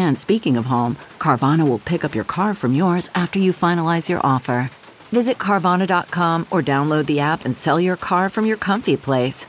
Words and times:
And 0.00 0.18
speaking 0.18 0.56
of 0.56 0.64
home, 0.64 0.96
Carvana 1.18 1.68
will 1.68 1.78
pick 1.78 2.04
up 2.06 2.14
your 2.14 2.24
car 2.24 2.54
from 2.54 2.72
yours 2.74 3.10
after 3.14 3.38
you 3.38 3.52
finalize 3.52 4.08
your 4.08 4.20
offer. 4.24 4.70
Visit 5.12 5.36
Carvana.com 5.36 6.46
or 6.50 6.62
download 6.62 7.04
the 7.04 7.20
app 7.20 7.44
and 7.44 7.54
sell 7.54 7.78
your 7.78 7.98
car 7.98 8.30
from 8.30 8.46
your 8.46 8.56
comfy 8.56 8.96
place. 8.96 9.46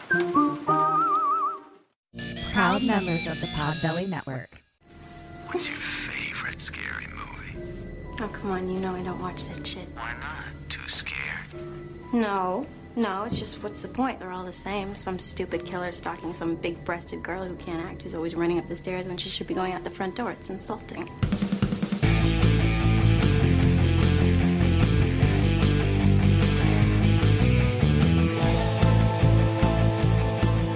Proud 2.52 2.84
members 2.84 3.28
of 3.28 3.40
the 3.40 3.48
Podbelly 3.56 4.10
Network. 4.10 4.62
What's 5.48 5.68
your 5.68 5.78
favorite 5.78 6.60
scary 6.60 7.08
movie? 7.08 7.56
Oh, 8.20 8.28
come 8.28 8.52
on, 8.52 8.70
you 8.70 8.82
know 8.82 8.94
I 8.94 9.04
don't 9.04 9.22
watch 9.22 9.46
that 9.46 9.66
shit. 9.66 9.88
Why 9.96 10.12
not? 10.20 10.70
Too 10.70 10.86
scared? 10.90 11.48
No, 12.12 12.68
no, 12.96 13.24
it's 13.24 13.40
just 13.40 13.64
what's 13.64 13.82
the 13.82 13.88
point? 13.88 14.20
They're 14.20 14.32
all 14.32 14.44
the 14.44 14.52
same. 14.52 14.96
Some 14.96 15.18
stupid 15.18 15.66
killer 15.66 15.92
stalking 15.92 16.34
some 16.34 16.56
big 16.56 16.84
breasted 16.84 17.24
girl 17.24 17.44
who 17.44 17.56
can't 17.56 17.84
act, 17.84 18.02
who's 18.02 18.14
always 18.14 18.36
running 18.36 18.60
up 18.60 18.68
the 18.68 18.76
stairs 18.76 19.08
when 19.08 19.18
she 19.18 19.30
should 19.30 19.48
be 19.48 19.54
going 19.54 19.74
out 19.74 19.84
the 19.84 19.90
front 19.90 20.16
door. 20.16 20.32
It's 20.32 20.50
insulting. 20.50 21.10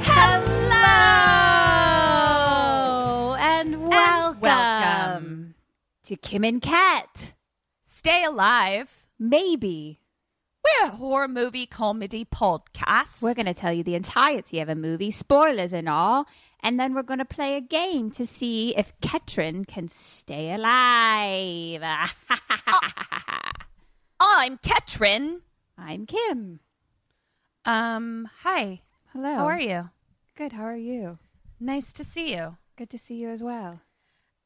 Hello 0.03 0.85
and 3.39 3.89
welcome, 3.89 4.39
welcome. 4.39 5.55
to 6.03 6.15
Kim 6.15 6.45
and 6.45 6.61
Kat. 6.61 7.33
Stay 7.83 8.23
alive. 8.23 9.05
Maybe 9.19 9.99
We're 10.65 10.87
a 10.87 10.91
horror 10.91 11.27
movie 11.27 11.67
comedy 11.67 12.25
podcast. 12.25 13.21
we're 13.21 13.35
going 13.35 13.45
to 13.45 13.53
tell 13.53 13.71
you 13.71 13.83
the 13.83 13.93
entirety 13.93 14.59
of 14.61 14.69
a 14.69 14.73
movie, 14.73 15.11
spoilers 15.11 15.73
and 15.73 15.87
all, 15.87 16.25
and 16.63 16.79
then 16.79 16.95
we're 16.95 17.03
going 17.03 17.19
to 17.19 17.25
play 17.25 17.55
a 17.55 17.61
game 17.61 18.09
to 18.11 18.25
see 18.25 18.75
if 18.75 18.91
Ketrin 18.99 19.67
can 19.67 19.87
stay 19.89 20.51
alive. 20.51 21.83
I'm 24.19 24.57
Ketrin. 24.57 25.41
I'm 25.77 26.07
Kim. 26.07 26.61
Um, 27.65 28.27
hi. 28.39 28.81
Hello. 29.13 29.35
How 29.35 29.45
are 29.45 29.59
you? 29.59 29.91
Good. 30.35 30.53
How 30.53 30.63
are 30.63 30.75
you? 30.75 31.19
Nice 31.59 31.93
to 31.93 32.03
see 32.03 32.33
you. 32.33 32.57
Good 32.75 32.89
to 32.89 32.97
see 32.97 33.17
you 33.17 33.29
as 33.29 33.43
well. 33.43 33.81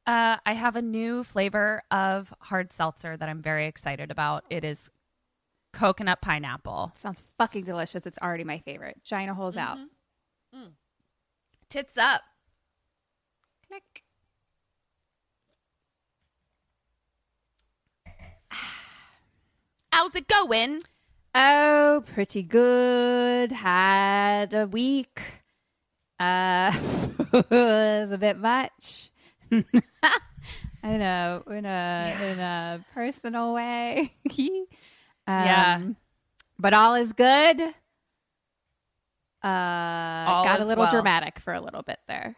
Uh, 0.05 0.37
I 0.45 0.53
have 0.53 0.75
a 0.75 0.81
new 0.81 1.23
flavor 1.23 1.81
of 1.91 2.33
hard 2.41 2.73
seltzer 2.73 3.15
that 3.15 3.29
I'm 3.29 3.41
very 3.41 3.67
excited 3.67 4.11
about. 4.11 4.43
It 4.49 4.65
is 4.65 4.91
coconut 5.71 6.21
pineapple. 6.21 6.91
Sounds 6.95 7.23
fucking 7.37 7.63
delicious. 7.63 8.05
It's 8.05 8.19
already 8.19 8.43
my 8.43 8.59
favorite. 8.59 8.99
China 9.03 9.33
holes 9.33 9.57
out. 9.57 9.77
Tits 11.69 11.97
up. 11.97 12.21
Click. 13.67 14.03
How's 19.93 20.15
it 20.15 20.27
going? 20.27 20.81
Oh, 21.35 22.03
pretty 22.13 22.41
good. 22.41 23.51
Had 23.51 24.53
a 24.53 24.65
week. 24.65 25.21
Uh, 26.19 26.71
was 27.51 28.11
a 28.11 28.17
bit 28.17 28.37
much. 28.37 29.11
I 30.83 30.97
know, 30.97 31.43
in 31.47 31.65
a 31.65 32.17
in 32.23 32.39
a 32.39 32.85
personal 32.93 33.53
way. 33.53 34.15
um, 35.29 35.45
Yeah. 35.45 35.81
but 36.57 36.73
all 36.73 36.95
is 36.95 37.13
good. 37.13 37.61
Uh, 39.43 40.25
All 40.27 40.43
got 40.43 40.59
a 40.59 40.65
little 40.65 40.83
well. 40.83 40.91
dramatic 40.91 41.39
for 41.39 41.53
a 41.53 41.61
little 41.61 41.81
bit 41.83 41.99
there. 42.07 42.35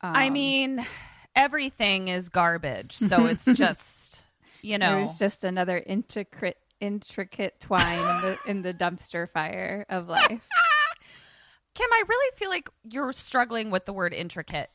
I 0.00 0.28
Um, 0.28 0.32
mean, 0.32 0.86
everything 1.34 2.08
is 2.08 2.28
garbage, 2.28 2.92
so 2.96 3.26
it's 3.26 3.44
just 3.44 4.26
you 4.62 4.78
know. 4.78 4.98
It 4.98 5.00
was 5.02 5.18
just 5.18 5.42
another 5.42 5.82
intricate 5.84 6.58
intricate 6.80 7.58
twine 7.60 7.98
in 7.98 8.20
the 8.22 8.38
in 8.46 8.62
the 8.62 8.72
dumpster 8.74 9.28
fire 9.28 9.84
of 9.88 10.08
life. 10.08 10.48
Kim, 11.74 11.88
I 11.90 12.02
really 12.08 12.36
feel 12.36 12.50
like 12.50 12.68
you're 12.88 13.12
struggling 13.12 13.70
with 13.70 13.86
the 13.86 13.92
word 13.92 14.12
intricate 14.14 14.70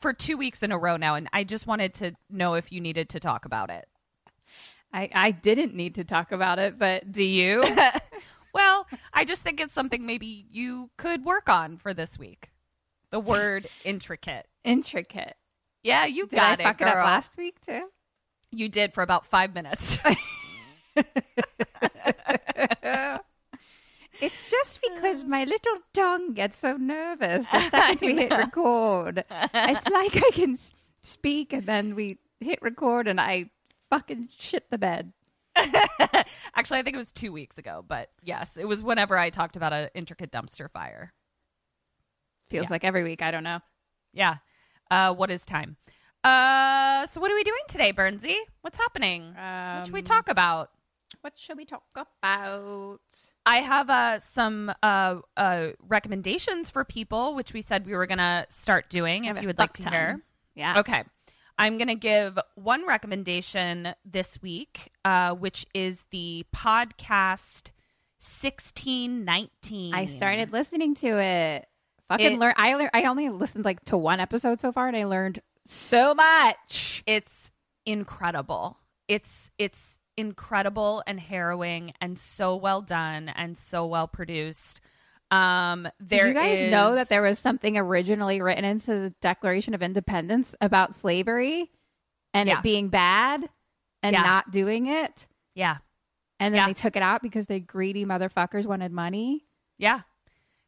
for 0.00 0.12
two 0.14 0.36
weeks 0.38 0.62
in 0.62 0.72
a 0.72 0.78
row 0.78 0.96
now, 0.96 1.16
and 1.16 1.28
I 1.34 1.44
just 1.44 1.66
wanted 1.66 1.92
to 1.94 2.12
know 2.30 2.54
if 2.54 2.70
you 2.72 2.80
needed 2.80 3.08
to 3.10 3.20
talk 3.20 3.44
about 3.44 3.68
it. 3.70 3.86
I, 4.92 5.10
I 5.14 5.30
didn't 5.32 5.74
need 5.74 5.96
to 5.96 6.04
talk 6.04 6.32
about 6.32 6.58
it, 6.58 6.78
but 6.78 7.12
do 7.12 7.22
you? 7.22 7.64
Well, 8.54 8.86
I 9.12 9.24
just 9.24 9.42
think 9.42 9.60
it's 9.60 9.74
something 9.74 10.04
maybe 10.04 10.46
you 10.50 10.90
could 10.96 11.24
work 11.24 11.48
on 11.48 11.76
for 11.76 11.94
this 11.94 12.18
week. 12.18 12.50
The 13.10 13.20
word 13.20 13.68
intricate. 13.84 14.46
Intricate. 14.64 15.36
Yeah, 15.82 16.06
you 16.06 16.26
Did 16.26 16.36
got 16.36 16.48
I 16.58 16.62
it. 16.62 16.66
fuck 16.66 16.80
it 16.80 16.88
up 16.88 16.96
last 16.96 17.36
week 17.38 17.60
too? 17.60 17.88
You 18.50 18.68
did 18.68 18.94
for 18.94 19.02
about 19.02 19.26
five 19.26 19.54
minutes. 19.54 19.98
It's 24.20 24.50
just 24.50 24.80
because 24.82 25.22
my 25.22 25.44
little 25.44 25.76
tongue 25.94 26.32
gets 26.32 26.56
so 26.56 26.76
nervous 26.76 27.46
the 27.46 27.60
second 27.60 28.16
we 28.16 28.16
hit 28.16 28.32
record. 28.32 29.24
It's 29.30 29.88
like 29.88 30.16
I 30.16 30.30
can 30.32 30.56
speak 31.02 31.52
and 31.52 31.62
then 31.62 31.94
we 31.94 32.18
hit 32.40 32.60
record 32.60 33.06
and 33.06 33.20
I 33.20 33.48
fucking 33.90 34.28
shit 34.36 34.70
the 34.70 34.78
bed. 34.78 35.12
Actually, 35.56 36.78
I 36.78 36.82
think 36.82 36.94
it 36.94 36.98
was 36.98 37.12
two 37.12 37.32
weeks 37.32 37.58
ago, 37.58 37.84
but 37.86 38.10
yes, 38.22 38.56
it 38.56 38.66
was 38.66 38.82
whenever 38.82 39.18
I 39.18 39.30
talked 39.30 39.56
about 39.56 39.72
an 39.72 39.88
intricate 39.94 40.30
dumpster 40.30 40.70
fire. 40.70 41.12
Feels 42.50 42.64
Yeah. 42.66 42.70
like 42.70 42.84
every 42.84 43.02
week. 43.04 43.22
I 43.22 43.30
don't 43.30 43.44
know. 43.44 43.60
Yeah. 44.12 44.36
Uh, 44.90 45.14
what 45.14 45.30
is 45.30 45.44
time? 45.44 45.76
Uh, 46.24 47.06
so 47.06 47.20
what 47.20 47.30
are 47.30 47.34
we 47.34 47.44
doing 47.44 47.60
today, 47.68 47.92
Bernsey? 47.92 48.36
What's 48.62 48.78
happening? 48.78 49.34
what 49.34 49.84
should 49.84 49.92
we 49.94 50.00
Um, 50.00 50.04
talk 50.04 50.28
about? 50.28 50.70
What 51.22 51.38
should 51.38 51.56
we 51.56 51.64
talk 51.64 51.84
about? 51.94 53.00
I 53.46 53.56
have 53.58 53.90
uh, 53.90 54.18
some 54.18 54.72
uh, 54.82 55.16
uh, 55.36 55.68
recommendations 55.80 56.70
for 56.70 56.84
people, 56.84 57.34
which 57.34 57.52
we 57.52 57.62
said 57.62 57.86
we 57.86 57.94
were 57.94 58.06
going 58.06 58.18
to 58.18 58.46
start 58.50 58.88
doing. 58.90 59.24
If 59.24 59.40
you 59.40 59.46
would 59.48 59.58
like 59.58 59.72
to 59.74 59.88
hear. 59.88 60.22
Yeah. 60.54 60.78
Okay. 60.80 61.04
I'm 61.58 61.76
going 61.76 61.88
to 61.88 61.94
give 61.96 62.38
one 62.54 62.86
recommendation 62.86 63.94
this 64.04 64.40
week, 64.40 64.92
uh, 65.04 65.32
which 65.34 65.66
is 65.74 66.04
the 66.10 66.44
podcast 66.54 67.72
1619. 68.20 69.94
I 69.94 70.06
started 70.06 70.52
listening 70.52 70.94
to 70.96 71.20
it. 71.20 71.66
Fucking 72.08 72.34
It- 72.34 72.38
learn. 72.38 72.54
I 72.56 72.74
lear- 72.76 72.90
I 72.94 73.04
only 73.04 73.28
listened 73.28 73.64
like 73.64 73.84
to 73.86 73.96
one 73.98 74.20
episode 74.20 74.60
so 74.60 74.72
far, 74.72 74.88
and 74.88 74.96
I 74.96 75.04
learned 75.04 75.40
so 75.64 76.14
much. 76.14 77.02
It's 77.06 77.50
incredible. 77.84 78.78
It's 79.08 79.50
it's 79.58 79.98
incredible 80.16 81.02
and 81.06 81.20
harrowing 81.20 81.92
and 82.00 82.18
so 82.18 82.56
well 82.56 82.82
done 82.82 83.28
and 83.28 83.56
so 83.56 83.86
well 83.86 84.08
produced. 84.08 84.80
Um, 85.30 85.88
there 86.00 86.24
Did 86.24 86.28
you 86.28 86.34
guys 86.34 86.70
know 86.70 86.94
that 86.94 87.08
there 87.08 87.22
was 87.22 87.38
something 87.38 87.76
originally 87.76 88.40
written 88.40 88.64
into 88.64 88.92
the 88.92 89.10
Declaration 89.20 89.74
of 89.74 89.82
Independence 89.82 90.54
about 90.60 90.94
slavery 90.94 91.70
and 92.32 92.48
Yeah. 92.48 92.58
it 92.58 92.62
being 92.62 92.88
bad 92.88 93.48
and 94.02 94.14
Yeah. 94.14 94.22
not 94.22 94.50
doing 94.50 94.86
it? 94.86 95.26
yeah 95.54 95.78
And 96.40 96.54
then 96.54 96.60
Yeah. 96.60 96.66
they 96.68 96.74
took 96.74 96.94
it 96.96 97.02
out 97.02 97.20
because 97.20 97.46
they 97.46 97.58
greedy 97.60 98.04
motherfuckers 98.06 98.64
wanted 98.64 98.92
money. 98.92 99.46
yeah 99.76 100.02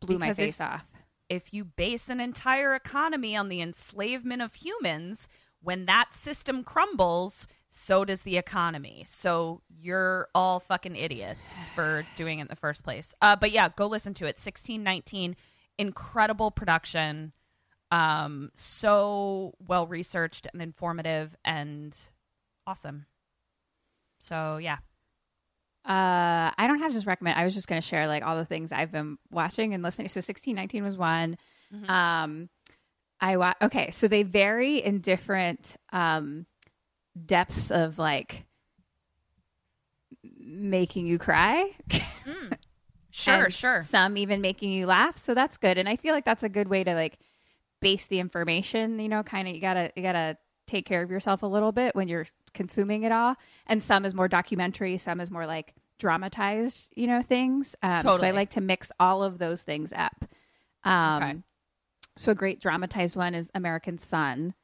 Blew 0.01 0.19
my 0.19 0.33
face 0.35 0.57
if- 0.57 0.61
off. 0.67 0.85
if 1.29 1.55
you 1.55 1.65
base 1.65 2.09
an 2.09 2.21
entire 2.21 2.75
economy 2.75 3.37
on 3.37 3.49
the 3.49 3.61
enslavement 3.61 4.43
of 4.43 4.55
humans, 4.55 5.29
when 5.63 5.87
that 5.87 6.13
system 6.13 6.65
crumbles, 6.65 7.47
So 7.71 8.05
does 8.05 8.23
the 8.23 8.37
economy. 8.37 9.05
So 9.07 9.63
you're 9.69 10.29
all 10.35 10.59
fucking 10.61 10.97
idiots 10.97 11.69
for 11.75 12.05
doing 12.17 12.41
it 12.41 12.43
in 12.43 12.49
the 12.49 12.57
first 12.57 12.83
place. 12.83 13.15
Uh, 13.23 13.37
but 13.37 13.53
yeah, 13.53 13.69
go 13.69 13.87
listen 13.87 14.13
to 14.15 14.25
it. 14.25 14.37
1619, 14.39 15.37
incredible 15.79 16.51
production. 16.51 17.33
Um, 17.93 18.51
so 18.55 19.55
well 19.67 19.87
researched 19.87 20.49
and 20.53 20.61
informative 20.61 21.37
and 21.45 21.97
awesome. 22.67 23.07
So 24.19 24.57
yeah. 24.59 24.79
Uh, 25.85 26.51
I 26.59 26.67
don't 26.67 26.81
have 26.81 26.93
just 26.93 27.07
recommend. 27.07 27.39
I 27.39 27.45
was 27.45 27.55
just 27.55 27.67
going 27.67 27.81
to 27.81 27.87
share 27.87 28.07
like 28.07 28.23
all 28.25 28.37
the 28.37 28.45
things 28.45 28.71
I've 28.71 28.93
been 28.93 29.17
watching 29.31 29.73
and 29.75 29.83
listening. 29.83 30.09
So 30.09 30.19
1619 30.19 30.85
was 30.85 30.97
one. 30.97 31.37
Um, 31.89 32.49
I 33.21 33.37
wa- 33.37 33.55
okay. 33.63 33.91
So 33.91 34.07
they 34.09 34.23
vary 34.25 34.79
in 34.79 35.01
different 35.01 35.77
um 35.93 36.47
depths 37.27 37.71
of 37.71 37.99
like 37.99 38.47
making 40.39 41.07
you 41.07 41.19
cry. 41.19 41.71
Sure, 43.13 43.45
and 43.45 43.53
sure. 43.53 43.81
Some 43.81 44.17
even 44.17 44.41
making 44.41 44.71
you 44.71 44.87
laugh. 44.87 45.17
So 45.17 45.35
that's 45.35 45.57
good. 45.57 45.79
And 45.79 45.89
I 45.89 45.97
feel 45.97 46.15
like 46.15 46.25
that's 46.25 46.45
a 46.45 46.49
good 46.49 46.69
way 46.69 46.85
to 46.85 46.95
like 46.95 47.19
base 47.81 48.07
the 48.07 48.21
information, 48.21 49.01
you 49.01 49.09
know, 49.09 49.25
kind 49.25 49.49
of 49.49 49.55
you 49.55 49.61
gotta 49.61 49.91
you 49.97 50.03
gotta 50.03 50.39
take 50.69 50.87
care 50.87 51.03
of 51.03 51.11
yourself 51.11 51.43
a 51.43 51.47
little 51.47 51.73
bit 51.73 51.97
when 51.97 52.07
you're 52.07 52.27
consuming 52.55 53.03
it 53.03 53.11
all. 53.11 53.35
And 53.67 53.83
some 53.83 54.05
is 54.05 54.15
more 54.15 54.29
documentary, 54.29 54.97
some 54.97 55.21
is 55.21 55.29
more 55.29 55.45
like 55.45 55.75
dramatized, 55.99 56.93
you 56.95 57.09
know, 57.09 57.21
things. 57.21 57.75
Um, 57.83 58.03
So 58.03 58.25
I 58.27 58.31
like 58.31 58.51
to 58.51 58.61
mix 58.61 58.93
all 59.01 59.25
of 59.25 59.39
those 59.39 59.65
things 59.65 59.93
up. 59.93 60.25
Um, 60.85 61.23
Okay. 61.23 61.37
So 62.17 62.31
a 62.31 62.35
great 62.37 62.61
dramatized 62.61 63.17
one 63.17 63.35
is 63.35 63.51
American 63.57 63.99
Son. 63.99 64.55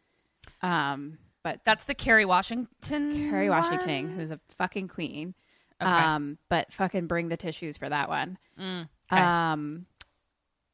Um, 0.63 1.19
but 1.47 1.61
That's 1.65 1.85
the 1.85 1.95
Kerry 1.95 2.25
Washington. 2.25 3.31
One? 3.49 3.49
Washington, 3.49 4.11
who's 4.11 4.33
a 4.33 4.41
fucking 4.57 4.89
queen. 4.89 5.37
Okay. 5.81 5.89
Um, 5.89 6.39
but 6.49 6.73
fucking 6.73 7.07
bring 7.07 7.29
the 7.29 7.37
tissues 7.37 7.77
for 7.77 7.89
that 7.89 8.09
one. 8.09 8.37
Mm, 8.59 8.89
okay. 9.13 9.23
Um, 9.23 9.87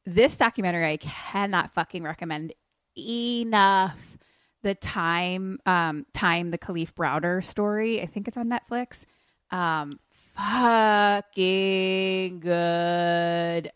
this 0.07 0.35
documentary 0.35 0.93
I 0.93 0.97
cannot 0.97 1.75
fucking 1.75 2.01
recommend 2.01 2.53
enough. 2.97 4.17
The 4.63 4.73
time, 4.73 5.59
um, 5.67 6.07
time 6.11 6.49
the 6.49 6.57
Kalief 6.57 6.93
Browder 6.93 7.43
story. 7.43 8.01
I 8.01 8.07
think 8.07 8.27
it's 8.27 8.37
on 8.37 8.49
Netflix. 8.49 9.05
Um, 9.51 9.99
fucking 10.35 11.19
good. 12.39 13.71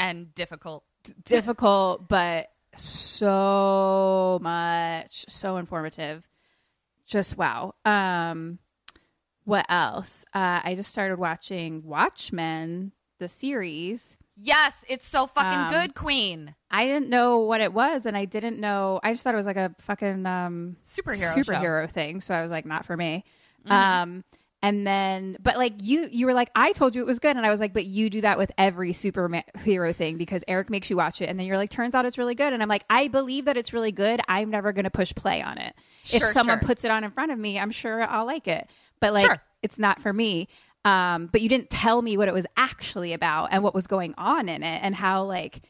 and 0.00 0.34
difficult. 0.34 0.82
Difficult, 1.24 2.08
but 2.08 2.48
so 2.76 4.38
much, 4.42 5.26
so 5.28 5.56
informative. 5.56 6.28
Just 7.06 7.36
wow. 7.36 7.74
Um, 7.84 8.58
what 9.44 9.66
else? 9.68 10.24
Uh, 10.34 10.60
I 10.62 10.74
just 10.76 10.90
started 10.90 11.18
watching 11.18 11.82
Watchmen, 11.84 12.92
the 13.18 13.28
series. 13.28 14.16
Yes, 14.36 14.84
it's 14.88 15.06
so 15.06 15.26
fucking 15.26 15.58
Um, 15.58 15.70
good, 15.70 15.94
Queen. 15.94 16.54
I 16.70 16.86
didn't 16.86 17.08
know 17.10 17.40
what 17.40 17.60
it 17.60 17.72
was, 17.72 18.06
and 18.06 18.16
I 18.16 18.24
didn't 18.24 18.58
know. 18.58 19.00
I 19.02 19.12
just 19.12 19.22
thought 19.24 19.34
it 19.34 19.36
was 19.36 19.46
like 19.46 19.56
a 19.56 19.74
fucking 19.80 20.24
um, 20.24 20.76
Superhero 20.82 21.34
superhero 21.34 21.90
thing. 21.90 22.20
So 22.20 22.34
I 22.34 22.40
was 22.42 22.50
like, 22.50 22.64
not 22.64 22.86
for 22.86 22.96
me. 22.96 23.24
Mm-hmm. 23.66 23.72
Um, 23.72 24.24
and 24.62 24.86
then, 24.86 25.36
but 25.42 25.56
like 25.56 25.74
you, 25.78 26.08
you 26.10 26.26
were 26.26 26.34
like, 26.34 26.50
I 26.54 26.72
told 26.72 26.94
you 26.94 27.00
it 27.00 27.06
was 27.06 27.18
good, 27.18 27.36
and 27.36 27.46
I 27.46 27.50
was 27.50 27.60
like, 27.60 27.72
but 27.72 27.86
you 27.86 28.10
do 28.10 28.20
that 28.20 28.36
with 28.38 28.52
every 28.58 28.92
superhero 28.92 29.94
thing 29.94 30.18
because 30.18 30.44
Eric 30.46 30.68
makes 30.70 30.90
you 30.90 30.96
watch 30.96 31.20
it, 31.22 31.28
and 31.28 31.38
then 31.38 31.46
you're 31.46 31.56
like, 31.56 31.70
turns 31.70 31.94
out 31.94 32.04
it's 32.04 32.18
really 32.18 32.34
good, 32.34 32.52
and 32.52 32.62
I'm 32.62 32.68
like, 32.68 32.84
I 32.90 33.08
believe 33.08 33.46
that 33.46 33.56
it's 33.56 33.72
really 33.72 33.92
good. 33.92 34.20
I'm 34.28 34.50
never 34.50 34.72
going 34.72 34.84
to 34.84 34.90
push 34.90 35.14
play 35.14 35.40
on 35.42 35.58
it. 35.58 35.74
if 36.12 36.22
someone 36.26 36.58
sure. 36.60 36.66
puts 36.66 36.84
it 36.84 36.90
on 36.90 37.04
in 37.04 37.10
front 37.10 37.32
of 37.32 37.38
me, 37.38 37.58
I'm 37.58 37.70
sure 37.70 38.02
I'll 38.02 38.26
like 38.26 38.48
it. 38.48 38.68
But 39.00 39.14
like, 39.14 39.26
Sure. 39.26 39.42
it's 39.62 39.78
not 39.78 40.00
for 40.00 40.12
me. 40.12 40.48
Um, 40.84 41.26
but 41.26 41.42
you 41.42 41.48
didn't 41.48 41.70
tell 41.70 42.00
me 42.00 42.16
what 42.16 42.28
it 42.28 42.34
was 42.34 42.46
actually 42.56 43.12
about 43.12 43.48
and 43.52 43.62
what 43.62 43.74
was 43.74 43.86
going 43.86 44.14
on 44.16 44.48
in 44.48 44.62
it 44.62 44.80
and 44.82 44.94
how 44.94 45.24
like 45.24 45.62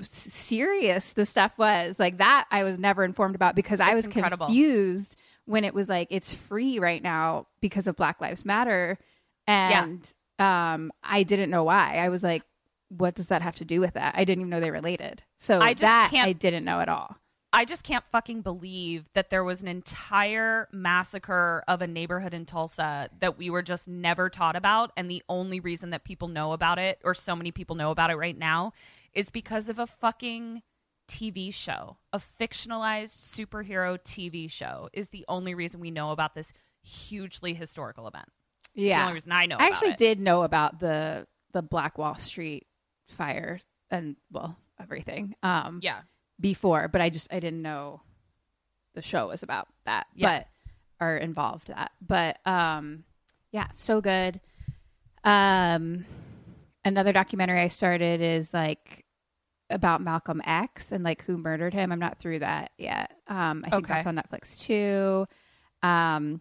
serious 0.00 1.12
the 1.12 1.26
stuff 1.26 1.56
was 1.58 1.98
like 1.98 2.18
that 2.18 2.46
i 2.50 2.64
was 2.64 2.78
never 2.78 3.04
informed 3.04 3.34
about 3.34 3.54
because 3.54 3.80
i 3.80 3.92
was 3.94 4.06
incredible. 4.06 4.46
confused 4.46 5.16
when 5.50 5.64
it 5.64 5.74
was 5.74 5.88
like 5.88 6.06
it's 6.10 6.32
free 6.32 6.78
right 6.78 7.02
now 7.02 7.46
because 7.60 7.86
of 7.86 7.96
black 7.96 8.20
lives 8.20 8.44
matter. 8.44 8.98
And 9.46 10.12
um 10.38 10.90
i 11.02 11.22
didn't 11.22 11.50
know 11.50 11.64
why. 11.64 11.96
I 11.96 12.08
was 12.08 12.22
like 12.22 12.42
what 12.88 13.14
does 13.14 13.28
that 13.28 13.42
have 13.42 13.56
to 13.56 13.64
do 13.64 13.80
with 13.80 13.94
that? 13.94 14.14
I 14.16 14.24
didn't 14.24 14.40
even 14.42 14.50
know 14.50 14.60
they 14.60 14.70
related. 14.70 15.22
So 15.36 15.60
I 15.60 15.74
just 15.74 15.82
that 15.82 16.08
can't- 16.10 16.28
i 16.28 16.32
didn't 16.32 16.64
know 16.64 16.80
at 16.80 16.88
all. 16.88 17.16
I 17.52 17.64
just 17.64 17.82
can't 17.82 18.04
fucking 18.06 18.42
believe 18.42 19.08
that 19.14 19.30
there 19.30 19.42
was 19.42 19.60
an 19.60 19.66
entire 19.66 20.68
massacre 20.70 21.64
of 21.66 21.82
a 21.82 21.86
neighborhood 21.88 22.32
in 22.32 22.46
Tulsa 22.46 23.10
that 23.18 23.36
we 23.36 23.50
were 23.50 23.62
just 23.62 23.88
never 23.88 24.30
taught 24.30 24.54
about. 24.54 24.92
And 24.96 25.10
the 25.10 25.24
only 25.28 25.58
reason 25.58 25.90
that 25.90 26.04
people 26.04 26.28
know 26.28 26.52
about 26.52 26.78
it, 26.78 27.00
or 27.02 27.12
so 27.12 27.34
many 27.34 27.50
people 27.50 27.74
know 27.74 27.90
about 27.90 28.10
it 28.10 28.14
right 28.14 28.38
now, 28.38 28.72
is 29.12 29.30
because 29.30 29.68
of 29.68 29.80
a 29.80 29.86
fucking 29.88 30.62
TV 31.10 31.52
show. 31.52 31.96
A 32.12 32.18
fictionalized 32.18 33.16
superhero 33.18 33.98
TV 33.98 34.50
show 34.50 34.88
is 34.92 35.08
the 35.08 35.24
only 35.28 35.54
reason 35.54 35.80
we 35.80 35.90
know 35.90 36.10
about 36.12 36.34
this 36.34 36.52
hugely 36.82 37.52
historical 37.54 38.06
event. 38.06 38.28
It's 38.74 38.94
the 38.94 39.00
only 39.00 39.14
reason 39.14 39.32
I 39.32 39.46
know 39.46 39.56
I 39.58 39.66
actually 39.66 39.90
it. 39.90 39.96
did 39.98 40.20
know 40.20 40.42
about 40.42 40.78
the 40.78 41.26
the 41.52 41.62
Black 41.62 41.98
Wall 41.98 42.14
Street 42.14 42.66
fire 43.08 43.58
and 43.90 44.16
well 44.30 44.56
everything. 44.80 45.34
Um, 45.42 45.80
Yeah. 45.82 46.02
before, 46.38 46.86
but 46.88 47.00
I 47.00 47.10
just 47.10 47.32
I 47.32 47.40
didn't 47.40 47.62
know 47.62 48.00
the 48.94 49.02
show 49.02 49.28
was 49.28 49.42
about 49.42 49.66
that. 49.86 50.06
Yeah. 50.14 50.44
But 51.00 51.04
or 51.06 51.16
involved 51.16 51.68
that. 51.68 51.90
But 52.00 52.38
um, 52.46 53.04
yeah, 53.50 53.66
so 53.72 54.00
good. 54.00 54.40
Um, 55.24 56.04
another 56.84 57.12
documentary 57.12 57.60
I 57.60 57.68
started 57.68 58.20
is 58.20 58.54
like 58.54 59.04
about 59.70 60.00
Malcolm 60.02 60.42
X 60.44 60.92
and 60.92 61.02
like 61.04 61.22
who 61.24 61.38
murdered 61.38 61.72
him. 61.74 61.92
I'm 61.92 61.98
not 61.98 62.18
through 62.18 62.40
that 62.40 62.72
yet. 62.78 63.12
Um, 63.28 63.62
I 63.66 63.70
think 63.70 63.84
Okay. 63.84 63.94
that's 63.94 64.06
on 64.06 64.16
Netflix 64.16 64.60
too. 64.60 65.26
Um, 65.82 66.40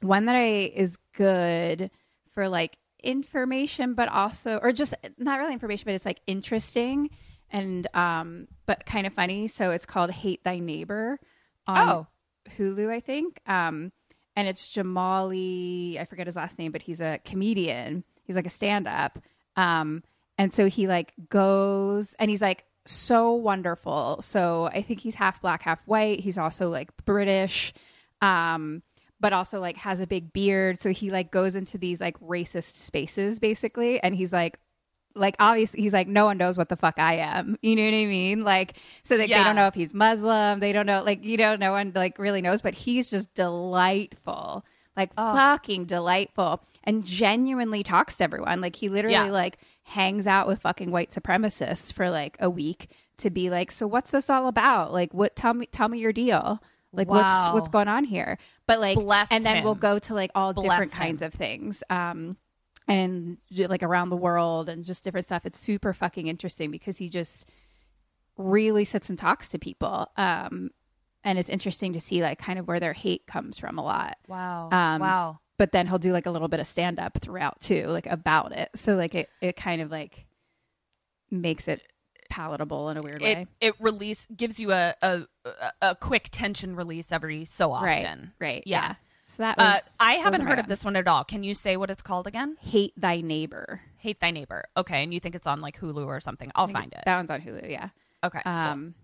one 0.00 0.24
that 0.26 0.36
I 0.36 0.72
is 0.74 0.96
good 1.14 1.90
for 2.32 2.48
like 2.48 2.76
information, 3.02 3.94
but 3.94 4.08
also 4.08 4.58
or 4.62 4.72
just 4.72 4.94
not 5.18 5.38
really 5.38 5.52
information, 5.52 5.84
but 5.86 5.94
it's 5.94 6.06
like 6.06 6.20
interesting 6.26 7.10
and 7.50 7.86
um, 7.94 8.48
but 8.66 8.86
kind 8.86 9.06
of 9.06 9.12
funny. 9.12 9.48
So 9.48 9.70
it's 9.70 9.86
called 9.86 10.10
Hate 10.10 10.42
Thy 10.44 10.58
Neighbor 10.58 11.18
on 11.66 11.88
Oh. 11.88 12.06
Hulu, 12.56 12.90
I 12.90 13.00
think. 13.00 13.40
Um, 13.46 13.92
and 14.34 14.48
it's 14.48 14.68
Jamali. 14.74 16.00
I 16.00 16.04
forget 16.06 16.26
his 16.26 16.36
last 16.36 16.58
name, 16.58 16.72
but 16.72 16.82
he's 16.82 17.00
a 17.00 17.20
comedian. 17.24 18.02
He's 18.24 18.34
like 18.36 18.46
a 18.46 18.50
stand-up. 18.50 19.18
Um, 19.56 20.02
and 20.38 20.52
so 20.52 20.68
he 20.68 20.86
like 20.86 21.12
goes 21.28 22.14
and 22.18 22.30
he's 22.30 22.42
like 22.42 22.64
so 22.84 23.32
wonderful. 23.32 24.20
So 24.22 24.66
I 24.72 24.82
think 24.82 25.00
he's 25.00 25.14
half 25.14 25.40
black, 25.40 25.62
half 25.62 25.82
white. 25.86 26.20
He's 26.20 26.38
also 26.38 26.68
like 26.68 26.90
British. 27.04 27.72
Um, 28.20 28.82
but 29.20 29.32
also 29.32 29.60
like 29.60 29.76
has 29.76 30.00
a 30.00 30.06
big 30.06 30.32
beard. 30.32 30.80
So 30.80 30.90
he 30.90 31.10
like 31.10 31.30
goes 31.30 31.54
into 31.54 31.78
these 31.78 32.00
like 32.00 32.18
racist 32.18 32.74
spaces 32.76 33.38
basically. 33.38 34.02
And 34.02 34.14
he's 34.14 34.32
like, 34.32 34.58
like 35.14 35.36
obviously 35.38 35.80
he's 35.80 35.92
like 35.92 36.08
no 36.08 36.24
one 36.24 36.38
knows 36.38 36.58
what 36.58 36.68
the 36.68 36.76
fuck 36.76 36.98
I 36.98 37.14
am. 37.16 37.56
You 37.62 37.76
know 37.76 37.84
what 37.84 37.94
I 37.94 38.06
mean? 38.06 38.44
Like 38.44 38.76
so 39.04 39.16
like 39.16 39.28
they 39.28 39.44
don't 39.44 39.56
know 39.56 39.66
if 39.68 39.74
he's 39.74 39.94
Muslim. 39.94 40.58
They 40.60 40.72
don't 40.72 40.86
know 40.86 41.02
like 41.04 41.24
you 41.24 41.36
know 41.36 41.54
no 41.54 41.70
one 41.70 41.92
like 41.94 42.18
really 42.18 42.42
knows. 42.42 42.62
But 42.62 42.74
he's 42.74 43.10
just 43.10 43.32
delightful, 43.34 44.64
like 44.96 45.14
fucking 45.14 45.86
delightful, 45.86 46.62
and 46.84 47.04
genuinely 47.04 47.82
talks 47.82 48.16
to 48.16 48.24
everyone. 48.24 48.60
Like 48.60 48.76
he 48.76 48.88
literally 48.88 49.14
Yeah. 49.14 49.30
like 49.30 49.58
hangs 49.84 50.26
out 50.26 50.46
with 50.46 50.60
fucking 50.60 50.90
white 50.90 51.10
supremacists 51.10 51.92
for 51.92 52.10
like 52.10 52.36
a 52.40 52.48
week 52.50 52.88
to 53.18 53.30
be 53.30 53.50
like, 53.50 53.70
so 53.72 53.86
what's 53.86 54.10
this 54.10 54.28
all 54.30 54.48
about? 54.48 54.92
Like 54.92 55.12
what? 55.14 55.34
Tell 55.36 55.54
me, 55.54 55.66
tell 55.66 55.88
me 55.88 55.98
your 55.98 56.12
deal. 56.12 56.62
Like 56.92 57.08
what's 57.08 57.22
Wow. 57.48 57.54
what's 57.54 57.68
going 57.70 57.88
on 57.88 58.04
here? 58.04 58.36
But 58.66 58.80
like, 58.80 58.98
Bless 58.98 59.30
and 59.32 59.44
then 59.44 59.64
we'll 59.64 59.74
go 59.74 59.98
to 59.98 60.14
like 60.14 60.30
all 60.34 60.52
Bless 60.52 60.64
different 60.64 60.92
him. 60.92 60.98
kinds 60.98 61.22
of 61.22 61.32
things. 61.32 61.82
Um, 61.88 62.36
and 62.88 63.38
like 63.48 63.82
around 63.82 64.10
the 64.10 64.16
world 64.16 64.68
and 64.68 64.84
just 64.84 65.04
different 65.04 65.24
stuff. 65.24 65.46
It's 65.46 65.58
super 65.58 65.92
fucking 65.94 66.26
interesting 66.26 66.70
because 66.70 66.98
he 66.98 67.08
just 67.08 67.48
really 68.36 68.84
sits 68.84 69.08
and 69.08 69.18
talks 69.18 69.48
to 69.50 69.58
people. 69.58 70.10
Um, 70.16 70.70
and 71.24 71.38
it's 71.38 71.50
interesting 71.50 71.92
to 71.94 72.00
see 72.00 72.22
like 72.22 72.38
kind 72.38 72.58
of 72.58 72.66
where 72.68 72.80
their 72.80 72.92
hate 72.92 73.26
comes 73.26 73.58
from 73.58 73.78
a 73.78 73.82
lot. 73.84 74.16
Wow. 74.28 74.68
Um, 74.72 75.00
wow. 75.00 75.38
But 75.58 75.72
then 75.72 75.86
he'll 75.86 75.98
do 75.98 76.12
like 76.12 76.26
a 76.26 76.30
little 76.30 76.48
bit 76.48 76.60
of 76.60 76.66
stand 76.66 76.98
up 76.98 77.18
throughout 77.18 77.60
too, 77.60 77.86
like 77.86 78.06
about 78.06 78.52
it. 78.52 78.70
So 78.74 78.96
like 78.96 79.14
it, 79.14 79.28
it 79.40 79.54
kind 79.56 79.80
of 79.82 79.90
like 79.90 80.26
makes 81.30 81.68
it 81.68 81.82
palatable 82.30 82.88
in 82.90 82.96
a 82.96 83.02
weird 83.02 83.22
It 83.22 83.36
way. 83.36 83.46
it 83.60 83.74
release 83.78 84.26
gives 84.34 84.58
you 84.58 84.72
a, 84.72 84.94
a 85.02 85.22
a- 85.82 85.94
quick 85.94 86.28
tension 86.30 86.74
release 86.74 87.12
every 87.12 87.44
so 87.44 87.72
often. 87.72 87.86
Right. 87.86 88.28
Right. 88.40 88.62
Yeah. 88.66 88.82
Yeah. 88.88 88.94
So 89.24 89.42
that 89.44 89.56
was, 89.56 89.66
Uh, 89.66 89.78
I 90.00 90.14
haven't 90.14 90.40
heard 90.40 90.58
of 90.58 90.66
this 90.66 90.84
one 90.84 90.96
at 90.96 91.06
all. 91.06 91.22
Can 91.24 91.44
you 91.44 91.54
say 91.54 91.76
what 91.76 91.90
it's 91.90 92.02
called 92.02 92.26
again? 92.26 92.56
Hate 92.60 92.92
thy 92.96 93.20
neighbor. 93.20 93.80
Hate 93.98 94.18
Thy 94.18 94.32
Neighbor. 94.32 94.64
Okay, 94.76 95.04
and 95.04 95.14
you 95.14 95.20
think 95.20 95.36
it's 95.36 95.46
on 95.46 95.60
like 95.60 95.78
Hulu 95.78 96.04
or 96.06 96.18
something? 96.18 96.50
I'll 96.56 96.66
find 96.66 96.92
it. 96.92 97.02
That 97.06 97.14
one's 97.16 97.30
on 97.30 97.40
Hulu. 97.40 97.70
Yeah. 97.70 97.90
Okay. 98.24 98.40
Um, 98.44 98.96
I 98.98 99.01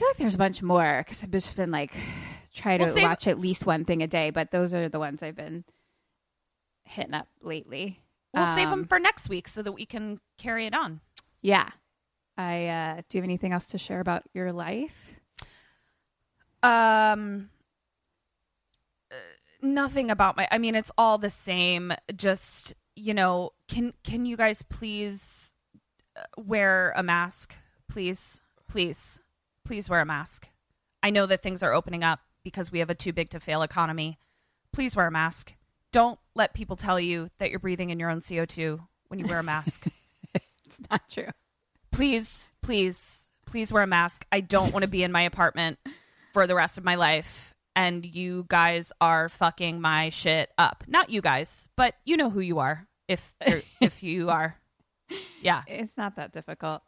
feel 0.00 0.08
like 0.08 0.16
there's 0.16 0.34
a 0.34 0.38
bunch 0.38 0.62
more 0.62 1.02
because 1.04 1.22
I've 1.22 1.30
just 1.30 1.54
been 1.56 1.70
like 1.70 1.92
try 2.54 2.78
to 2.78 2.84
Well, 2.84 2.94
save- 2.94 3.02
watch 3.04 3.26
at 3.28 3.38
least 3.38 3.66
one 3.66 3.84
thing 3.84 4.02
a 4.02 4.06
day, 4.06 4.30
but 4.30 4.50
those 4.50 4.72
are 4.74 4.88
the 4.88 4.98
ones 4.98 5.22
I've 5.22 5.36
been 5.36 5.64
hitting 6.84 7.14
up 7.14 7.28
lately. 7.42 8.00
We'll 8.32 8.46
save 8.56 8.68
Um, 8.68 8.80
them 8.80 8.88
for 8.88 8.98
next 8.98 9.28
week 9.28 9.46
so 9.46 9.60
that 9.62 9.72
we 9.72 9.84
can 9.84 10.18
carry 10.38 10.66
it 10.66 10.74
on. 10.74 11.00
Yeah. 11.42 11.68
I 12.38 12.66
uh, 12.68 13.02
do 13.08 13.18
you 13.18 13.22
have 13.22 13.24
anything 13.28 13.52
else 13.52 13.66
to 13.66 13.78
share 13.78 14.00
about 14.00 14.22
your 14.32 14.52
life? 14.52 15.20
Um, 16.62 17.50
uh, 19.10 19.14
nothing 19.62 20.10
about 20.10 20.36
my. 20.36 20.48
I 20.50 20.58
mean, 20.58 20.74
it's 20.74 20.90
all 20.96 21.18
the 21.18 21.30
same. 21.30 21.92
Just 22.16 22.74
you 22.96 23.12
know, 23.14 23.50
can 23.68 23.92
can 24.04 24.24
you 24.26 24.36
guys 24.36 24.62
please 24.62 25.52
uh, 26.16 26.22
wear 26.38 26.92
a 26.96 27.02
mask, 27.02 27.54
please, 27.88 28.40
please, 28.68 29.20
please 29.64 29.88
wear 29.88 30.00
a 30.00 30.06
mask. 30.06 30.48
I 31.02 31.10
know 31.10 31.26
that 31.26 31.40
things 31.40 31.62
are 31.62 31.72
opening 31.72 32.02
up 32.04 32.20
because 32.44 32.70
we 32.72 32.78
have 32.80 32.90
a 32.90 32.94
too 32.94 33.12
big 33.12 33.28
to 33.30 33.40
fail 33.40 33.62
economy. 33.62 34.18
Please 34.72 34.94
wear 34.96 35.06
a 35.06 35.10
mask. 35.10 35.54
Don't 35.92 36.18
let 36.34 36.54
people 36.54 36.76
tell 36.76 37.00
you 37.00 37.28
that 37.38 37.50
you're 37.50 37.58
breathing 37.58 37.90
in 37.90 37.98
your 37.98 38.10
own 38.10 38.20
CO 38.20 38.44
two 38.44 38.80
when 39.08 39.18
you 39.18 39.26
wear 39.26 39.38
a 39.40 39.42
mask. 39.44 39.86
It's 40.64 40.78
not 40.88 41.08
true. 41.08 41.26
please, 41.90 42.52
please, 42.62 43.28
please 43.44 43.72
wear 43.72 43.82
a 43.82 43.86
mask. 43.88 44.24
I 44.30 44.38
don't 44.40 44.72
want 44.72 44.84
to 44.84 44.88
be 44.90 45.02
in 45.02 45.10
my 45.10 45.22
apartment 45.22 45.80
for 46.32 46.46
the 46.46 46.54
rest 46.54 46.78
of 46.78 46.84
my 46.84 46.94
life. 46.94 47.52
And 47.74 48.06
you 48.06 48.46
guys 48.48 48.92
are 49.00 49.28
fucking 49.28 49.80
my 49.80 50.10
shit 50.10 50.50
up. 50.58 50.84
Not 50.86 51.10
you 51.10 51.20
guys, 51.22 51.68
but 51.76 51.96
you 52.04 52.16
know 52.16 52.30
who 52.30 52.38
you 52.38 52.60
are. 52.60 52.86
If 53.08 53.32
er, 53.46 53.60
if 53.80 54.04
you 54.04 54.30
are, 54.30 54.56
yeah, 55.42 55.62
It's 55.66 55.96
not 55.96 56.14
that 56.16 56.30
difficult. 56.30 56.82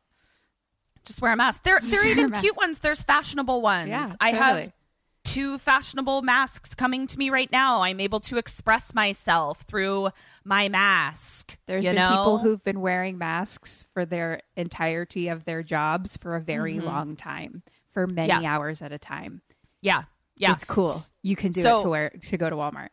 Just 1.05 1.21
wear 1.23 1.33
a 1.33 1.37
mask. 1.37 1.63
There, 1.65 1.79
there 1.81 2.03
are 2.03 2.07
even 2.07 2.31
cute 2.33 2.57
ones. 2.57 2.79
There's 2.81 3.03
fashionable 3.03 3.61
ones. 3.63 3.89
Yeah, 3.89 4.15
I 4.21 4.31
have 4.33 4.73
two 5.25 5.57
fashionable 5.59 6.23
masks 6.23 6.75
coming 6.75 7.07
to 7.07 7.17
me 7.19 7.31
right 7.31 7.51
now. 7.53 7.83
I'm 7.83 8.01
able 8.01 8.21
to 8.21 8.39
express 8.39 8.93
myself 8.95 9.63
through 9.63 10.11
my 10.45 10.69
mask. 10.69 11.57
There's 11.67 11.85
you 11.85 11.91
been 11.91 11.97
know? 11.97 12.09
people 12.11 12.39
who've 12.39 12.63
been 12.65 12.81
wearing 12.81 13.19
masks 13.19 13.87
for 13.95 14.05
their 14.05 14.41
entirety 14.57 15.29
of 15.29 15.45
their 15.45 15.63
jobs 15.63 16.17
for 16.17 16.35
a 16.35 16.41
very 16.41 16.81
long 16.81 17.15
time, 17.17 17.63
for 17.89 18.07
many 18.07 18.33
Mm-hmm. 18.33 18.43
Yeah. 18.43 18.55
hours 18.57 18.83
at 18.83 18.93
a 18.93 18.99
time. 18.99 19.43
yeah, 19.81 20.03
yeah, 20.37 20.53
It's 20.53 20.65
cool. 20.65 20.95
You 21.23 21.37
can 21.37 21.53
do 21.53 21.63
So- 21.63 21.79
it 21.79 21.83
to 21.85 21.89
wear 21.89 22.11
to 22.11 22.37
go 22.37 22.51
to 22.51 22.57
Walmart. 22.57 22.89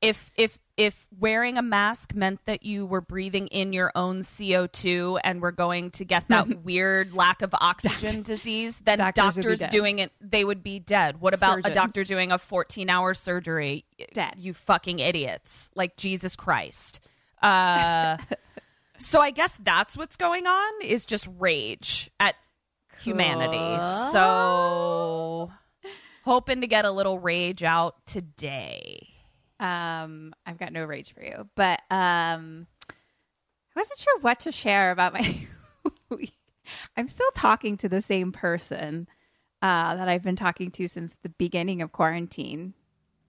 If 0.00 0.30
if 0.36 0.58
if 0.76 1.06
wearing 1.18 1.56
a 1.56 1.62
mask 1.62 2.14
meant 2.14 2.44
that 2.44 2.62
you 2.62 2.84
were 2.84 3.00
breathing 3.00 3.46
in 3.46 3.72
your 3.72 3.90
own 3.94 4.18
CO2 4.18 5.18
and 5.24 5.40
were 5.40 5.52
going 5.52 5.90
to 5.92 6.04
get 6.04 6.28
that 6.28 6.62
weird 6.64 7.14
lack 7.14 7.40
of 7.40 7.54
oxygen 7.60 8.22
disease, 8.22 8.78
then 8.80 8.98
Doctors 8.98 9.36
doctors 9.36 9.60
doing 9.68 9.98
it 9.98 10.12
they 10.20 10.44
would 10.44 10.62
be 10.62 10.78
dead. 10.78 11.20
What 11.20 11.34
about 11.34 11.66
a 11.66 11.72
doctor 11.72 12.04
doing 12.04 12.30
a 12.30 12.36
14-hour 12.36 13.14
surgery? 13.14 13.84
Dead. 14.12 14.34
You 14.36 14.52
fucking 14.52 14.98
idiots. 14.98 15.70
Like 15.74 15.96
Jesus 15.96 16.36
Christ. 16.36 17.00
Uh 17.42 18.18
so 18.98 19.20
I 19.20 19.30
guess 19.30 19.56
that's 19.62 19.96
what's 19.96 20.16
going 20.16 20.46
on 20.46 20.72
is 20.82 21.06
just 21.06 21.28
rage 21.38 22.10
at 22.20 22.34
humanity. 23.00 23.82
So 24.12 25.50
hoping 26.24 26.60
to 26.60 26.66
get 26.66 26.84
a 26.84 26.90
little 26.90 27.18
rage 27.18 27.62
out 27.62 27.94
today. 28.04 29.15
Um, 29.58 30.34
I've 30.44 30.58
got 30.58 30.72
no 30.72 30.84
rage 30.84 31.12
for 31.12 31.22
you, 31.22 31.48
but 31.54 31.80
um, 31.90 32.66
I 32.88 33.74
wasn't 33.74 33.98
sure 33.98 34.20
what 34.20 34.40
to 34.40 34.52
share 34.52 34.90
about 34.90 35.14
my. 35.14 35.46
I'm 36.96 37.08
still 37.08 37.30
talking 37.34 37.76
to 37.78 37.88
the 37.88 38.00
same 38.00 38.32
person 38.32 39.08
uh, 39.62 39.94
that 39.96 40.08
I've 40.08 40.22
been 40.22 40.36
talking 40.36 40.70
to 40.72 40.88
since 40.88 41.16
the 41.22 41.28
beginning 41.28 41.80
of 41.80 41.92
quarantine. 41.92 42.74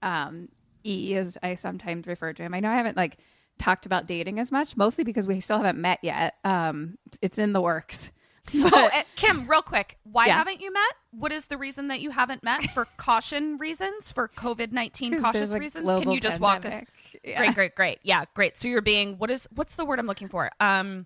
Um, 0.02 0.50
E, 0.88 1.16
as 1.16 1.38
I 1.44 1.56
sometimes 1.56 2.08
refer 2.08 2.34
to 2.34 2.44
him. 2.44 2.54
I 2.54 2.60
know 2.60 2.70
I 2.70 2.76
haven't 2.76 2.98
like 2.98 3.18
talked 3.60 3.86
about 3.86 4.08
dating 4.08 4.40
as 4.40 4.52
much, 4.52 4.78
mostly 4.78 5.04
because 5.04 5.28
we 5.28 5.40
still 5.40 5.58
haven't 5.58 5.80
met 5.80 6.00
yet. 6.02 6.36
Um, 6.44 6.98
it's 7.22 7.38
in 7.38 7.54
the 7.54 7.62
works. 7.62 8.12
Oh, 8.56 8.90
and 8.94 9.06
Kim, 9.16 9.48
real 9.48 9.62
quick, 9.62 9.98
why 10.04 10.28
Yeah. 10.28 10.38
haven't 10.38 10.62
you 10.62 10.72
met? 10.72 10.94
What 11.12 11.32
is 11.32 11.48
the 11.48 11.58
reason 11.58 11.88
that 11.88 12.00
you 12.02 12.12
haven't 12.12 12.44
met? 12.44 12.64
For 12.72 12.86
caution 12.98 13.58
reasons, 13.58 14.12
for 14.12 14.28
COVID 14.30 14.72
nineteen 14.72 15.22
cautious 15.22 15.52
reasons. 15.52 15.86
Can 16.02 16.12
you 16.12 16.20
just 16.20 16.40
walk 16.40 16.66
us? 16.66 16.84
Yeah. 17.24 17.38
Great, 17.38 17.56
great, 17.56 17.76
great. 17.76 18.00
Yeah, 18.04 18.26
great. 18.34 18.58
So 18.58 18.68
you're 18.68 18.82
being 18.82 19.18
what 19.18 19.30
is 19.32 19.48
what's 19.56 19.76
the 19.76 19.86
word 19.86 20.00
I'm 20.00 20.08
looking 20.08 20.28
for? 20.30 20.52
Um, 20.60 21.06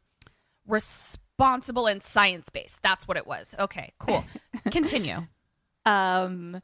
responsible 0.68 1.88
and 1.88 2.04
science 2.04 2.50
based. 2.50 2.82
That's 2.84 3.08
what 3.08 3.18
it 3.18 3.26
was. 3.28 3.54
Okay, 3.60 3.94
cool. 4.00 4.24
Continue. 4.72 5.26
Um, 5.86 6.62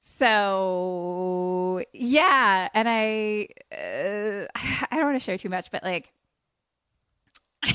so 0.00 1.82
yeah, 1.92 2.68
and 2.72 2.88
I, 2.88 3.48
uh, 3.72 4.46
I 4.90 4.96
don't 4.96 5.04
want 5.04 5.16
to 5.16 5.20
share 5.20 5.36
too 5.38 5.48
much, 5.50 5.70
but 5.70 5.82
like, 5.84 6.10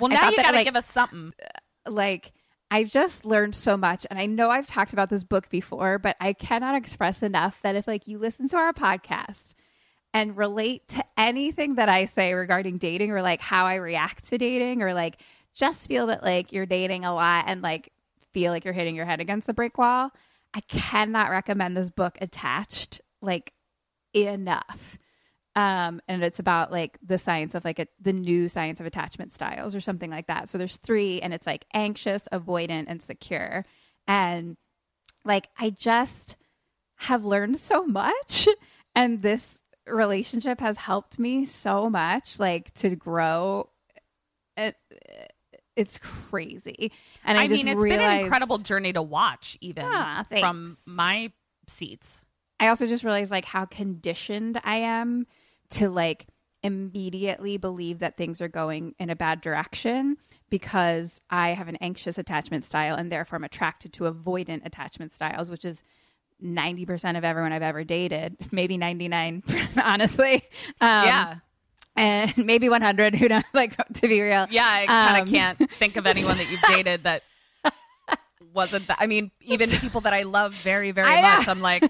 Well, 0.00 0.08
now 0.08 0.30
you 0.30 0.36
got 0.36 0.50
to 0.50 0.56
like- 0.56 0.64
give 0.64 0.76
us 0.76 0.86
something. 0.86 1.32
Uh, 1.42 1.90
like 1.90 2.32
I've 2.70 2.90
just 2.90 3.24
learned 3.24 3.54
so 3.54 3.76
much 3.76 4.06
and 4.10 4.18
I 4.18 4.26
know 4.26 4.50
I've 4.50 4.66
talked 4.66 4.92
about 4.92 5.10
this 5.10 5.22
book 5.22 5.48
before, 5.48 5.98
but 5.98 6.16
I 6.20 6.32
cannot 6.32 6.74
express 6.74 7.22
enough 7.22 7.60
that 7.62 7.76
if 7.76 7.86
like 7.86 8.08
you 8.08 8.18
listen 8.18 8.48
to 8.48 8.56
our 8.56 8.72
podcast 8.72 9.54
and 10.12 10.36
relate 10.36 10.88
to 10.88 11.04
anything 11.16 11.74
that 11.74 11.88
I 11.88 12.06
say 12.06 12.34
regarding 12.34 12.78
dating 12.78 13.10
or 13.10 13.20
like 13.22 13.40
how 13.40 13.66
I 13.66 13.74
react 13.74 14.28
to 14.30 14.38
dating 14.38 14.82
or 14.82 14.94
like 14.94 15.20
just 15.54 15.88
feel 15.88 16.06
that 16.06 16.22
like 16.22 16.52
you're 16.52 16.66
dating 16.66 17.04
a 17.04 17.14
lot 17.14 17.44
and 17.46 17.62
like 17.62 17.92
feel 18.32 18.50
like 18.50 18.64
you're 18.64 18.74
hitting 18.74 18.96
your 18.96 19.06
head 19.06 19.20
against 19.20 19.46
the 19.46 19.54
brick 19.54 19.78
wall, 19.78 20.10
I 20.54 20.60
cannot 20.62 21.30
recommend 21.30 21.76
this 21.76 21.90
book 21.90 22.16
attached 22.20 23.00
like 23.20 23.52
enough 24.14 24.98
um, 25.56 26.00
and 26.08 26.24
it's 26.24 26.40
about 26.40 26.72
like 26.72 26.98
the 27.04 27.18
science 27.18 27.54
of 27.54 27.64
like 27.64 27.78
a, 27.78 27.86
the 28.00 28.12
new 28.12 28.48
science 28.48 28.80
of 28.80 28.86
attachment 28.86 29.32
styles 29.32 29.74
or 29.74 29.80
something 29.80 30.10
like 30.10 30.26
that. 30.26 30.48
So 30.48 30.58
there's 30.58 30.76
three, 30.76 31.20
and 31.20 31.32
it's 31.32 31.46
like 31.46 31.64
anxious, 31.72 32.28
avoidant, 32.32 32.86
and 32.88 33.00
secure. 33.00 33.64
And 34.08 34.56
like 35.24 35.48
I 35.58 35.70
just 35.70 36.36
have 36.96 37.24
learned 37.24 37.58
so 37.58 37.84
much, 37.84 38.48
and 38.96 39.22
this 39.22 39.60
relationship 39.86 40.60
has 40.60 40.76
helped 40.76 41.18
me 41.18 41.44
so 41.44 41.88
much, 41.88 42.40
like 42.40 42.74
to 42.74 42.96
grow. 42.96 43.70
It, 44.56 44.76
it's 45.76 45.98
crazy, 45.98 46.92
and 47.24 47.38
I, 47.38 47.44
I, 47.44 47.48
mean, 47.48 47.68
it's 47.68 47.82
been 47.82 48.00
an 48.00 48.20
incredible 48.20 48.58
journey 48.58 48.92
to 48.92 49.02
watch, 49.02 49.56
even 49.60 49.84
Ah, 49.86 50.24
from 50.40 50.76
my 50.84 51.32
seats. 51.68 52.24
I 52.58 52.68
also 52.68 52.86
just 52.86 53.04
realized 53.04 53.30
like 53.30 53.44
how 53.44 53.66
conditioned 53.66 54.60
I 54.64 54.76
am 54.76 55.26
to 55.74 55.88
like 55.90 56.26
immediately 56.62 57.56
believe 57.58 57.98
that 58.00 58.16
things 58.16 58.40
are 58.40 58.48
going 58.48 58.94
in 58.98 59.10
a 59.10 59.16
bad 59.16 59.40
direction 59.40 60.16
because 60.50 61.20
I 61.30 61.50
have 61.50 61.68
an 61.68 61.76
anxious 61.76 62.16
attachment 62.18 62.64
style 62.64 62.94
and 62.96 63.12
therefore 63.12 63.36
I'm 63.36 63.44
attracted 63.44 63.92
to 63.94 64.04
avoidant 64.04 64.64
attachment 64.64 65.10
styles, 65.12 65.50
which 65.50 65.64
is 65.64 65.82
90% 66.42 67.16
of 67.18 67.24
everyone 67.24 67.52
I've 67.52 67.62
ever 67.62 67.84
dated, 67.84 68.36
maybe 68.52 68.76
99, 68.76 69.42
honestly. 69.84 70.34
Um, 70.80 71.04
yeah, 71.06 71.34
And 71.96 72.36
maybe 72.46 72.68
100, 72.68 73.14
who 73.14 73.28
knows, 73.28 73.42
like 73.52 73.76
to 73.94 74.08
be 74.08 74.20
real. 74.20 74.46
yeah. 74.50 74.66
I 74.66 74.86
kind 74.86 75.16
of 75.22 75.28
Um, 75.28 75.34
can't 75.34 75.70
think 75.72 75.96
of 75.96 76.06
anyone 76.06 76.36
that 76.38 76.50
you've 76.50 76.62
dated 76.62 77.02
that 77.04 77.22
wasn't. 78.52 78.86
That, 78.86 78.98
I 79.00 79.06
mean, 79.06 79.30
even 79.42 79.68
people 79.68 80.00
that 80.02 80.12
I 80.14 80.22
love 80.22 80.54
very, 80.54 80.92
very 80.92 81.08
I 81.08 81.20
know. 81.20 81.38
much. 81.38 81.48
I'm 81.48 81.60
like, 81.60 81.84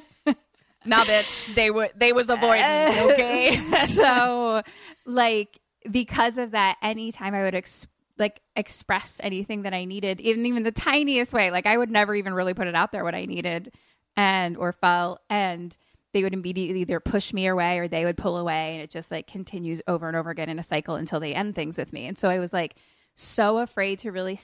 nah, 0.85 1.05
bitch. 1.05 1.55
They 1.55 1.71
were. 1.71 1.89
They 1.97 2.13
was 2.13 2.29
avoiding. 2.29 3.13
Okay. 3.13 3.55
so 3.87 4.63
like 5.07 5.61
because 5.91 6.39
of 6.39 6.53
that 6.53 6.77
anytime 6.83 7.35
i 7.35 7.43
would 7.43 7.55
ex- 7.55 7.87
like 8.19 8.41
express 8.57 9.21
anything 9.23 9.63
that 9.63 9.75
i 9.75 9.85
needed 9.85 10.21
even 10.21 10.45
even 10.47 10.63
the 10.63 10.73
tiniest 10.73 11.33
way 11.33 11.51
like 11.51 11.67
i 11.67 11.77
would 11.77 11.91
never 11.91 12.15
even 12.15 12.35
really 12.35 12.55
put 12.55 12.67
it 12.67 12.75
out 12.75 12.93
there 12.93 13.05
what 13.05 13.15
i 13.15 13.25
needed 13.25 13.73
and 14.17 14.57
or 14.57 14.73
felt 14.73 15.21
and 15.29 15.77
they 16.13 16.23
would 16.23 16.33
immediately 16.33 16.83
either 16.83 17.01
push 17.01 17.33
me 17.33 17.47
away 17.47 17.79
or 17.79 17.89
they 17.89 18.05
would 18.05 18.17
pull 18.17 18.37
away 18.37 18.75
and 18.75 18.83
it 18.83 18.91
just 18.91 19.11
like 19.11 19.27
continues 19.27 19.83
over 19.89 20.07
and 20.07 20.17
over 20.17 20.31
again 20.31 20.49
in 20.49 20.59
a 20.59 20.63
cycle 20.63 20.95
until 20.95 21.21
they 21.21 21.35
end 21.35 21.55
things 21.55 21.77
with 21.77 21.93
me 21.93 22.07
and 22.07 22.17
so 22.17 22.31
i 22.31 22.39
was 22.39 22.53
like 22.53 22.77
so 23.15 23.59
afraid 23.59 23.99
to 23.99 24.11
really 24.11 24.39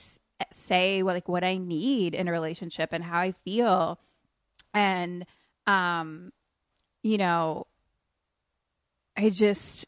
say 0.51 1.01
what 1.01 1.15
like 1.15 1.27
what 1.27 1.43
i 1.43 1.57
need 1.57 2.13
in 2.13 2.27
a 2.27 2.31
relationship 2.31 2.89
and 2.91 3.03
how 3.03 3.19
i 3.19 3.31
feel 3.31 3.99
and 4.73 5.25
um 5.67 6.31
you 7.03 7.17
know 7.17 7.67
I 9.17 9.29
just 9.29 9.85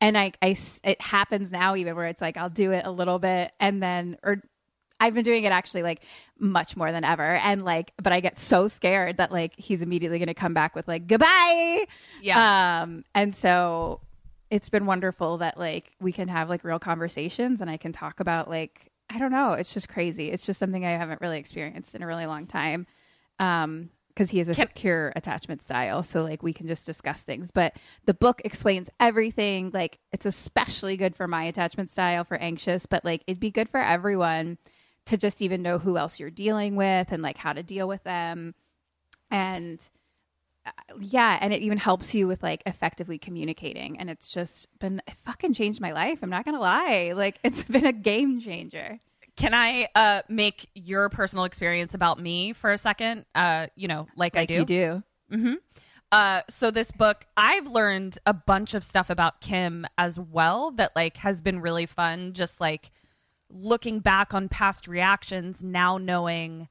and 0.00 0.18
I, 0.18 0.32
I 0.42 0.56
it 0.82 1.00
happens 1.00 1.50
now 1.50 1.76
even 1.76 1.96
where 1.96 2.06
it's 2.06 2.20
like 2.20 2.36
I'll 2.36 2.48
do 2.48 2.72
it 2.72 2.84
a 2.84 2.90
little 2.90 3.18
bit 3.18 3.52
and 3.60 3.82
then 3.82 4.18
or 4.22 4.42
I've 5.00 5.14
been 5.14 5.24
doing 5.24 5.44
it 5.44 5.52
actually 5.52 5.82
like 5.82 6.02
much 6.38 6.76
more 6.76 6.92
than 6.92 7.04
ever. 7.04 7.34
And 7.36 7.64
like 7.64 7.92
but 8.02 8.12
I 8.12 8.20
get 8.20 8.38
so 8.38 8.68
scared 8.68 9.18
that 9.18 9.32
like 9.32 9.54
he's 9.56 9.82
immediately 9.82 10.18
going 10.18 10.28
to 10.28 10.34
come 10.34 10.54
back 10.54 10.74
with 10.74 10.88
like 10.88 11.06
goodbye. 11.06 11.84
Yeah. 12.22 12.82
um 12.82 13.04
and 13.14 13.34
so 13.34 14.00
it's 14.50 14.68
been 14.68 14.86
wonderful 14.86 15.38
that 15.38 15.58
like 15.58 15.92
we 16.00 16.12
can 16.12 16.28
have 16.28 16.48
like 16.48 16.64
real 16.64 16.78
conversations 16.78 17.60
and 17.60 17.70
I 17.70 17.76
can 17.76 17.92
talk 17.92 18.20
about 18.20 18.48
like 18.48 18.90
I 19.10 19.18
don't 19.18 19.32
know. 19.32 19.52
It's 19.52 19.74
just 19.74 19.88
crazy. 19.88 20.30
It's 20.30 20.46
just 20.46 20.58
something 20.58 20.84
I 20.84 20.92
haven't 20.92 21.20
really 21.20 21.38
experienced 21.38 21.94
in 21.94 22.02
a 22.02 22.06
really 22.06 22.26
long 22.26 22.46
time. 22.46 22.86
Um 23.38 23.90
because 24.14 24.30
he 24.30 24.38
has 24.38 24.48
a 24.48 24.54
secure 24.54 25.12
attachment 25.16 25.60
style. 25.60 26.02
So 26.02 26.22
like 26.22 26.42
we 26.42 26.52
can 26.52 26.68
just 26.68 26.86
discuss 26.86 27.22
things. 27.22 27.50
But 27.50 27.76
the 28.04 28.14
book 28.14 28.40
explains 28.44 28.88
everything. 29.00 29.70
Like 29.74 29.98
it's 30.12 30.26
especially 30.26 30.96
good 30.96 31.16
for 31.16 31.26
my 31.26 31.44
attachment 31.44 31.90
style 31.90 32.24
for 32.24 32.36
anxious, 32.36 32.86
but 32.86 33.04
like 33.04 33.22
it'd 33.26 33.40
be 33.40 33.50
good 33.50 33.68
for 33.68 33.80
everyone 33.80 34.58
to 35.06 35.16
just 35.16 35.42
even 35.42 35.62
know 35.62 35.78
who 35.78 35.98
else 35.98 36.20
you're 36.20 36.30
dealing 36.30 36.76
with 36.76 37.12
and 37.12 37.22
like 37.22 37.36
how 37.36 37.52
to 37.52 37.62
deal 37.62 37.88
with 37.88 38.04
them. 38.04 38.54
And 39.30 39.82
uh, 40.64 40.70
yeah, 41.00 41.36
and 41.40 41.52
it 41.52 41.62
even 41.62 41.78
helps 41.78 42.14
you 42.14 42.26
with 42.26 42.42
like 42.42 42.62
effectively 42.66 43.18
communicating. 43.18 43.98
And 43.98 44.08
it's 44.08 44.28
just 44.28 44.68
been 44.78 45.02
it 45.08 45.16
fucking 45.16 45.54
changed 45.54 45.80
my 45.80 45.92
life. 45.92 46.20
I'm 46.22 46.30
not 46.30 46.44
gonna 46.44 46.60
lie. 46.60 47.12
Like 47.16 47.38
it's 47.42 47.64
been 47.68 47.84
a 47.84 47.92
game 47.92 48.40
changer. 48.40 49.00
Can 49.36 49.52
I 49.52 49.88
uh, 49.94 50.22
make 50.28 50.68
your 50.74 51.08
personal 51.08 51.44
experience 51.44 51.94
about 51.94 52.20
me 52.20 52.52
for 52.52 52.72
a 52.72 52.78
second? 52.78 53.24
Uh, 53.34 53.66
you 53.74 53.88
know, 53.88 54.06
like, 54.16 54.36
I 54.36 54.46
do. 54.46 54.54
you 54.54 54.64
do. 54.64 55.02
Mm-hmm. 55.32 55.54
Uh, 56.12 56.42
so 56.48 56.70
this 56.70 56.92
book, 56.92 57.26
I've 57.36 57.66
learned 57.66 58.18
a 58.24 58.32
bunch 58.32 58.74
of 58.74 58.84
stuff 58.84 59.10
about 59.10 59.40
Kim 59.40 59.84
as 59.98 60.20
well 60.20 60.70
that 60.72 60.94
like 60.94 61.16
has 61.18 61.40
been 61.40 61.60
really 61.60 61.86
fun. 61.86 62.32
Just 62.32 62.60
like 62.60 62.92
looking 63.50 63.98
back 63.98 64.32
on 64.32 64.48
past 64.48 64.86
reactions, 64.86 65.64
now 65.64 65.98
knowing 65.98 66.68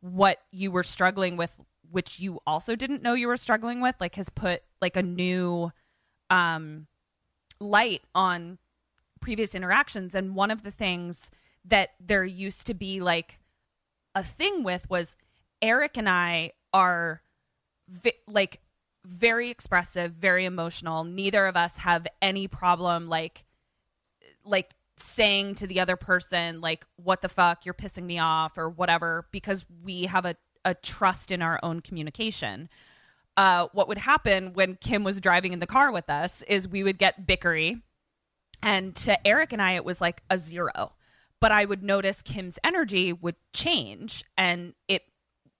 what 0.00 0.38
you 0.50 0.72
were 0.72 0.82
struggling 0.82 1.36
with, 1.36 1.60
which 1.88 2.18
you 2.18 2.40
also 2.46 2.74
didn't 2.74 3.02
know 3.02 3.14
you 3.14 3.28
were 3.28 3.36
struggling 3.36 3.80
with, 3.80 3.94
like 4.00 4.16
has 4.16 4.28
put 4.28 4.62
like 4.80 4.96
a 4.96 5.02
new 5.02 5.70
um, 6.28 6.88
light 7.60 8.02
on 8.12 8.58
previous 9.20 9.54
interactions. 9.54 10.16
And 10.16 10.34
one 10.34 10.50
of 10.50 10.64
the 10.64 10.70
things 10.72 11.30
that 11.64 11.90
there 12.00 12.24
used 12.24 12.66
to 12.66 12.74
be 12.74 13.00
like 13.00 13.38
a 14.14 14.22
thing 14.22 14.62
with 14.62 14.88
was 14.88 15.16
Eric 15.62 15.96
and 15.96 16.08
I 16.08 16.52
are 16.72 17.22
vi- 17.88 18.12
like 18.28 18.60
very 19.04 19.50
expressive, 19.50 20.12
very 20.12 20.44
emotional. 20.44 21.04
Neither 21.04 21.46
of 21.46 21.56
us 21.56 21.78
have 21.78 22.06
any 22.20 22.48
problem 22.48 23.08
like 23.08 23.44
like 24.44 24.74
saying 24.96 25.54
to 25.54 25.66
the 25.66 25.80
other 25.80 25.96
person 25.96 26.60
like 26.60 26.86
what 26.96 27.22
the 27.22 27.28
fuck 27.28 27.64
you're 27.64 27.74
pissing 27.74 28.04
me 28.04 28.18
off 28.18 28.58
or 28.58 28.68
whatever 28.68 29.26
because 29.32 29.64
we 29.82 30.04
have 30.04 30.26
a, 30.26 30.36
a 30.64 30.74
trust 30.74 31.30
in 31.30 31.40
our 31.40 31.58
own 31.62 31.80
communication. 31.80 32.68
Uh, 33.36 33.68
what 33.72 33.88
would 33.88 33.98
happen 33.98 34.52
when 34.52 34.76
Kim 34.76 35.02
was 35.02 35.20
driving 35.20 35.52
in 35.52 35.58
the 35.58 35.66
car 35.66 35.90
with 35.92 36.10
us 36.10 36.42
is 36.42 36.68
we 36.68 36.82
would 36.82 36.98
get 36.98 37.26
bickery 37.26 37.80
and 38.62 38.94
to 38.94 39.26
Eric 39.26 39.52
and 39.52 39.62
I, 39.62 39.72
it 39.72 39.84
was 39.84 40.00
like 40.00 40.22
a 40.28 40.36
zero. 40.36 40.92
But 41.40 41.52
I 41.52 41.64
would 41.64 41.82
notice 41.82 42.22
Kim's 42.22 42.58
energy 42.62 43.12
would 43.12 43.36
change 43.54 44.24
and 44.36 44.74
it 44.88 45.02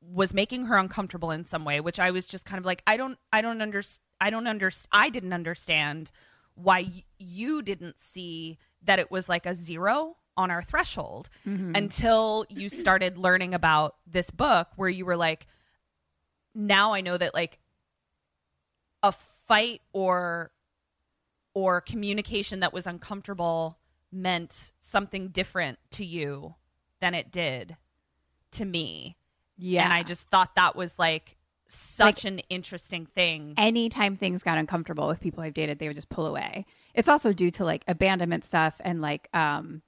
was 0.03 0.35
making 0.35 0.67
her 0.67 0.77
uncomfortable 0.77 1.31
in 1.31 1.45
some 1.45 1.65
way, 1.65 1.81
which 1.81 1.99
I 1.99 2.11
was 2.11 2.27
just 2.27 2.45
kind 2.45 2.59
of 2.59 2.67
like, 2.67 2.83
I 2.87 2.97
don't, 2.97 3.19
I 3.33 3.41
don't 3.41 3.63
understand. 3.63 4.05
I 4.21 4.29
don't 4.29 4.47
understand. 4.47 4.89
I 4.93 5.09
didn't 5.09 5.33
understand 5.33 6.11
why 6.55 6.83
y- 6.83 7.05
you 7.19 7.63
didn't 7.63 7.99
see 7.99 8.59
that 8.83 8.99
it 8.99 9.11
was 9.11 9.29
like 9.29 9.47
a 9.47 9.55
zero 9.55 10.17
on 10.37 10.51
our 10.51 10.63
threshold 10.63 11.29
mm-hmm. 11.47 11.73
until 11.75 12.45
you 12.49 12.69
started 12.69 13.19
learning 13.19 13.55
about 13.55 13.97
this 14.07 14.31
book 14.31 14.69
where 14.77 14.89
you 14.89 15.05
were 15.05 15.17
like, 15.17 15.47
now 16.55 16.93
I 16.93 17.01
know 17.01 17.17
that 17.17 17.35
like 17.35 17.59
a 19.03 19.13
fight 19.13 19.81
or 19.93 20.51
or 21.53 21.81
communication 21.81 22.61
that 22.61 22.73
was 22.73 22.87
uncomfortable 22.87 23.80
meant 24.13 24.73
something 24.81 25.29
different 25.29 25.79
to 25.91 26.05
you 26.05 26.55
than 27.01 27.15
it 27.15 27.31
did 27.31 27.77
to 28.53 28.65
me. 28.65 29.17
Yeah. 29.57 29.85
And 29.85 29.93
I 29.93 30.03
just 30.03 30.27
thought 30.29 30.55
that 30.57 30.75
was 30.77 30.99
like 30.99 31.37
such 31.67 32.25
an 32.25 32.41
interesting 32.51 33.07
thing. 33.07 33.55
anytime 33.57 34.17
things 34.17 34.43
got 34.43 34.59
uncomfortable 34.59 35.07
with 35.07 35.21
people 35.21 35.43
I've 35.45 35.55
dated, 35.55 35.79
they 35.79 35.87
would 35.87 35.95
just 35.95 36.09
pull 36.09 36.27
away. 36.27 36.67
It's 36.95 37.09
also 37.09 37.33
due 37.33 37.53
to 37.53 37.65
like 37.65 37.85
abandonment 37.87 38.45
stuff 38.45 38.81
and 38.81 39.01
like 39.01 39.29
um 39.33 39.83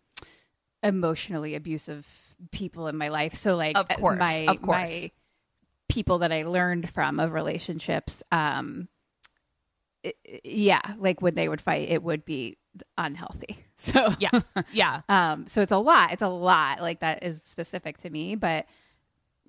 emotionally 0.84 1.54
abusive 1.54 2.06
people 2.52 2.86
in 2.88 2.96
my 2.96 3.08
life. 3.08 3.34
So 3.34 3.56
like 3.56 3.76
Of 3.76 3.88
course, 3.88 4.18
my 4.18 4.44
of 4.48 4.62
course. 4.62 4.90
my 4.92 5.10
people 5.88 6.18
that 6.18 6.32
I 6.32 6.44
learned 6.44 6.88
from 6.90 7.18
of 7.18 7.32
relationships 7.32 8.22
um 8.30 8.88
i- 10.04 10.14
i- 10.28 10.40
yeah, 10.44 10.80
like 10.98 11.20
when 11.20 11.34
they 11.34 11.48
would 11.48 11.60
fight 11.60 11.88
it 11.88 12.02
would 12.02 12.24
be 12.24 12.58
unhealthy. 12.98 13.56
So 13.74 14.10
Yeah. 14.20 14.30
Yeah. 14.72 15.00
um 15.08 15.46
so 15.48 15.60
it's 15.60 15.72
a 15.72 15.78
lot. 15.78 16.12
It's 16.12 16.22
a 16.22 16.28
lot 16.28 16.80
like 16.80 17.00
that 17.00 17.22
is 17.24 17.42
specific 17.42 17.98
to 17.98 18.10
me, 18.10 18.36
but 18.36 18.66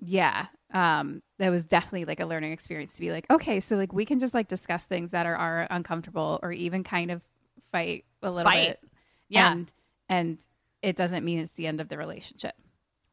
yeah 0.00 0.46
um 0.72 1.22
that 1.38 1.50
was 1.50 1.64
definitely 1.64 2.04
like 2.04 2.18
a 2.18 2.26
learning 2.26 2.50
experience 2.52 2.94
to 2.94 3.00
be 3.00 3.12
like 3.12 3.30
okay 3.30 3.60
so 3.60 3.76
like 3.76 3.92
we 3.92 4.04
can 4.04 4.18
just 4.18 4.34
like 4.34 4.48
discuss 4.48 4.86
things 4.86 5.12
that 5.12 5.24
are, 5.24 5.36
are 5.36 5.68
uncomfortable 5.70 6.40
or 6.42 6.50
even 6.50 6.82
kind 6.82 7.12
of 7.12 7.22
fight 7.70 8.04
a 8.22 8.30
little 8.30 8.50
Fight. 8.50 8.80
bit 8.80 8.90
Yeah. 9.28 9.52
and 9.52 9.72
and 10.08 10.38
it 10.82 10.96
doesn't 10.96 11.24
mean 11.24 11.38
it's 11.38 11.54
the 11.54 11.68
end 11.68 11.80
of 11.80 11.88
the 11.88 11.96
relationship 11.96 12.54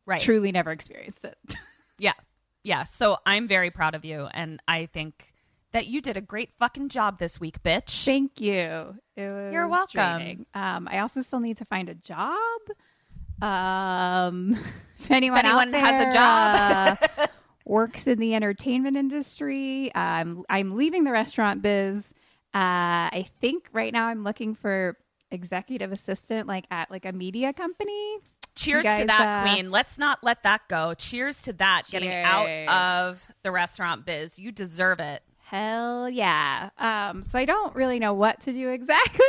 Right. 0.08 0.20
truly 0.20 0.52
never 0.52 0.72
experienced 0.72 1.24
it 1.24 1.38
Yeah. 2.00 2.14
Yeah. 2.64 2.84
So 2.84 3.18
I'm 3.28 3.48
very 3.48 3.70
proud 3.70 3.94
of 3.94 4.04
you. 4.06 4.28
And 4.34 4.60
I 4.68 4.88
think 4.88 5.31
that 5.74 5.88
you 5.88 6.02
did 6.02 6.18
a 6.18 6.22
great 6.22 6.50
fucking 6.60 6.90
job 6.90 7.18
this 7.20 7.40
week, 7.40 7.62
bitch. 7.64 8.06
thank 8.06 8.40
you 8.42 8.96
it 9.16 9.32
was 9.32 9.54
You're 9.54 9.68
welcome. 9.68 10.46
um 10.54 10.88
i 10.92 11.00
also 11.00 11.22
still 11.22 11.40
need 11.40 11.58
to 11.58 11.66
find 11.66 11.90
a 11.90 11.96
job 11.96 12.40
um 13.42 14.52
if 15.00 15.10
anyone, 15.12 15.40
If 15.40 15.46
anyone 15.46 15.74
out 15.76 15.82
has 15.82 16.06
a 16.08 16.12
job. 16.12 17.10
uh, 17.18 17.28
works 17.66 18.06
in 18.08 18.20
the 18.20 18.36
entertainment 18.36 18.96
industry. 18.96 19.94
Um, 19.96 20.44
I'm 20.50 20.76
leaving 20.76 21.04
the 21.06 21.12
restaurant 21.12 21.62
biz. 21.62 22.14
Uh, 22.54 23.10
I 23.10 23.26
think 23.40 23.68
right 23.74 23.92
now 23.94 24.08
I'm 24.08 24.24
looking 24.24 24.54
for 24.56 24.98
executive 25.32 25.92
assistant, 25.92 26.48
like 26.48 26.66
at 26.70 26.92
like 26.92 27.06
a 27.06 27.12
media 27.14 27.54
company. 27.54 28.18
Cheers 28.56 28.86
You 28.86 28.98
to 29.00 29.06
that, 29.06 29.46
uh, 29.48 29.54
Queen. 29.54 29.72
Let's 29.72 29.98
not 29.98 30.20
let 30.24 30.44
that 30.44 30.68
go. 30.68 30.94
Cheers 30.94 31.42
to 31.44 31.54
that. 31.54 31.84
Getting 31.90 32.12
out 32.12 32.48
of 32.70 33.26
the 33.42 33.52
restaurant 33.52 34.06
biz. 34.06 34.38
You 34.38 34.52
deserve 34.52 35.00
it. 35.00 35.24
Hell 35.52 36.10
yeah. 36.10 36.70
Um, 36.78 37.24
so 37.24 37.38
I 37.38 37.44
don't 37.44 37.76
really 37.76 38.00
know 38.00 38.14
what 38.14 38.40
to 38.42 38.54
do 38.54 38.70
exactly, 38.80 39.26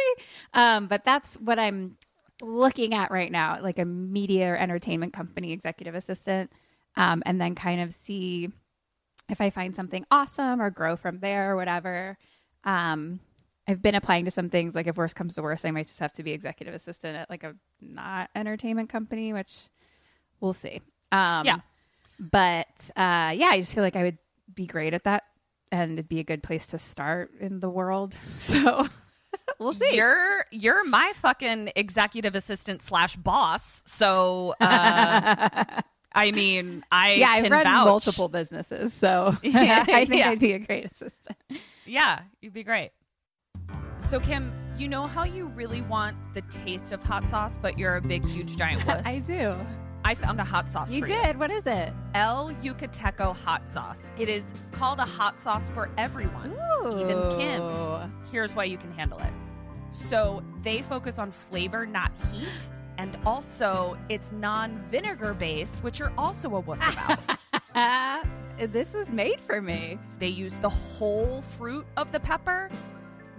um, 0.55 0.87
but 0.87 1.05
that's 1.05 1.35
what 1.41 1.59
I'm 1.59 1.97
looking 2.41 2.95
at 2.95 3.11
right 3.11 3.31
now, 3.33 3.59
like 3.61 3.81
a 3.81 3.85
media 3.85 4.53
or 4.53 4.57
entertainment 4.57 5.13
company 5.13 5.51
executive 5.51 5.97
assistant, 5.97 6.53
um, 6.97 7.25
and 7.27 7.41
then 7.41 7.57
kind 7.57 7.81
of 7.81 7.93
see 7.93 8.51
if 9.29 9.41
I 9.41 9.51
find 9.51 9.75
something 9.75 10.07
awesome 10.13 10.63
or 10.63 10.71
grow 10.71 10.95
from 10.95 11.19
there 11.19 11.51
or 11.51 11.57
whatever. 11.57 12.17
Um, 12.63 13.19
I've 13.67 13.83
been 13.83 13.97
applying 13.97 14.25
to 14.27 14.31
some 14.31 14.49
things. 14.49 14.77
Like 14.77 14.87
if 14.87 14.97
worst 14.97 15.17
comes 15.17 15.35
to 15.35 15.43
worst, 15.43 15.67
I 15.67 15.73
might 15.73 15.89
just 15.89 15.99
have 15.99 16.13
to 16.13 16.23
be 16.23 16.31
executive 16.31 16.73
assistant 16.73 17.17
at 17.17 17.31
like 17.31 17.43
a 17.43 17.57
not 17.81 18.31
entertainment 18.37 18.91
company, 18.91 19.33
which 19.33 19.71
we'll 20.41 20.53
see. 20.53 20.83
Um, 21.11 21.47
Yeah. 21.47 21.57
But 22.21 22.91
uh, 22.95 23.35
yeah, 23.35 23.49
I 23.51 23.59
just 23.59 23.75
feel 23.75 23.83
like 23.83 23.97
I 23.97 24.05
would 24.05 24.19
be 24.55 24.67
great 24.67 24.95
at 24.95 25.03
that, 25.05 25.25
and 25.73 25.93
it'd 25.95 26.09
be 26.09 26.21
a 26.21 26.25
good 26.25 26.43
place 26.43 26.69
to 26.69 26.79
start 26.79 27.33
in 27.41 27.59
the 27.61 27.69
world. 27.71 28.17
So 28.39 28.87
we'll 29.59 29.73
see. 29.73 29.97
You're 29.97 30.45
you're 30.51 30.85
my 30.85 31.13
fucking 31.17 31.73
executive 31.75 32.35
assistant 32.35 32.83
slash 32.83 33.17
boss. 33.17 33.83
So 33.87 34.55
uh, 34.61 35.65
I 36.15 36.31
mean, 36.33 36.85
I 36.93 37.15
yeah, 37.15 37.29
I've 37.31 37.45
can 37.45 37.53
run 37.53 37.65
vouch. 37.65 37.87
multiple 37.87 38.29
businesses, 38.29 38.93
so 38.93 39.35
Yeah, 39.43 39.85
I 39.89 40.05
think 40.05 40.21
yeah. 40.21 40.31
I'd 40.31 40.39
be 40.39 40.53
a 40.53 40.59
great 40.59 40.85
assistant. 40.85 41.39
Yeah, 41.87 42.21
you'd 42.43 42.53
be 42.53 42.63
great. 42.63 42.91
So 43.99 44.21
Kim, 44.21 44.53
you 44.77 44.89
know 44.89 45.07
how 45.07 45.25
you 45.25 45.47
really 45.49 45.81
want 45.83 46.17
the 46.35 46.43
taste 46.43 46.93
of 46.93 47.03
hot 47.03 47.29
sauce, 47.29 47.57
but 47.61 47.79
you're 47.79 47.97
a 47.97 48.03
big, 48.03 48.27
huge, 48.27 48.57
giant 48.57 48.85
wuss. 48.87 49.07
I 49.07 49.21
do. 49.21 49.57
I 50.05 50.15
found 50.15 50.41
a 50.41 50.45
hot 50.45 50.69
sauce. 50.69 50.91
You 50.91 51.05
did. 51.05 51.38
What 51.38 51.51
is 51.51 51.65
it? 51.67 51.93
El 52.15 52.53
Yucateco 52.62 53.35
hot 53.37 53.69
sauce. 53.69 54.11
It 54.19 54.29
is 54.29 54.53
called 54.73 54.99
a 54.99 55.05
hot 55.05 55.41
sauce 55.41 55.71
for 55.73 55.91
everyone, 55.97 56.57
even 56.99 57.19
Kim. 57.38 58.12
Here's 58.31 58.55
why 58.55 58.65
you 58.65 58.77
can 58.77 58.93
handle 58.93 59.19
it. 59.21 59.33
So 59.93 60.43
they 60.62 60.83
focus 60.83 61.19
on 61.19 61.31
flavor, 61.31 61.87
not 61.87 62.12
heat, 62.33 62.71
and 62.99 63.17
also 63.25 63.97
it's 64.09 64.33
non-vinegar 64.33 65.35
based, 65.35 65.83
which 65.83 65.99
you're 65.99 66.12
also 66.19 66.57
a 66.57 66.61
wuss 66.61 66.81
about. 66.93 68.27
this 68.73 68.95
was 68.95 69.11
made 69.11 69.41
for 69.41 69.61
me. 69.61 69.99
they 70.19 70.29
use 70.29 70.57
the 70.59 70.69
whole 70.69 71.43
fruit 71.43 71.87
of 71.97 72.11
the 72.12 72.21
pepper, 72.21 72.71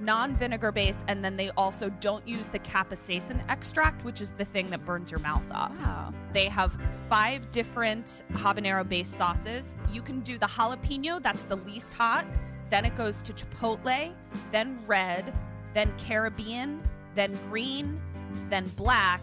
non-vinegar 0.03 0.71
based, 0.71 1.05
and 1.07 1.23
then 1.23 1.37
they 1.37 1.49
also 1.51 1.89
don't 1.89 2.27
use 2.27 2.47
the 2.47 2.59
capsaicin 2.59 3.41
extract, 3.49 4.03
which 4.03 4.21
is 4.21 4.31
the 4.31 4.45
thing 4.45 4.69
that 4.69 4.85
burns 4.85 5.09
your 5.09 5.19
mouth 5.21 5.45
off. 5.51 5.77
Wow. 5.79 6.13
They 6.33 6.45
have 6.45 6.77
five 7.09 7.49
different 7.51 8.23
habanero 8.33 8.87
based 8.87 9.13
sauces. 9.13 9.75
You 9.91 10.01
can 10.01 10.21
do 10.21 10.37
the 10.37 10.47
jalapeno, 10.47 11.21
that's 11.21 11.43
the 11.43 11.57
least 11.57 11.93
hot. 11.93 12.25
Then 12.69 12.85
it 12.85 12.95
goes 12.95 13.21
to 13.23 13.33
chipotle, 13.33 14.13
then 14.51 14.79
red, 14.87 15.33
then 15.73 15.93
Caribbean, 15.97 16.81
then 17.15 17.37
green, 17.49 18.01
then 18.49 18.67
black, 18.75 19.21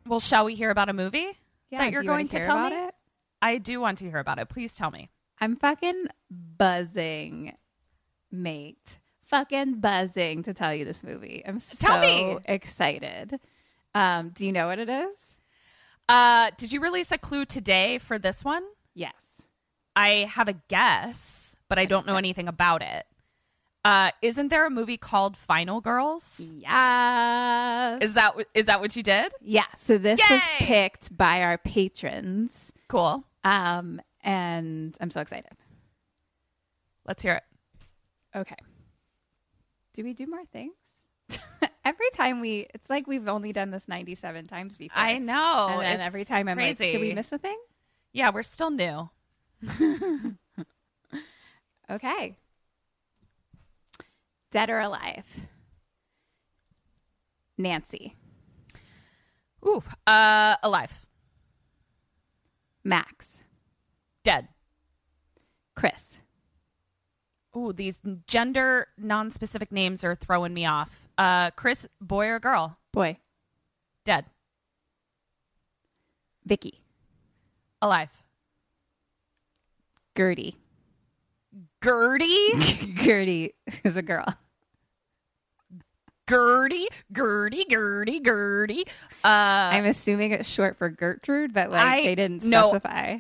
Well, 0.08 0.20
shall 0.20 0.46
we 0.46 0.56
hear 0.56 0.70
about 0.70 0.90
a 0.90 0.94
movie 0.94 1.32
that 1.72 1.92
you're 1.92 2.04
going 2.04 2.28
to 2.30 2.38
hear 2.38 2.46
tell 2.46 2.58
about 2.58 2.72
me? 2.72 2.78
it? 2.88 2.96
I 3.42 3.58
do 3.58 3.80
want 3.82 3.98
to 4.00 4.06
hear 4.06 4.20
about 4.20 4.40
it. 4.40 4.50
Please 4.50 4.76
tell 4.76 4.92
me. 4.92 5.10
I'm 5.42 5.56
fucking 5.56 6.06
buzzing, 6.30 7.54
mate. 8.32 9.00
Fucking 9.26 9.80
buzzing 9.80 10.44
to 10.44 10.54
tell 10.54 10.74
you 10.74 10.86
this 10.86 11.04
movie. 11.04 11.44
I'm 11.46 11.60
so 11.60 11.88
Tell 11.88 12.00
me. 12.00 12.38
excited. 12.46 13.40
Um, 13.94 14.30
do 14.30 14.46
you 14.46 14.52
know 14.52 14.68
what 14.68 14.80
it 14.80 14.90
is? 14.90 15.38
Uh, 16.08 16.52
did 16.58 16.72
you 16.72 16.80
release 16.82 17.12
a 17.12 17.18
clue 17.18 17.46
today 17.46 17.98
for 17.98 18.20
this 18.20 18.46
one? 18.46 18.64
Yes. 18.94 19.16
I 19.96 20.30
have 20.32 20.48
a 20.48 20.54
guess, 20.68 21.56
but 21.68 21.80
I 21.80 21.86
don't 21.86 22.06
know 22.06 22.18
anything 22.18 22.48
about 22.48 22.84
it. 22.84 23.06
Uh, 23.86 24.10
isn't 24.24 24.48
there 24.48 24.66
a 24.66 24.70
movie 24.72 24.98
called 24.98 25.38
Final 25.38 25.80
Girls? 25.80 26.52
Yes. 26.60 28.02
Is 28.02 28.16
that 28.16 28.34
is 28.56 28.66
that 28.66 28.82
what 28.82 28.96
you 28.96 29.04
did? 29.04 29.32
Yeah. 29.42 29.68
So 29.78 30.00
this 30.00 30.20
was 30.28 30.42
picked 30.58 31.16
by 31.16 31.44
our 31.44 31.60
patrons. 31.60 32.74
Cool. 32.88 33.24
Um, 33.44 34.02
and 34.22 34.98
I'm 35.00 35.12
so 35.12 35.22
excited. 35.22 35.52
Let's 37.08 37.22
hear 37.22 37.34
it. 37.34 37.44
Okay. 38.36 38.56
Do 39.94 40.04
we 40.04 40.14
do 40.14 40.26
more 40.26 40.46
things? 40.46 41.04
every 41.86 42.10
time 42.14 42.42
we, 42.42 42.66
it's 42.74 42.90
like 42.90 43.06
we've 43.06 43.30
only 43.30 43.54
done 43.54 43.70
this 43.70 43.88
97 43.88 44.48
times 44.48 44.78
before. 44.78 44.98
I 44.98 45.20
know. 45.20 45.80
And 45.82 46.02
every 46.02 46.26
time 46.26 46.48
I'm 46.48 46.58
crazy. 46.58 46.86
like, 46.86 46.92
did 46.92 47.02
we 47.02 47.14
miss 47.14 47.32
a 47.32 47.38
thing? 47.38 47.58
Yeah, 48.12 48.32
we're 48.32 48.42
still 48.42 48.72
new. 48.72 49.10
Okay. 51.90 52.38
Dead 54.56 54.70
or 54.70 54.80
alive? 54.80 55.50
Nancy. 57.58 58.16
Ooh, 59.68 59.84
uh, 60.08 60.56
alive, 60.64 61.06
Max. 62.82 63.42
dead. 64.24 64.48
Chris. 65.76 66.22
Ooh, 67.58 67.74
these 67.74 68.00
gender 68.28 68.88
non-specific 68.98 69.74
names 69.74 70.06
are 70.06 70.16
throwing 70.16 70.54
me 70.54 70.66
off. 70.66 71.10
Uh, 71.18 71.52
Chris, 71.52 71.86
boy 72.00 72.28
or 72.28 72.40
girl? 72.40 72.78
Boy. 72.94 73.18
Dead, 74.06 74.24
Vicky. 76.46 76.80
alive. 77.82 78.24
Gertie. 80.18 80.56
Gertie, 81.84 82.94
Gertie 82.96 83.54
is 83.84 83.98
a 83.98 84.02
girl. 84.02 84.26
Gertie, 86.30 86.88
Gertie, 87.16 87.66
Gertie, 87.70 88.20
Gertie. 88.24 88.84
Uh, 89.24 89.28
I'm 89.74 89.86
assuming 89.86 90.32
it's 90.32 90.50
short 90.50 90.76
for 90.78 90.90
Gertrude, 90.90 91.54
but 91.54 91.70
like 91.70 91.82
I- 91.86 92.02
they 92.04 92.16
didn't 92.16 92.44
no. 92.46 92.70
specify. 92.70 93.18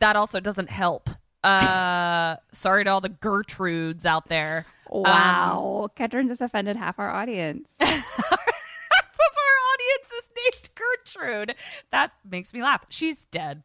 that 0.00 0.16
also 0.16 0.40
doesn't 0.40 0.70
help. 0.70 1.08
Uh, 1.44 2.36
sorry 2.52 2.84
to 2.84 2.90
all 2.90 3.00
the 3.00 3.10
Gertrudes 3.10 4.04
out 4.04 4.28
there. 4.28 4.66
Wow. 4.90 5.88
Ketron 5.96 6.28
just 6.28 6.40
offended 6.40 6.76
half 6.76 6.98
our 6.98 7.10
audience. 7.10 7.72
half 7.80 7.90
of 8.30 8.38
our 9.36 9.58
audience 9.72 10.12
is 10.18 10.30
named 10.36 10.68
Gertrude. 10.74 11.54
That 11.92 12.12
makes 12.28 12.52
me 12.54 12.62
laugh. 12.62 12.84
She's 12.88 13.24
dead. 13.26 13.62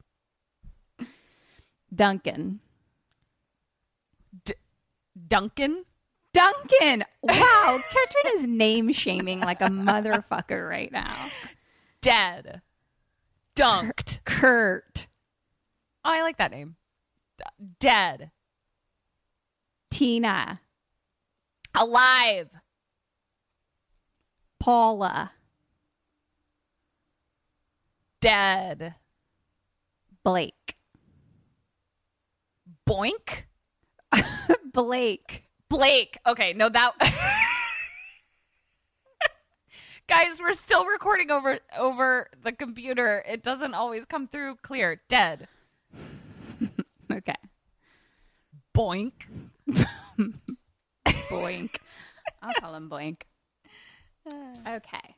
Duncan. 1.94 2.60
Duncan. 5.28 5.86
Duncan. 6.34 7.06
Wow. 7.22 7.80
Ketron 7.92 8.34
is 8.36 8.48
name 8.48 8.92
shaming 8.92 9.40
like 9.40 9.62
a 9.62 9.68
motherfucker 9.68 10.68
right 10.68 10.92
now. 10.92 11.14
Dead. 12.02 12.62
Dunked. 13.56 14.24
Kurt. 14.26 15.08
Oh, 16.04 16.12
I 16.12 16.22
like 16.22 16.38
that 16.38 16.52
name. 16.52 16.76
Dead. 17.80 18.32
Tina. 19.90 20.60
Alive. 21.76 22.50
Paula. 24.60 25.32
Dead. 28.20 28.96
Blake. 30.24 30.78
Boink. 32.88 33.44
Blake. 34.74 35.43
Blake. 35.74 36.20
Okay, 36.28 36.54
no 36.54 36.70
that 36.70 36.94
Guys, 40.08 40.40
we're 40.40 40.54
still 40.54 40.86
recording 40.86 41.32
over 41.32 41.58
over 41.76 42.28
the 42.44 42.52
computer. 42.52 43.24
It 43.28 43.42
doesn't 43.42 43.74
always 43.74 44.06
come 44.06 44.28
through 44.28 44.58
clear. 44.58 45.02
Dead. 45.10 45.48
Okay. 47.12 47.36
Boink. 48.76 49.12
Boink. 51.06 51.76
I'll 52.42 52.54
call 52.60 52.76
him 52.76 52.90
Boink. 52.90 53.22
Okay. 54.68 55.16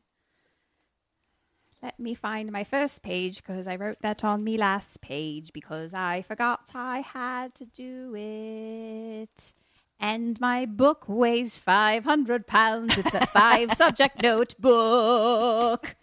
Let 1.84 2.00
me 2.00 2.16
find 2.16 2.52
my 2.52 2.64
first 2.64 3.04
page 3.04 3.38
because 3.38 3.68
I 3.68 3.76
wrote 3.76 4.02
that 4.02 4.24
on 4.24 4.44
me 4.44 4.58
last 4.58 5.02
page 5.02 5.54
because 5.54 5.94
I 5.94 6.22
forgot 6.24 6.72
I 6.74 7.00
had 7.00 7.54
to 7.56 7.66
do 7.66 8.16
it. 8.16 9.54
And 10.00 10.40
my 10.42 10.66
book 10.66 11.06
weighs 11.08 11.58
500 11.58 12.46
pounds. 12.48 12.98
It's 12.98 13.14
a 13.14 13.26
five 13.28 13.72
subject 13.78 14.22
notebook. 14.22 15.96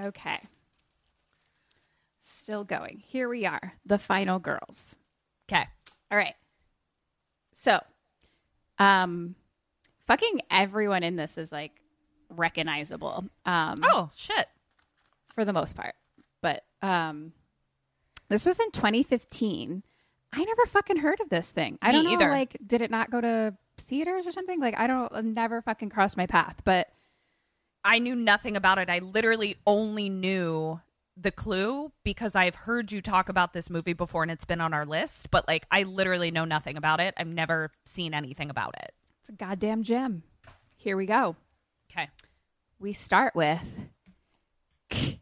Okay. 0.00 0.38
Still 2.20 2.64
going. 2.64 3.02
Here 3.06 3.28
we 3.28 3.46
are, 3.46 3.74
the 3.86 3.98
final 3.98 4.38
girls. 4.38 4.96
Okay. 5.48 5.64
All 6.10 6.18
right. 6.18 6.34
So, 7.52 7.80
um, 8.78 9.36
fucking 10.06 10.40
everyone 10.50 11.02
in 11.04 11.14
this 11.16 11.38
is 11.38 11.52
like 11.52 11.72
recognizable. 12.30 13.26
Um, 13.46 13.80
Oh, 13.84 14.10
shit. 14.14 14.46
for 15.28 15.44
the 15.44 15.52
most 15.52 15.76
part. 15.76 15.94
But 16.40 16.64
um, 16.80 17.32
this 18.28 18.44
was 18.44 18.58
in 18.58 18.70
2015. 18.72 19.82
I 20.32 20.44
never 20.44 20.66
fucking 20.66 20.96
heard 20.98 21.20
of 21.20 21.28
this 21.28 21.52
thing. 21.52 21.78
I 21.82 21.88
Me 21.88 21.92
don't 21.94 22.04
know. 22.04 22.12
either. 22.12 22.30
Like, 22.30 22.56
did 22.66 22.80
it 22.80 22.90
not 22.90 23.10
go 23.10 23.20
to 23.20 23.54
theaters 23.78 24.26
or 24.26 24.32
something? 24.32 24.60
Like, 24.60 24.78
I 24.78 24.86
don't. 24.86 25.12
Uh, 25.12 25.20
never 25.22 25.60
fucking 25.62 25.90
crossed 25.90 26.16
my 26.16 26.26
path. 26.26 26.62
But 26.64 26.88
I 27.84 27.98
knew 27.98 28.14
nothing 28.14 28.56
about 28.56 28.78
it. 28.78 28.88
I 28.88 29.00
literally 29.00 29.56
only 29.66 30.08
knew 30.08 30.80
the 31.16 31.30
clue 31.30 31.92
because 32.04 32.34
I've 32.34 32.54
heard 32.54 32.90
you 32.90 33.02
talk 33.02 33.28
about 33.28 33.52
this 33.52 33.68
movie 33.68 33.92
before 33.92 34.22
and 34.22 34.32
it's 34.32 34.46
been 34.46 34.62
on 34.62 34.72
our 34.72 34.86
list, 34.86 35.30
but 35.30 35.46
like 35.46 35.66
I 35.70 35.82
literally 35.82 36.30
know 36.30 36.46
nothing 36.46 36.78
about 36.78 37.00
it. 37.00 37.12
I've 37.18 37.26
never 37.26 37.70
seen 37.84 38.14
anything 38.14 38.48
about 38.48 38.74
it. 38.82 38.92
it's 39.20 39.28
a 39.28 39.32
goddamn 39.32 39.82
gem. 39.82 40.22
Here 40.74 40.96
we 40.96 41.04
go. 41.04 41.36
Okay. 41.92 42.08
We 42.78 42.94
start 42.94 43.34
with 43.34 43.60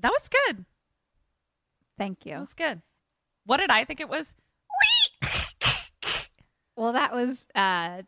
That 0.00 0.12
was 0.12 0.28
good. 0.28 0.64
Thank 1.98 2.24
you. 2.24 2.38
was 2.38 2.54
good. 2.54 2.80
What 3.44 3.58
did 3.58 3.70
I 3.70 3.84
think 3.84 4.00
it 4.00 4.08
was? 4.08 4.34
Well, 6.78 6.92
that 6.92 7.12
was 7.12 7.48
uh, 7.56 8.02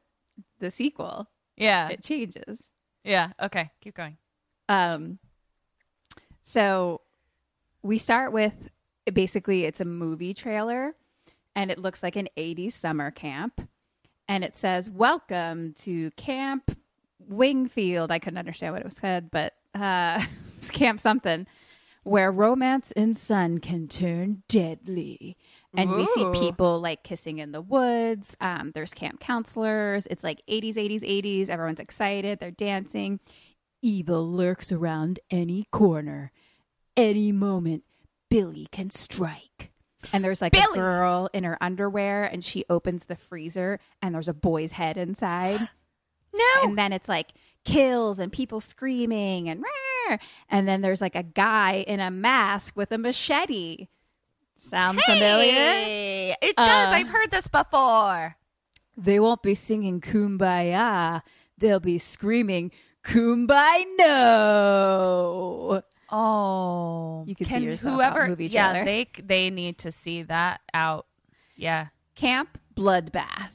the 0.60 0.70
sequel. 0.70 1.28
Yeah. 1.56 1.88
It 1.88 2.04
changes. 2.04 2.70
Yeah. 3.02 3.32
Okay. 3.42 3.68
Keep 3.80 3.96
going. 3.96 4.16
Um, 4.68 5.18
so 6.44 7.00
we 7.82 7.98
start 7.98 8.32
with 8.32 8.70
basically 9.12 9.64
it's 9.64 9.80
a 9.80 9.84
movie 9.84 10.32
trailer 10.34 10.94
and 11.56 11.72
it 11.72 11.80
looks 11.80 12.04
like 12.04 12.14
an 12.14 12.28
80s 12.36 12.72
summer 12.72 13.10
camp 13.10 13.68
and 14.28 14.44
it 14.44 14.56
says 14.56 14.88
welcome 14.88 15.72
to 15.72 16.12
camp 16.12 16.70
wingfield 17.18 18.12
i 18.12 18.20
couldn't 18.20 18.38
understand 18.38 18.72
what 18.72 18.82
it 18.82 18.84
was 18.84 18.96
said 18.96 19.30
but 19.30 19.54
uh 19.74 20.20
it 20.22 20.56
was 20.56 20.70
camp 20.70 21.00
something 21.00 21.46
where 22.02 22.32
romance 22.32 22.92
and 22.92 23.16
sun 23.16 23.58
can 23.58 23.86
turn 23.88 24.42
deadly. 24.48 25.36
And 25.76 25.90
we 25.92 26.06
see 26.06 26.30
people 26.32 26.80
like 26.80 27.04
kissing 27.04 27.38
in 27.38 27.52
the 27.52 27.60
woods. 27.60 28.36
Um, 28.40 28.72
there's 28.74 28.92
camp 28.94 29.20
counselors. 29.20 30.06
It's 30.06 30.24
like 30.24 30.42
80s, 30.48 30.74
80s, 30.74 31.02
80s. 31.02 31.48
Everyone's 31.48 31.78
excited. 31.78 32.40
They're 32.40 32.50
dancing. 32.50 33.20
Evil 33.82 34.28
lurks 34.28 34.72
around 34.72 35.20
any 35.30 35.66
corner. 35.70 36.32
Any 36.96 37.30
moment, 37.32 37.84
Billy 38.28 38.66
can 38.72 38.90
strike. 38.90 39.70
And 40.12 40.24
there's 40.24 40.42
like 40.42 40.56
a 40.56 40.66
girl 40.74 41.28
in 41.32 41.44
her 41.44 41.58
underwear, 41.60 42.24
and 42.24 42.42
she 42.44 42.64
opens 42.70 43.06
the 43.06 43.16
freezer, 43.16 43.78
and 44.02 44.14
there's 44.14 44.28
a 44.28 44.34
boy's 44.34 44.72
head 44.72 44.96
inside. 44.98 45.60
No. 46.32 46.68
and 46.68 46.78
then 46.78 46.92
it's 46.92 47.08
like 47.08 47.30
kills 47.64 48.20
and 48.20 48.30
people 48.30 48.60
screaming 48.60 49.48
and 49.48 49.60
"Rah!" 49.60 49.68
And 50.48 50.66
then 50.68 50.80
there's 50.80 51.00
like 51.00 51.14
a 51.16 51.22
guy 51.22 51.84
in 51.86 52.00
a 52.00 52.10
mask 52.10 52.76
with 52.76 52.90
a 52.92 52.98
machete. 52.98 53.88
Sound 54.56 55.00
familiar? 55.02 56.34
It 56.42 56.56
does. 56.56 56.88
Uh, 56.88 56.96
I've 56.96 57.08
heard 57.08 57.30
this 57.30 57.48
before. 57.48 58.36
They 58.96 59.18
won't 59.20 59.42
be 59.42 59.54
singing 59.54 60.00
"Kumbaya." 60.00 61.22
They'll 61.56 61.80
be 61.80 61.98
screaming 61.98 62.70
"Kumbaya!" 63.02 63.84
No. 63.98 65.82
Oh, 66.12 67.24
You 67.26 67.34
can 67.36 67.46
see 67.46 67.52
can 67.52 67.62
yourself 67.62 67.94
whoever, 67.94 68.26
movie 68.28 68.46
yeah, 68.46 68.72
trailer. 68.72 68.84
they 68.84 69.06
they 69.22 69.50
need 69.50 69.78
to 69.78 69.92
see 69.92 70.22
that 70.24 70.60
out. 70.74 71.06
Yeah, 71.56 71.86
Camp 72.16 72.58
Bloodbath. 72.74 73.50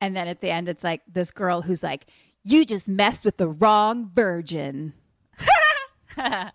And 0.00 0.14
then 0.14 0.28
at 0.28 0.40
the 0.42 0.50
end, 0.50 0.68
it's 0.68 0.84
like 0.84 1.00
this 1.10 1.30
girl 1.30 1.62
who's 1.62 1.82
like, 1.82 2.06
"You 2.44 2.64
just 2.66 2.88
messed 2.88 3.24
with 3.24 3.38
the 3.38 3.48
wrong 3.48 4.10
virgin." 4.12 4.92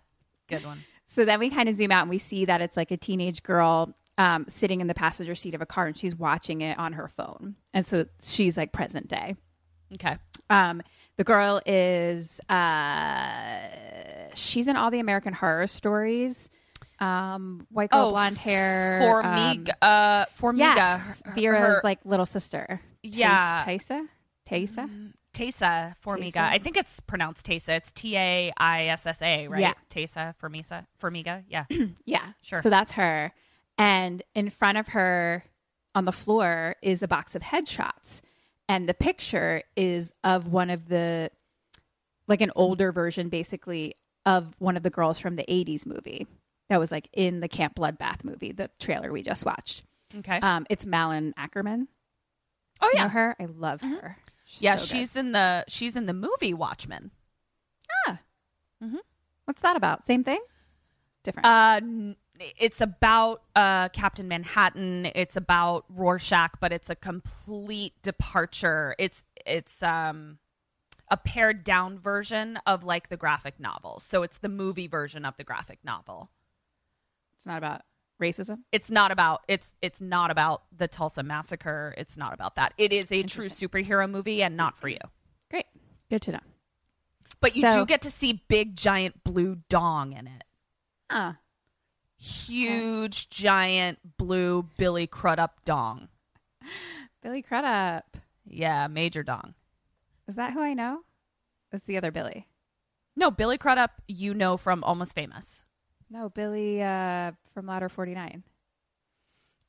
good 0.48 0.64
one. 0.64 0.78
So 1.06 1.24
then 1.24 1.38
we 1.40 1.50
kind 1.50 1.68
of 1.68 1.74
zoom 1.74 1.90
out 1.92 2.02
and 2.02 2.10
we 2.10 2.18
see 2.18 2.44
that 2.44 2.60
it's 2.60 2.76
like 2.76 2.90
a 2.90 2.96
teenage 2.96 3.42
girl 3.42 3.94
um, 4.18 4.44
sitting 4.48 4.80
in 4.80 4.86
the 4.86 4.94
passenger 4.94 5.34
seat 5.34 5.54
of 5.54 5.60
a 5.62 5.66
car 5.66 5.86
and 5.86 5.96
she's 5.96 6.14
watching 6.14 6.60
it 6.60 6.78
on 6.78 6.92
her 6.92 7.08
phone. 7.08 7.56
And 7.74 7.86
so 7.86 8.06
she's 8.22 8.56
like 8.56 8.72
present 8.72 9.08
day. 9.08 9.34
Okay, 9.94 10.16
Um, 10.48 10.82
the 11.16 11.24
girl 11.24 11.60
is, 11.66 12.40
uh, 12.48 14.30
she's 14.34 14.68
in 14.68 14.76
all 14.76 14.90
the 14.90 15.00
American 15.00 15.32
horror 15.32 15.66
stories. 15.66 16.48
Um, 17.00 17.66
white 17.70 17.90
girl, 17.90 18.06
Oh, 18.08 18.10
blonde 18.10 18.36
hair. 18.38 19.00
Farmiga, 19.02 19.70
Um, 19.70 19.74
uh, 19.82 20.24
Farmiga, 20.26 20.58
yes, 20.58 21.22
her- 21.24 21.32
Vera's 21.32 21.60
her- 21.76 21.80
like 21.82 21.98
little 22.04 22.26
sister. 22.26 22.80
Yeah. 23.02 23.64
Taysa? 23.66 24.06
Taysa? 24.48 25.12
Tesa 25.32 25.94
Farmiga. 26.04 26.38
I 26.38 26.58
think 26.58 26.76
it's 26.76 27.00
pronounced 27.00 27.46
Tesa. 27.46 27.76
It's 27.76 27.92
T 27.92 28.16
A 28.16 28.52
I 28.56 28.86
S 28.86 29.06
S 29.06 29.22
A, 29.22 29.48
right? 29.48 29.60
Yeah. 29.60 29.72
Tesa 29.88 30.34
Formisa 30.42 30.86
Farmiga. 31.00 31.44
Yeah. 31.48 31.64
Yeah. 32.04 32.32
Sure. 32.42 32.60
So 32.60 32.70
that's 32.70 32.92
her. 32.92 33.32
And 33.78 34.22
in 34.34 34.50
front 34.50 34.78
of 34.78 34.88
her 34.88 35.44
on 35.94 36.04
the 36.04 36.12
floor 36.12 36.76
is 36.82 37.02
a 37.02 37.08
box 37.08 37.34
of 37.34 37.42
headshots. 37.42 38.20
And 38.68 38.88
the 38.88 38.94
picture 38.94 39.62
is 39.76 40.12
of 40.22 40.48
one 40.48 40.70
of 40.70 40.88
the, 40.88 41.30
like 42.28 42.40
an 42.40 42.52
older 42.54 42.92
version, 42.92 43.28
basically, 43.28 43.94
of 44.26 44.54
one 44.58 44.76
of 44.76 44.82
the 44.82 44.90
girls 44.90 45.18
from 45.18 45.36
the 45.36 45.44
80s 45.48 45.86
movie 45.86 46.26
that 46.68 46.78
was 46.78 46.92
like 46.92 47.08
in 47.12 47.40
the 47.40 47.48
Camp 47.48 47.74
Bloodbath 47.74 48.22
movie, 48.22 48.52
the 48.52 48.70
trailer 48.78 49.10
we 49.12 49.22
just 49.22 49.44
watched. 49.44 49.82
Okay. 50.18 50.38
Um, 50.38 50.66
it's 50.70 50.84
Malin 50.86 51.34
Akerman. 51.38 51.86
oh 52.80 52.90
yeah. 52.94 53.00
You 53.00 53.04
know 53.06 53.08
her? 53.10 53.36
I 53.40 53.44
love 53.46 53.80
her. 53.80 54.16
Yeah, 54.58 54.76
So 54.76 54.86
she's 54.86 55.16
in 55.16 55.32
the 55.32 55.64
she's 55.68 55.96
in 55.96 56.06
the 56.06 56.14
movie 56.14 56.54
Watchmen. 56.54 57.10
Ah. 58.06 58.20
What's 59.44 59.62
that 59.62 59.76
about? 59.76 60.06
Same 60.06 60.22
thing? 60.22 60.40
Different. 61.24 61.46
Uh, 61.46 62.14
it's 62.58 62.80
about 62.80 63.42
uh, 63.54 63.88
Captain 63.90 64.26
Manhattan. 64.28 65.10
It's 65.14 65.36
about 65.36 65.84
Rorschach, 65.88 66.52
but 66.60 66.72
it's 66.72 66.88
a 66.88 66.94
complete 66.94 67.94
departure. 68.02 68.94
It's 68.98 69.24
it's 69.44 69.82
um 69.82 70.38
a 71.10 71.16
pared 71.16 71.64
down 71.64 71.98
version 71.98 72.58
of 72.66 72.84
like 72.84 73.08
the 73.08 73.16
graphic 73.16 73.58
novel. 73.58 73.98
So 74.00 74.22
it's 74.22 74.38
the 74.38 74.48
movie 74.48 74.86
version 74.86 75.24
of 75.24 75.36
the 75.36 75.44
graphic 75.44 75.80
novel. 75.84 76.30
it's 77.34 77.44
not 77.46 77.58
about 77.58 77.82
racism. 78.20 78.58
It's 78.72 78.90
not 78.90 79.10
about 79.10 79.42
it's 79.48 79.74
it's 79.82 80.00
not 80.00 80.30
about 80.30 80.62
the 80.76 80.86
Tulsa 80.88 81.22
massacre. 81.22 81.94
It's 81.98 82.16
not 82.16 82.32
about 82.32 82.54
that. 82.56 82.72
It 82.78 82.92
is 82.92 83.10
a 83.10 83.22
true 83.24 83.46
superhero 83.46 84.08
movie 84.10 84.42
and 84.42 84.56
not 84.56 84.76
for 84.76 84.88
you. 84.88 84.98
Great. 85.50 85.66
Good 86.08 86.22
to 86.22 86.32
know. 86.32 86.40
But 87.40 87.56
you 87.56 87.62
So- 87.62 87.80
do 87.80 87.86
get 87.86 88.02
to 88.02 88.10
see 88.10 88.44
big 88.48 88.76
giant 88.76 89.24
blue 89.24 89.56
dong 89.68 90.12
in 90.12 90.26
it. 90.26 90.44
Uh, 91.08 91.32
Huge 92.18 93.30
giant 93.30 94.18
blue 94.18 94.64
Billy 94.76 95.06
Crudup 95.06 95.64
dong. 95.64 96.08
Billy 97.22 97.40
Crudup. 97.40 98.18
Yeah, 98.46 98.86
major 98.88 99.22
dong. 99.22 99.54
Is 100.28 100.34
that 100.34 100.52
who 100.52 100.60
I 100.60 100.74
know? 100.74 101.00
It's 101.72 101.86
the 101.86 101.96
other 101.96 102.10
Billy. 102.10 102.46
No, 103.16 103.30
Billy 103.30 103.56
Crudup, 103.56 104.02
you 104.06 104.34
know 104.34 104.56
from 104.58 104.84
Almost 104.84 105.14
Famous. 105.14 105.64
No, 106.10 106.28
Billy 106.28 106.82
uh, 106.82 107.32
from 107.54 107.66
Ladder 107.66 107.88
49. 107.88 108.42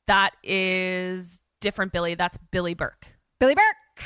That 0.06 0.32
is 0.42 1.40
different 1.60 1.92
Billy. 1.92 2.14
That's 2.14 2.36
Billy 2.50 2.74
Burke. 2.74 3.06
Billy 3.38 3.54
Burke. 3.54 4.04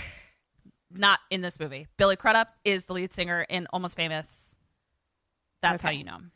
Not 0.93 1.19
in 1.31 1.41
this 1.41 1.59
movie. 1.59 1.87
Billy 1.97 2.17
Crudup 2.17 2.49
is 2.65 2.85
the 2.85 2.93
lead 2.93 3.13
singer 3.13 3.47
in 3.49 3.67
Almost 3.73 3.97
Famous. 3.97 4.57
That's 5.63 5.83
how 5.83 5.91
you 5.91 6.05
know 6.05 6.17
him. 6.17 6.33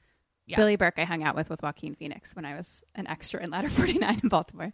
Yeah. 0.46 0.56
Billy 0.56 0.76
Burke 0.76 0.98
I 0.98 1.04
hung 1.04 1.22
out 1.22 1.36
with 1.36 1.50
with 1.50 1.62
Joaquin 1.62 1.94
Phoenix 1.94 2.34
when 2.34 2.44
I 2.44 2.56
was 2.56 2.82
an 2.94 3.06
extra 3.06 3.42
in 3.42 3.50
Ladder 3.50 3.68
49 3.70 4.20
in 4.22 4.28
Baltimore. 4.28 4.72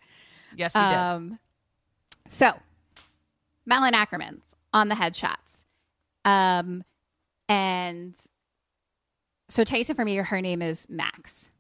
Yes, 0.57 0.75
you 0.75 0.81
did. 0.81 0.95
Um, 0.95 1.39
so, 2.29 2.53
Malin 3.67 3.95
Akerman's 3.95 4.57
on 4.73 4.89
the 4.89 4.95
headshots. 4.95 5.67
Um, 6.25 6.85
and 7.49 8.15
so 9.49 9.65
Taissa 9.65 9.95
Farmiga, 9.95 10.25
her 10.27 10.41
name 10.41 10.63
is 10.63 10.87
Max. 10.89 11.51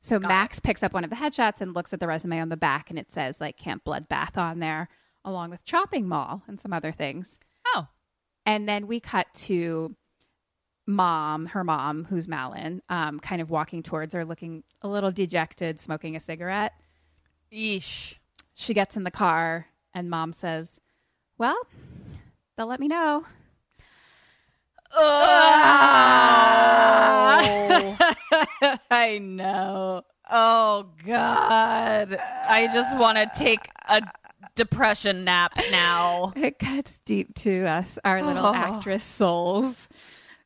So 0.00 0.18
Got 0.18 0.28
Max 0.28 0.60
picks 0.60 0.82
up 0.82 0.92
one 0.94 1.04
of 1.04 1.10
the 1.10 1.16
headshots 1.16 1.60
and 1.60 1.74
looks 1.74 1.92
at 1.92 2.00
the 2.00 2.06
resume 2.06 2.40
on 2.40 2.48
the 2.48 2.56
back, 2.56 2.90
and 2.90 2.98
it 2.98 3.12
says 3.12 3.40
like 3.40 3.56
Camp 3.56 3.84
Bloodbath 3.84 4.36
on 4.38 4.58
there, 4.60 4.88
along 5.24 5.50
with 5.50 5.64
Chopping 5.64 6.08
Mall 6.08 6.42
and 6.48 6.58
some 6.58 6.72
other 6.72 6.90
things. 6.92 7.38
Oh, 7.68 7.86
And 8.46 8.68
then 8.68 8.86
we 8.86 8.98
cut 9.00 9.26
to 9.34 9.94
mom, 10.86 11.46
her 11.46 11.62
mom, 11.62 12.04
who's 12.06 12.26
Malin, 12.26 12.82
um, 12.88 13.20
kind 13.20 13.40
of 13.42 13.50
walking 13.50 13.82
towards 13.82 14.14
her, 14.14 14.24
looking 14.24 14.64
a 14.82 14.88
little 14.88 15.12
dejected, 15.12 15.78
smoking 15.78 16.16
a 16.16 16.20
cigarette. 16.20 16.72
yeesh. 17.52 18.16
She 18.54 18.74
gets 18.74 18.96
in 18.96 19.04
the 19.04 19.10
car, 19.10 19.66
and 19.94 20.10
mom 20.10 20.32
says, 20.32 20.80
Well, 21.38 21.58
they'll 22.56 22.66
let 22.66 22.80
me 22.80 22.88
know. 22.88 23.24
I 28.90 29.18
know. 29.22 30.02
Oh 30.30 30.86
God! 31.06 32.16
I 32.48 32.68
just 32.72 32.96
want 32.98 33.18
to 33.18 33.30
take 33.38 33.60
a 33.88 34.00
depression 34.54 35.24
nap 35.24 35.52
now. 35.70 36.32
It 36.40 36.58
cuts 36.58 37.00
deep 37.04 37.34
to 37.36 37.64
us, 37.66 37.98
our 38.04 38.22
little 38.22 38.46
Oh. 38.46 38.54
actress 38.54 39.02
souls. 39.04 39.88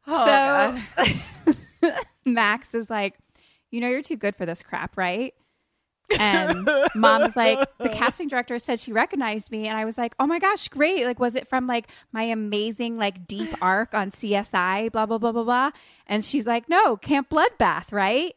Oh, 0.07 0.79
so 1.05 1.93
Max 2.27 2.75
is 2.75 2.91
like, 2.91 3.15
You 3.71 3.81
know, 3.81 3.89
you're 3.89 4.03
too 4.03 4.17
good 4.17 4.35
for 4.37 4.45
this 4.47 4.63
crap, 4.63 4.97
right? 4.97 5.35
And 6.19 6.69
mom's 6.95 7.37
like, 7.37 7.59
The 7.79 7.89
casting 7.89 8.29
director 8.29 8.59
said 8.59 8.79
she 8.79 8.93
recognized 8.93 9.51
me. 9.51 9.67
And 9.67 9.77
I 9.77 9.85
was 9.85 9.99
like, 9.99 10.15
Oh 10.19 10.27
my 10.27 10.39
gosh, 10.39 10.69
great. 10.69 11.05
Like, 11.05 11.19
was 11.19 11.35
it 11.35 11.49
from 11.49 11.67
like 11.67 11.89
my 12.13 12.23
amazing, 12.25 12.99
like, 12.99 13.27
deep 13.27 13.51
arc 13.61 13.95
on 13.95 14.11
CSI, 14.11 14.93
blah, 14.93 15.07
blah, 15.07 15.19
blah, 15.19 15.33
blah, 15.33 15.45
blah? 15.45 15.71
And 16.07 16.25
she's 16.25 16.47
like, 16.47 16.69
No, 16.69 16.97
Camp 16.97 17.29
Bloodbath, 17.31 17.93
right? 17.93 18.35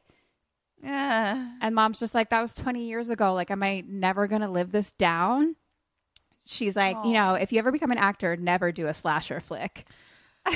Yeah. 0.82 1.52
And 1.62 1.76
mom's 1.76 2.00
just 2.00 2.16
like, 2.16 2.30
that 2.30 2.42
was 2.42 2.54
20 2.54 2.86
years 2.86 3.10
ago. 3.10 3.34
Like, 3.34 3.52
am 3.52 3.64
I 3.64 3.84
never 3.88 4.28
going 4.28 4.42
to 4.42 4.48
live 4.48 4.72
this 4.72 4.92
down? 4.94 5.56
She's 6.46 6.76
like, 6.76 6.96
you 7.04 7.14
know, 7.14 7.34
if 7.34 7.52
you 7.52 7.60
ever 7.60 7.72
become 7.72 7.92
an 7.92 7.98
actor, 7.98 8.38
never 8.38 8.72
do 8.72 8.88
a 8.88 8.94
slasher 8.94 9.42
flick. 9.42 9.86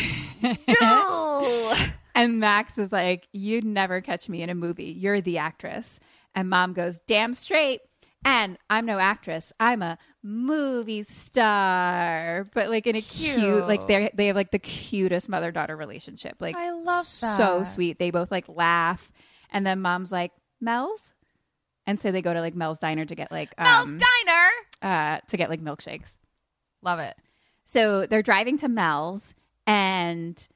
and 2.15 2.39
Max 2.39 2.77
is 2.77 2.93
like, 2.93 3.27
you'd 3.33 3.65
never 3.65 3.99
catch 3.99 4.29
me 4.29 4.41
in 4.41 4.49
a 4.49 4.55
movie. 4.55 4.85
You're 4.85 5.19
the 5.19 5.39
actress. 5.39 5.99
And 6.35 6.49
mom 6.49 6.73
goes, 6.73 6.99
damn 7.07 7.33
straight. 7.33 7.81
And 8.23 8.57
I'm 8.69 8.85
no 8.85 8.99
actress. 8.99 9.51
I'm 9.59 9.81
a 9.81 9.97
movie 10.21 11.01
star. 11.03 12.45
But 12.53 12.69
like 12.69 12.85
in 12.85 12.95
a 12.95 13.01
cute, 13.01 13.67
like 13.67 13.87
they 13.87 14.11
they 14.13 14.27
have 14.27 14.35
like 14.35 14.51
the 14.51 14.59
cutest 14.59 15.27
mother 15.27 15.51
daughter 15.51 15.75
relationship. 15.75 16.35
Like 16.39 16.55
I 16.55 16.71
love 16.71 17.05
that. 17.21 17.37
So 17.37 17.63
sweet. 17.63 17.97
They 17.97 18.11
both 18.11 18.29
like 18.29 18.45
laugh. 18.47 19.11
And 19.49 19.65
then 19.65 19.81
mom's 19.81 20.11
like, 20.11 20.31
Mel's? 20.59 21.13
And 21.87 21.99
so 21.99 22.11
they 22.11 22.21
go 22.21 22.31
to 22.31 22.41
like 22.41 22.53
Mel's 22.53 22.77
diner 22.77 23.05
to 23.05 23.15
get 23.15 23.31
like 23.31 23.57
Mel's 23.57 23.89
um, 23.89 23.97
Diner. 23.97 24.49
uh 24.83 25.19
to 25.27 25.37
get 25.37 25.49
like 25.49 25.61
milkshakes. 25.61 26.15
Love 26.83 26.99
it. 26.99 27.15
So 27.65 28.05
they're 28.05 28.21
driving 28.21 28.57
to 28.59 28.67
Mel's 28.69 29.33
and 29.65 30.47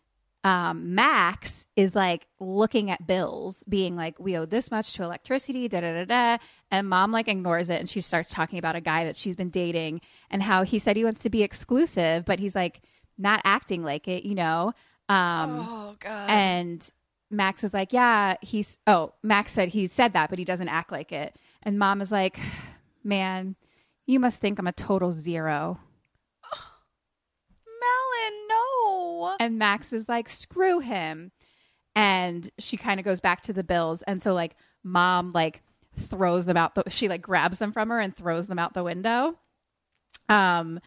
um, 0.46 0.94
Max 0.94 1.66
is 1.76 1.96
like 1.96 2.28
looking 2.40 2.92
at 2.92 3.06
bills, 3.08 3.64
being 3.68 3.96
like, 3.96 4.20
"We 4.20 4.38
owe 4.38 4.46
this 4.46 4.70
much 4.70 4.94
to 4.94 5.04
electricity." 5.04 5.68
Da 5.68 5.82
da 5.82 5.92
da 5.94 6.06
da. 6.06 6.38
And 6.70 6.88
mom 6.88 7.12
like 7.12 7.28
ignores 7.28 7.70
it, 7.70 7.80
and 7.80 7.90
she 7.90 8.00
starts 8.00 8.32
talking 8.32 8.60
about 8.60 8.76
a 8.76 8.82
guy 8.82 9.06
that 9.06 9.16
she's 9.16 9.36
been 9.36 9.50
dating 9.50 10.02
and 10.30 10.44
how 10.44 10.62
he 10.64 10.78
said 10.80 10.96
he 10.98 11.04
wants 11.04 11.24
to 11.24 11.30
be 11.30 11.42
exclusive, 11.44 12.26
but 12.26 12.40
he's 12.40 12.56
like 12.56 12.82
not 13.18 13.42
acting 13.44 13.84
like 13.84 14.08
it, 14.08 14.24
you 14.24 14.36
know. 14.36 14.72
Um, 15.10 15.66
Oh 15.68 15.96
god. 16.00 16.30
and 16.30 16.90
Max 17.32 17.64
is 17.64 17.74
like, 17.74 17.92
yeah, 17.92 18.36
he's, 18.42 18.78
oh, 18.88 19.14
Max 19.24 19.52
said 19.52 19.70
he 19.70 19.88
said 19.88 20.14
that, 20.14 20.30
but 20.30 20.38
he 20.38 20.46
doesn't 20.46 20.70
act 20.70 20.92
like 20.92 21.12
it. 21.12 21.36
And 21.64 21.80
mom 21.80 22.02
is 22.02 22.12
like, 22.12 22.40
man, 23.04 23.56
you 24.06 24.20
must 24.20 24.40
think 24.42 24.60
I'm 24.60 24.68
a 24.68 24.72
total 24.72 25.12
zero. 25.12 25.80
Melon, 27.66 28.48
no. 29.30 29.36
And 29.40 29.58
Max 29.58 29.94
is 29.94 30.10
like, 30.10 30.30
screw 30.30 30.80
him. 30.80 31.32
And 31.96 32.50
she 32.60 32.78
kind 32.78 33.00
of 33.00 33.06
goes 33.06 33.22
back 33.22 33.42
to 33.42 33.54
the 33.54 33.64
bills. 33.64 34.02
And 34.04 34.22
so, 34.22 34.34
like, 34.34 34.56
mom, 34.84 35.32
like, 35.34 35.64
throws 35.96 36.46
them 36.46 36.58
out. 36.58 36.76
The, 36.76 36.84
she, 36.90 37.08
like, 37.08 37.22
grabs 37.22 37.58
them 37.58 37.72
from 37.72 37.90
her 37.90 38.00
and 38.00 38.16
throws 38.16 38.48
them 38.48 38.60
out 38.60 38.74
the 38.74 38.84
window. 38.84 39.38
Um, 40.28 40.80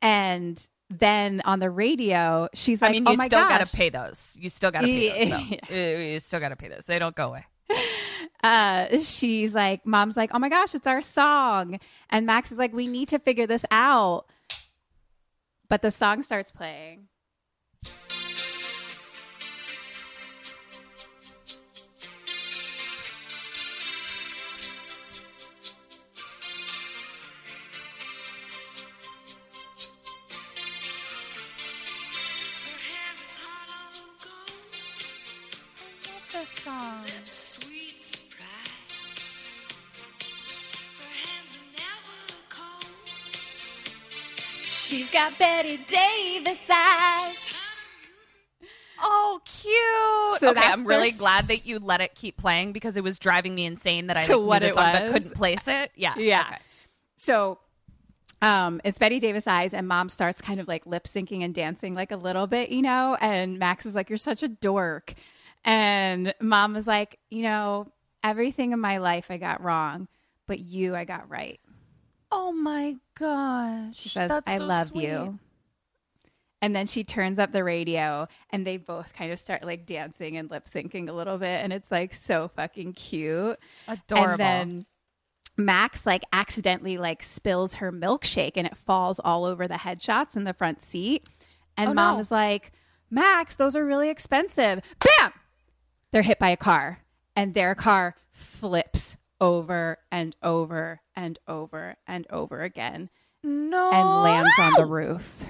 and 0.00 0.68
then 0.90 1.40
on 1.44 1.58
the 1.58 1.70
radio, 1.70 2.48
she's 2.54 2.82
like, 2.82 2.90
I 2.90 2.92
mean, 2.92 3.06
oh 3.06 3.12
you 3.12 3.16
my 3.16 3.26
still 3.26 3.40
gosh. 3.40 3.58
gotta 3.58 3.76
pay 3.76 3.88
those. 3.88 4.36
You 4.38 4.48
still 4.48 4.70
gotta 4.70 4.86
pay 4.86 5.28
those. 5.30 5.50
Yeah. 5.70 5.96
You 6.12 6.20
still 6.20 6.40
gotta 6.40 6.56
pay 6.56 6.68
those. 6.68 6.84
They 6.86 6.98
don't 6.98 7.14
go 7.14 7.28
away. 7.28 7.46
uh, 8.44 8.98
she's 8.98 9.54
like, 9.54 9.86
Mom's 9.86 10.16
like, 10.16 10.30
oh 10.34 10.38
my 10.38 10.48
gosh, 10.48 10.74
it's 10.74 10.86
our 10.86 11.02
song. 11.02 11.78
And 12.10 12.26
Max 12.26 12.52
is 12.52 12.58
like, 12.58 12.74
we 12.74 12.86
need 12.86 13.08
to 13.08 13.18
figure 13.18 13.46
this 13.46 13.64
out. 13.70 14.26
But 15.68 15.82
the 15.82 15.90
song 15.90 16.22
starts 16.22 16.50
playing. 16.50 17.08
She's 44.92 45.10
got 45.10 45.38
Bette 45.38 45.78
Davis 45.86 46.70
eyes. 46.70 47.41
Cute. 49.40 50.40
So 50.40 50.50
okay, 50.50 50.60
I'm 50.60 50.84
really 50.86 51.10
glad 51.12 51.44
that 51.44 51.66
you 51.66 51.78
let 51.78 52.00
it 52.00 52.14
keep 52.14 52.36
playing 52.36 52.72
because 52.72 52.96
it 52.96 53.04
was 53.04 53.18
driving 53.18 53.54
me 53.54 53.64
insane 53.64 54.06
that 54.08 54.16
I 54.16 54.20
like, 54.26 54.46
what 54.46 54.62
knew 54.62 54.68
the 54.68 54.74
song 54.74 54.92
but 54.92 55.12
couldn't 55.12 55.34
place 55.34 55.68
it. 55.68 55.90
Yeah, 55.96 56.14
Yeah. 56.18 56.44
Okay. 56.48 56.58
So 57.16 57.58
um, 58.42 58.80
it's 58.84 58.98
Bette 58.98 59.20
Davis 59.20 59.46
eyes, 59.46 59.72
and 59.72 59.86
mom 59.86 60.08
starts 60.08 60.40
kind 60.40 60.58
of 60.58 60.66
like 60.66 60.84
lip 60.84 61.04
syncing 61.04 61.44
and 61.44 61.54
dancing 61.54 61.94
like 61.94 62.10
a 62.10 62.16
little 62.16 62.46
bit, 62.46 62.70
you 62.70 62.82
know. 62.82 63.16
And 63.20 63.58
Max 63.58 63.86
is 63.86 63.94
like, 63.94 64.10
You're 64.10 64.18
such 64.18 64.42
a 64.42 64.48
dork. 64.48 65.12
And 65.64 66.34
mom 66.40 66.74
is 66.74 66.86
like, 66.86 67.18
You 67.30 67.42
know, 67.42 67.92
everything 68.24 68.72
in 68.72 68.80
my 68.80 68.98
life 68.98 69.30
I 69.30 69.36
got 69.36 69.62
wrong, 69.62 70.08
but 70.46 70.58
you 70.58 70.96
I 70.96 71.04
got 71.04 71.30
right. 71.30 71.60
Oh 72.32 72.52
my 72.52 72.96
gosh. 73.14 73.96
She 73.96 74.08
says, 74.08 74.32
I 74.46 74.58
so 74.58 74.66
love 74.66 74.88
sweet. 74.88 75.04
you. 75.04 75.38
And 76.62 76.74
then 76.76 76.86
she 76.86 77.02
turns 77.02 77.38
up 77.40 77.50
the 77.52 77.64
radio 77.64 78.28
and 78.50 78.64
they 78.66 78.76
both 78.76 79.14
kind 79.14 79.32
of 79.32 79.38
start 79.38 79.64
like 79.64 79.84
dancing 79.84 80.36
and 80.36 80.48
lip 80.50 80.64
syncing 80.66 81.08
a 81.08 81.12
little 81.12 81.36
bit. 81.36 81.62
And 81.62 81.72
it's 81.72 81.90
like 81.90 82.14
so 82.14 82.48
fucking 82.54 82.92
cute. 82.94 83.58
Adorable. 83.88 84.30
And 84.30 84.40
then 84.40 84.86
Max 85.56 86.06
like 86.06 86.22
accidentally 86.32 86.98
like 86.98 87.22
spills 87.24 87.74
her 87.74 87.90
milkshake 87.92 88.52
and 88.54 88.66
it 88.66 88.76
falls 88.76 89.18
all 89.18 89.44
over 89.44 89.66
the 89.66 89.74
headshots 89.74 90.36
in 90.36 90.44
the 90.44 90.54
front 90.54 90.80
seat. 90.80 91.26
And 91.76 91.90
Oh, 91.90 91.94
mom 91.94 92.14
no. 92.14 92.20
is 92.20 92.30
like, 92.30 92.70
Max, 93.10 93.56
those 93.56 93.74
are 93.76 93.84
really 93.84 94.08
expensive. 94.08 94.80
Bam! 95.18 95.32
They're 96.12 96.22
hit 96.22 96.38
by 96.38 96.50
a 96.50 96.56
car 96.56 97.00
and 97.34 97.54
their 97.54 97.74
car 97.74 98.14
flips 98.30 99.16
over 99.40 99.98
and 100.12 100.36
over 100.42 101.00
and 101.16 101.38
over 101.48 101.96
and 102.06 102.26
over 102.30 102.62
again 102.62 103.10
no. 103.42 103.90
and 103.92 104.08
lands 104.22 104.52
on 104.60 104.72
the 104.76 104.86
roof 104.86 105.42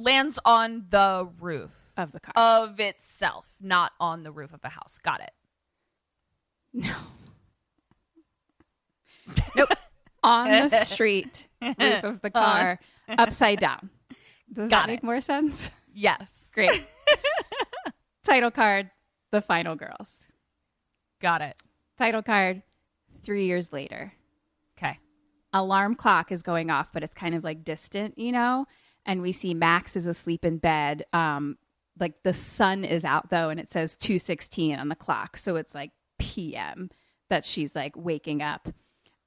lands 0.00 0.38
on 0.44 0.86
the 0.90 1.28
roof 1.40 1.92
of 1.96 2.12
the 2.12 2.20
car. 2.20 2.32
of 2.36 2.80
itself, 2.80 3.50
not 3.60 3.92
on 4.00 4.22
the 4.22 4.32
roof 4.32 4.52
of 4.52 4.60
a 4.64 4.68
house. 4.70 4.98
Got 5.02 5.20
it. 5.20 5.30
no. 6.72 6.94
Nope. 9.56 9.68
on 10.22 10.48
the 10.50 10.68
street 10.84 11.46
roof 11.62 12.04
of 12.04 12.20
the 12.20 12.30
car, 12.30 12.78
upside 13.08 13.60
down. 13.60 13.90
Does 14.52 14.68
Got 14.70 14.82
that 14.82 14.88
make 14.88 14.98
it. 15.00 15.04
more 15.04 15.20
sense? 15.20 15.70
Yes. 15.94 16.50
Great. 16.54 16.84
Title 18.24 18.50
card 18.50 18.90
The 19.30 19.40
Final 19.40 19.76
Girls. 19.76 20.20
Got 21.20 21.42
it. 21.42 21.56
Title 21.96 22.22
card 22.22 22.62
three 23.22 23.46
years 23.46 23.72
later. 23.72 24.12
Okay. 24.76 24.98
Alarm 25.52 25.94
clock 25.94 26.32
is 26.32 26.42
going 26.42 26.70
off, 26.70 26.92
but 26.92 27.02
it's 27.02 27.14
kind 27.14 27.34
of 27.34 27.44
like 27.44 27.62
distant, 27.64 28.18
you 28.18 28.32
know? 28.32 28.66
And 29.06 29.22
we 29.22 29.32
see 29.32 29.54
Max 29.54 29.96
is 29.96 30.06
asleep 30.06 30.44
in 30.44 30.58
bed. 30.58 31.04
Um, 31.12 31.56
like 31.98 32.22
the 32.22 32.32
sun 32.32 32.84
is 32.84 33.04
out 33.04 33.30
though, 33.30 33.48
and 33.50 33.58
it 33.60 33.70
says 33.70 33.96
216 33.96 34.78
on 34.78 34.88
the 34.88 34.94
clock. 34.94 35.36
So 35.36 35.56
it's 35.56 35.74
like 35.74 35.90
PM 36.18 36.90
that 37.28 37.44
she's 37.44 37.74
like 37.76 37.94
waking 37.96 38.42
up. 38.42 38.68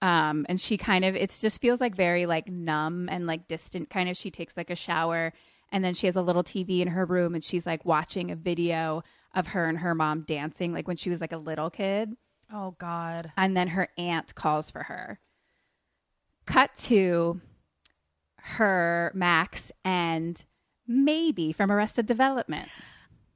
Um, 0.02 0.46
and 0.50 0.60
she 0.60 0.78
kind 0.78 1.06
of, 1.06 1.16
it 1.16 1.30
just 1.40 1.62
feels 1.62 1.80
like 1.80 1.96
very 1.96 2.26
like 2.26 2.50
numb 2.50 3.08
and 3.10 3.26
like 3.26 3.48
distant 3.48 3.90
kind 3.90 4.10
of. 4.10 4.18
She 4.18 4.30
takes 4.32 4.58
like 4.58 4.70
a 4.70 4.76
shower 4.76 5.32
and 5.72 5.84
then 5.84 5.94
she 5.94 6.08
has 6.08 6.16
a 6.16 6.22
little 6.22 6.44
TV 6.44 6.82
in 6.82 6.90
her 6.90 7.06
room 7.06 7.34
and 7.34 7.44
she's 7.44 7.66
like 7.66 7.86
watching 7.86 8.30
a 8.30 8.36
video 8.36 9.04
of 9.34 9.48
her 9.48 9.66
and 9.66 9.78
her 9.80 9.96
mom 9.96 10.22
dancing, 10.22 10.74
like 10.74 10.88
when 10.88 10.98
she 10.98 11.10
was 11.10 11.22
like 11.22 11.32
a 11.32 11.38
little 11.38 11.70
kid 11.70 12.16
Oh 12.54 12.76
God. 12.78 13.32
and 13.38 13.56
then 13.56 13.70
her 13.70 13.88
aunt 13.98 14.36
calls 14.36 14.70
for 14.70 14.84
her. 14.84 15.20
Cut 16.46 16.76
to 16.76 17.40
her, 18.44 19.12
Max, 19.16 19.72
and 19.86 20.46
maybe 20.88 21.52
from 21.54 21.72
Arrested 21.72 22.06
Development. 22.06 22.68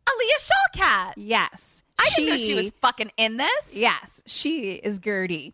Alia 0.09 0.33
Shawkat. 0.39 1.13
Yes. 1.15 1.83
I 1.99 2.09
didn't 2.15 2.29
know 2.29 2.37
she 2.37 2.53
was 2.53 2.71
fucking 2.81 3.11
in 3.17 3.37
this. 3.37 3.73
Yes, 3.73 4.21
she 4.25 4.73
is 4.73 4.99
Gertie. 4.99 5.53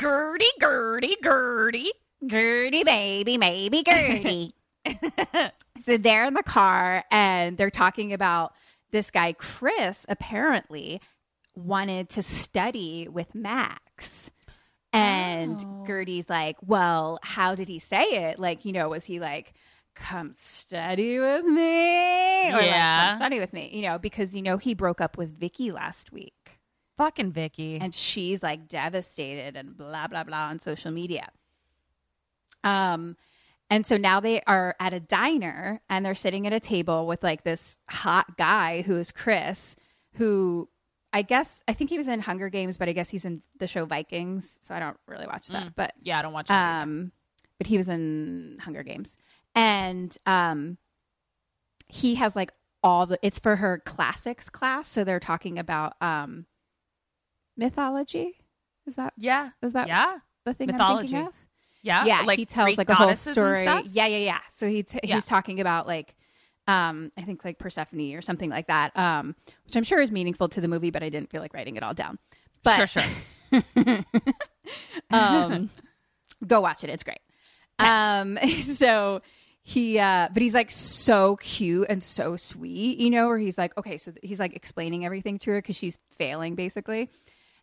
Gertie, 0.00 0.44
Gertie, 0.60 1.16
Gertie. 1.22 1.92
Gertie, 2.26 2.82
baby, 2.82 3.38
maybe 3.38 3.82
Gertie. 3.84 4.52
so 5.78 5.96
they're 5.96 6.24
in 6.24 6.34
the 6.34 6.42
car 6.42 7.04
and 7.10 7.56
they're 7.56 7.70
talking 7.70 8.12
about 8.12 8.54
this 8.90 9.10
guy, 9.10 9.32
Chris, 9.32 10.06
apparently 10.08 11.00
wanted 11.54 12.08
to 12.10 12.22
study 12.22 13.06
with 13.08 13.34
Max. 13.34 14.30
And 14.92 15.62
Gertie's 15.86 16.28
like, 16.30 16.56
well, 16.62 17.18
how 17.22 17.54
did 17.54 17.68
he 17.68 17.78
say 17.78 18.02
it? 18.30 18.38
Like, 18.38 18.64
you 18.64 18.72
know, 18.72 18.88
was 18.88 19.04
he 19.04 19.20
like, 19.20 19.52
come 19.94 20.32
study 20.32 21.18
with 21.18 21.44
me? 21.44 22.48
Or 22.50 22.52
like, 22.52 22.64
Yeah. 22.64 23.08
come 23.10 23.18
study 23.18 23.38
with 23.38 23.52
me, 23.52 23.70
you 23.72 23.82
know, 23.82 23.98
because, 23.98 24.34
you 24.34 24.42
know, 24.42 24.56
he 24.56 24.74
broke 24.74 25.00
up 25.00 25.16
with 25.18 25.38
Vicky 25.38 25.70
last 25.72 26.12
week 26.12 26.60
Fucking 26.96 27.32
Vicky. 27.32 27.78
and 27.80 27.94
she's 27.94 28.42
like 28.42 28.68
devastated 28.68 29.54
and 29.56 29.76
blah 29.76 30.06
blah 30.06 30.24
blah 30.24 30.48
on 30.48 30.58
social 30.58 30.90
media. 30.90 31.28
Um 32.64 33.16
and 33.68 33.84
so 33.84 33.96
now 33.96 34.20
they 34.20 34.40
are 34.46 34.76
at 34.78 34.94
a 34.94 35.00
diner 35.00 35.80
and 35.90 36.06
they're 36.06 36.14
sitting 36.14 36.46
at 36.46 36.52
a 36.52 36.60
table 36.60 37.06
with 37.06 37.22
like 37.24 37.42
this 37.42 37.78
hot 37.90 38.36
guy 38.36 38.82
who 38.82 38.96
is 38.96 39.10
Chris, 39.10 39.74
who 40.14 40.68
I 41.16 41.22
guess 41.22 41.62
I 41.66 41.72
think 41.72 41.88
he 41.88 41.96
was 41.96 42.08
in 42.08 42.20
Hunger 42.20 42.50
Games, 42.50 42.76
but 42.76 42.90
I 42.90 42.92
guess 42.92 43.08
he's 43.08 43.24
in 43.24 43.40
the 43.58 43.66
show 43.66 43.86
Vikings, 43.86 44.58
so 44.60 44.74
I 44.74 44.80
don't 44.80 44.98
really 45.08 45.26
watch 45.26 45.46
that. 45.48 45.74
But 45.74 45.94
yeah, 46.02 46.18
I 46.18 46.22
don't 46.22 46.34
watch 46.34 46.48
that. 46.48 46.54
either. 46.54 46.82
um 46.82 47.12
but 47.56 47.66
he 47.66 47.78
was 47.78 47.88
in 47.88 48.58
Hunger 48.60 48.82
Games. 48.82 49.16
And 49.54 50.14
um 50.26 50.76
he 51.88 52.16
has 52.16 52.36
like 52.36 52.52
all 52.82 53.06
the 53.06 53.18
it's 53.22 53.38
for 53.38 53.56
her 53.56 53.80
classics 53.86 54.50
class, 54.50 54.88
so 54.88 55.04
they're 55.04 55.18
talking 55.18 55.58
about 55.58 55.94
um 56.02 56.44
mythology. 57.56 58.34
Is 58.86 58.96
that 58.96 59.14
yeah. 59.16 59.50
is 59.62 59.72
that 59.72 59.88
yeah. 59.88 60.18
the 60.44 60.52
thing 60.52 60.68
I'm 60.68 60.74
Mythology. 60.74 61.08
thinking 61.08 61.28
of? 61.28 61.34
Yeah. 61.80 62.04
yeah, 62.04 62.20
Like 62.22 62.38
he 62.38 62.44
tells 62.44 62.66
Greek 62.66 62.78
like 62.78 62.90
a 62.90 62.94
whole 62.94 63.14
story. 63.16 63.64
Yeah, 63.64 63.80
yeah, 63.84 64.06
yeah. 64.06 64.40
So 64.50 64.68
he 64.68 64.82
t- 64.82 65.00
Yeah. 65.02 65.14
he's 65.14 65.24
talking 65.24 65.60
about 65.60 65.86
like 65.86 66.14
um 66.66 67.12
I 67.16 67.22
think 67.22 67.44
like 67.44 67.58
Persephone 67.58 68.14
or 68.14 68.22
something 68.22 68.50
like 68.50 68.66
that. 68.66 68.96
Um 68.96 69.34
which 69.64 69.76
I'm 69.76 69.84
sure 69.84 70.00
is 70.00 70.10
meaningful 70.10 70.48
to 70.48 70.60
the 70.60 70.68
movie, 70.68 70.90
but 70.90 71.02
I 71.02 71.08
didn't 71.08 71.30
feel 71.30 71.40
like 71.40 71.54
writing 71.54 71.76
it 71.76 71.82
all 71.82 71.94
down. 71.94 72.18
But 72.62 72.88
sure, 72.88 73.02
sure. 73.52 73.64
um, 75.10 75.70
go 76.44 76.60
watch 76.60 76.82
it. 76.82 76.90
It's 76.90 77.04
great. 77.04 77.20
Um, 77.78 78.36
so 78.62 79.20
he 79.68 79.98
uh 79.98 80.28
but 80.32 80.42
he's 80.42 80.54
like 80.54 80.70
so 80.70 81.34
cute 81.36 81.88
and 81.90 82.00
so 82.00 82.36
sweet 82.36 82.98
you 82.98 83.10
know 83.10 83.26
where 83.26 83.36
he's 83.36 83.58
like 83.58 83.76
okay 83.76 83.96
so 83.96 84.12
he's 84.22 84.38
like 84.38 84.54
explaining 84.54 85.04
everything 85.04 85.38
to 85.38 85.50
her 85.50 85.58
because 85.58 85.74
she's 85.74 85.98
failing 86.12 86.54
basically 86.54 87.10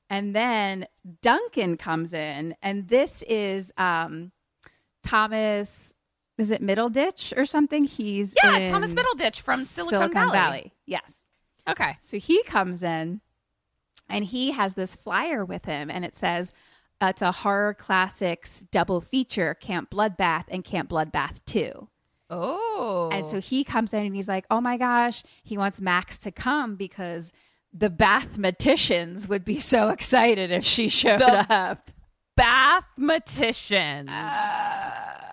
and 0.10 0.36
then 0.36 0.86
duncan 1.22 1.78
comes 1.78 2.14
in 2.14 2.54
and 2.62 2.89
this 2.89 3.24
is 3.24 3.72
um 3.78 4.34
thomas 5.01 5.95
is 6.38 6.51
it 6.51 6.61
middleditch 6.61 7.36
or 7.38 7.45
something 7.45 7.84
he's 7.86 8.34
Yeah, 8.43 8.65
Thomas 8.69 8.93
Middleditch 8.93 9.39
from 9.41 9.63
Silicon, 9.63 10.11
Valley. 10.11 10.73
yes 10.86 11.21
Okay. 11.67 11.95
so 11.99 12.17
he 12.17 12.43
comes 12.43 12.84
in 12.84 13.21
and 14.09 14.25
he 14.25 14.51
has 14.51 14.73
this 14.73 14.95
flyer 14.95 15.45
with 15.45 15.65
him 15.65 15.89
and 15.89 16.03
it 16.03 16.15
says 16.15 16.53
uh, 17.01 17.07
it's 17.07 17.21
a 17.21 17.31
horror 17.31 17.73
classics 17.73 18.65
double 18.71 18.99
feature 19.01 19.53
camp 19.53 19.89
bloodbath 19.89 20.45
and 20.49 20.63
camp 20.63 20.89
bloodbath 20.89 21.43
2 21.45 21.88
Oh. 22.29 23.09
and 23.13 23.27
so 23.27 23.39
he 23.39 23.63
comes 23.63 23.93
in 23.93 24.05
and 24.07 24.15
he's 24.15 24.27
like, 24.27 24.45
oh 24.49 24.59
my 24.59 24.75
gosh, 24.77 25.21
he 25.43 25.55
wants 25.55 25.79
Max 25.79 26.17
to 26.19 26.31
come 26.31 26.75
because 26.75 27.31
the 27.71 27.91
Bathmaticians 27.91 29.29
would 29.29 29.45
be 29.45 29.57
so 29.57 29.89
excited 29.89 30.49
if 30.51 30.63
she 30.63 30.88
showed 30.89 31.19
The- 31.19 31.45
up. 31.53 31.91
Bathmaticians. 32.39 34.09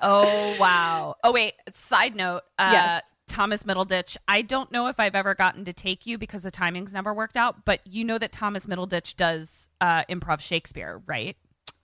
oh 0.03 0.57
wow. 0.59 1.15
Oh 1.25 1.33
wait. 1.33 1.55
Side 1.73 2.15
note. 2.17 2.43
Uh, 2.59 2.71
Yes. 2.73 3.03
Thomas 3.29 3.63
Middleditch. 3.63 4.17
I 4.27 4.43
don't 4.43 4.73
know 4.73 4.89
if 4.89 4.99
I've 4.99 5.15
ever 5.15 5.37
gotten 5.37 5.65
to 5.67 5.73
take 5.73 6.05
you 6.05 6.19
because 6.19 6.43
the 6.43 6.51
timings 6.51 6.93
never 6.93 7.15
worked 7.15 7.37
out. 7.37 7.65
But 7.65 7.81
you 7.87 8.05
know 8.05 8.19
that 8.19 8.33
Thomas 8.33 8.67
Middleditch 8.67 9.15
does 9.15 9.69
uh, 9.81 10.03
improv 10.11 10.41
Shakespeare, 10.41 11.01
right? 11.07 11.37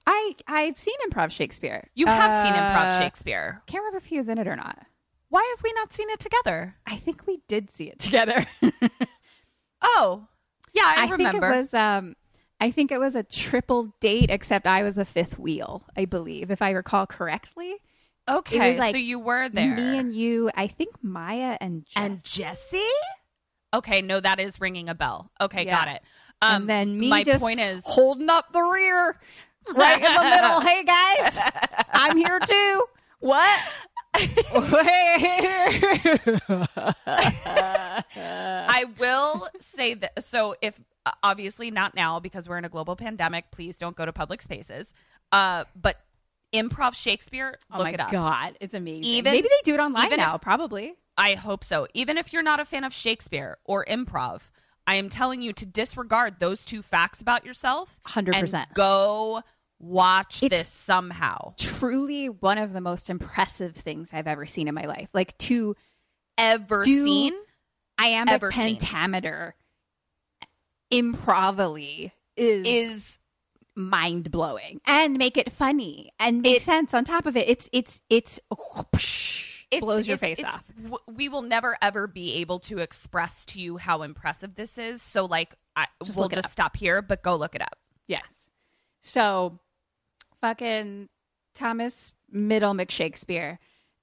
I 0.09 0.35
I've 0.49 0.77
seen 0.77 0.97
improv 1.09 1.31
Shakespeare. 1.31 1.89
You 1.95 2.07
have 2.07 2.43
seen 2.43 2.53
improv 2.53 2.95
Uh, 2.95 2.99
Shakespeare. 2.99 3.63
Can't 3.67 3.83
remember 3.83 3.99
if 3.99 4.07
he 4.07 4.17
was 4.19 4.29
in 4.29 4.39
it 4.39 4.49
or 4.49 4.57
not. 4.57 4.87
Why 5.29 5.55
have 5.57 5.63
we 5.63 5.73
not 5.75 5.93
seen 5.93 6.11
it 6.11 6.19
together? 6.19 6.77
I 6.87 6.97
think 6.97 7.27
we 7.29 7.39
did 7.49 7.71
see 7.71 7.89
it 7.89 7.99
together. 8.01 8.45
Oh, 9.83 10.27
yeah, 10.73 10.83
I, 10.85 10.95
I 11.05 11.07
think 11.07 11.19
remember. 11.19 11.53
it 11.53 11.57
was 11.59 11.75
um 11.75 12.17
I 12.61 12.71
think 12.71 12.91
it 12.91 12.99
was 13.01 13.15
a 13.15 13.23
triple 13.23 13.95
date, 14.01 14.31
except 14.31 14.67
I 14.67 14.83
was 14.83 14.95
the 14.95 15.05
fifth 15.05 15.39
wheel, 15.39 15.85
I 15.97 16.07
believe, 16.07 16.51
if 16.51 16.63
I 16.63 16.71
recall 16.71 17.07
correctly. 17.07 17.75
okay, 18.29 18.67
it 18.67 18.71
was 18.71 18.79
like 18.79 18.93
so 18.93 18.99
you 18.99 19.19
were 19.19 19.49
there. 19.49 19.77
Me 19.77 19.99
and 19.99 20.13
you, 20.13 20.51
I 20.55 20.67
think 20.67 20.95
Maya 21.03 21.57
and 21.61 21.85
Jess. 21.85 22.03
and 22.03 22.25
Jesse. 22.25 22.81
Okay, 23.75 24.01
no, 24.01 24.21
that 24.21 24.41
is 24.41 24.59
ringing 24.61 24.89
a 24.89 24.95
bell. 24.95 25.31
Okay, 25.41 25.65
Yeah. 25.67 25.85
got 25.85 25.89
it. 25.97 26.03
Um, 26.43 26.63
and 26.63 26.69
then 26.71 26.99
me 26.99 27.09
my 27.11 27.23
just 27.25 27.41
point 27.43 27.61
is, 27.61 27.83
holding 27.85 28.31
up 28.31 28.53
the 28.53 28.61
rear 28.63 29.19
right 29.75 29.97
in 30.03 30.15
the 30.15 30.23
middle. 30.23 30.61
Hey 30.61 30.83
guys, 30.85 31.39
I'm 31.93 32.17
here 32.17 32.39
too. 32.41 32.85
What? 33.21 33.69
I 37.09 38.85
will 38.99 39.47
say 39.61 39.95
that. 39.95 40.23
So, 40.23 40.55
if 40.63 40.79
obviously 41.23 41.71
not 41.71 41.95
now 41.95 42.19
because 42.21 42.49
we're 42.49 42.59
in 42.59 42.65
a 42.65 42.69
global 42.69 42.97
pandemic, 42.97 43.51
please 43.51 43.79
don't 43.79 43.97
go 43.97 44.05
to 44.07 44.13
public 44.13 44.43
spaces. 44.43 44.93
Uh, 45.33 45.65
but 45.81 46.01
improv 46.55 46.95
Shakespeare, 46.95 47.59
oh 47.73 47.79
look 47.79 47.93
it 47.95 48.01
up. 48.01 48.11
god, 48.11 48.57
it's 48.61 48.75
amazing. 48.75 49.05
Even- 49.05 49.33
Maybe 49.33 49.49
they 49.49 49.61
do 49.65 49.75
it 49.75 49.81
online 49.81 50.07
even 50.07 50.21
if- 50.21 50.27
now. 50.27 50.39
probably. 50.39 50.95
I 51.19 51.35
hope 51.35 51.65
so. 51.65 51.87
Even 51.95 52.19
if 52.19 52.33
you're 52.33 52.43
not 52.43 52.61
a 52.61 52.65
fan 52.65 52.85
of 52.85 52.93
Shakespeare 52.93 53.57
or 53.65 53.85
improv, 53.87 54.43
I 54.87 54.97
am 54.97 55.09
telling 55.09 55.41
you 55.43 55.53
to 55.55 55.65
disregard 55.67 56.41
those 56.41 56.65
two 56.65 56.83
facts 56.83 57.21
about 57.23 57.45
yourself. 57.47 57.99
100%. 58.07 58.55
and 58.55 58.75
Go 58.75 59.43
watch 59.79 60.43
It's- 60.43 60.67
this 60.67 60.73
somehow. 60.73 61.55
Truly, 61.59 62.29
one 62.29 62.59
of 62.59 62.73
the 62.73 62.81
most 62.83 63.09
impressive 63.11 63.75
things 63.75 64.11
I've 64.13 64.27
ever 64.27 64.47
seen 64.47 64.69
in 64.69 64.75
my 64.75 64.85
life. 64.85 65.09
Like 65.15 65.37
to, 65.39 65.75
Ever 66.39 66.83
Do- 66.83 67.05
seen? 67.05 67.33
iambic 67.99 68.35
Ever 68.35 68.49
a 68.49 68.53
pentameter, 68.53 69.55
improvily 70.91 72.13
is 72.37 72.67
Is 72.67 73.19
mind 73.75 74.31
blowing 74.31 74.81
and 74.87 75.19
make 75.19 75.37
it 75.37 75.53
funny 75.53 76.11
and 76.19 76.41
make 76.43 76.63
sense 76.63 76.95
on 76.95 77.05
top 77.05 77.27
of 77.27 77.37
it. 77.37 77.49
It's 77.49 77.69
it's 77.73 78.01
it's, 78.09 78.41
it's, 79.71 79.81
blows 79.81 80.07
your 80.09 80.15
it's- 80.17 80.21
face 80.31 80.39
it's- 80.39 80.55
off. 80.55 80.65
w- 80.83 80.99
We 81.09 81.29
will 81.29 81.43
never 81.43 81.77
ever 81.83 82.07
be 82.07 82.35
able 82.37 82.59
to 82.61 82.79
express 82.79 83.45
to 83.47 83.61
you 83.61 83.77
how 83.79 84.03
impressive 84.03 84.55
this 84.55 84.79
is. 84.79 85.03
So, 85.03 85.25
like, 85.27 85.55
I, 85.75 85.87
Just 86.05 86.17
we'll 86.19 86.29
just 86.29 86.51
stop 86.51 86.77
here, 86.77 87.03
but 87.03 87.23
go 87.23 87.37
look 87.37 87.55
it 87.55 87.63
up. 87.63 87.77
Yes. 88.07 88.49
So, 89.03 89.59
fucking 90.41 91.09
Thomas 91.55 92.13
Middle 92.31 92.75
McShakespeare 92.75 93.59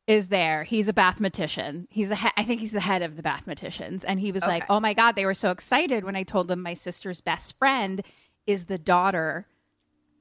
is 0.08 0.28
there. 0.28 0.64
He's 0.64 0.88
a 0.89 0.93
mathematician. 0.93 1.88
He's 1.89 2.12
a 2.12 2.16
he- 2.16 2.30
I 2.38 2.43
think 2.43 2.60
he's 2.60 2.72
the 2.72 2.80
head 2.82 3.01
of 3.01 3.16
the 3.16 3.24
mathematicians, 3.24 4.04
and 4.04 4.20
he 4.20 4.32
was 4.32 4.43
like, 4.43 4.66
"Oh 4.70 4.80
my 4.80 4.93
god, 4.93 5.16
they 5.16 5.26
were 5.26 5.34
so 5.34 5.51
excited 5.51 6.04
when 6.04 6.16
I 6.16 6.24
told 6.24 6.47
them 6.47 6.62
my 6.62 6.74
sister's 6.74 7.22
best 7.22 7.58
friend 7.58 8.01
is 8.45 8.66
the 8.66 8.78
daughter." 8.78 9.47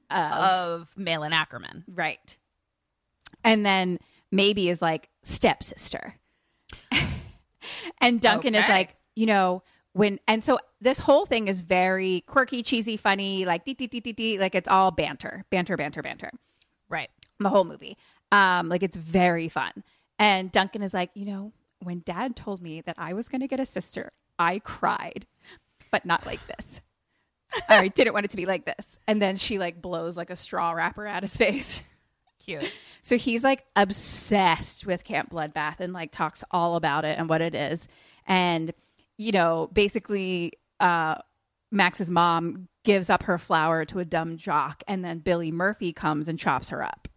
Of 0.09 0.93
Malin 0.95 1.31
Akerman. 1.31 1.83
Right. 1.87 2.37
And 3.43 3.65
then 3.65 3.97
maybe 4.31 4.69
is 4.69 4.81
like 4.81 5.09
stepsister. 5.23 6.15
and 8.01 8.21
Duncan 8.21 8.53
is 8.55 8.67
like, 8.69 8.95
you 9.15 9.25
know, 9.25 9.63
when 9.93 10.19
and 10.27 10.43
so 10.43 10.59
this 10.81 10.99
whole 10.99 11.25
thing 11.25 11.47
is 11.47 11.61
very 11.61 12.21
quirky, 12.27 12.61
cheesy, 12.63 12.95
funny, 12.97 13.45
like 13.45 13.65
dee 13.65 13.73
dee 13.73 13.87
dee 13.87 13.99
dee 14.01 14.13
dee, 14.13 14.39
like 14.39 14.55
it's 14.55 14.67
all 14.67 14.91
banter, 14.91 15.45
banter, 15.49 15.77
banter, 15.77 16.01
banter. 16.01 16.31
Right. 16.89 17.09
The 17.39 17.49
whole 17.49 17.63
movie. 17.63 17.97
Um, 18.33 18.67
like 18.67 18.83
it's 18.83 18.97
very 18.97 19.47
fun. 19.47 19.83
And 20.19 20.51
Duncan 20.51 20.81
is 20.81 20.93
like, 20.93 21.11
you 21.13 21.25
know, 21.25 21.53
when 21.81 22.01
dad 22.05 22.35
told 22.35 22.61
me 22.61 22.81
that 22.81 22.95
I 22.97 23.13
was 23.13 23.29
gonna 23.29 23.47
get 23.47 23.59
a 23.59 23.65
sister, 23.65 24.09
I 24.39 24.59
cried, 24.59 25.25
but 25.91 26.05
not 26.05 26.25
like 26.25 26.45
this. 26.47 26.81
I 27.69 27.87
didn't 27.87 28.13
want 28.13 28.25
it 28.25 28.31
to 28.31 28.37
be 28.37 28.45
like 28.45 28.65
this. 28.65 28.99
And 29.07 29.21
then 29.21 29.35
she 29.35 29.59
like 29.59 29.81
blows 29.81 30.17
like 30.17 30.29
a 30.29 30.35
straw 30.35 30.71
wrapper 30.71 31.05
at 31.05 31.23
his 31.23 31.37
face. 31.37 31.83
Cute. 32.43 32.71
So 33.01 33.17
he's 33.17 33.43
like 33.43 33.65
obsessed 33.75 34.85
with 34.85 35.03
Camp 35.03 35.31
Bloodbath 35.31 35.79
and 35.79 35.93
like 35.93 36.11
talks 36.11 36.43
all 36.51 36.75
about 36.75 37.05
it 37.05 37.17
and 37.17 37.29
what 37.29 37.41
it 37.41 37.53
is. 37.55 37.87
And, 38.25 38.73
you 39.17 39.31
know, 39.31 39.69
basically, 39.71 40.53
uh, 40.79 41.15
Max's 41.71 42.11
mom 42.11 42.67
gives 42.83 43.09
up 43.09 43.23
her 43.23 43.37
flower 43.37 43.85
to 43.85 43.99
a 43.99 44.05
dumb 44.05 44.37
jock, 44.37 44.83
and 44.87 45.03
then 45.03 45.19
Billy 45.19 45.51
Murphy 45.51 45.91
comes 45.91 46.27
and 46.27 46.37
chops 46.37 46.69
her 46.69 46.83
up. 46.83 47.07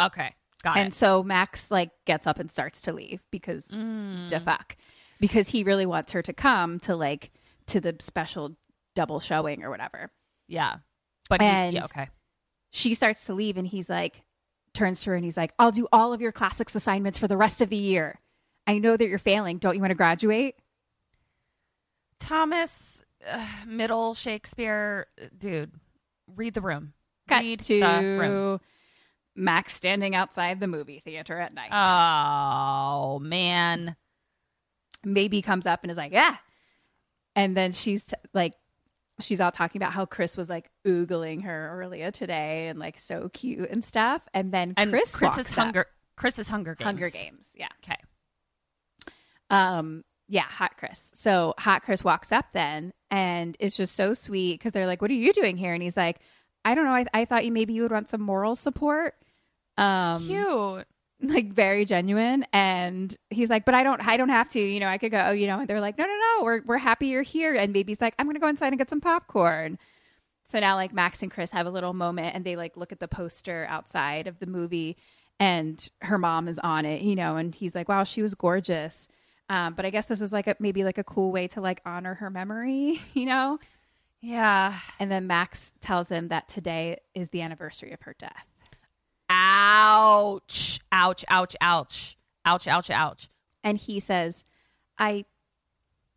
Okay. 0.00 0.34
Got 0.62 0.76
it. 0.76 0.80
And 0.80 0.88
it. 0.88 0.94
so 0.94 1.22
Max 1.22 1.70
like 1.70 1.90
gets 2.04 2.26
up 2.26 2.38
and 2.38 2.50
starts 2.50 2.82
to 2.82 2.92
leave 2.92 3.24
because 3.30 3.66
the 3.66 4.40
fuck. 4.44 4.76
Because 5.20 5.48
he 5.48 5.64
really 5.64 5.86
wants 5.86 6.12
her 6.12 6.22
to 6.22 6.32
come 6.32 6.78
to 6.80 6.94
like 6.96 7.30
to 7.66 7.80
the 7.80 7.96
special 8.00 8.56
double 8.94 9.20
showing 9.20 9.62
or 9.62 9.70
whatever. 9.70 10.10
Yeah. 10.48 10.76
But 11.28 11.40
he, 11.42 11.46
And- 11.48 11.74
yeah, 11.74 11.84
okay. 11.84 12.08
she 12.70 12.94
starts 12.94 13.24
to 13.26 13.34
leave 13.34 13.56
and 13.56 13.66
he's 13.66 13.88
like 13.90 14.22
turns 14.74 15.02
to 15.02 15.10
her 15.10 15.16
and 15.16 15.24
he's 15.24 15.38
like 15.38 15.54
i'll 15.58 15.70
do 15.70 15.88
all 15.90 16.12
of 16.12 16.20
your 16.20 16.30
classics 16.32 16.74
assignments 16.74 17.18
for 17.18 17.26
the 17.26 17.36
rest 17.38 17.62
of 17.62 17.70
the 17.70 17.76
year 17.76 18.20
i 18.66 18.76
know 18.78 18.94
that 18.94 19.08
you're 19.08 19.16
failing 19.16 19.56
don't 19.56 19.74
you 19.74 19.80
want 19.80 19.90
to 19.90 19.94
graduate 19.94 20.54
Thomas 22.18 23.02
uh, 23.30 23.46
Middle 23.66 24.14
Shakespeare, 24.14 25.06
dude, 25.36 25.72
read 26.34 26.54
the 26.54 26.60
room. 26.60 26.92
read 27.30 27.60
to 27.60 27.80
the 27.80 28.18
room. 28.20 28.60
Max 29.36 29.74
standing 29.74 30.14
outside 30.14 30.58
the 30.60 30.66
movie 30.66 31.00
theater 31.04 31.38
at 31.38 31.52
night 31.52 31.70
Oh 31.72 33.18
man. 33.18 33.94
maybe 35.04 35.42
comes 35.42 35.66
up 35.66 35.80
and 35.82 35.90
is 35.90 35.96
like 35.96 36.12
yeah 36.12 36.36
and 37.34 37.56
then 37.56 37.72
she's 37.72 38.04
t- 38.06 38.16
like 38.34 38.54
she's 39.20 39.40
all 39.40 39.50
talking 39.52 39.80
about 39.80 39.92
how 39.92 40.06
chris 40.06 40.36
was 40.36 40.48
like 40.48 40.70
oogling 40.86 41.42
her 41.44 41.80
earlier 41.80 42.10
today 42.10 42.68
and 42.68 42.78
like 42.78 42.98
so 42.98 43.28
cute 43.32 43.68
and 43.70 43.84
stuff 43.84 44.26
and 44.34 44.52
then 44.52 44.74
And 44.76 44.90
chris 44.90 45.14
Chris's 45.16 45.38
walks 45.38 45.52
up. 45.52 45.58
hunger 45.64 45.86
Chris's 46.16 46.48
Hunger 46.48 46.74
Games. 46.74 46.86
hunger 46.86 47.10
games 47.10 47.52
yeah 47.56 47.68
Okay. 47.84 47.96
Um, 49.50 50.02
yeah, 50.28 50.42
Hot 50.42 50.76
Chris. 50.76 51.12
So 51.14 51.54
Hot 51.58 51.82
Chris 51.82 52.02
walks 52.02 52.32
up 52.32 52.46
then 52.52 52.92
and 53.10 53.56
it's 53.60 53.76
just 53.76 53.94
so 53.94 54.12
sweet 54.12 54.54
because 54.54 54.72
they're 54.72 54.86
like, 54.86 55.00
What 55.00 55.10
are 55.10 55.14
you 55.14 55.32
doing 55.32 55.56
here? 55.56 55.72
And 55.72 55.82
he's 55.82 55.96
like, 55.96 56.18
I 56.64 56.74
don't 56.74 56.84
know. 56.84 56.90
I, 56.94 57.06
I 57.14 57.24
thought 57.26 57.44
you 57.44 57.52
maybe 57.52 57.72
you 57.74 57.82
would 57.82 57.92
want 57.92 58.08
some 58.08 58.20
moral 58.22 58.54
support. 58.56 59.14
Um, 59.78 60.22
Cute. 60.26 60.86
like 61.22 61.52
very 61.52 61.84
genuine. 61.84 62.44
And 62.52 63.14
he's 63.30 63.50
like, 63.50 63.64
But 63.64 63.74
I 63.74 63.82
don't, 63.82 64.06
I 64.06 64.16
don't 64.16 64.28
have 64.28 64.48
to, 64.50 64.60
you 64.60 64.80
know, 64.80 64.88
I 64.88 64.98
could 64.98 65.10
go, 65.10 65.30
you 65.30 65.46
know, 65.46 65.60
and 65.60 65.68
they're 65.68 65.80
like, 65.80 65.98
No, 65.98 66.04
no, 66.04 66.18
no, 66.38 66.44
we're, 66.44 66.62
we're 66.64 66.78
happy 66.78 67.08
you're 67.08 67.22
here. 67.22 67.54
And 67.54 67.72
baby's 67.72 68.00
like, 68.00 68.14
I'm 68.18 68.26
going 68.26 68.34
to 68.34 68.40
go 68.40 68.48
inside 68.48 68.68
and 68.68 68.78
get 68.78 68.90
some 68.90 69.00
popcorn. 69.00 69.78
So 70.44 70.60
now 70.60 70.76
like 70.76 70.94
Max 70.94 71.22
and 71.22 71.30
Chris 71.30 71.50
have 71.50 71.66
a 71.66 71.70
little 71.70 71.92
moment 71.92 72.34
and 72.36 72.44
they 72.44 72.54
like 72.54 72.76
look 72.76 72.92
at 72.92 73.00
the 73.00 73.08
poster 73.08 73.66
outside 73.68 74.28
of 74.28 74.38
the 74.38 74.46
movie 74.46 74.96
and 75.40 75.88
her 76.02 76.18
mom 76.18 76.48
is 76.48 76.58
on 76.60 76.86
it, 76.86 77.02
you 77.02 77.16
know, 77.16 77.36
and 77.36 77.54
he's 77.54 77.74
like, 77.74 77.88
wow, 77.88 78.04
she 78.04 78.22
was 78.22 78.34
gorgeous. 78.34 79.08
Um, 79.48 79.74
but 79.74 79.84
I 79.84 79.90
guess 79.90 80.06
this 80.06 80.20
is 80.20 80.32
like 80.32 80.46
a, 80.46 80.56
maybe 80.58 80.84
like 80.84 80.98
a 80.98 81.04
cool 81.04 81.30
way 81.30 81.48
to 81.48 81.60
like 81.60 81.80
honor 81.84 82.14
her 82.14 82.30
memory, 82.30 83.00
you 83.14 83.26
know? 83.26 83.58
Yeah. 84.20 84.78
And 84.98 85.10
then 85.10 85.26
Max 85.26 85.72
tells 85.80 86.08
him 86.08 86.28
that 86.28 86.48
today 86.48 86.98
is 87.14 87.30
the 87.30 87.42
anniversary 87.42 87.92
of 87.92 88.00
her 88.02 88.14
death. 88.18 88.46
Ouch. 89.58 90.80
Ouch. 90.92 91.24
Ouch. 91.28 91.56
Ouch. 91.60 92.16
Ouch, 92.44 92.68
ouch, 92.68 92.90
ouch. 92.90 93.28
And 93.64 93.78
he 93.78 93.98
says, 93.98 94.44
I 94.98 95.24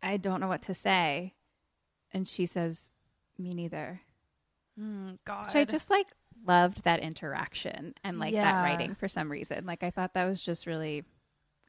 I 0.02 0.16
don't 0.16 0.40
know 0.40 0.48
what 0.48 0.62
to 0.62 0.74
say. 0.74 1.34
And 2.12 2.28
she 2.28 2.46
says, 2.46 2.92
Me 3.38 3.50
neither. 3.50 4.02
God. 5.26 5.50
So 5.50 5.60
I 5.60 5.64
just 5.64 5.90
like 5.90 6.06
loved 6.46 6.84
that 6.84 7.00
interaction 7.00 7.94
and 8.02 8.18
like 8.18 8.32
that 8.32 8.62
writing 8.62 8.94
for 8.94 9.08
some 9.08 9.30
reason. 9.30 9.66
Like 9.66 9.82
I 9.82 9.90
thought 9.90 10.14
that 10.14 10.24
was 10.26 10.42
just 10.42 10.66
really 10.66 11.04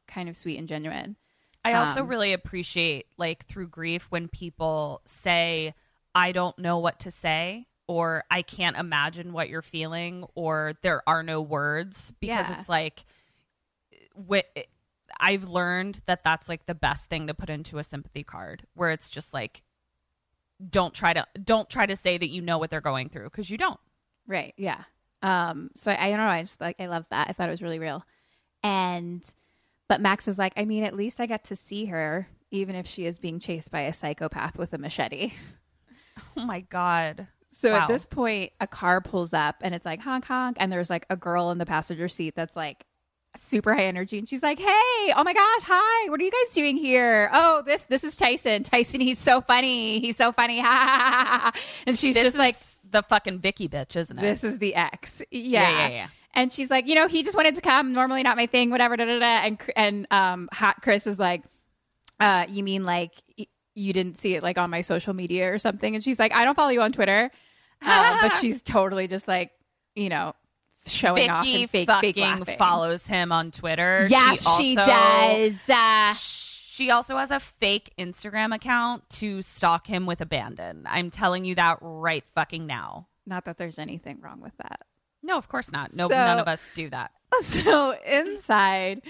kind 0.07 0.30
of 0.30 0.36
sweet 0.36 0.57
and 0.57 0.67
genuine. 0.67 1.17
I 1.65 1.74
also 1.74 2.01
Um, 2.01 2.07
really 2.07 2.32
appreciate 2.34 3.07
like 3.17 3.45
through 3.45 3.67
grief 3.67 4.07
when 4.09 4.28
people 4.28 5.01
say 5.05 5.74
I 6.15 6.32
don't 6.32 6.57
know 6.57 6.78
what 6.78 6.99
to 6.99 7.11
say 7.11 7.67
or 7.92 8.24
I 8.32 8.42
can't 8.42 8.78
imagine 8.78 9.34
what 9.34 9.50
you're 9.50 9.62
feeling 9.62 10.26
or 10.34 10.74
there 10.82 11.04
are 11.08 11.24
no 11.24 11.42
words 11.42 12.14
because 12.22 12.48
Yeah. 12.50 12.58
it's 12.60 12.70
like 12.70 13.04
wh- 14.30 14.39
I've 15.20 15.50
learned 15.50 16.00
that 16.06 16.24
that's 16.24 16.48
like 16.48 16.66
the 16.68 16.74
best 16.76 17.10
thing 17.10 17.28
to 17.28 17.34
put 17.34 17.50
into 17.50 17.80
a 17.80 17.84
sympathy 17.84 18.24
card 18.24 18.66
where 18.76 18.92
it's 18.92 19.10
just 19.12 19.34
like 19.34 19.62
don't 20.70 20.94
try 20.94 21.12
to 21.12 21.26
don't 21.44 21.70
try 21.70 21.86
to 21.86 21.96
say 21.98 22.18
that 22.18 22.30
you 22.30 22.42
know 22.42 22.58
what 22.58 22.70
they're 22.70 22.80
going 22.82 23.10
through 23.10 23.26
because 23.26 23.50
you 23.50 23.58
don't. 23.58 23.80
Right. 24.26 24.54
Yeah. 24.58 24.84
Um, 25.22 25.70
so 25.76 25.92
I, 25.92 26.06
I 26.06 26.10
don't 26.10 26.20
know. 26.20 26.26
I 26.28 26.42
just 26.44 26.62
like 26.62 26.80
I 26.80 26.86
love 26.86 27.06
that. 27.10 27.28
I 27.30 27.34
thought 27.34 27.50
it 27.50 27.52
was 27.52 27.62
really 27.62 27.80
real. 27.80 28.06
And 28.64 29.22
but 29.89 30.00
Max 30.00 30.28
was 30.28 30.39
like, 30.39 30.54
I 30.56 30.64
mean, 30.64 30.84
at 30.84 30.96
least 30.96 31.20
I 31.20 31.26
got 31.26 31.44
to 31.46 31.56
see 31.58 31.86
her, 31.88 32.28
even 32.52 32.76
if 32.76 32.88
she 32.88 33.06
is 33.06 33.20
being 33.20 33.39
chased 33.39 33.70
by 33.72 33.82
a 33.82 33.92
psychopath 33.94 34.58
with 34.58 34.72
a 34.74 34.78
machete. 34.78 35.34
Oh 36.38 36.46
my 36.46 36.60
god. 36.60 37.28
So 37.52 37.72
Wow. 37.74 37.80
at 37.82 37.88
this 37.88 38.06
point, 38.06 38.52
a 38.60 38.68
car 38.68 39.02
pulls 39.02 39.34
up 39.34 39.58
and 39.62 39.76
it's 39.76 39.86
like 39.86 39.99
honk 40.02 40.26
honk, 40.26 40.58
and 40.60 40.72
there's 40.72 40.89
like 40.89 41.06
a 41.10 41.16
girl 41.18 41.52
in 41.52 41.58
the 41.58 41.66
passenger 41.66 42.08
seat 42.08 42.34
that's 42.36 42.56
like 42.56 42.86
super 43.38 43.74
high 43.76 43.86
energy, 43.86 44.18
and 44.18 44.28
she's 44.28 44.41
like, 44.43 44.58
"Hey, 44.60 44.68
oh 45.16 45.24
my 45.26 45.34
gosh, 45.34 45.62
hi, 45.64 46.10
what 46.10 46.20
are 46.20 46.24
you 46.24 46.32
guys 46.32 46.54
doing 46.54 46.78
here? 46.78 47.30
Oh, 47.34 47.62
this 47.66 47.84
this 47.84 48.04
is 48.04 48.16
Tyson. 48.18 48.64
Tyson, 48.64 48.99
he's 49.02 49.20
so 49.20 49.41
funny. 49.41 49.99
He's 49.99 50.18
so 50.18 50.32
funny. 50.32 50.60
Ha. 50.62 51.52
And 51.88 51.97
she's 51.97 52.16
This 52.16 52.24
just 52.24 52.36
is 52.36 52.39
like, 52.39 52.56
the 52.89 53.04
fucking 53.04 53.39
Vicky 53.39 53.68
bitch, 53.70 53.95
isn't 53.95 54.18
it? 54.18 54.22
"This 54.22 54.43
is 54.43 54.58
the 54.58 54.76
ex." 54.76 55.22
Yeah. 55.32 55.62
Yeah, 55.70 55.72
yeah, 55.72 55.88
yeah. 55.89 56.08
And 56.34 56.52
she's 56.52 56.70
like, 56.72 56.88
you 56.88 56.95
know, 56.95 57.08
he 57.10 57.24
just 57.24 57.36
wanted 57.36 57.56
to 57.56 57.62
come. 57.62 57.91
Normally 57.91 58.24
not 58.24 58.38
my 58.38 58.45
thing. 58.45 58.70
Whatever. 58.70 58.95
Da 58.95 59.04
da 59.06 59.20
da. 59.20 59.26
And 59.45 59.62
and 59.76 60.08
um, 60.12 60.47
hot 60.54 60.82
Chris 60.82 61.06
is 61.06 61.20
like, 61.20 61.43
uh, 62.22 62.45
you 62.49 62.64
mean 62.64 62.86
like 62.86 63.12
you 63.76 63.93
didn't 63.93 64.17
see 64.17 64.36
it 64.36 64.43
like 64.43 64.57
on 64.57 64.69
my 64.69 64.82
social 64.82 65.13
media 65.13 65.53
or 65.53 65.57
something? 65.57 65.95
And 65.95 66.03
she's 66.03 66.19
like, 66.19 66.34
I 66.34 66.43
don't 66.45 66.55
follow 66.55 66.69
you 66.72 66.82
on 66.82 66.91
Twitter, 66.91 67.32
uh, 67.82 68.17
but 68.22 68.30
she's 68.30 68.61
totally 68.63 69.07
just 69.07 69.28
like, 69.28 69.51
you 69.95 70.09
know, 70.09 70.34
showing 70.88 71.30
off 71.30 71.45
Vicky 71.45 71.61
and 71.61 71.69
fake, 71.69 71.88
fucking 71.88 72.13
fake 72.13 72.22
laughing. 72.24 72.57
follows 72.57 73.05
him 73.07 73.32
on 73.32 73.51
Twitter. 73.51 74.07
Yeah, 74.09 74.34
she, 74.36 74.76
also- 74.78 74.91
does. 74.91 75.69
Uh, 75.69 76.13
She 76.15 76.89
also 76.89 77.17
has 77.17 77.30
a 77.32 77.39
fake 77.39 77.93
Instagram 77.99 78.55
account 78.55 79.07
to 79.11 79.41
stalk 79.43 79.86
him 79.86 80.05
with 80.07 80.22
abandon. 80.22 80.88
I'm 80.89 81.11
telling 81.11 81.45
you 81.45 81.53
that 81.55 81.78
right 81.82 82.24
fucking 82.34 82.65
now. 82.65 83.07
not 83.28 83.45
that 83.45 83.57
there's 83.57 83.78
anything 83.78 84.19
wrong 84.22 84.41
with 84.41 84.53
that. 84.57 84.82
No, 85.22 85.38
of 85.38 85.47
course 85.47 85.72
not. 85.72 85.93
No, 85.93 86.09
So- 86.09 86.15
none 86.15 86.39
of 86.39 86.47
us 86.47 86.72
do 86.74 86.89
that. 86.89 87.11
so 87.41 87.95
inside 88.05 89.01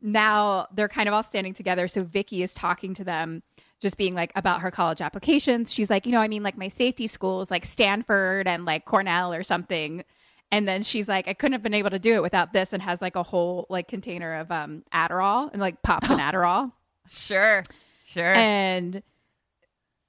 now 0.00 0.66
they're 0.72 0.88
kind 0.88 1.08
of 1.08 1.14
all 1.14 1.22
standing 1.22 1.54
together 1.54 1.88
so 1.88 2.02
vicky 2.02 2.42
is 2.42 2.54
talking 2.54 2.94
to 2.94 3.04
them 3.04 3.42
just 3.80 3.96
being 3.96 4.14
like 4.14 4.32
about 4.34 4.60
her 4.60 4.70
college 4.70 5.00
applications 5.00 5.72
she's 5.72 5.88
like 5.90 6.06
you 6.06 6.12
know 6.12 6.20
i 6.20 6.28
mean 6.28 6.42
like 6.42 6.56
my 6.58 6.68
safety 6.68 7.06
schools 7.06 7.50
like 7.50 7.64
stanford 7.64 8.46
and 8.48 8.64
like 8.64 8.84
cornell 8.84 9.32
or 9.32 9.42
something 9.42 10.02
and 10.50 10.66
then 10.66 10.82
she's 10.82 11.08
like 11.08 11.28
i 11.28 11.32
couldn't 11.34 11.52
have 11.52 11.62
been 11.62 11.74
able 11.74 11.90
to 11.90 11.98
do 11.98 12.14
it 12.14 12.22
without 12.22 12.52
this 12.52 12.72
and 12.72 12.82
has 12.82 13.00
like 13.02 13.16
a 13.16 13.22
whole 13.22 13.66
like 13.68 13.86
container 13.88 14.34
of 14.40 14.50
um 14.50 14.82
adderall 14.92 15.50
and 15.52 15.60
like 15.60 15.80
pops 15.82 16.10
an 16.10 16.18
adderall 16.18 16.72
Sure, 17.10 17.62
sure. 18.04 18.34
and 18.34 19.02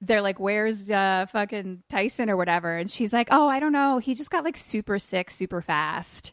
they're 0.02 0.22
like, 0.22 0.40
"Where's 0.40 0.90
uh, 0.90 1.26
fucking 1.30 1.82
Tyson 1.90 2.30
or 2.30 2.36
whatever?" 2.36 2.76
And 2.76 2.90
she's 2.90 3.12
like, 3.12 3.28
"Oh, 3.30 3.48
I 3.48 3.60
don't 3.60 3.72
know. 3.72 3.98
He 3.98 4.14
just 4.14 4.30
got 4.30 4.44
like 4.44 4.56
super 4.56 4.98
sick, 4.98 5.30
super 5.30 5.60
fast." 5.62 6.32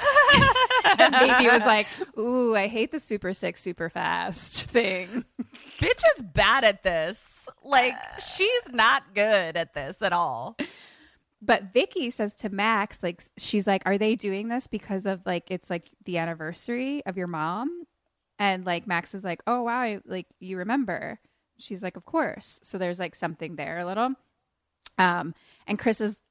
and 0.98 1.12
Baby 1.14 1.48
was 1.48 1.62
like, 1.62 1.86
"Ooh, 2.18 2.54
I 2.56 2.66
hate 2.66 2.92
the 2.92 3.00
super 3.00 3.32
sick, 3.32 3.56
super 3.56 3.88
fast 3.88 4.70
thing." 4.70 5.24
Bitch 5.78 6.02
is 6.16 6.22
bad 6.22 6.64
at 6.64 6.82
this. 6.82 7.48
Like, 7.64 7.94
she's 8.20 8.72
not 8.72 9.14
good 9.14 9.56
at 9.56 9.74
this 9.74 10.00
at 10.02 10.12
all. 10.12 10.56
But 11.44 11.72
Vicky 11.72 12.10
says 12.10 12.34
to 12.36 12.50
Max, 12.50 13.02
like, 13.02 13.22
she's 13.36 13.66
like, 13.66 13.82
"Are 13.84 13.98
they 13.98 14.14
doing 14.14 14.48
this 14.48 14.66
because 14.66 15.06
of 15.06 15.26
like 15.26 15.50
it's 15.50 15.70
like 15.70 15.88
the 16.04 16.18
anniversary 16.18 17.04
of 17.06 17.16
your 17.16 17.26
mom?" 17.26 17.84
And 18.38 18.64
like 18.64 18.86
Max 18.86 19.14
is 19.14 19.24
like, 19.24 19.42
"Oh 19.46 19.62
wow, 19.62 19.80
I- 19.80 20.00
like 20.06 20.26
you 20.40 20.58
remember?" 20.58 21.18
She's 21.58 21.82
like, 21.82 21.96
"Of 21.96 22.04
course." 22.04 22.60
So 22.62 22.78
there's 22.78 23.00
like 23.00 23.14
something 23.14 23.56
there 23.56 23.78
a 23.78 23.84
little. 23.84 24.10
Um, 24.98 25.34
and 25.66 25.78
Chris 25.78 26.00
is 26.00 26.22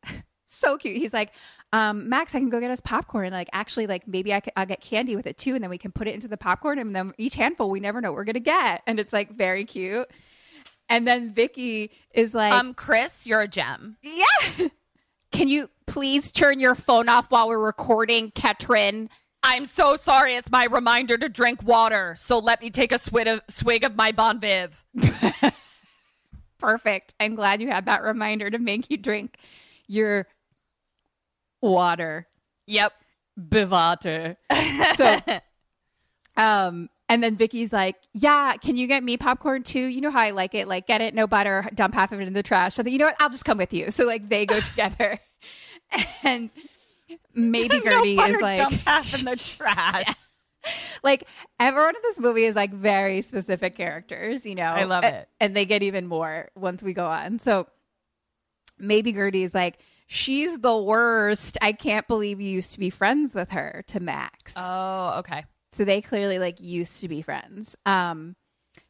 so 0.56 0.78
cute. 0.78 0.98
He's 0.98 1.14
like, 1.14 1.34
um, 1.74 2.10
Max, 2.10 2.36
I 2.36 2.40
can 2.40 2.50
go 2.50 2.60
get 2.60 2.72
us 2.72 2.82
popcorn. 2.82 3.26
And 3.28 3.34
like, 3.34 3.50
actually, 3.54 3.88
like 3.88 4.08
maybe 4.08 4.34
I 4.34 4.40
could, 4.40 4.54
I'll 4.56 4.66
get 4.66 4.82
candy 4.82 5.16
with 5.16 5.28
it 5.28 5.38
too, 5.38 5.56
and 5.56 5.64
then 5.64 5.70
we 5.70 5.78
can 5.78 5.92
put 5.92 6.08
it 6.08 6.14
into 6.14 6.28
the 6.28 6.38
popcorn, 6.38 6.80
and 6.80 6.96
then 6.96 7.14
each 7.18 7.36
handful 7.36 7.70
we 7.70 7.80
never 7.80 8.02
know 8.02 8.12
what 8.12 8.18
we're 8.18 8.24
gonna 8.26 8.40
get, 8.40 8.82
and 8.88 9.00
it's 9.00 9.14
like 9.14 9.32
very 9.32 9.66
cute. 9.66 10.10
And 10.90 11.08
then 11.08 11.32
Vicky 11.32 11.92
is 12.14 12.34
like, 12.34 12.52
Um, 12.54 12.74
Chris, 12.74 13.26
you're 13.26 13.42
a 13.42 13.48
gem. 13.48 13.98
yeah. 14.04 14.68
Can 15.32 15.48
you 15.48 15.70
please 15.88 16.30
turn 16.34 16.60
your 16.60 16.76
phone 16.76 17.08
off 17.08 17.32
while 17.32 17.48
we're 17.48 17.58
recording, 17.58 18.32
Katrin? 18.32 19.10
I'm 19.44 19.66
so 19.66 19.96
sorry. 19.96 20.36
It's 20.36 20.52
my 20.52 20.66
reminder 20.66 21.18
to 21.18 21.30
drink 21.30 21.64
water. 21.64 22.16
So 22.18 22.38
let 22.38 22.62
me 22.62 22.70
take 22.70 22.92
a 22.92 22.98
swig 22.98 23.28
of, 23.28 23.40
swig 23.48 23.86
of 23.86 23.96
my 23.96 24.12
Bon 24.12 24.42
Viv. 24.42 24.84
Perfect. 26.60 27.16
I'm 27.20 27.36
glad 27.36 27.62
you 27.62 27.70
had 27.70 27.86
that 27.86 28.04
reminder 28.04 28.50
to 28.50 28.60
make 28.60 28.90
you 28.92 28.98
drink 28.98 29.38
your 29.88 30.28
water. 31.62 32.28
Yep. 32.68 32.94
Bivater. 33.40 34.38
So, 34.96 35.18
um, 36.38 36.90
and 37.08 37.24
then 37.24 37.36
Vicky's 37.36 37.74
like, 37.74 37.96
"Yeah, 38.14 38.56
can 38.58 38.78
you 38.78 38.88
get 38.88 39.04
me 39.04 39.18
popcorn 39.18 39.64
too? 39.64 39.80
You 39.80 40.02
know 40.02 40.12
how 40.12 40.20
I 40.20 40.32
like 40.32 40.54
it. 40.54 40.68
Like, 40.68 40.88
get 40.88 41.02
it, 41.02 41.14
no 41.14 41.28
butter, 41.28 41.68
dump 41.74 41.94
half 41.94 42.12
of 42.12 42.22
it 42.22 42.28
in 42.28 42.34
the 42.34 42.44
trash. 42.44 42.74
So 42.74 42.84
you 42.84 42.98
know 42.98 43.06
what? 43.06 43.16
I'll 43.20 43.30
just 43.30 43.46
come 43.46 43.58
with 43.58 43.74
you." 43.74 43.92
So 43.92 44.06
like 44.06 44.30
they 44.30 44.46
go 44.46 44.60
together, 44.62 45.20
and 46.24 46.50
maybe 47.34 47.80
Gertie 47.82 48.16
no 48.16 48.22
butter 48.22 48.36
is 48.36 48.42
like, 48.42 48.58
dump 48.58 48.74
half 48.86 49.20
in 49.20 49.26
the 49.26 49.36
trash. 49.36 50.14
like 51.04 51.28
everyone 51.60 51.96
in 51.96 52.02
this 52.04 52.20
movie 52.20 52.44
is 52.44 52.56
like 52.56 52.72
very 52.72 53.22
specific 53.22 53.76
characters, 53.76 54.46
you 54.46 54.56
know. 54.56 54.64
I 54.64 54.84
love 54.84 55.04
it. 55.04 55.28
And 55.40 55.56
they 55.56 55.66
get 55.66 55.84
even 55.84 56.08
more 56.08 56.50
once 56.56 56.84
we 56.84 56.94
go 56.94 57.08
on. 57.08 57.40
So 57.40 57.68
maybe 58.78 59.12
Gertie 59.12 59.44
is 59.44 59.54
like, 59.54 59.80
she's 60.12 60.60
the 60.60 60.76
worst. 60.78 61.58
I 61.62 61.72
can't 61.72 62.06
believe 62.06 62.42
you 62.42 62.50
used 62.50 62.74
to 62.74 62.80
be 62.80 62.90
friends 62.90 63.34
with 63.34 63.52
her 63.52 63.84
to 63.88 64.02
Max. 64.02 64.54
Oh, 64.58 65.16
okay. 65.20 65.46
so 65.72 65.86
they 65.86 66.02
clearly 66.02 66.38
like 66.38 66.60
used 66.60 67.00
to 67.02 67.08
be 67.08 67.22
friends. 67.22 67.78
Um 67.86 68.36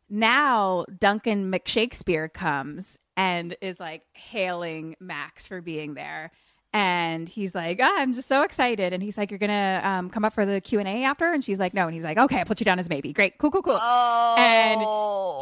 now 0.09 0.85
Duncan 0.99 1.51
McShakespeare 1.51 2.31
comes 2.33 2.97
and 3.15 3.55
is 3.61 3.79
like 3.79 4.01
hailing 4.13 4.95
Max 4.99 5.47
for 5.47 5.61
being 5.61 5.93
there. 5.93 6.31
And 6.73 7.27
he's 7.27 7.53
like, 7.53 7.79
ah, 7.83 7.95
I'm 7.97 8.13
just 8.13 8.29
so 8.29 8.43
excited. 8.43 8.93
And 8.93 9.03
he's 9.03 9.17
like, 9.17 9.29
you're 9.29 9.39
gonna 9.39 9.81
um, 9.83 10.09
come 10.09 10.23
up 10.23 10.31
for 10.31 10.45
the 10.45 10.61
Q 10.61 10.79
and 10.79 10.87
A 10.87 11.03
after. 11.03 11.33
And 11.33 11.43
she's 11.43 11.59
like, 11.59 11.73
no. 11.73 11.85
And 11.85 11.93
he's 11.93 12.05
like, 12.05 12.17
okay, 12.17 12.39
I'll 12.39 12.45
put 12.45 12.61
you 12.61 12.65
down 12.65 12.79
as 12.79 12.87
maybe. 12.87 13.11
Great, 13.11 13.37
cool, 13.39 13.51
cool, 13.51 13.61
cool. 13.61 13.77
and 13.77 14.79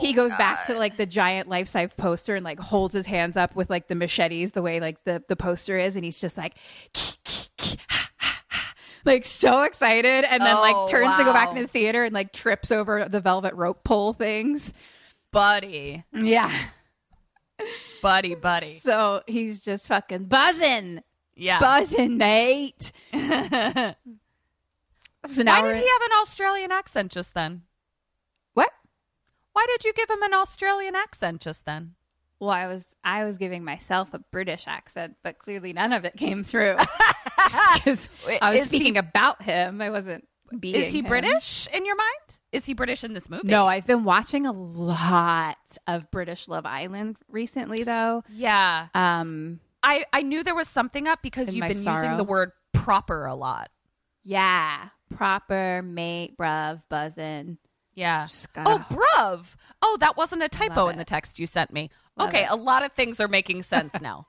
he 0.02 0.14
goes 0.14 0.34
back 0.36 0.66
to 0.66 0.74
like 0.76 0.98
the 0.98 1.06
giant 1.06 1.48
life 1.48 1.68
size 1.68 1.94
poster 1.96 2.36
and 2.36 2.44
like 2.44 2.60
holds 2.60 2.96
his 2.96 3.06
hands 3.06 3.38
up 3.38 3.56
with 3.56 3.70
like 3.70 3.88
the 3.88 3.94
machetes, 3.96 4.54
the 4.54 4.64
way 4.64 4.80
like 4.80 5.04
the 5.04 5.24
the 5.28 5.36
poster 5.36 5.78
is, 5.78 5.96
and 5.96 6.04
he's 6.04 6.20
just 6.20 6.36
like, 6.36 6.56
like 9.06 9.24
so 9.24 9.64
excited, 9.64 10.26
and 10.30 10.42
then 10.42 10.58
Oh, 10.58 10.62
like 10.62 10.90
turns 10.90 11.16
to 11.18 11.24
go 11.24 11.32
back 11.34 11.50
into 11.52 11.62
the 11.62 11.68
theater 11.68 12.04
and 12.04 12.14
like 12.14 12.34
trips 12.34 12.72
over 12.72 13.08
the 13.08 13.20
velvet 13.20 13.54
rope 13.54 13.84
pole 13.84 14.14
things. 14.14 14.74
Buddy. 15.32 16.04
Yeah. 16.12 16.52
Buddy, 18.02 18.36
buddy. 18.36 18.68
So 18.68 19.22
he's 19.28 19.60
just 19.62 19.88
fucking 19.90 20.26
buzzing, 20.26 21.02
Yeah. 21.40 21.60
buzzing, 21.60 22.18
mate. 22.18 22.92
so 23.14 23.16
now 25.44 25.62
Why 25.62 25.74
did 25.74 25.78
he 25.84 25.88
have 25.90 26.02
an 26.04 26.12
Australian 26.22 26.72
accent 26.72 27.12
just 27.12 27.34
then? 27.34 27.64
what? 28.54 28.70
Why 29.54 29.66
did 29.70 29.84
you 29.86 29.94
give 29.94 30.10
him 30.10 30.22
an 30.24 30.34
Australian 30.34 30.96
accent 30.96 31.42
just 31.42 31.66
then? 31.66 31.96
Well, 32.40 32.50
I 32.52 32.68
was 32.68 32.96
I 33.04 33.26
was 33.26 33.38
giving 33.38 33.64
myself 33.66 34.14
a 34.14 34.20
British 34.32 34.66
accent, 34.68 35.18
but 35.24 35.40
clearly 35.40 35.74
none 35.74 35.92
of 35.92 36.06
it 36.06 36.16
came 36.16 36.44
through 36.44 36.76
because 37.76 38.10
I 38.42 38.52
was 38.52 38.62
Is 38.62 38.68
he- 38.68 38.78
speaking 38.78 38.98
about 38.98 39.42
him. 39.42 39.82
I 39.82 39.90
wasn't 39.90 40.26
being. 40.58 40.76
Is 40.76 40.92
he 40.94 41.00
him. 41.00 41.06
British 41.06 41.68
in 41.74 41.86
your 41.86 41.98
mind? 41.98 42.40
Is 42.54 42.66
he 42.66 42.74
British 42.74 43.04
in 43.04 43.14
this 43.14 43.30
movie? 43.30 43.48
No, 43.48 43.68
I've 43.68 43.86
been 43.86 44.04
watching 44.06 44.46
a 44.48 44.52
lot 44.52 45.58
of 45.86 46.10
British 46.10 46.48
Love 46.48 46.66
Island 46.66 47.18
recently, 47.28 47.84
though. 47.84 48.24
Yeah. 48.32 48.88
Um, 48.96 49.60
I, 49.84 50.06
I 50.12 50.22
knew 50.22 50.44
there 50.44 50.56
was 50.56 50.68
something 50.68 51.08
up 51.08 51.22
because 51.22 51.50
In 51.50 51.56
you've 51.56 51.68
been 51.68 51.84
using 51.84 52.18
the 52.18 52.24
word 52.24 52.52
proper 52.74 53.26
a 53.26 53.36
lot. 53.36 53.70
yeah, 54.24 54.90
proper 55.16 55.82
mate, 55.84 56.38
bruv, 56.38 56.82
buzzing. 56.90 57.58
Yeah. 57.96 58.28
Oh, 58.58 58.86
bruv. 58.90 59.56
Oh, 59.82 59.98
that 60.00 60.16
wasn't 60.16 60.44
a 60.44 60.48
typo 60.50 60.88
in 60.88 60.98
the 60.98 61.04
text 61.04 61.38
you 61.40 61.48
sent 61.48 61.74
me. 61.74 61.90
Love 62.16 62.30
okay, 62.30 62.44
it. 62.44 62.50
a 62.50 62.56
lot 62.56 62.84
of 62.86 62.94
things 62.94 63.20
are 63.20 63.28
making 63.28 63.64
sense 63.64 63.94
now. 64.02 64.28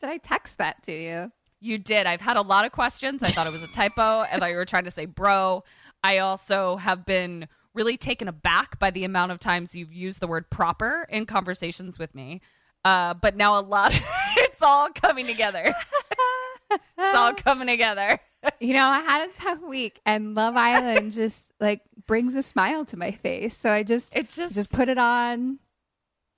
Did 0.00 0.08
I 0.08 0.16
text 0.18 0.56
that 0.58 0.82
to 0.84 0.92
you? 0.92 1.32
You 1.60 1.76
did. 1.76 2.06
I've 2.06 2.20
had 2.22 2.36
a 2.36 2.42
lot 2.42 2.64
of 2.64 2.72
questions. 2.72 3.22
I 3.22 3.28
thought 3.28 3.46
it 3.46 3.52
was 3.52 3.62
a 3.62 3.72
typo. 3.74 4.20
I 4.20 4.38
thought 4.38 4.50
you 4.50 4.56
were 4.56 4.64
trying 4.64 4.84
to 4.84 4.90
say 4.90 5.04
bro. 5.04 5.64
I 6.02 6.18
also 6.18 6.76
have 6.76 7.04
been 7.04 7.48
really 7.74 7.96
taken 7.96 8.26
aback 8.28 8.78
by 8.78 8.90
the 8.90 9.04
amount 9.04 9.32
of 9.32 9.38
times 9.40 9.74
you've 9.74 9.92
used 9.92 10.20
the 10.20 10.26
word 10.28 10.48
proper 10.50 11.06
in 11.10 11.26
conversations 11.26 11.98
with 11.98 12.14
me. 12.14 12.40
Uh, 12.88 13.14
but 13.14 13.36
now 13.36 13.58
a 13.58 13.62
lot, 13.62 13.92
it's 14.38 14.62
all 14.62 14.88
coming 14.88 15.26
together. 15.26 15.72
it's 16.70 17.16
all 17.16 17.34
coming 17.34 17.66
together. 17.68 18.18
You 18.60 18.72
know, 18.72 18.86
I 18.86 19.00
had 19.00 19.28
a 19.28 19.32
tough 19.32 19.60
week, 19.62 20.00
and 20.06 20.36
Love 20.36 20.56
Island 20.56 21.12
just 21.12 21.50
like 21.58 21.80
brings 22.06 22.36
a 22.36 22.42
smile 22.42 22.84
to 22.86 22.96
my 22.96 23.10
face. 23.10 23.56
So 23.58 23.72
I 23.72 23.82
just 23.82 24.14
It 24.16 24.28
just- 24.28 24.54
just 24.54 24.72
put 24.72 24.88
it 24.88 24.96
on 24.96 25.58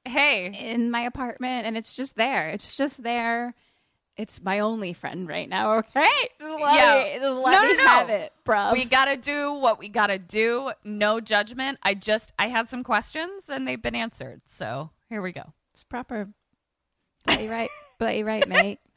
Hey, 0.07 0.47
in 0.73 0.91
my 0.91 1.03
apartment, 1.03 1.67
and 1.67 1.77
it's 1.77 1.95
just 1.95 2.17
there. 2.17 2.49
It's 2.49 2.75
just 2.75 3.03
there. 3.03 3.55
It's 4.17 4.43
my 4.43 4.61
only 4.61 4.95
friend 4.95 5.29
right 5.29 5.47
now. 5.49 5.75
Okay, 5.81 6.09
just 6.41 6.59
let 6.61 6.75
Yeah. 6.75 7.05
me, 7.05 7.19
just 7.21 7.39
let 7.45 7.53
No, 7.53 7.63
me 7.69 7.77
no, 7.77 7.85
no. 7.85 7.89
have 7.91 8.09
it, 8.11 8.33
bro. 8.45 8.73
we 8.73 8.87
got 8.87 9.05
to 9.05 9.19
do 9.19 9.53
what 9.53 9.79
we 9.79 9.89
got 9.91 10.07
to 10.07 10.19
do. 10.19 10.73
No 10.83 11.21
judgment. 11.21 11.79
I 11.83 11.93
just, 11.93 12.33
I 12.39 12.47
had 12.49 12.71
some 12.71 12.83
questions 12.83 13.51
and 13.51 13.69
they've 13.69 13.81
been 13.81 13.95
answered. 13.95 14.41
So 14.47 14.89
here 15.11 15.21
we 15.21 15.33
go. 15.33 15.53
it's 15.71 15.85
proper. 15.85 16.29
You 17.29 17.51
right, 17.51 17.71
you 18.01 18.25
right, 18.25 18.47
mate. 18.49 18.79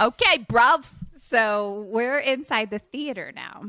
Okay, 0.00 0.38
bruv. 0.50 0.90
So 1.14 1.86
we're 1.90 2.18
inside 2.18 2.70
the 2.70 2.78
theater 2.80 3.32
now, 3.34 3.66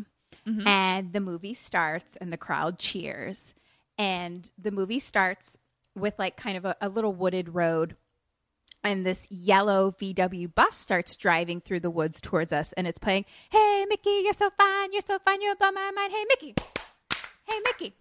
Mm-hmm. 0.48 0.68
and 0.68 1.12
the 1.14 1.20
movie 1.22 1.54
starts, 1.56 2.18
and 2.22 2.32
the 2.34 2.38
crowd 2.38 2.78
cheers. 2.80 3.56
And 3.98 4.50
the 4.60 4.70
movie 4.72 5.00
starts 5.00 5.58
with 5.96 6.18
like 6.20 6.36
kind 6.38 6.56
of 6.58 6.66
a, 6.66 6.76
a 6.82 6.90
little 6.90 7.14
wooded 7.14 7.54
road, 7.56 7.96
and 8.84 9.06
this 9.06 9.28
yellow 9.32 9.92
VW 9.92 10.54
bus 10.54 10.76
starts 10.76 11.16
driving 11.16 11.62
through 11.62 11.80
the 11.80 11.90
woods 11.92 12.20
towards 12.22 12.52
us, 12.54 12.74
and 12.74 12.86
it's 12.88 13.00
playing, 13.00 13.26
"Hey 13.52 13.86
Mickey, 13.90 14.22
you're 14.24 14.34
so 14.34 14.50
fine, 14.58 14.94
you're 14.94 15.02
so 15.06 15.18
fine, 15.20 15.42
you 15.42 15.56
blow 15.56 15.72
my 15.72 15.92
mind." 15.96 16.12
Hey 16.12 16.26
Mickey, 16.30 16.56
hey 17.48 17.60
Mickey. 17.66 17.96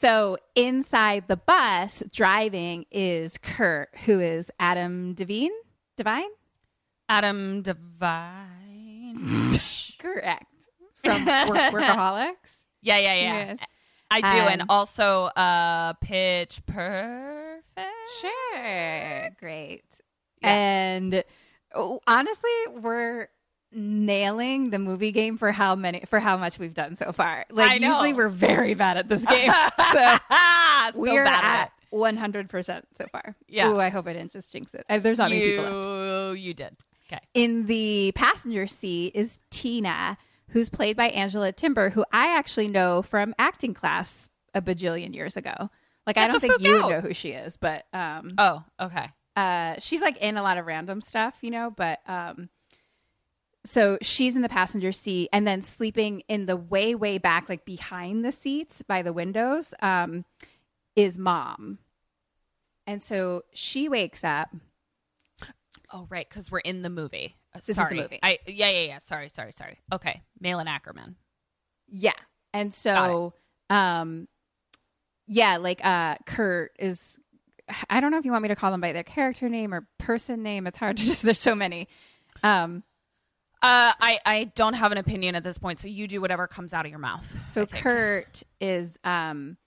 So 0.00 0.38
inside 0.54 1.28
the 1.28 1.36
bus, 1.36 2.02
driving 2.10 2.86
is 2.90 3.36
Kurt, 3.38 3.90
who 4.06 4.18
is 4.20 4.50
Adam 4.58 5.12
Devine. 5.14 5.50
Divine? 5.96 6.28
Adam 7.08 7.60
Devine. 7.62 9.18
Correct. 9.98 10.46
From 11.04 11.24
work- 11.26 11.72
Workaholics. 11.72 12.64
yeah, 12.82 12.96
yeah, 12.98 13.14
yeah. 13.14 13.34
Yes. 13.48 13.58
I 14.10 14.20
do. 14.22 14.26
and 14.26 14.62
Um, 14.62 14.66
also 14.70 15.24
uh 15.36 15.92
Pitch 16.00 16.60
Perfect. 16.66 17.62
Sure. 18.20 19.30
Great. 19.38 19.84
And 20.42 21.22
oh, 21.74 22.00
honestly, 22.06 22.50
we're 22.80 23.28
nailing 23.72 24.70
the 24.70 24.78
movie 24.78 25.12
game 25.12 25.36
for 25.36 25.52
how 25.52 25.74
many 25.76 26.00
for 26.06 26.18
how 26.20 26.36
much 26.36 26.58
we've 26.58 26.74
done 26.74 26.96
so 26.96 27.12
far. 27.12 27.44
Like 27.50 27.70
I 27.70 27.78
know. 27.78 27.88
usually 27.88 28.12
we're 28.14 28.28
very 28.28 28.74
bad 28.74 28.96
at 28.96 29.08
this 29.08 29.24
game. 29.24 29.50
so 29.92 30.16
so 30.92 31.00
we're 31.00 31.24
bad 31.24 31.64
at 31.66 31.72
one 31.90 32.16
hundred 32.16 32.48
percent 32.48 32.86
so 32.98 33.06
far. 33.12 33.34
Yeah. 33.48 33.70
Ooh, 33.70 33.80
I 33.80 33.88
hope 33.88 34.06
I 34.06 34.12
didn't 34.12 34.32
just 34.32 34.52
jinx 34.52 34.74
it. 34.74 34.84
Uh, 34.88 34.98
There's 34.98 35.18
not 35.18 35.30
many 35.30 35.40
people 35.50 35.64
left. 35.64 36.38
You, 36.38 36.48
you 36.48 36.54
did. 36.54 36.76
Okay. 37.12 37.20
In 37.34 37.66
the 37.66 38.12
passenger 38.14 38.66
seat 38.66 39.12
is 39.16 39.40
Tina, 39.50 40.16
who's 40.50 40.68
played 40.68 40.96
by 40.96 41.06
Angela 41.08 41.52
Trimbur, 41.52 41.90
who 41.90 42.04
I 42.12 42.36
actually 42.36 42.68
know 42.68 43.02
from 43.02 43.34
acting 43.38 43.74
class 43.74 44.30
a 44.54 44.62
bajillion 44.62 45.14
years 45.14 45.36
ago. 45.36 45.70
Like 46.06 46.16
I 46.16 46.28
don't 46.28 46.40
think 46.40 46.60
you 46.60 46.76
out. 46.76 46.90
know 46.90 47.00
who 47.00 47.12
she 47.14 47.30
is, 47.30 47.56
but 47.56 47.84
um, 47.92 48.32
Oh, 48.38 48.62
okay. 48.80 49.08
uh, 49.36 49.74
she's 49.78 50.00
like 50.00 50.16
in 50.18 50.36
a 50.36 50.42
lot 50.42 50.56
of 50.56 50.66
random 50.66 51.00
stuff, 51.00 51.36
you 51.42 51.50
know. 51.50 51.70
But 51.76 51.98
um, 52.08 52.48
so 53.64 53.98
she's 54.00 54.36
in 54.36 54.42
the 54.42 54.48
passenger 54.48 54.92
seat, 54.92 55.28
and 55.32 55.46
then 55.46 55.62
sleeping 55.62 56.22
in 56.28 56.46
the 56.46 56.56
way, 56.56 56.94
way 56.94 57.18
back, 57.18 57.48
like 57.48 57.64
behind 57.64 58.24
the 58.24 58.32
seats 58.32 58.82
by 58.82 59.02
the 59.02 59.12
windows, 59.12 59.74
um, 59.82 60.24
is 60.96 61.18
mom. 61.18 61.78
And 62.86 63.02
so 63.02 63.42
she 63.52 63.88
wakes 63.88 64.24
up. 64.24 64.48
Oh, 65.92 66.06
right, 66.08 66.28
because 66.28 66.50
we're 66.50 66.60
in 66.60 66.82
the 66.82 66.90
movie. 66.90 67.36
Uh, 67.54 67.58
is 67.58 67.66
the 67.66 67.74
sorry. 67.74 67.96
movie. 67.96 68.18
I 68.22 68.38
yeah, 68.46 68.70
yeah, 68.70 68.82
yeah. 68.82 68.98
Sorry, 68.98 69.28
sorry, 69.28 69.52
sorry. 69.52 69.78
Okay. 69.92 70.22
Malin 70.40 70.66
Akerman. 70.66 71.14
Yeah. 71.88 72.12
And 72.52 72.72
so 72.72 73.34
um 73.68 74.28
yeah, 75.26 75.56
like 75.56 75.84
uh 75.84 76.16
Kurt 76.26 76.72
is 76.78 77.18
I 77.88 78.00
don't 78.00 78.10
know 78.10 78.18
if 78.18 78.24
you 78.24 78.32
want 78.32 78.42
me 78.42 78.48
to 78.48 78.56
call 78.56 78.70
them 78.70 78.80
by 78.80 78.92
their 78.92 79.04
character 79.04 79.48
name 79.48 79.74
or 79.74 79.86
person 79.98 80.42
name. 80.42 80.66
It's 80.66 80.78
hard 80.78 80.96
to 80.96 81.04
just 81.06 81.22
there's 81.22 81.38
so 81.38 81.54
many. 81.54 81.88
Um 82.42 82.84
Uh, 83.62 83.92
I 84.00 84.18
I 84.24 84.44
don't 84.54 84.74
have 84.74 84.90
an 84.92 84.98
opinion 84.98 85.34
at 85.34 85.44
this 85.44 85.58
point, 85.58 85.80
so 85.80 85.88
you 85.88 86.08
do 86.08 86.20
whatever 86.20 86.46
comes 86.46 86.72
out 86.72 86.86
of 86.86 86.90
your 86.90 86.98
mouth. 86.98 87.36
so 87.44 87.66
Kurt 87.66 88.42
is 88.60 88.98
um 89.04 89.58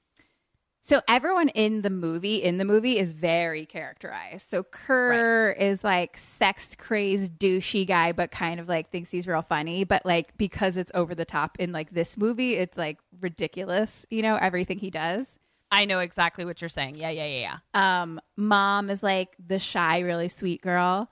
so 0.82 1.00
everyone 1.08 1.48
in 1.50 1.82
the 1.82 1.90
movie 1.90 2.38
in 2.38 2.58
the 2.58 2.66
movie 2.66 2.98
is 2.98 3.14
very 3.14 3.66
characterized. 3.68 4.50
So 4.50 4.64
Kurt 4.64 5.58
is 5.58 5.84
like 5.84 6.18
sex 6.18 6.76
crazed 6.76 7.38
douchey 7.40 7.88
guy 7.88 8.12
but 8.12 8.32
kind 8.32 8.60
of 8.60 8.68
like 8.68 8.90
thinks 8.90 9.12
he's 9.12 9.28
real 9.28 9.44
funny, 9.44 9.84
but 9.84 10.06
like 10.06 10.36
because 10.38 10.76
it's 10.76 10.92
over 10.96 11.14
the 11.14 11.24
top 11.26 11.58
in 11.60 11.72
like 11.72 11.92
this 11.92 12.18
movie, 12.18 12.56
it's 12.56 12.78
like 12.78 12.98
ridiculous, 13.22 14.06
you 14.10 14.22
know, 14.24 14.36
everything 14.36 14.80
he 14.80 14.90
does. 14.90 15.38
I 15.72 15.86
know 15.86 16.00
exactly 16.00 16.46
what 16.46 16.62
you're 16.62 16.70
saying. 16.70 16.96
Yeah, 16.98 17.10
yeah, 17.12 17.26
yeah, 17.26 17.58
yeah. 17.76 18.02
um 18.02 18.20
mom 18.36 18.90
is 18.90 19.04
like 19.04 19.36
the 19.46 19.60
shy 19.60 20.00
really 20.00 20.30
sweet 20.30 20.62
girl 20.62 21.10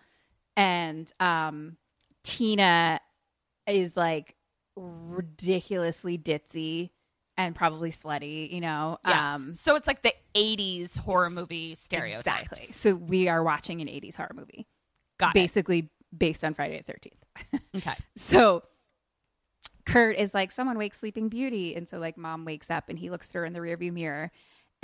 and 0.57 1.11
um 1.19 1.77
tina 2.23 2.99
is 3.67 3.95
like 3.97 4.35
ridiculously 4.75 6.17
ditzy 6.17 6.89
and 7.37 7.55
probably 7.55 7.91
slutty 7.91 8.51
you 8.51 8.61
know 8.61 8.97
Yeah. 9.07 9.35
um 9.35 9.53
so 9.53 9.75
it's 9.75 9.87
like 9.87 10.01
the 10.01 10.13
'80s 10.35 10.97
horror 10.97 11.29
movie 11.29 11.75
stereotypes. 11.75 12.19
exactly 12.43 12.65
so 12.67 12.95
we 12.95 13.27
are 13.27 13.43
watching 13.43 13.81
an 13.81 13.87
80s 13.87 14.15
horror 14.15 14.31
movie 14.35 14.67
Got 15.19 15.33
basically 15.33 15.89
based 16.15 16.43
on 16.43 16.53
friday 16.53 16.81
the 16.85 16.93
13th. 16.93 17.61
Okay. 17.77 17.93
so 18.15 18.63
Kurt 19.85 20.17
is 20.17 20.33
like 20.33 20.51
someone 20.51 20.77
wakes 20.77 20.99
Sleeping 20.99 21.27
Beauty, 21.27 21.75
and 21.75 21.89
so 21.89 21.97
like 21.97 22.15
mom 22.17 22.45
wakes 22.45 22.69
up 22.69 22.87
and 22.87 22.99
he 22.99 23.09
looks 23.09 23.27
through 23.27 23.45
in 23.45 23.53
the 23.53 23.59
rearview 23.59 23.91
mirror. 23.91 24.31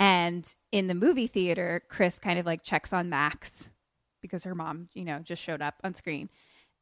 And 0.00 0.44
in 0.72 0.88
the 0.88 0.94
movie 0.94 1.28
theater, 1.28 1.82
Chris 1.88 2.18
kind 2.18 2.38
of 2.38 2.44
like 2.46 2.62
checks 2.64 2.92
on 2.92 3.08
Max 3.08 3.70
because 4.22 4.42
her 4.44 4.56
mom, 4.56 4.88
you 4.94 5.04
know, 5.04 5.20
just 5.20 5.40
showed 5.42 5.62
up 5.62 5.76
on 5.84 5.94
screen, 5.94 6.28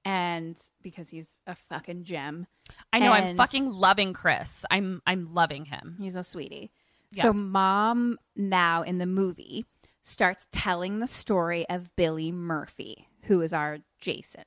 and 0.06 0.56
because 0.82 1.10
he's 1.10 1.40
a 1.48 1.56
fucking 1.56 2.04
gem, 2.04 2.46
I 2.92 3.00
know. 3.00 3.10
I'm 3.10 3.36
fucking 3.36 3.68
loving 3.72 4.12
Chris. 4.12 4.64
I'm 4.70 5.02
I'm 5.04 5.34
loving 5.34 5.64
him. 5.64 5.96
he's 6.00 6.14
a 6.14 6.22
sweetie. 6.22 6.70
Yeah. 7.10 7.24
So 7.24 7.32
mom 7.32 8.18
now 8.36 8.82
in 8.82 8.98
the 8.98 9.06
movie 9.06 9.66
starts 10.02 10.46
telling 10.52 11.00
the 11.00 11.08
story 11.08 11.68
of 11.68 11.94
Billy 11.96 12.30
Murphy, 12.30 13.08
who 13.24 13.40
is 13.42 13.52
our 13.52 13.78
Jason. 13.98 14.44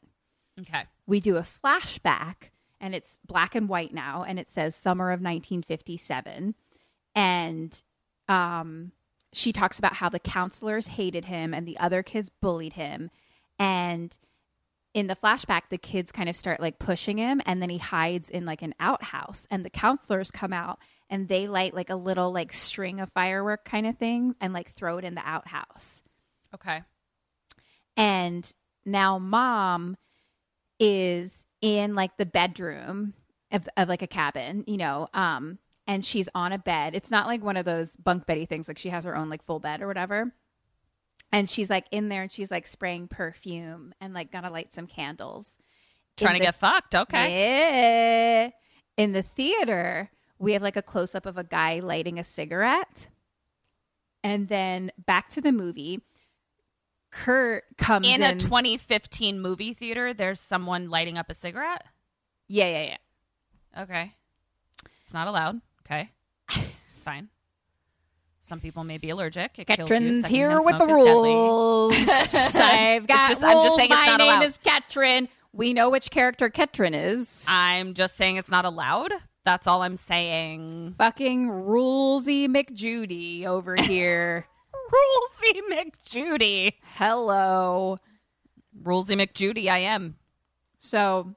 Okay. 0.62 0.84
we 1.08 1.20
do 1.22 1.38
a 1.38 1.42
flashback 1.42 2.52
and 2.82 2.94
it's 2.94 3.20
black 3.26 3.56
and 3.56 3.70
white 3.70 3.94
now 3.94 4.26
and 4.28 4.38
it 4.38 4.50
says 4.50 4.76
summer 4.76 5.12
of 5.12 5.22
1957 5.22 6.54
and 7.16 7.82
um 8.28 8.92
she 9.32 9.54
talks 9.54 9.80
about 9.80 9.94
how 9.94 10.10
the 10.10 10.20
counselors 10.20 10.88
hated 10.88 11.26
him 11.26 11.54
and 11.54 11.66
the 11.66 11.78
other 11.80 12.04
kids 12.04 12.30
bullied 12.42 12.74
him 12.74 13.10
and 13.58 14.18
in 14.94 15.08
the 15.08 15.16
flashback 15.16 15.64
the 15.70 15.78
kids 15.78 16.12
kind 16.12 16.30
of 16.30 16.36
start 16.36 16.60
like 16.60 16.80
pushing 16.80 17.18
him 17.18 17.42
and 17.46 17.62
then 17.62 17.70
he 17.70 17.78
hides 17.78 18.30
in 18.30 18.46
like 18.46 18.62
an 18.62 18.74
outhouse 18.80 19.48
and 19.52 19.64
the 19.64 19.70
counselors 19.70 20.32
come 20.32 20.52
out 20.54 20.80
and 21.10 21.28
they 21.28 21.48
light 21.48 21.74
like 21.74 21.90
a 21.90 21.96
little 21.96 22.32
like 22.32 22.52
string 22.52 23.00
of 23.00 23.12
firework 23.12 23.66
kind 23.66 23.86
of 23.86 23.98
thing 23.98 24.36
and 24.42 24.54
like 24.54 24.70
throw 24.72 24.98
it 24.98 25.06
in 25.06 25.16
the 25.16 25.22
outhouse. 25.26 26.02
Okay. 26.56 26.82
and 27.96 28.54
now 28.86 29.20
mom 29.20 29.96
is 30.80 31.46
in 31.62 31.94
like 31.94 32.18
the 32.18 32.26
bedroom 32.26 33.14
of, 33.52 33.70
of 33.78 33.88
like 33.90 34.02
a 34.02 34.08
cabin 34.08 34.64
you 34.66 34.78
know 34.78 35.08
um 35.14 35.60
and 35.86 36.06
she's 36.06 36.30
on 36.36 36.54
a 36.54 36.60
bed. 36.60 36.94
It's 36.94 37.10
not 37.10 37.26
like 37.26 37.44
one 37.44 37.58
of 37.58 37.66
those 37.66 37.96
bunk 37.96 38.28
beddy 38.28 38.46
things 38.46 38.68
like 38.68 38.78
she 38.78 38.90
has 38.90 39.06
her 39.06 39.16
own 39.16 39.28
like 39.28 39.42
full 39.42 39.60
bed 39.60 39.82
or 39.82 39.88
whatever 39.88 40.32
and 41.32 41.50
she's 41.50 41.70
like 41.70 41.86
in 41.92 42.10
there 42.10 42.22
and 42.24 42.32
she's 42.32 42.52
like 42.52 42.66
spraying 42.68 43.08
perfume 43.08 43.94
and 44.02 44.14
like 44.14 44.32
gonna 44.32 44.52
light 44.52 44.74
some 44.74 44.88
candles 44.88 45.58
Trying 46.18 46.36
In 46.36 46.36
to 46.36 46.40
the- 46.40 46.46
get 46.48 46.56
fucked. 46.60 46.96
Okay. 46.96 48.42
yeah. 48.46 48.50
in 49.04 49.12
the 49.14 49.24
theater 49.24 50.10
we 50.38 50.54
have 50.54 50.62
like 50.62 50.76
a 50.78 50.82
close 50.82 51.16
up 51.16 51.26
of 51.26 51.38
a 51.38 51.44
guy 51.44 51.80
lighting 51.80 52.18
a 52.20 52.24
cigarette 52.24 53.10
and 54.24 54.48
then 54.50 54.92
back 55.06 55.30
to 55.30 55.42
the 55.42 55.52
movie 55.52 56.02
kurt 57.12 57.64
comes 57.78 58.06
In 58.08 58.22
in, 58.22 58.36
a 58.36 58.40
2015 58.40 59.40
movie 59.42 59.74
theater, 59.74 60.14
there's 60.14 60.40
someone 60.40 60.90
lighting 60.92 61.18
up 61.18 61.28
a 61.30 61.34
cigarette. 61.34 61.84
Yeah, 62.48 62.68
yeah, 62.68 62.84
yeah. 63.76 63.82
Okay. 63.84 64.14
It's 65.02 65.12
not 65.14 65.28
allowed. 65.28 65.62
Okay. 65.86 66.12
Fine. 66.90 67.30
Some 68.50 68.60
people 68.60 68.84
may 68.84 68.98
be 68.98 69.12
allergic. 69.12 69.60
It. 69.60 69.68
Katrin's 69.68 70.26
here 70.26 70.60
with 70.60 70.80
the 70.80 70.86
smoke 70.86 70.98
is 70.98 71.06
deadly. 71.06 71.30
rules. 71.30 72.56
I've 72.60 73.06
got 73.06 73.30
just- 73.30 73.44
I'm 73.44 73.58
just 73.58 73.68
rules. 73.68 73.78
saying 73.78 73.92
it's 73.92 74.08
My 74.08 74.18
name 74.18 74.22
allowed. 74.28 74.44
is 74.44 74.58
Katrin. 74.58 75.30
We 75.54 75.72
know 75.74 75.92
which 75.92 76.10
character 76.10 76.50
Katrin 76.50 76.96
is. 76.96 77.46
I'm 77.48 77.94
just 77.94 78.16
saying 78.18 78.38
it's 78.38 78.50
not 78.50 78.66
allowed. 78.66 79.12
That's 79.46 79.68
all 79.68 79.84
I'm 79.84 79.98
saying. 79.98 80.96
Fucking 80.98 81.48
rulesy 81.48 82.48
McJudy 82.48 83.46
over 83.46 83.76
here. 83.80 84.48
Rulesy 84.74 85.60
McJudy. 85.72 86.74
Hello. 86.96 87.98
Rulesy 88.82 89.16
McJudy, 89.16 89.68
I 89.70 89.78
am. 89.80 90.16
So 90.80 91.36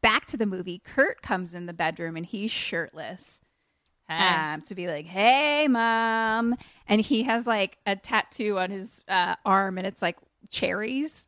back 0.00 0.24
to 0.26 0.38
the 0.38 0.46
movie. 0.46 0.78
Kurt 0.82 1.20
comes 1.20 1.54
in 1.54 1.66
the 1.66 1.74
bedroom 1.74 2.16
and 2.16 2.24
he's 2.24 2.50
shirtless. 2.50 3.42
Um, 4.08 4.62
to 4.62 4.74
be 4.74 4.86
like, 4.86 5.06
hey, 5.06 5.66
mom. 5.68 6.56
And 6.86 7.00
he 7.00 7.22
has 7.22 7.46
like 7.46 7.78
a 7.86 7.96
tattoo 7.96 8.58
on 8.58 8.70
his 8.70 9.02
uh, 9.08 9.36
arm 9.44 9.78
and 9.78 9.86
it's 9.86 10.02
like 10.02 10.18
cherries. 10.50 11.26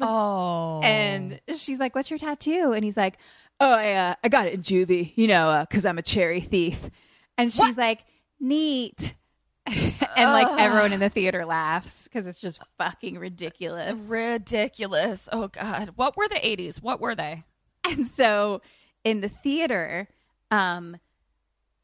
oh. 0.00 0.80
And 0.82 1.40
she's 1.56 1.80
like, 1.80 1.94
what's 1.94 2.10
your 2.10 2.18
tattoo? 2.18 2.72
And 2.74 2.84
he's 2.84 2.96
like, 2.96 3.18
oh, 3.60 3.72
I, 3.72 3.92
uh, 3.94 4.14
I 4.22 4.28
got 4.28 4.46
it 4.46 4.54
in 4.54 4.60
juvie, 4.60 5.12
you 5.16 5.26
know, 5.26 5.64
because 5.68 5.86
I'm 5.86 5.98
a 5.98 6.02
cherry 6.02 6.40
thief. 6.40 6.90
And 7.38 7.52
she's 7.52 7.76
like, 7.78 8.04
neat. 8.40 9.14
and 9.66 10.30
like 10.30 10.60
everyone 10.60 10.92
in 10.92 11.00
the 11.00 11.08
theater 11.08 11.44
laughs 11.44 12.04
because 12.04 12.26
it's 12.26 12.40
just 12.40 12.62
fucking 12.78 13.18
ridiculous. 13.18 14.04
ridiculous. 14.04 15.28
Oh 15.32 15.48
God. 15.48 15.90
What 15.96 16.16
were 16.16 16.28
the 16.28 16.36
80s? 16.36 16.82
What 16.82 17.00
were 17.00 17.14
they? 17.14 17.44
And 17.88 18.06
so 18.06 18.62
in 19.04 19.20
the 19.20 19.28
theater, 19.28 20.08
um, 20.50 20.96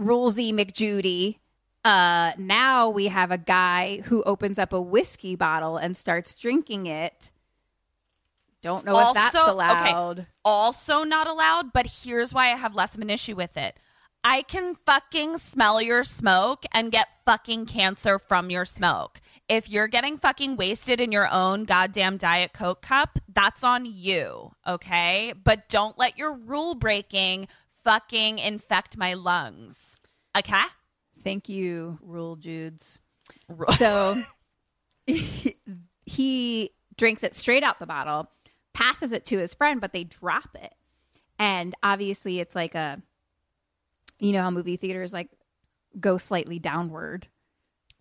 Rulesy 0.01 0.53
McJudy, 0.53 1.39
uh, 1.85 2.33
now 2.39 2.89
we 2.89 3.09
have 3.09 3.31
a 3.31 3.39
guy 3.39 4.01
who 4.05 4.23
opens 4.25 4.59
up 4.59 4.73
a 4.73 4.81
whiskey 4.81 5.37
bottle 5.37 5.77
and 5.77 5.97
starts 5.97 6.35
drinking 6.35 6.87
it. 6.87 7.31
Don't 8.63 8.85
know 8.85 9.09
if 9.09 9.15
that's 9.15 9.35
allowed. 9.35 10.21
Okay, 10.21 10.29
also 10.45 11.03
not 11.03 11.27
allowed, 11.27 11.73
but 11.73 11.87
here's 12.05 12.33
why 12.33 12.53
I 12.53 12.57
have 12.57 12.75
less 12.77 12.95
of 12.95 13.01
an 13.01 13.11
issue 13.11 13.35
with 13.35 13.57
it. 13.57 13.77
I 14.25 14.43
can 14.43 14.77
fucking 14.87 15.39
smell 15.39 15.83
your 15.83 16.05
smoke 16.05 16.65
and 16.73 16.93
get 16.93 17.09
fucking 17.27 17.67
cancer 17.67 18.21
from 18.21 18.51
your 18.51 18.65
smoke. 18.65 19.21
If 19.49 19.69
you're 19.69 19.89
getting 19.89 20.17
fucking 20.17 20.57
wasted 20.57 21.01
in 21.01 21.11
your 21.11 21.29
own 21.33 21.65
goddamn 21.65 22.19
Diet 22.19 22.53
Coke 22.53 22.83
cup, 22.83 23.19
that's 23.29 23.65
on 23.65 23.85
you, 23.85 24.53
okay? 24.65 25.35
But 25.43 25.69
don't 25.69 25.99
let 25.99 26.17
your 26.17 26.33
rule 26.33 26.77
breaking 26.77 27.49
fucking 27.85 28.39
infect 28.39 28.97
my 28.97 29.15
lungs, 29.15 30.01
okay? 30.37 30.63
Thank 31.21 31.49
you, 31.49 31.99
Rule 32.03 32.37
Judes. 32.37 33.01
Rule. 33.49 33.73
So 33.73 34.23
he, 35.07 35.57
he 36.07 36.71
drinks 36.97 37.23
it 37.23 37.35
straight 37.35 37.63
out 37.63 37.79
the 37.79 37.87
bottle, 37.87 38.31
passes 38.75 39.13
it 39.13 39.25
to 39.27 39.39
his 39.39 39.55
friend, 39.55 39.81
but 39.81 39.93
they 39.93 40.05
drop 40.05 40.57
it. 40.61 40.75
And 41.39 41.75
obviously, 41.83 42.41
it's 42.41 42.55
like 42.55 42.75
a, 42.75 43.01
you 44.19 44.33
know 44.33 44.43
how 44.43 44.51
movie 44.51 44.77
theaters 44.77 45.13
like 45.13 45.29
go 45.99 46.17
slightly 46.17 46.59
downward. 46.59 47.29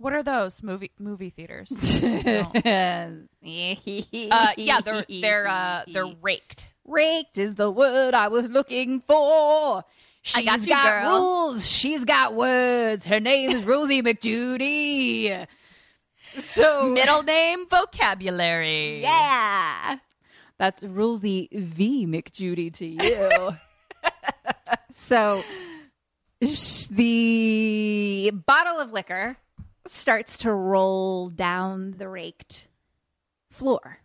What 0.02 0.14
are 0.14 0.24
those 0.24 0.64
movie 0.64 0.92
movie 0.98 1.30
theaters? 1.30 1.72
uh, 2.04 2.44
uh, 2.66 4.52
yeah, 4.58 4.82
they're 4.82 5.06
they're 5.08 5.48
uh, 5.48 5.84
they're 5.88 6.12
raked. 6.22 6.74
raked 6.86 7.38
is 7.38 7.54
the 7.54 7.70
word 7.70 8.16
I 8.16 8.28
was 8.30 8.50
looking 8.50 9.00
for. 9.00 9.84
She's 10.24 10.44
got 10.46 10.66
you, 10.66 10.76
girl. 10.76 11.20
rules. 11.20 11.68
She's 11.70 12.04
got 12.06 12.34
words. 12.34 13.06
Her 13.06 13.20
name 13.20 13.52
is 13.52 13.64
Rosie 13.64 14.02
McJudy. 14.08 15.46
So 16.34 16.90
Middle 16.94 17.22
name 17.24 17.68
vocabulary. 17.70 19.02
Yeah. 19.02 19.98
That's 20.58 20.84
Rulesy 20.84 21.52
V 21.52 22.08
McJudy 22.08 22.74
to 22.74 22.86
you. 22.88 23.58
so 24.90 25.44
sh- 26.44 26.86
the 26.88 28.32
bottle 28.46 28.80
of 28.80 28.92
liquor 28.92 29.38
starts 29.86 30.38
to 30.40 30.54
roll 30.54 31.30
down 31.30 31.96
the 31.98 32.08
raked 32.08 32.68
floor. 33.50 34.00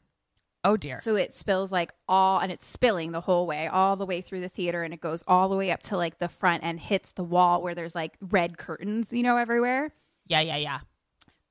Oh 0.64 0.76
dear. 0.76 0.96
So 1.00 1.14
it 1.14 1.32
spills 1.32 1.70
like 1.70 1.92
all, 2.08 2.40
and 2.40 2.50
it's 2.50 2.66
spilling 2.66 3.12
the 3.12 3.20
whole 3.20 3.46
way, 3.46 3.68
all 3.68 3.96
the 3.96 4.06
way 4.06 4.20
through 4.20 4.40
the 4.40 4.48
theater, 4.48 4.82
and 4.82 4.92
it 4.92 5.00
goes 5.00 5.22
all 5.28 5.48
the 5.48 5.56
way 5.56 5.70
up 5.70 5.82
to 5.82 5.96
like 5.96 6.18
the 6.18 6.28
front 6.28 6.64
and 6.64 6.80
hits 6.80 7.12
the 7.12 7.22
wall 7.22 7.62
where 7.62 7.74
there's 7.74 7.94
like 7.94 8.16
red 8.20 8.58
curtains, 8.58 9.12
you 9.12 9.22
know, 9.22 9.36
everywhere 9.36 9.92
yeah, 10.26 10.40
yeah, 10.40 10.56
yeah. 10.56 10.80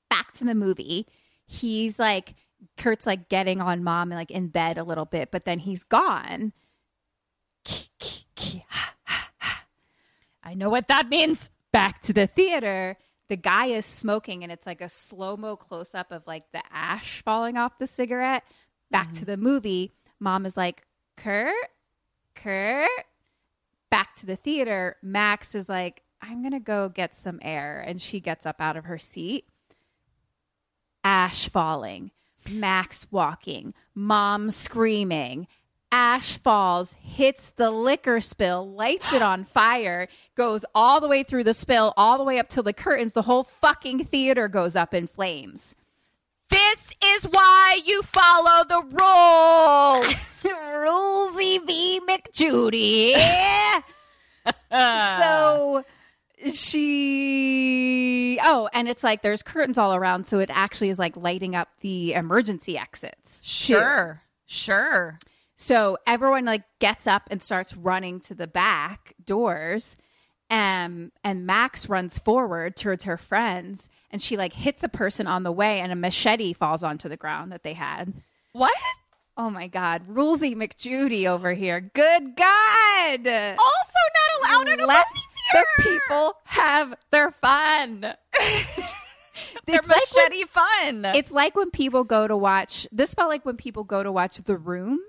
back 0.09 0.34
to 0.34 0.43
the 0.43 0.55
movie. 0.55 1.07
He's 1.45 1.99
like 1.99 2.36
Kurt's 2.78 3.05
like 3.05 3.30
getting 3.30 3.61
on 3.61 3.84
mom 3.84 4.11
and 4.11 4.19
like 4.19 4.32
in 4.32 4.47
bed 4.47 4.78
a 4.78 4.84
little 4.84 5.05
bit, 5.05 5.32
but 5.32 5.45
then 5.45 5.59
he's 5.59 5.84
gone. 5.84 6.53
I 10.43 10.53
know 10.53 10.69
what 10.69 10.88
that 10.88 11.09
means. 11.09 11.49
Back 11.71 12.01
to 12.03 12.13
the 12.13 12.28
theater. 12.28 12.97
The 13.28 13.36
guy 13.36 13.67
is 13.67 13.86
smoking 13.86 14.43
and 14.43 14.51
it's 14.51 14.67
like 14.67 14.82
a 14.82 14.89
slow 14.89 15.36
mo 15.36 15.55
close 15.55 15.95
up 15.95 16.11
of 16.11 16.28
like 16.28 16.51
the 16.51 16.61
ash 16.71 17.21
falling 17.23 17.57
off 17.57 17.78
the 17.80 17.88
cigarette. 17.88 18.43
Back 18.91 19.11
to 19.13 19.19
mm-hmm. 19.19 19.26
the 19.26 19.38
movie. 19.38 19.91
Mom 20.19 20.45
is 20.45 20.55
like, 20.55 20.84
Kurt, 21.17 21.53
Kurt. 22.36 22.89
Back 23.89 24.15
to 24.15 24.26
the 24.26 24.36
theater. 24.36 24.97
Max 25.01 25.55
is 25.55 25.67
like, 25.69 26.03
I'm 26.21 26.41
going 26.41 26.53
to 26.53 26.59
go 26.59 26.89
get 26.89 27.15
some 27.15 27.39
air. 27.41 27.84
And 27.86 28.01
she 28.01 28.19
gets 28.19 28.45
up 28.45 28.61
out 28.61 28.78
of 28.78 28.86
her 28.86 28.97
seat. 28.97 29.45
Ash 31.03 31.49
falling, 31.49 32.11
Max 32.49 33.05
walking, 33.11 33.76
mom 33.93 34.49
screaming. 34.49 35.47
Ash 35.91 36.38
falls, 36.38 36.95
hits 36.99 37.51
the 37.51 37.71
liquor 37.71 38.19
spill, 38.19 38.69
lights 38.69 39.13
it 39.13 39.21
on 39.21 39.43
fire, 39.43 40.07
goes 40.36 40.65
all 40.75 40.99
the 40.99 41.07
way 41.07 41.23
through 41.23 41.43
the 41.43 41.53
spill, 41.53 41.93
all 41.95 42.17
the 42.17 42.23
way 42.23 42.39
up 42.39 42.49
to 42.49 42.61
the 42.61 42.73
curtains. 42.73 43.13
The 43.13 43.21
whole 43.23 43.43
fucking 43.43 44.05
theater 44.05 44.47
goes 44.47 44.75
up 44.75 44.93
in 44.93 45.07
flames. 45.07 45.75
This 46.49 46.93
is 47.03 47.23
why 47.25 47.79
you 47.86 48.01
follow 48.03 48.63
the 48.65 48.81
rules. 48.81 50.43
Rulesy 50.45 51.65
V. 51.65 51.99
McJudy. 52.07 53.13
so 55.21 55.83
she 56.51 58.38
oh 58.43 58.69
and 58.73 58.88
it's 58.88 59.03
like 59.03 59.21
there's 59.23 59.41
curtains 59.41 59.77
all 59.77 59.95
around 59.95 60.25
so 60.25 60.38
it 60.39 60.49
actually 60.53 60.89
is 60.89 60.99
like 60.99 61.17
lighting 61.17 61.55
up 61.55 61.69
the 61.81 62.13
emergency 62.13 62.77
exits 62.77 63.41
too. 63.41 63.73
sure. 64.45 65.19
So 65.56 65.97
everyone 66.06 66.45
like 66.45 66.64
gets 66.80 67.08
up 67.08 67.24
and 67.32 67.41
starts 67.41 67.76
running 67.76 68.20
to 68.22 68.36
the 68.36 68.47
back 68.47 69.14
doors 69.24 69.97
um, 70.49 71.12
and 71.24 71.45
max 71.45 71.89
runs 71.89 72.20
forward 72.20 72.76
towards 72.76 73.06
her 73.06 73.18
friends 73.18 73.89
and 74.12 74.22
she 74.22 74.38
like 74.38 74.53
hits 74.53 74.84
a 74.84 74.89
person 74.89 75.28
on 75.28 75.43
the 75.43 75.51
way 75.51 75.80
and 75.80 75.91
a 75.91 75.95
machete 75.95 76.53
falls 76.53 76.84
onto 76.84 77.10
the 77.10 77.18
ground 77.18 77.51
that 77.51 77.64
they 77.64 77.74
had 77.74 78.14
What? 78.51 78.74
oh 79.38 79.49
my 79.49 79.68
god 79.68 80.08
rulesy 80.08 80.56
mcjudy 80.56 81.26
over 81.26 81.51
here 81.53 81.82
good 81.82 82.36
god 82.36 83.28
Also 83.28 83.99
not 84.14 84.51
allowed 84.51 84.68
in 84.74 84.80
a 84.82 84.86
let 84.86 85.08
the 85.53 85.66
people 85.84 86.34
have 86.45 86.95
their 87.12 87.32
fun. 87.32 88.01
They're 88.01 88.16
it's, 89.68 89.88
like 89.88 90.14
when, 90.16 90.30
machete 90.30 90.43
fun. 90.45 91.06
it's 91.16 91.32
like 91.32 91.56
when 91.56 91.70
people 91.72 92.03
go 92.03 92.28
to 92.28 92.36
watch. 92.36 92.88
This 92.91 93.14
felt 93.14 93.30
like 93.30 93.45
when 93.45 93.58
people 93.58 93.84
go 93.84 94.01
to 94.03 94.12
watch 94.12 94.38
The 94.38 94.58
Room. 94.58 94.99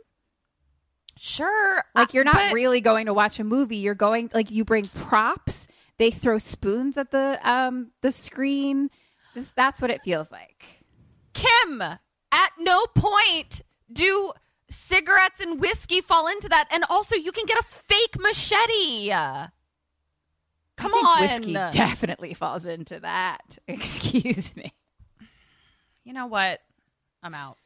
Sure. 1.16 1.82
Like 1.94 2.14
you're 2.14 2.24
not 2.24 2.34
but- 2.34 2.52
really 2.52 2.80
going 2.80 3.06
to 3.06 3.14
watch 3.14 3.38
a 3.40 3.44
movie. 3.44 3.76
You're 3.76 3.94
going 3.94 4.30
like 4.34 4.50
you 4.50 4.64
bring 4.64 4.84
props. 4.86 5.68
They 5.98 6.10
throw 6.10 6.38
spoons 6.38 6.96
at 6.98 7.10
the 7.10 7.38
um 7.48 7.92
the 8.02 8.12
screen. 8.12 8.90
This, 9.34 9.52
that's 9.52 9.80
what 9.82 9.90
it 9.90 10.02
feels 10.02 10.30
like. 10.32 10.82
Kim. 11.32 11.82
At 11.82 12.50
no 12.58 12.84
point 12.94 13.62
do 13.92 14.32
cigarettes 14.68 15.40
and 15.40 15.60
whiskey 15.60 16.00
fall 16.00 16.26
into 16.28 16.48
that, 16.48 16.66
and 16.72 16.84
also 16.90 17.14
you 17.14 17.32
can 17.32 17.46
get 17.46 17.58
a 17.58 17.62
fake 17.62 18.16
machete. 18.20 19.10
Come 20.76 20.92
on. 20.92 21.22
whiskey 21.22 21.52
definitely 21.52 22.34
falls 22.34 22.66
into 22.66 23.00
that. 23.00 23.58
Excuse 23.68 24.54
me. 24.56 24.72
you 26.04 26.12
know 26.12 26.26
what? 26.26 26.60
I'm 27.22 27.34
out. 27.34 27.56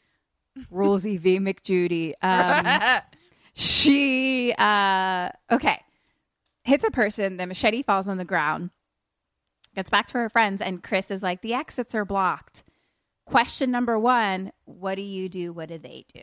Rulesy 0.72 1.18
V 1.18 1.38
McJudy. 1.38 2.14
Um, 2.22 3.00
she 3.60 4.54
uh 4.58 5.28
okay 5.50 5.80
hits 6.64 6.84
a 6.84 6.90
person 6.90 7.36
the 7.36 7.46
machete 7.46 7.82
falls 7.82 8.08
on 8.08 8.16
the 8.16 8.24
ground 8.24 8.70
gets 9.74 9.90
back 9.90 10.06
to 10.06 10.14
her 10.14 10.28
friends 10.28 10.60
and 10.62 10.82
chris 10.82 11.10
is 11.10 11.22
like 11.22 11.42
the 11.42 11.54
exits 11.54 11.94
are 11.94 12.04
blocked 12.04 12.64
question 13.26 13.70
number 13.70 13.98
one 13.98 14.50
what 14.64 14.94
do 14.94 15.02
you 15.02 15.28
do 15.28 15.52
what 15.52 15.68
do 15.68 15.78
they 15.78 16.04
do 16.12 16.22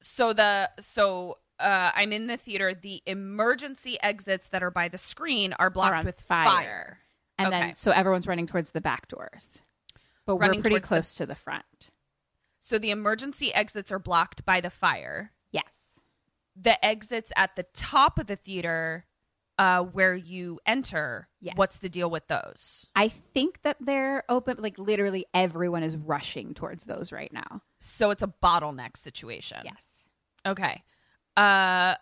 so 0.00 0.32
the 0.32 0.68
so 0.80 1.38
uh, 1.60 1.92
I'm 1.94 2.12
in 2.12 2.26
the 2.26 2.36
theater. 2.36 2.74
The 2.74 3.02
emergency 3.06 3.96
exits 4.02 4.48
that 4.48 4.64
are 4.64 4.70
by 4.72 4.88
the 4.88 4.98
screen 4.98 5.52
are 5.60 5.70
blocked 5.70 5.94
Are 5.94 6.02
with 6.02 6.20
fire. 6.20 6.98
And 7.38 7.46
Okay. 7.48 7.60
then 7.60 7.74
so 7.76 7.92
everyone's 7.92 8.26
running 8.26 8.48
towards 8.48 8.72
the 8.72 8.80
back 8.80 9.06
doors. 9.06 9.62
But 10.26 10.38
Running 10.38 10.58
we're 10.58 10.62
pretty 10.62 10.74
towards 10.74 10.82
the- 10.82 10.88
close 10.88 11.14
to 11.14 11.26
the 11.26 11.36
front. 11.36 11.91
So 12.64 12.78
the 12.78 12.92
emergency 12.92 13.52
exits 13.52 13.90
are 13.90 13.98
blocked 13.98 14.44
by 14.46 14.60
the 14.60 14.70
fire. 14.70 15.32
Yes. 15.50 15.64
The 16.54 16.82
exits 16.84 17.32
at 17.34 17.56
the 17.56 17.64
top 17.74 18.20
of 18.20 18.28
the 18.28 18.36
theater, 18.36 19.04
uh, 19.58 19.82
where 19.82 20.14
you 20.14 20.60
enter. 20.64 21.28
Yes. 21.40 21.56
What's 21.56 21.78
the 21.78 21.88
deal 21.88 22.08
with 22.08 22.28
those? 22.28 22.88
I 22.94 23.08
think 23.08 23.62
that 23.62 23.78
they're 23.80 24.22
open 24.28 24.58
like 24.60 24.78
literally 24.78 25.26
everyone 25.34 25.82
is 25.82 25.96
rushing 25.96 26.54
towards 26.54 26.84
those 26.84 27.10
right 27.10 27.32
now. 27.32 27.62
So 27.80 28.10
it's 28.10 28.22
a 28.22 28.32
bottleneck 28.40 28.96
situation. 28.96 29.58
Yes. 29.64 30.04
Okay. 30.46 30.84
Uh 31.36 31.96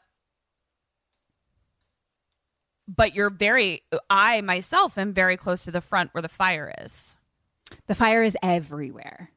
but 2.86 3.14
you're 3.14 3.30
very 3.30 3.80
I 4.10 4.42
myself 4.42 4.98
am 4.98 5.14
very 5.14 5.38
close 5.38 5.64
to 5.64 5.70
the 5.70 5.80
front 5.80 6.12
where 6.12 6.22
the 6.22 6.28
fire 6.28 6.70
is. 6.82 7.16
The 7.86 7.94
fire 7.94 8.22
is 8.22 8.36
everywhere. 8.42 9.30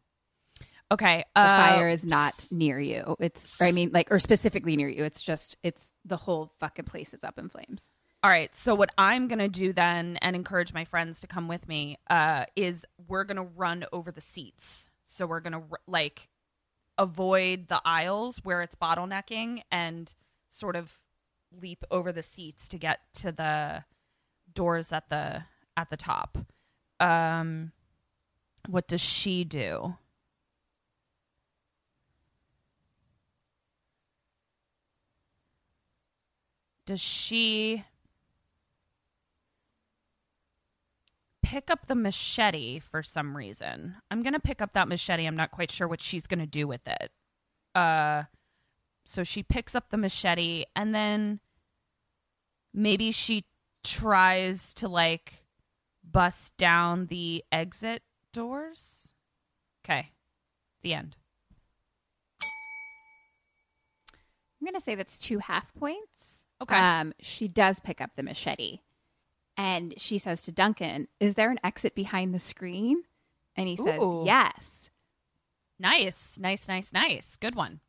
Okay. 0.93 1.25
The 1.35 1.41
uh, 1.41 1.57
fire 1.57 1.89
is 1.89 2.05
not 2.05 2.47
near 2.51 2.79
you. 2.79 3.15
It's 3.19 3.61
I 3.61 3.71
mean 3.71 3.91
like 3.91 4.11
or 4.11 4.19
specifically 4.19 4.75
near 4.75 4.87
you. 4.87 5.03
It's 5.03 5.23
just 5.23 5.57
it's 5.63 5.91
the 6.05 6.17
whole 6.17 6.53
fucking 6.59 6.85
place 6.85 7.13
is 7.13 7.23
up 7.23 7.39
in 7.39 7.49
flames. 7.49 7.89
All 8.21 8.29
right. 8.29 8.53
So 8.55 8.75
what 8.75 8.91
I'm 8.97 9.27
gonna 9.27 9.49
do 9.49 9.73
then, 9.73 10.17
and 10.21 10.35
encourage 10.35 10.73
my 10.73 10.85
friends 10.85 11.19
to 11.21 11.27
come 11.27 11.47
with 11.47 11.67
me, 11.67 11.97
uh, 12.09 12.45
is 12.55 12.85
we're 13.07 13.23
gonna 13.23 13.43
run 13.43 13.85
over 13.91 14.11
the 14.11 14.21
seats. 14.21 14.87
So 15.03 15.25
we're 15.25 15.41
gonna 15.41 15.63
r- 15.71 15.79
like 15.87 16.29
avoid 16.97 17.67
the 17.69 17.81
aisles 17.83 18.39
where 18.43 18.61
it's 18.61 18.75
bottlenecking 18.75 19.61
and 19.71 20.13
sort 20.47 20.75
of 20.75 21.01
leap 21.59 21.83
over 21.91 22.11
the 22.11 22.23
seats 22.23 22.67
to 22.69 22.77
get 22.77 22.99
to 23.15 23.31
the 23.31 23.83
doors 24.53 24.91
at 24.91 25.09
the 25.09 25.43
at 25.75 25.89
the 25.89 25.97
top. 25.97 26.37
Um, 26.99 27.71
what 28.67 28.87
does 28.87 29.01
she 29.01 29.43
do? 29.43 29.97
Does 36.85 36.99
she 36.99 37.85
pick 41.41 41.69
up 41.69 41.87
the 41.87 41.95
machete 41.95 42.79
for 42.79 43.01
some 43.03 43.37
reason? 43.37 43.95
I'm 44.11 44.23
going 44.23 44.33
to 44.33 44.39
pick 44.39 44.61
up 44.61 44.73
that 44.73 44.87
machete. 44.87 45.25
I'm 45.25 45.35
not 45.35 45.51
quite 45.51 45.71
sure 45.71 45.87
what 45.87 46.01
she's 46.01 46.27
going 46.27 46.39
to 46.39 46.45
do 46.45 46.67
with 46.67 46.87
it. 46.87 47.11
Uh 47.75 48.23
so 49.05 49.23
she 49.23 49.43
picks 49.43 49.75
up 49.75 49.89
the 49.89 49.97
machete 49.97 50.63
and 50.75 50.95
then 50.95 51.39
maybe 52.73 53.11
she 53.11 53.45
tries 53.83 54.73
to 54.75 54.87
like 54.87 55.43
bust 56.03 56.55
down 56.57 57.07
the 57.07 57.43
exit 57.51 58.03
doors. 58.31 59.09
Okay. 59.83 60.11
The 60.81 60.93
end. 60.93 61.17
I'm 64.59 64.65
gonna 64.65 64.79
say 64.79 64.95
that's 64.95 65.17
two 65.19 65.39
half 65.39 65.73
points. 65.73 66.32
Okay. 66.63 66.75
Um, 66.77 67.13
she 67.19 67.47
does 67.47 67.79
pick 67.79 68.01
up 68.01 68.15
the 68.15 68.23
machete, 68.23 68.79
and 69.57 69.93
she 69.97 70.17
says 70.17 70.41
to 70.43 70.51
Duncan, 70.51 71.07
"Is 71.19 71.35
there 71.35 71.51
an 71.51 71.59
exit 71.63 71.95
behind 71.95 72.33
the 72.33 72.39
screen?" 72.39 73.03
And 73.55 73.67
he 73.67 73.75
says, 73.75 74.01
Ooh. 74.01 74.23
"Yes." 74.25 74.89
Nice. 75.79 76.39
Nice, 76.39 76.67
nice, 76.67 76.93
nice. 76.93 77.35
Good 77.35 77.55
one. 77.55 77.81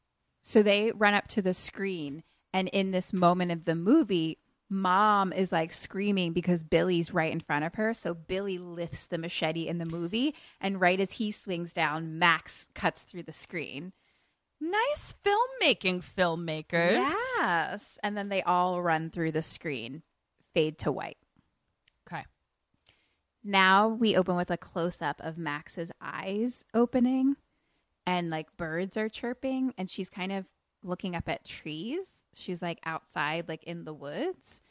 So 0.42 0.62
they 0.62 0.92
run 0.92 1.14
up 1.14 1.28
to 1.28 1.42
the 1.42 1.54
screen, 1.54 2.22
and 2.52 2.68
in 2.68 2.90
this 2.90 3.12
moment 3.12 3.52
of 3.52 3.64
the 3.64 3.74
movie, 3.74 4.38
mom 4.68 5.32
is 5.32 5.52
like 5.52 5.72
screaming 5.72 6.32
because 6.32 6.64
Billy's 6.64 7.14
right 7.14 7.32
in 7.32 7.40
front 7.40 7.64
of 7.64 7.74
her. 7.74 7.94
So 7.94 8.12
Billy 8.12 8.58
lifts 8.58 9.06
the 9.06 9.18
machete 9.18 9.68
in 9.68 9.78
the 9.78 9.86
movie, 9.86 10.34
and 10.60 10.80
right 10.80 11.00
as 11.00 11.12
he 11.12 11.30
swings 11.30 11.72
down, 11.72 12.18
Max 12.18 12.68
cuts 12.74 13.04
through 13.04 13.22
the 13.22 13.32
screen. 13.32 13.92
Nice 14.70 15.14
filmmaking, 15.22 16.02
filmmakers. 16.02 17.04
Yes. 17.38 17.98
And 18.02 18.16
then 18.16 18.30
they 18.30 18.42
all 18.42 18.80
run 18.80 19.10
through 19.10 19.32
the 19.32 19.42
screen, 19.42 20.02
fade 20.54 20.78
to 20.78 20.92
white. 20.92 21.18
Okay. 22.08 22.24
Now 23.42 23.88
we 23.88 24.16
open 24.16 24.36
with 24.36 24.50
a 24.50 24.56
close 24.56 25.02
up 25.02 25.20
of 25.22 25.36
Max's 25.36 25.92
eyes 26.00 26.64
opening 26.72 27.36
and 28.06 28.30
like 28.30 28.56
birds 28.56 28.96
are 28.96 29.10
chirping 29.10 29.74
and 29.76 29.90
she's 29.90 30.08
kind 30.08 30.32
of 30.32 30.48
looking 30.82 31.14
up 31.14 31.28
at 31.28 31.44
trees. 31.44 32.24
She's 32.34 32.62
like 32.62 32.78
outside, 32.86 33.48
like 33.48 33.64
in 33.64 33.84
the 33.84 33.94
woods. 33.94 34.62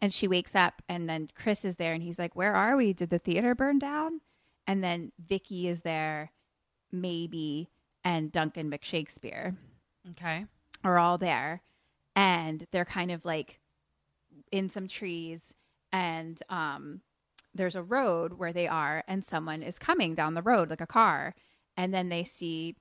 And 0.00 0.12
she 0.12 0.26
wakes 0.26 0.56
up 0.56 0.82
and 0.88 1.08
then 1.08 1.28
Chris 1.36 1.64
is 1.64 1.76
there 1.76 1.92
and 1.92 2.02
he's 2.02 2.18
like, 2.18 2.34
Where 2.34 2.54
are 2.54 2.76
we? 2.76 2.92
Did 2.92 3.10
the 3.10 3.18
theater 3.20 3.54
burn 3.54 3.78
down? 3.78 4.20
And 4.66 4.82
then 4.82 5.12
Vicky 5.24 5.68
is 5.68 5.82
there, 5.82 6.32
maybe, 6.90 7.70
and 8.06 8.30
Duncan 8.30 8.70
McShakespeare 8.70 9.56
Okay. 10.12 10.46
are 10.84 10.96
all 10.96 11.18
there. 11.18 11.60
And 12.14 12.64
they're 12.70 12.84
kind 12.84 13.10
of 13.10 13.24
like 13.24 13.58
in 14.52 14.68
some 14.70 14.86
trees. 14.86 15.52
And 15.92 16.40
um 16.48 17.00
there's 17.52 17.74
a 17.74 17.82
road 17.82 18.34
where 18.34 18.52
they 18.52 18.68
are 18.68 19.02
and 19.08 19.24
someone 19.24 19.62
is 19.62 19.78
coming 19.78 20.14
down 20.14 20.34
the 20.34 20.42
road 20.42 20.70
like 20.70 20.80
a 20.80 20.86
car. 20.86 21.34
And 21.76 21.92
then 21.92 22.08
they 22.08 22.22
see 22.22 22.76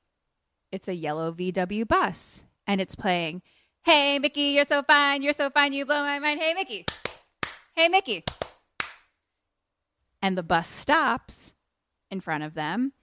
it's 0.71 0.88
a 0.88 0.93
yellow 0.93 1.32
VW 1.32 1.88
bus. 1.88 2.43
And 2.67 2.80
it's 2.80 2.95
playing 2.95 3.41
hey 3.84 4.19
Mickey 4.19 4.53
you're 4.55 4.65
so 4.65 4.84
fine. 4.84 5.23
You're 5.23 5.34
so 5.34 5.49
fine. 5.49 5.73
You 5.73 5.86
blow 5.86 6.01
my 6.03 6.19
mind. 6.19 6.39
Hey 6.39 6.53
Mickey. 6.53 6.86
Hey 7.76 7.88
Mickey. 7.88 8.23
And 10.21 10.38
the 10.38 10.43
bus 10.43 10.67
stops 10.67 11.53
in 12.11 12.19
front 12.21 12.43
of 12.43 12.53
them. 12.53 12.93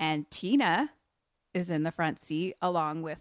And 0.00 0.28
Tina 0.30 0.90
is 1.54 1.70
in 1.70 1.82
the 1.82 1.90
front 1.90 2.18
seat 2.18 2.56
along 2.62 3.02
with 3.02 3.20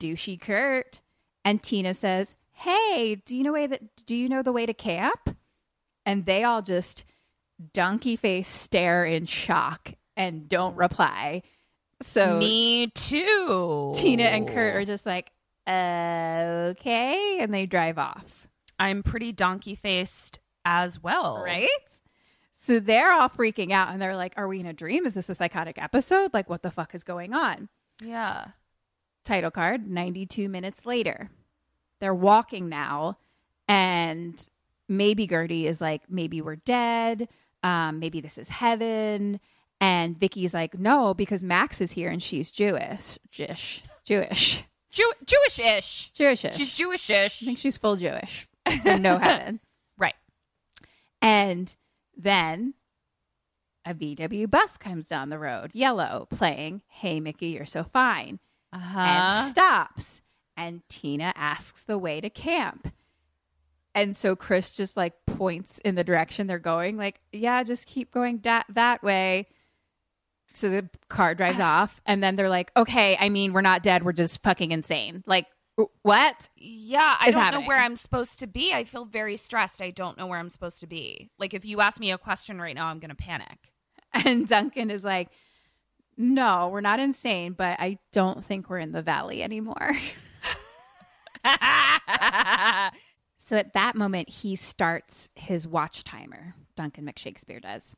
douchey 0.00 0.40
Kurt. 0.40 1.00
And 1.44 1.62
Tina 1.62 1.94
says, 1.94 2.34
Hey, 2.52 3.22
do 3.24 3.36
you 3.36 3.44
know 3.44 3.52
way 3.52 3.66
that 3.66 3.82
do 4.06 4.16
you 4.16 4.28
know 4.28 4.42
the 4.42 4.52
way 4.52 4.66
to 4.66 4.74
camp? 4.74 5.36
And 6.04 6.24
they 6.24 6.44
all 6.44 6.62
just 6.62 7.04
donkey 7.72 8.16
face 8.16 8.48
stare 8.48 9.04
in 9.04 9.26
shock 9.26 9.92
and 10.16 10.48
don't 10.48 10.76
reply. 10.76 11.42
So 12.02 12.38
Me 12.38 12.88
too. 12.88 13.92
Tina 13.96 14.24
and 14.24 14.46
Kurt 14.46 14.74
are 14.76 14.84
just 14.84 15.06
like, 15.06 15.32
okay, 15.68 17.38
and 17.40 17.52
they 17.52 17.66
drive 17.66 17.98
off. 17.98 18.46
I'm 18.78 19.02
pretty 19.02 19.32
donkey 19.32 19.74
faced 19.74 20.38
as 20.64 21.02
well. 21.02 21.42
Right? 21.44 21.68
So 22.66 22.80
they're 22.80 23.12
all 23.12 23.28
freaking 23.28 23.70
out 23.70 23.90
and 23.90 24.02
they're 24.02 24.16
like, 24.16 24.34
Are 24.36 24.48
we 24.48 24.58
in 24.60 24.66
a 24.66 24.72
dream? 24.72 25.06
Is 25.06 25.14
this 25.14 25.28
a 25.28 25.34
psychotic 25.34 25.80
episode? 25.80 26.34
Like, 26.34 26.50
what 26.50 26.62
the 26.62 26.70
fuck 26.70 26.94
is 26.94 27.04
going 27.04 27.32
on? 27.32 27.68
Yeah. 28.02 28.46
title 29.24 29.50
card 29.50 29.88
92 29.88 30.48
minutes 30.48 30.84
later 30.84 31.30
they're 32.00 32.14
walking 32.14 32.68
now 32.68 33.16
and 33.68 34.48
maybe 34.88 35.26
gertie 35.26 35.66
is 35.66 35.80
like 35.80 36.02
maybe 36.10 36.42
we're 36.42 36.56
dead 36.56 37.26
um, 37.62 37.98
maybe 37.98 38.20
this 38.20 38.36
is 38.38 38.48
heaven 38.50 39.40
and 39.80 40.18
vicky's 40.20 40.52
like 40.54 40.78
no 40.78 41.14
because 41.14 41.42
max 41.42 41.80
is 41.80 41.92
here 41.92 42.10
and 42.10 42.22
she's 42.22 42.52
jewish 42.52 43.18
jewish 43.30 43.82
jewish 44.04 44.64
Jew- 44.90 45.12
Jewish-ish. 45.24 46.10
jewish 46.12 46.40
She's 46.54 46.72
Jewish-ish. 46.74 47.42
i 47.42 47.46
think 47.46 47.58
she's 47.58 47.78
full 47.78 47.96
jewish 47.96 48.46
so 48.82 48.96
no 48.98 49.16
heaven 49.26 49.58
right. 49.98 50.14
and 51.22 51.74
then 52.16 52.74
a 53.84 53.94
vw 53.94 54.50
bus 54.50 54.76
comes 54.76 55.06
down 55.06 55.28
the 55.28 55.38
road 55.38 55.74
yellow 55.74 56.26
playing 56.30 56.82
hey 56.88 57.20
mickey 57.20 57.48
you're 57.48 57.64
so 57.66 57.84
fine 57.84 58.38
Uh-huh. 58.72 58.98
and 58.98 59.50
stops. 59.50 60.20
And 60.58 60.80
Tina 60.88 61.32
asks 61.36 61.82
the 61.84 61.98
way 61.98 62.18
to 62.22 62.30
camp. 62.30 62.88
And 63.94 64.16
so 64.16 64.34
Chris 64.34 64.72
just 64.72 64.96
like 64.96 65.12
points 65.26 65.78
in 65.84 65.94
the 65.96 66.02
direction 66.04 66.46
they're 66.46 66.58
going, 66.58 66.96
like, 66.96 67.20
yeah, 67.30 67.62
just 67.62 67.86
keep 67.86 68.10
going 68.10 68.38
da- 68.38 68.62
that 68.70 69.02
way. 69.02 69.48
So 70.54 70.70
the 70.70 70.88
car 71.08 71.34
drives 71.34 71.60
off. 71.74 72.00
And 72.06 72.22
then 72.22 72.36
they're 72.36 72.48
like, 72.48 72.72
okay, 72.74 73.18
I 73.20 73.28
mean, 73.28 73.52
we're 73.52 73.60
not 73.60 73.82
dead. 73.82 74.02
We're 74.02 74.12
just 74.12 74.42
fucking 74.42 74.72
insane. 74.72 75.22
Like, 75.26 75.46
what? 76.02 76.48
Yeah, 76.56 77.16
I 77.20 77.30
don't 77.30 77.40
happening. 77.40 77.60
know 77.62 77.66
where 77.68 77.78
I'm 77.78 77.96
supposed 77.96 78.38
to 78.40 78.46
be. 78.46 78.72
I 78.72 78.84
feel 78.84 79.04
very 79.04 79.36
stressed. 79.36 79.82
I 79.82 79.90
don't 79.90 80.16
know 80.16 80.26
where 80.26 80.38
I'm 80.38 80.50
supposed 80.50 80.80
to 80.80 80.86
be. 80.86 81.30
Like 81.38 81.54
if 81.54 81.64
you 81.64 81.80
ask 81.80 82.00
me 82.00 82.10
a 82.12 82.18
question 82.18 82.60
right 82.60 82.74
now, 82.74 82.86
I'm 82.86 82.98
going 82.98 83.10
to 83.10 83.14
panic. 83.14 83.72
And 84.24 84.48
Duncan 84.48 84.90
is 84.90 85.04
like, 85.04 85.28
no, 86.16 86.68
we're 86.68 86.80
not 86.80 87.00
insane, 87.00 87.52
but 87.52 87.78
I 87.78 87.98
don't 88.12 88.42
think 88.42 88.70
we're 88.70 88.78
in 88.78 88.92
the 88.92 89.02
valley 89.02 89.42
anymore. 89.42 89.92
So 93.46 93.56
at 93.56 93.74
that 93.74 93.94
moment, 93.94 94.28
he 94.28 94.56
starts 94.56 95.28
his 95.36 95.68
watch 95.68 96.02
timer. 96.02 96.54
Duncan 96.74 97.06
McShakespeare 97.06 97.62
does. 97.62 97.94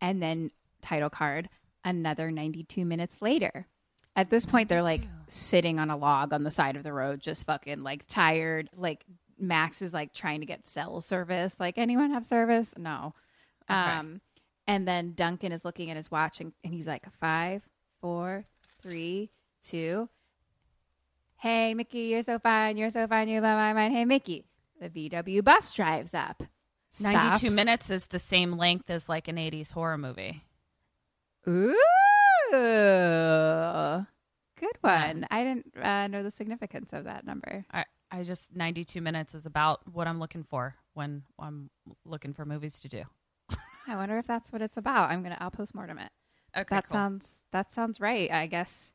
And 0.00 0.20
then, 0.20 0.50
title 0.80 1.08
card, 1.08 1.48
another 1.84 2.32
92 2.32 2.84
minutes 2.84 3.22
later. 3.22 3.68
At 4.14 4.30
this 4.30 4.44
point, 4.44 4.68
they're 4.68 4.82
like 4.82 5.02
sitting 5.26 5.78
on 5.78 5.90
a 5.90 5.96
log 5.96 6.32
on 6.32 6.42
the 6.42 6.50
side 6.50 6.76
of 6.76 6.82
the 6.82 6.92
road, 6.92 7.20
just 7.20 7.46
fucking 7.46 7.82
like 7.82 8.06
tired. 8.06 8.68
Like 8.76 9.04
Max 9.38 9.80
is 9.82 9.94
like 9.94 10.12
trying 10.12 10.40
to 10.40 10.46
get 10.46 10.66
cell 10.66 11.00
service. 11.00 11.58
Like, 11.58 11.78
anyone 11.78 12.10
have 12.12 12.24
service? 12.24 12.74
No. 12.76 13.14
Um, 13.68 14.20
and 14.66 14.86
then 14.86 15.14
Duncan 15.14 15.52
is 15.52 15.64
looking 15.64 15.90
at 15.90 15.96
his 15.96 16.10
watch 16.10 16.40
and, 16.40 16.52
and 16.62 16.74
he's 16.74 16.86
like, 16.86 17.06
five, 17.20 17.62
four, 18.00 18.44
three, 18.82 19.30
two. 19.62 20.08
Hey, 21.36 21.74
Mickey, 21.74 22.02
you're 22.02 22.22
so 22.22 22.38
fine. 22.38 22.76
You're 22.76 22.90
so 22.90 23.06
fine. 23.06 23.28
You 23.28 23.40
love 23.40 23.56
my 23.56 23.72
mind. 23.72 23.94
Hey, 23.94 24.04
Mickey. 24.04 24.44
The 24.80 24.88
VW 24.90 25.42
bus 25.42 25.72
drives 25.74 26.14
up. 26.14 26.42
92 27.00 27.54
minutes 27.54 27.88
is 27.88 28.08
the 28.08 28.18
same 28.18 28.52
length 28.52 28.90
as 28.90 29.08
like 29.08 29.26
an 29.28 29.36
80s 29.36 29.72
horror 29.72 29.96
movie. 29.96 30.44
Ooh. 31.48 31.74
Good 32.50 34.06
one. 34.80 35.26
I 35.30 35.44
didn't 35.44 35.66
uh, 35.80 36.06
know 36.06 36.22
the 36.22 36.30
significance 36.30 36.92
of 36.92 37.04
that 37.04 37.26
number. 37.26 37.64
I, 37.72 37.84
I 38.10 38.22
just 38.22 38.54
92 38.54 39.00
minutes 39.00 39.34
is 39.34 39.46
about 39.46 39.80
what 39.92 40.06
I'm 40.06 40.18
looking 40.18 40.44
for 40.44 40.76
when 40.94 41.22
I'm 41.38 41.70
looking 42.04 42.32
for 42.34 42.44
movies 42.44 42.80
to 42.80 42.88
do. 42.88 43.02
I 43.88 43.96
wonder 43.96 44.18
if 44.18 44.26
that's 44.26 44.52
what 44.52 44.62
it's 44.62 44.76
about. 44.76 45.10
I'm 45.10 45.22
gonna. 45.22 45.36
I'll 45.40 45.50
postmortem 45.50 45.98
it. 45.98 46.10
Okay, 46.56 46.76
that 46.76 46.86
cool. 46.86 46.92
sounds. 46.92 47.42
That 47.50 47.72
sounds 47.72 48.00
right. 48.00 48.30
I 48.30 48.46
guess. 48.46 48.92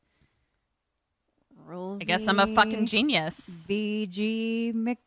Rules. 1.66 2.00
I 2.02 2.04
guess 2.06 2.28
I'm 2.28 2.40
a 2.40 2.48
fucking 2.48 2.86
genius. 2.86 3.66
VG 3.68 4.74
Mc 4.74 5.00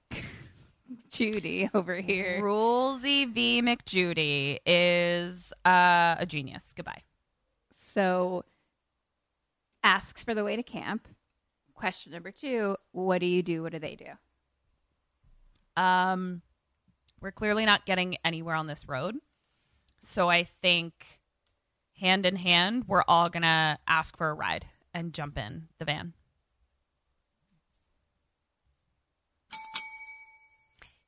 Judy 1.11 1.69
over 1.75 1.97
here. 1.97 2.41
Rulesy 2.43 3.33
V. 3.33 3.63
McJudy 3.63 4.59
is 4.67 5.53
uh, 5.65 6.17
a 6.19 6.27
genius. 6.27 6.73
Goodbye. 6.77 7.03
So 7.91 8.45
asks 9.83 10.23
for 10.23 10.33
the 10.33 10.45
way 10.45 10.55
to 10.55 10.63
camp. 10.63 11.09
Question 11.75 12.13
number 12.13 12.31
two: 12.31 12.77
What 12.93 13.19
do 13.19 13.27
you 13.27 13.43
do? 13.43 13.65
What 13.65 13.73
do 13.73 13.81
they 13.81 13.97
do? 13.97 15.83
Um, 15.83 16.43
we're 17.21 17.33
clearly 17.33 17.65
not 17.65 17.87
getting 17.87 18.17
anywhere 18.25 18.55
on 18.55 18.69
this 18.69 18.89
road. 18.89 19.17
So 19.99 20.31
I 20.31 20.45
think 20.45 21.21
hand 21.99 22.27
in 22.27 22.37
hand, 22.37 22.85
we're 22.87 23.03
all 23.09 23.29
going 23.29 23.43
to 23.43 23.79
ask 23.89 24.17
for 24.17 24.31
a 24.31 24.35
ride 24.35 24.67
and 24.95 25.13
jump 25.13 25.37
in 25.37 25.67
the 25.81 25.85
van. 25.85 26.13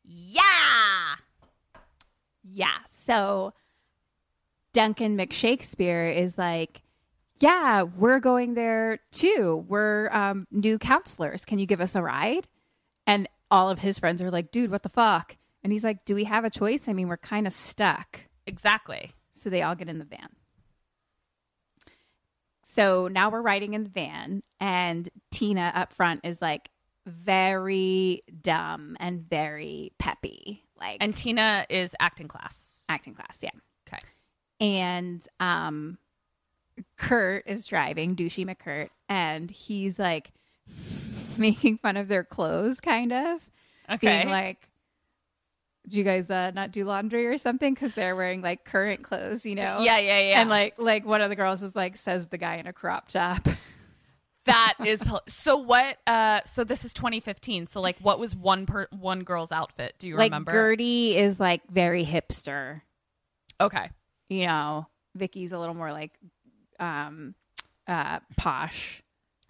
Yeah. 0.05 1.17
Yeah. 2.43 2.79
So 2.89 3.55
Duncan 4.73 5.17
McShakespeare 5.17 6.15
is 6.15 6.39
like, 6.39 6.83
yeah, 7.39 7.83
we're 7.83 8.21
going 8.21 8.55
there 8.55 9.01
too. 9.11 9.65
We're 9.69 10.09
um, 10.13 10.47
new 10.51 10.79
counselors. 10.79 11.45
Can 11.45 11.59
you 11.59 11.67
give 11.67 11.81
us 11.81 11.95
a 11.95 12.03
ride? 12.03 12.49
And 13.07 13.29
all 13.51 13.69
of 13.71 13.81
his 13.81 13.99
friends 13.99 14.23
are 14.23 14.31
like, 14.31 14.51
dude, 14.53 14.71
what 14.71 14.83
the 14.83 14.89
fuck? 14.89 15.37
And 15.63 15.73
he's 15.73 15.85
like, 15.85 16.05
do 16.05 16.15
we 16.15 16.25
have 16.25 16.45
a 16.45 16.51
choice? 16.51 16.89
I 16.89 16.93
mean, 16.93 17.09
we're 17.09 17.17
kind 17.17 17.47
of 17.47 17.53
stuck. 17.53 18.21
Exactly. 18.47 19.13
So 19.33 19.51
they 19.51 19.63
all 19.63 19.75
get 19.75 19.89
in 19.89 19.99
the 19.99 20.05
van. 20.05 20.29
So 22.65 23.09
now 23.09 23.31
we're 23.31 23.43
riding 23.43 23.75
in 23.75 23.85
the 23.85 23.91
van, 23.91 24.43
and 24.59 25.07
Tina 25.31 25.73
up 25.75 25.93
front 25.93 26.21
is 26.25 26.41
like 26.41 26.71
very 27.07 28.23
dumb 28.41 28.97
and 28.99 29.29
very 29.29 29.93
peppy, 29.99 30.65
like 30.81 30.97
And 31.01 31.15
Tina 31.15 31.67
is 31.69 31.95
acting 32.01 32.29
class. 32.29 32.85
acting 32.89 33.15
class, 33.15 33.41
yeah. 33.43 33.51
And 34.63 35.27
um, 35.41 35.99
Kurt 36.97 37.45
is 37.47 37.67
driving, 37.67 38.15
douchey 38.17 38.47
McKurt, 38.47 38.91
and 39.09 39.51
he's 39.51 39.99
like 39.99 40.33
making 41.39 41.79
fun 41.79 41.97
of 41.97 42.09
their 42.09 42.25
clothes, 42.25 42.81
kind 42.81 43.13
of 43.13 43.41
Okay. 43.91 44.19
being 44.21 44.29
like, 44.29 44.69
"Do 45.89 45.99
you 45.99 46.05
guys 46.05 46.31
uh, 46.31 46.53
not 46.53 46.71
do 46.71 46.85
laundry 46.85 47.27
or 47.27 47.39
something?" 47.39 47.75
Because 47.75 47.93
they're 47.95 48.15
wearing 48.15 48.41
like 48.41 48.65
current 48.65 49.03
clothes, 49.03 49.45
you 49.45 49.57
know? 49.57 49.79
yeah, 49.81 49.99
yeah, 49.99 50.21
yeah. 50.21 50.41
And 50.41 50.49
like, 50.49 50.75
like 50.79 51.05
one 51.05 51.21
of 51.21 51.29
the 51.29 51.37
girls 51.37 51.63
is 51.63 51.75
like, 51.75 51.97
says 51.97 52.29
the 52.29 52.39
guy 52.39 52.57
in 52.57 52.67
a 52.69 52.73
crop 52.73 53.09
top. 53.09 53.47
that 54.45 54.75
is 54.85 55.03
so. 55.27 55.57
What? 55.57 55.99
Uh, 56.07 56.41
so 56.45 56.63
this 56.63 56.85
is 56.85 56.95
2015. 56.95 57.67
So 57.67 57.81
like, 57.81 57.97
what 58.01 58.21
was 58.21 58.37
one 58.37 58.67
per 58.67 58.87
one 58.93 59.25
girl's 59.25 59.51
outfit? 59.51 59.97
Do 59.99 60.07
you 60.07 60.17
like 60.17 60.31
remember? 60.31 60.53
Gertie 60.53 61.17
is 61.17 61.41
like 61.41 61.67
very 61.69 62.05
hipster, 62.05 62.83
okay. 63.61 63.91
You 64.33 64.47
know. 64.47 64.87
Vicky's 65.15 65.53
a 65.53 65.59
little 65.59 65.75
more 65.75 65.93
like 65.93 66.13
um 66.81 67.35
uh 67.87 68.21
posh. 68.39 69.03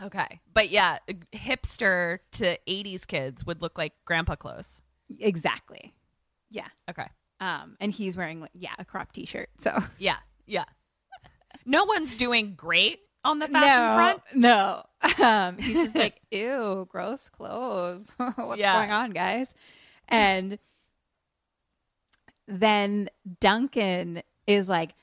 Okay. 0.03 0.41
But 0.53 0.71
yeah, 0.71 0.99
hipster 1.33 2.19
to 2.33 2.59
80s 2.67 3.07
kids 3.07 3.47
would 3.47 3.63
look 3.63 3.79
like 3.79 3.93
grandpa 4.05 4.35
clothes. 4.35 4.83
Exactly. 5.21 5.95
Yeah. 6.51 6.67
Okay. 6.91 7.07
Um 7.41 7.77
and 7.81 7.93
he's 7.95 8.17
wearing 8.17 8.41
like 8.41 8.51
yeah, 8.55 8.75
a 8.79 8.85
crop 8.85 9.13
t-shirt. 9.13 9.51
So 9.59 9.79
Yeah. 9.99 10.17
Yeah. 10.47 10.65
No 11.65 11.85
one's 11.85 12.17
doing 12.17 12.55
great 12.57 12.99
on 13.25 13.39
the 13.39 13.47
fashion 13.47 13.87
no, 13.87 13.95
front. 13.95 14.23
No. 14.35 14.83
Um 15.25 15.59
he's 15.59 15.81
just 15.81 15.95
like, 15.95 16.21
"Ew, 16.33 16.87
gross 16.91 17.29
clothes. 17.29 18.11
What's 18.37 18.59
Yeah. 18.61 18.79
going 18.79 18.91
on, 18.91 19.11
guys?" 19.11 19.55
And 20.09 20.59
then 22.49 23.09
Duncan 23.41 24.23
is 24.47 24.69
like 24.69 24.95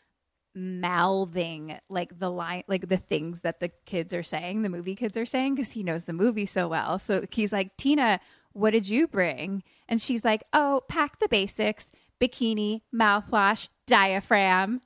mouthing 0.56 1.78
like 1.90 2.18
the 2.20 2.30
line 2.30 2.64
like 2.68 2.88
the 2.88 2.98
things 2.98 3.42
that 3.42 3.60
the 3.60 3.70
kids 3.86 4.14
are 4.14 4.24
saying 4.24 4.62
the 4.62 4.70
movie 4.70 4.96
kids 4.96 5.16
are 5.16 5.26
saying 5.26 5.56
because 5.56 5.72
he 5.72 5.84
knows 5.84 6.06
the 6.06 6.14
movie 6.14 6.46
so 6.46 6.68
well 6.68 6.98
so 7.00 7.24
he's 7.32 7.54
like 7.54 7.76
tina 7.78 8.20
what 8.54 8.72
did 8.72 8.88
you 8.90 9.08
bring 9.08 9.64
and 9.88 10.02
she's 10.02 10.26
like 10.26 10.44
oh 10.54 10.82
pack 10.90 11.20
the 11.20 11.30
basics 11.30 11.92
bikini 12.20 12.82
mouthwash 12.94 13.70
diaphragm 13.88 14.82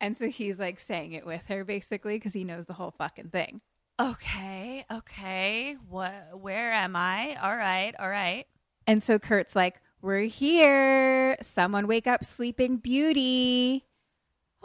and 0.00 0.16
so 0.16 0.28
he's 0.28 0.58
like 0.58 0.78
saying 0.78 1.12
it 1.12 1.24
with 1.26 1.46
her 1.48 1.64
basically 1.64 2.16
because 2.16 2.34
he 2.34 2.44
knows 2.44 2.66
the 2.66 2.74
whole 2.74 2.92
fucking 2.92 3.28
thing 3.28 3.60
Okay. 3.98 4.84
Okay. 4.92 5.74
What 5.88 6.12
where 6.38 6.70
am 6.70 6.94
I? 6.94 7.34
All 7.42 7.56
right. 7.56 7.94
All 7.98 8.10
right. 8.10 8.44
and 8.86 9.02
so 9.02 9.18
kurt's 9.18 9.56
like 9.56 9.80
we're 10.02 10.24
here 10.24 11.38
someone 11.40 11.86
wake 11.86 12.06
up 12.06 12.22
sleeping 12.22 12.76
beauty 12.76 13.86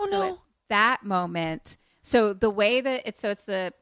Oh 0.02 0.08
So 0.08 0.20
no. 0.20 0.28
at 0.34 0.38
that 0.70 1.04
moment, 1.06 1.78
so 2.02 2.34
the 2.34 2.50
way 2.50 2.82
that 2.82 3.04
it's 3.06 3.20
so 3.20 3.30
it's 3.30 3.46
the 3.46 3.74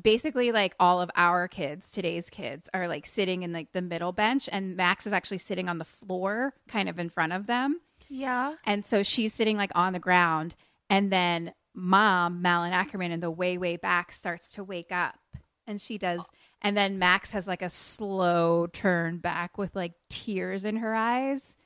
basically 0.00 0.52
like 0.52 0.74
all 0.80 1.00
of 1.00 1.10
our 1.16 1.48
kids, 1.48 1.90
today's 1.90 2.30
kids, 2.30 2.68
are 2.72 2.88
like 2.88 3.06
sitting 3.06 3.42
in 3.42 3.52
like 3.52 3.72
the 3.72 3.82
middle 3.82 4.12
bench, 4.12 4.48
and 4.50 4.76
Max 4.76 5.06
is 5.06 5.12
actually 5.12 5.38
sitting 5.38 5.68
on 5.68 5.78
the 5.78 5.84
floor, 5.84 6.54
kind 6.68 6.88
of 6.88 6.98
in 6.98 7.08
front 7.08 7.32
of 7.32 7.46
them, 7.46 7.80
yeah. 8.08 8.54
and 8.64 8.84
so 8.84 9.02
she's 9.02 9.34
sitting 9.34 9.56
like 9.56 9.72
on 9.74 9.92
the 9.92 9.98
ground, 9.98 10.54
and 10.88 11.12
then 11.12 11.52
mom 11.74 12.42
Malin 12.42 12.72
Akerman 12.72 13.10
in 13.10 13.20
the 13.20 13.30
way 13.30 13.56
way 13.58 13.76
back 13.76 14.12
starts 14.12 14.52
to 14.52 14.64
wake 14.64 14.90
up, 14.92 15.18
and 15.66 15.80
she 15.80 15.98
does. 15.98 16.20
And 16.62 16.76
then 16.76 16.98
Max 16.98 17.30
has 17.30 17.48
like 17.48 17.62
a 17.62 17.70
slow 17.70 18.66
turn 18.66 19.16
back 19.16 19.56
with 19.56 19.74
like 19.74 19.94
tears 20.10 20.66
in 20.66 20.76
her 20.76 20.94
eyes 20.94 21.56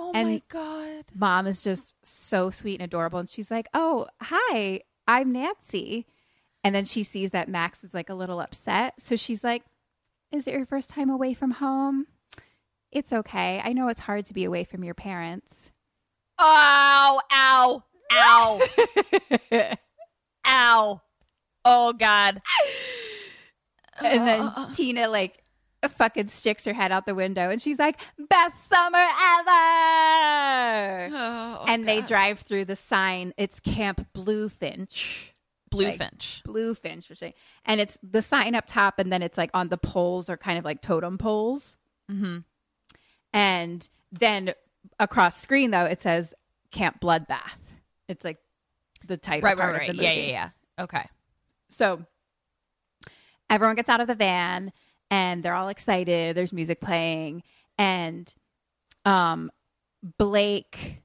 Oh 0.00 0.12
And- 0.14 0.28
my 0.28 0.42
god. 0.48 1.04
mom 1.14 1.46
is 1.46 1.62
just 1.64 1.94
so 2.04 2.50
sweet 2.50 2.80
and 2.80 2.84
adorable 2.86 3.18
and 3.18 3.28
she's 3.28 3.50
like 3.50 3.66
oh 3.74 4.06
hi 4.22 4.80
i'm 5.06 5.32
nancy 5.32 6.06
and 6.64 6.74
then 6.74 6.84
she 6.84 7.02
sees 7.02 7.30
that 7.32 7.48
max 7.48 7.82
is 7.84 7.94
like 7.94 8.08
a 8.10 8.14
little 8.14 8.40
upset 8.40 8.94
so 8.98 9.16
she's 9.16 9.42
like 9.44 9.64
is 10.32 10.46
it 10.46 10.54
your 10.54 10.66
first 10.66 10.90
time 10.90 11.10
away 11.10 11.34
from 11.34 11.50
home 11.52 12.06
it's 12.92 13.12
okay 13.12 13.60
i 13.64 13.72
know 13.72 13.88
it's 13.88 14.00
hard 14.00 14.24
to 14.26 14.34
be 14.34 14.44
away 14.44 14.64
from 14.64 14.84
your 14.84 14.94
parents 14.94 15.70
oh, 16.38 17.20
Ow, 17.32 17.82
ow, 18.12 18.60
ow. 19.52 19.74
ow. 20.46 21.00
Oh 21.64 21.92
god. 21.92 22.40
and 24.02 24.26
then 24.26 24.40
uh, 24.40 24.44
uh, 24.56 24.60
uh. 24.62 24.70
tina 24.72 25.08
like 25.08 25.42
fucking 25.86 26.26
sticks 26.28 26.64
her 26.64 26.72
head 26.72 26.90
out 26.90 27.06
the 27.06 27.14
window 27.14 27.50
and 27.50 27.62
she's 27.62 27.78
like 27.78 28.00
best 28.28 28.68
summer 28.68 28.98
ever 28.98 29.50
Oh, 31.14 31.64
and 31.68 31.88
they 31.88 32.00
drive 32.02 32.40
through 32.40 32.64
the 32.64 32.76
sign 32.76 33.32
it's 33.36 33.60
camp 33.60 34.06
bluefinch 34.12 35.30
Bluefinch. 35.70 36.42
bluefinch 36.44 37.32
and 37.66 37.80
it's 37.80 37.98
the 38.02 38.22
sign 38.22 38.54
up 38.54 38.64
top 38.66 38.98
and 38.98 39.12
then 39.12 39.22
it's 39.22 39.36
like 39.38 39.50
on 39.54 39.68
the 39.68 39.76
poles 39.78 40.30
are 40.30 40.36
kind 40.36 40.58
of 40.58 40.64
like 40.64 40.80
totem 40.80 41.18
poles 41.18 41.76
mm-hmm. 42.10 42.38
and 43.32 43.88
then 44.10 44.52
across 44.98 45.40
screen 45.40 45.70
though 45.70 45.84
it 45.84 46.00
says 46.00 46.34
camp 46.70 47.00
bloodbath 47.00 47.58
it's 48.08 48.24
like 48.24 48.38
the 49.06 49.16
title 49.16 49.46
Right, 49.46 49.56
part 49.56 49.72
right, 49.72 49.78
right. 49.80 49.90
of 49.90 49.96
the 49.96 50.02
Yeah, 50.02 50.12
yeah, 50.12 50.30
yeah. 50.30 50.50
Okay. 50.84 51.06
so 51.68 52.02
everyone 53.50 53.76
gets 53.76 53.88
out 53.88 54.00
of 54.00 54.06
the 54.06 54.14
van 54.14 54.72
and 55.10 55.42
they're 55.42 55.54
all 55.54 55.68
excited 55.68 56.36
there's 56.36 56.52
music 56.52 56.80
playing 56.80 57.42
and 57.78 58.34
um 59.04 59.50
blake 60.18 61.02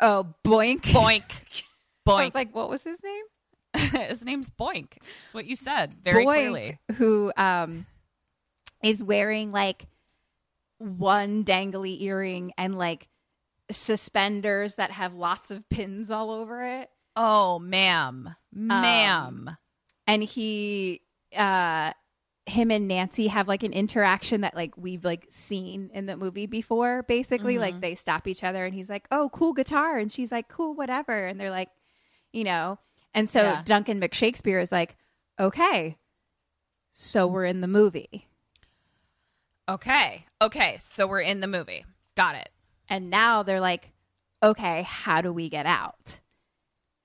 oh 0.00 0.34
boink 0.44 0.82
Boink. 0.82 1.22
Boink. 1.26 1.62
i 2.20 2.24
was 2.24 2.34
like 2.34 2.54
what 2.54 2.68
was 2.70 2.82
his 2.84 3.02
name 3.02 3.24
His 4.08 4.24
name's 4.24 4.50
Boink. 4.50 4.92
It's 5.24 5.34
what 5.34 5.46
you 5.46 5.56
said 5.56 5.94
very 6.04 6.24
boy 6.24 6.34
clearly. 6.34 6.78
who 6.96 7.32
um 7.36 7.86
is 8.84 9.02
wearing 9.02 9.50
like 9.50 9.86
one 10.78 11.42
dangly 11.44 12.00
earring 12.02 12.52
and 12.56 12.78
like 12.78 13.08
suspenders 13.72 14.76
that 14.76 14.92
have 14.92 15.14
lots 15.14 15.50
of 15.50 15.68
pins 15.68 16.10
all 16.12 16.30
over 16.30 16.62
it 16.64 16.88
Oh, 17.16 17.58
ma'am, 17.58 18.34
ma'am. 18.52 19.56
and 20.06 20.22
he 20.22 21.00
uh 21.36 21.92
him 22.46 22.70
and 22.70 22.86
Nancy 22.88 23.28
have 23.28 23.48
like 23.48 23.62
an 23.62 23.72
interaction 23.72 24.42
that 24.42 24.54
like 24.54 24.76
we've 24.76 25.04
like 25.04 25.26
seen 25.30 25.90
in 25.94 26.06
the 26.06 26.16
movie 26.16 26.46
before 26.46 27.02
basically 27.04 27.56
like 27.56 27.74
mm-hmm. 27.74 27.80
they 27.80 27.94
stop 27.94 28.26
each 28.26 28.44
other 28.44 28.64
and 28.64 28.74
he's 28.74 28.90
like 28.90 29.06
oh 29.10 29.30
cool 29.32 29.54
guitar 29.54 29.96
and 29.96 30.12
she's 30.12 30.30
like 30.30 30.48
cool 30.48 30.74
whatever 30.74 31.24
and 31.24 31.40
they're 31.40 31.50
like 31.50 31.70
you 32.32 32.44
know 32.44 32.78
and 33.14 33.30
so 33.30 33.42
Yeah. 33.42 33.62
Duncan 33.64 33.98
McShakespeare 33.98 34.60
is 34.60 34.70
like 34.70 34.96
okay 35.40 35.96
so 36.92 37.26
we're 37.26 37.46
in 37.46 37.62
the 37.62 37.68
movie 37.68 38.28
okay, 39.68 40.26
okay. 40.40 40.76
So 40.78 41.06
we're 41.06 41.20
in 41.20 41.40
the 41.40 41.46
movie. 41.46 41.84
Got 42.16 42.36
it. 42.36 42.50
And 42.88 43.10
now 43.10 43.42
they're 43.42 43.60
like, 43.60 43.92
okay, 44.42 44.82
how 44.86 45.22
do 45.22 45.32
we 45.32 45.48
get 45.48 45.66
out? 45.66 46.20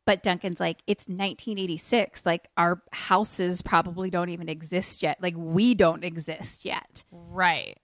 But 0.09 0.23
Duncan's 0.23 0.59
like, 0.59 0.79
it's 0.87 1.03
1986. 1.03 2.25
Like, 2.25 2.47
our 2.57 2.81
houses 2.91 3.61
probably 3.61 4.09
don't 4.09 4.29
even 4.29 4.49
exist 4.49 5.03
yet. 5.03 5.21
Like, 5.21 5.35
we 5.37 5.75
don't 5.75 6.03
exist 6.03 6.65
yet. 6.65 7.03
Right. 7.11 7.77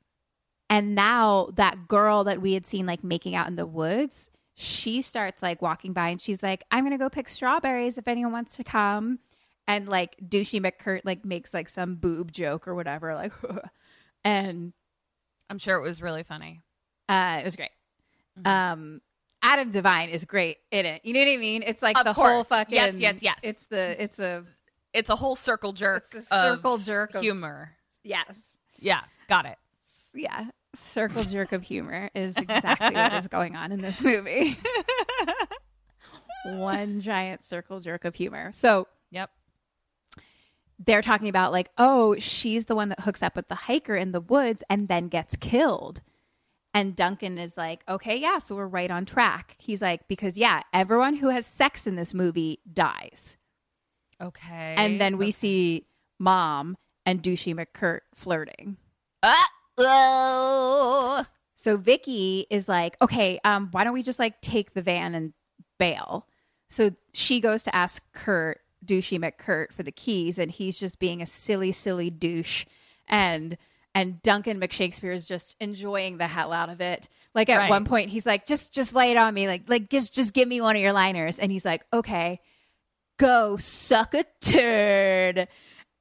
And 0.67 0.95
now 0.95 1.51
that 1.53 1.87
girl 1.87 2.23
that 2.23 2.41
we 2.41 2.53
had 2.53 2.65
seen, 2.65 2.87
like, 2.87 3.03
making 3.03 3.35
out 3.35 3.45
in 3.47 3.53
the 3.53 3.67
woods, 3.67 4.31
she 4.55 5.03
starts, 5.03 5.43
like, 5.43 5.61
walking 5.61 5.93
by 5.93 6.07
and 6.07 6.19
she's 6.19 6.41
like, 6.41 6.63
I'm 6.71 6.83
going 6.83 6.93
to 6.93 6.97
go 6.97 7.11
pick 7.11 7.29
strawberries 7.29 7.99
if 7.99 8.07
anyone 8.07 8.33
wants 8.33 8.55
to 8.55 8.63
come. 8.63 9.19
And, 9.67 9.87
like, 9.87 10.15
douchey 10.17 10.59
McCurt, 10.59 11.01
like, 11.03 11.25
makes, 11.25 11.53
like, 11.53 11.69
some 11.69 11.93
boob 11.93 12.31
joke 12.31 12.67
or 12.67 12.73
whatever. 12.73 13.13
Like, 13.13 13.33
and 14.23 14.73
I'm 15.51 15.59
sure 15.59 15.77
it 15.77 15.83
was 15.83 16.01
really 16.01 16.23
funny. 16.23 16.63
Uh, 17.07 17.37
it 17.39 17.43
was 17.43 17.55
great. 17.55 17.69
Um, 18.43 19.01
Adam 19.45 19.69
DeVine 19.71 20.09
is 20.09 20.25
great 20.25 20.57
in 20.71 20.85
it. 20.85 21.01
You 21.05 21.13
know 21.13 21.19
what 21.19 21.29
I 21.29 21.37
mean? 21.37 21.63
It's 21.65 21.81
like 21.81 21.97
Of 21.97 22.03
the 22.05 22.13
whole 22.13 22.43
fucking 22.43 22.73
Yes, 22.75 22.99
yes, 22.99 23.21
yes. 23.21 23.37
It's 23.43 23.63
the 23.65 24.01
it's 24.01 24.19
a 24.19 24.43
It's 24.93 25.09
a 25.09 25.15
whole 25.15 25.35
circle 25.35 25.71
jerk. 25.71 26.03
It's 26.05 26.15
a 26.15 26.21
circle 26.21 26.77
jerk 26.79 27.13
of- 27.15 27.21
humor. 27.21 27.71
yes, 28.03 28.57
Yeah, 28.79 29.01
got 29.29 29.45
it. 29.45 29.57
yeah, 30.13 30.47
circle 30.73 31.23
jerk 31.23 31.51
of 31.51 31.61
humor 31.63 32.09
is 32.15 32.37
exactly 32.37 32.95
what 32.95 33.13
is 33.13 33.27
going 33.27 33.55
on 33.55 33.71
in 33.71 33.81
this 33.81 34.03
movie. 34.03 34.57
One 36.45 37.01
giant 37.01 37.43
circle 37.43 37.79
jerk 37.79 38.05
of 38.05 38.15
humor. 38.15 38.51
So 38.53 38.87
Yep. 39.11 39.29
they're 40.79 41.01
talking 41.01 41.27
about 41.29 41.51
like, 41.51 41.69
oh, 41.77 42.15
she's 42.19 42.65
the 42.65 42.75
one 42.75 42.89
that 42.89 42.99
hooks 43.01 43.23
up 43.23 43.35
with 43.35 43.47
the 43.47 43.55
hiker 43.55 43.95
in 43.95 44.11
the 44.11 44.19
woods 44.21 44.63
and 44.69 44.87
then 44.87 45.07
gets 45.07 45.35
killed. 45.35 46.01
And 46.75 46.93
Duncan 46.93 47.37
is 47.37 47.55
like, 47.55 47.85
okay, 47.87 48.17
yeah, 48.17 48.37
so 48.37 48.53
we're 48.53 48.67
right 48.67 48.91
on 48.91 49.05
track. 49.05 49.55
He's 49.59 49.81
like, 49.81 50.09
because 50.09 50.37
yeah, 50.37 50.59
everyone 50.73 51.15
who 51.15 51.29
has 51.29 51.45
sex 51.45 51.87
in 51.87 51.95
this 51.95 52.13
movie 52.13 52.59
dies. 52.71 53.37
Okay. 54.21 54.75
And 54.77 54.99
then 54.99 55.17
we 55.17 55.31
see 55.31 55.87
mom 56.19 56.75
and 57.05 57.23
douchey 57.23 57.55
McCurt 57.55 58.01
flirting. 58.13 58.75
Uh-oh. 59.23 61.25
So 61.53 61.77
Vicky 61.77 62.45
is 62.49 62.67
like, 62.67 62.97
okay, 63.01 63.39
um, 63.45 63.69
why 63.71 63.85
don't 63.85 63.93
we 63.93 64.03
just 64.03 64.19
like 64.19 64.41
take 64.41 64.73
the 64.73 64.81
van 64.81 65.15
and 65.15 65.31
bail? 65.79 66.27
So 66.69 66.91
she 67.13 67.39
goes 67.39 67.63
to 67.63 67.73
ask 67.73 68.03
Kurt, 68.11 68.59
douchey 68.85 69.17
McCurt, 69.17 69.71
for 69.71 69.83
the 69.83 69.93
keys, 69.93 70.37
and 70.37 70.51
he's 70.51 70.77
just 70.77 70.99
being 70.99 71.21
a 71.21 71.25
silly, 71.25 71.71
silly 71.71 72.09
douche. 72.09 72.65
And 73.07 73.57
and 73.95 74.21
Duncan 74.21 74.59
McShakespeare 74.59 75.13
is 75.13 75.27
just 75.27 75.55
enjoying 75.59 76.17
the 76.17 76.27
hell 76.27 76.53
out 76.53 76.69
of 76.69 76.81
it. 76.81 77.09
Like 77.33 77.49
at 77.49 77.57
Right. 77.57 77.69
one 77.69 77.85
point, 77.85 78.09
he's 78.11 78.25
like, 78.25 78.45
just 78.45 78.73
just 78.73 78.93
lay 78.93 79.09
it 79.11 79.17
on 79.17 79.33
me, 79.33 79.47
like 79.47 79.63
like 79.67 79.89
just 79.89 80.13
just 80.13 80.33
give 80.33 80.47
me 80.47 80.61
one 80.61 80.75
of 80.75 80.81
your 80.81 80.93
liners. 80.93 81.39
And 81.39 81.51
he's 81.51 81.65
like, 81.65 81.83
okay, 81.91 82.39
go 83.17 83.57
suck 83.57 84.13
a 84.13 84.25
turd. 84.41 85.47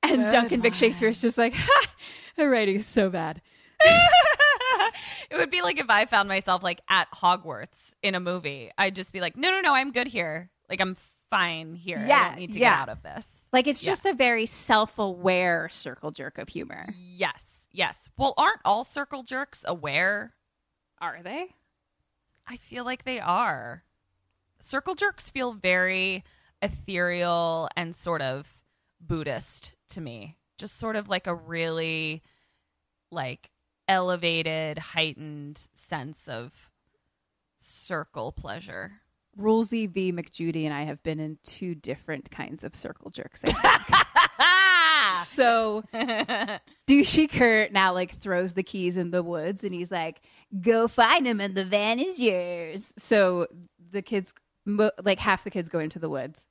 And 0.03 0.31
Duncan 0.31 0.61
McShakespeare 0.61 1.09
is 1.09 1.23
just 1.23 1.39
like, 1.39 1.55
ha, 1.57 1.87
the 2.37 2.47
writing 2.49 2.77
is 2.77 2.87
so 2.87 3.09
bad. 3.09 3.41
it 5.31 5.37
would 5.39 5.51
be 5.51 5.63
like 5.63 5.79
if 5.79 5.89
I 5.89 6.05
found 6.05 6.29
myself 6.29 6.63
like 6.63 6.81
at 6.89 7.11
Hogwarts 7.13 7.95
in 8.03 8.15
a 8.15 8.21
movie. 8.21 8.71
I'd 8.77 8.95
just 8.95 9.13
be 9.13 9.21
like, 9.21 9.37
no, 9.37 9.51
no, 9.51 9.61
no, 9.61 9.75
I'm 9.75 9.93
good 9.93 10.07
here. 10.09 10.51
Like 10.69 10.81
I'm 10.81 10.97
fine 11.31 11.75
here. 11.75 11.99
I 11.99 12.07
Yeah, 12.07 12.29
don't 12.31 12.39
need 12.39 12.53
to 12.53 12.59
yeah. 12.59 12.71
get 12.71 12.79
out 12.83 12.89
of 12.91 13.03
this. 13.03 13.29
Like 13.53 13.67
it's 13.67 13.83
Yeah. 13.83 13.93
just 13.93 14.07
a 14.07 14.13
very 14.13 14.47
self-aware 14.47 15.69
circle 15.71 16.11
jerk 16.11 16.39
of 16.39 16.49
humor. 16.49 16.95
Yes, 16.99 17.64
yes. 17.75 18.09
Well, 18.17 18.35
aren't 18.39 18.61
all 18.65 18.85
circle 18.85 19.23
jerks 19.23 19.65
aware? 19.67 20.35
Are 21.01 21.21
they? 21.23 21.49
I 22.47 22.57
feel 22.57 22.85
like 22.85 23.05
they 23.05 23.21
are. 23.21 23.85
Circle 24.61 24.95
jerks 24.95 25.31
feel 25.31 25.53
very 25.53 26.25
ethereal 26.63 27.69
and 27.77 27.95
sort 27.95 28.23
of 28.23 28.61
Buddhist 29.01 29.75
to 29.91 30.01
me. 30.01 30.39
Just 30.57 30.79
sort 30.79 30.97
of 30.97 31.09
like 31.09 31.27
a 31.27 31.35
really 31.35 32.23
like 33.11 33.51
elevated, 33.89 34.79
heightened 34.79 35.61
sense 35.75 36.29
of 36.29 36.71
circle 37.59 38.33
pleasure. 38.33 38.93
Rulesy 39.39 39.89
V. 39.89 40.13
McJudy 40.13 40.65
and 40.65 40.73
I 40.73 40.85
have 40.85 41.03
been 41.03 41.19
in 41.19 41.39
two 41.45 41.75
different 41.75 42.31
kinds 42.31 42.63
of 42.65 42.75
circle 42.75 43.11
jerks. 43.11 43.43
I 43.45 43.53
think. 43.53 44.07
so 45.29 45.83
douchey 46.87 47.31
Kurt 47.31 47.73
now 47.73 47.93
like 47.93 48.11
throws 48.11 48.55
the 48.55 48.63
keys 48.63 48.97
in 48.97 49.11
the 49.11 49.23
woods 49.23 49.65
and 49.65 49.75
he's 49.75 49.91
like, 49.93 50.21
"Go 50.61 50.89
find 50.89 51.27
him, 51.27 51.41
and 51.41 51.55
the 51.55 51.65
van 51.65 51.99
is 51.99 52.21
yours." 52.21 52.95
So 52.99 53.47
the 53.91 54.03
kids, 54.03 54.33
like 54.67 55.19
half 55.21 55.45
the 55.45 55.51
kids, 55.51 55.69
go 55.69 55.79
into 55.79 55.99
the 55.99 56.09
woods. 56.11 56.47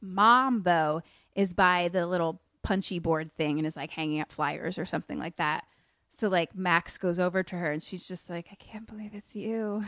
Mom 0.00 0.62
though 0.62 1.02
is 1.34 1.54
by 1.54 1.88
the 1.88 2.06
little 2.06 2.42
punchy 2.62 2.98
board 2.98 3.30
thing 3.32 3.58
and 3.58 3.66
is 3.66 3.76
like 3.76 3.90
hanging 3.90 4.20
up 4.20 4.30
flyers 4.32 4.78
or 4.78 4.84
something 4.84 5.18
like 5.18 5.36
that. 5.36 5.64
So 6.08 6.28
like 6.28 6.54
Max 6.56 6.98
goes 6.98 7.18
over 7.18 7.42
to 7.42 7.56
her 7.56 7.72
and 7.72 7.82
she's 7.82 8.06
just 8.06 8.28
like, 8.30 8.48
"I 8.52 8.56
can't 8.56 8.86
believe 8.86 9.14
it's 9.14 9.34
you." 9.36 9.84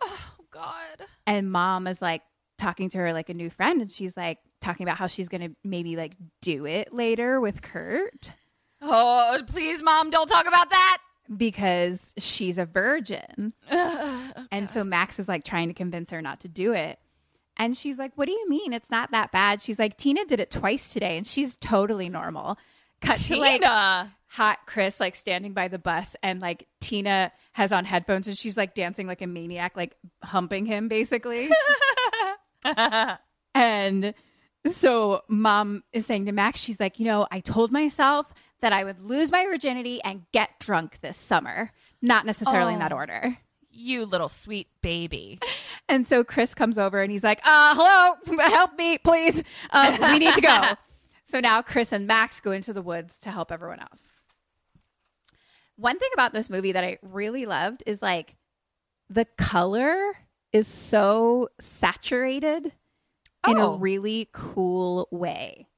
Oh 0.00 0.34
God. 0.50 1.06
and 1.26 1.50
mom 1.50 1.86
is 1.86 2.00
like 2.00 2.22
talking 2.56 2.88
to 2.90 2.98
her 2.98 3.12
like 3.12 3.28
a 3.28 3.34
new 3.34 3.50
friend 3.50 3.80
and 3.82 3.90
she's 3.92 4.16
like 4.16 4.38
talking 4.60 4.84
about 4.84 4.96
how 4.98 5.06
she's 5.06 5.28
gonna 5.28 5.50
maybe 5.64 5.96
like 5.96 6.14
do 6.42 6.66
it 6.66 6.92
later 6.92 7.40
with 7.40 7.62
kurt. 7.62 8.32
Oh, 8.80 9.40
please, 9.48 9.82
mom, 9.82 10.10
don't 10.10 10.28
talk 10.28 10.46
about 10.46 10.70
that. 10.70 10.98
because 11.36 12.14
she's 12.18 12.58
a 12.58 12.64
virgin. 12.66 13.52
Oh, 13.70 14.32
and 14.50 14.70
so 14.70 14.82
max 14.84 15.18
is 15.18 15.28
like 15.28 15.44
trying 15.44 15.68
to 15.68 15.74
convince 15.74 16.10
her 16.10 16.22
not 16.22 16.40
to 16.40 16.48
do 16.48 16.72
it. 16.72 16.98
And 17.56 17.76
she's 17.76 17.98
like 17.98 18.12
what 18.14 18.26
do 18.26 18.32
you 18.32 18.48
mean? 18.48 18.72
It's 18.72 18.90
not 18.90 19.10
that 19.10 19.32
bad. 19.32 19.60
She's 19.60 19.78
like 19.78 19.96
tina 19.96 20.24
did 20.24 20.40
it 20.40 20.50
twice 20.50 20.92
today 20.92 21.16
and 21.16 21.26
she's 21.26 21.56
totally 21.56 22.08
normal. 22.08 22.56
Cut 23.00 23.18
to 23.18 23.36
like 23.36 23.62
hot 24.30 24.58
Chris 24.66 25.00
like 25.00 25.14
standing 25.14 25.52
by 25.54 25.68
the 25.68 25.78
bus 25.78 26.16
and 26.22 26.40
like 26.40 26.66
Tina 26.80 27.32
has 27.52 27.72
on 27.72 27.84
headphones 27.84 28.28
and 28.28 28.36
she's 28.36 28.56
like 28.56 28.74
dancing 28.74 29.06
like 29.06 29.22
a 29.22 29.26
maniac, 29.26 29.76
like 29.76 29.96
humping 30.22 30.66
him 30.66 30.88
basically. 30.88 31.48
and 33.54 34.14
so 34.66 35.22
mom 35.28 35.82
is 35.92 36.06
saying 36.06 36.26
to 36.26 36.32
Max, 36.32 36.60
she's 36.60 36.80
like, 36.80 36.98
you 36.98 37.04
know, 37.04 37.26
I 37.30 37.40
told 37.40 37.70
myself 37.70 38.32
that 38.60 38.72
I 38.72 38.84
would 38.84 39.00
lose 39.00 39.30
my 39.30 39.44
virginity 39.46 40.00
and 40.02 40.22
get 40.32 40.58
drunk 40.58 41.00
this 41.00 41.16
summer. 41.16 41.70
Not 42.02 42.26
necessarily 42.26 42.74
in 42.74 42.78
that 42.80 42.92
order. 42.92 43.38
You 43.70 44.04
little 44.04 44.28
sweet 44.28 44.68
baby. 44.82 45.38
And 45.90 46.06
so 46.06 46.22
Chris 46.22 46.54
comes 46.54 46.76
over 46.76 47.00
and 47.00 47.10
he's 47.10 47.24
like, 47.24 47.40
uh, 47.46 47.74
hello, 47.74 48.38
help 48.50 48.76
me, 48.76 48.98
please. 48.98 49.42
Um, 49.70 49.96
we 49.98 50.18
need 50.18 50.34
to 50.34 50.40
go. 50.42 50.72
so 51.24 51.40
now 51.40 51.62
Chris 51.62 51.92
and 51.92 52.06
Max 52.06 52.42
go 52.42 52.50
into 52.50 52.74
the 52.74 52.82
woods 52.82 53.18
to 53.20 53.30
help 53.30 53.50
everyone 53.50 53.80
else. 53.80 54.12
One 55.76 55.98
thing 55.98 56.10
about 56.12 56.34
this 56.34 56.50
movie 56.50 56.72
that 56.72 56.84
I 56.84 56.98
really 57.00 57.46
loved 57.46 57.82
is 57.86 58.02
like 58.02 58.36
the 59.08 59.24
color 59.38 59.96
is 60.52 60.68
so 60.68 61.48
saturated 61.58 62.72
in 63.46 63.56
a 63.58 63.70
Oh. 63.72 63.78
really 63.78 64.28
cool 64.32 65.08
way. 65.10 65.68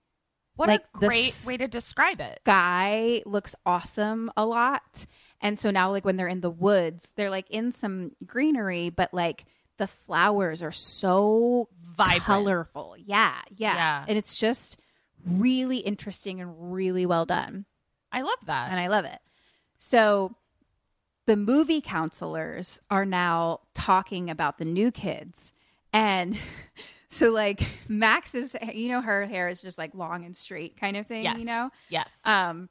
What 0.57 0.69
Like, 0.69 0.85
a 0.95 0.99
great 0.99 1.43
way 1.47 1.57
to 1.57 1.66
describe 1.69 2.20
it. 2.20 2.41
Guy 2.45 3.23
looks 3.24 3.55
awesome 3.65 4.31
a 4.37 4.45
lot. 4.45 5.07
And 5.41 5.59
so 5.59 5.70
now, 5.70 5.91
like, 5.91 6.05
when 6.05 6.16
they're 6.16 6.28
in 6.28 6.43
the 6.43 6.51
woods, 6.51 7.12
they're 7.16 7.31
like 7.31 7.49
in 7.51 7.73
some 7.73 8.12
greenery, 8.27 8.91
but 8.91 9.15
like 9.15 9.47
the 9.78 9.87
flowers 9.87 10.62
are 10.62 10.73
so 10.73 11.69
Vibrant. 11.82 12.23
colorful. 12.24 12.95
Yeah, 12.99 13.41
yeah. 13.57 13.74
Yeah. 13.74 14.05
And 14.07 14.19
it's 14.19 14.39
just 14.39 14.78
really 15.24 15.78
interesting 15.78 16.41
and 16.43 16.73
really 16.74 17.07
well 17.07 17.24
done. 17.24 17.65
I 18.12 18.20
love 18.23 18.39
that. 18.47 18.70
And 18.70 18.78
I 18.78 18.89
love 18.89 19.07
it. 19.07 19.19
So 19.78 20.37
the 21.27 21.37
movie 21.37 21.81
counselors 21.81 22.78
are 22.91 23.07
now 23.07 23.61
talking 23.73 24.28
about 24.28 24.59
the 24.59 24.65
new 24.66 24.91
kids. 24.91 25.53
And 25.93 26.37
So 27.11 27.32
like 27.32 27.61
Max's, 27.89 28.55
you 28.73 28.89
know, 28.89 29.03
her 29.03 29.27
hair 29.27 29.49
is 29.49 29.61
just 29.61 29.78
like 29.78 29.95
long 29.95 30.24
and 30.24 30.37
straight 30.37 30.77
kind 30.77 30.97
of 30.97 31.07
thing. 31.07 31.24
Yes. 31.24 31.41
You 31.41 31.45
know. 31.45 31.70
Yes. 31.89 32.15
Um, 32.24 32.69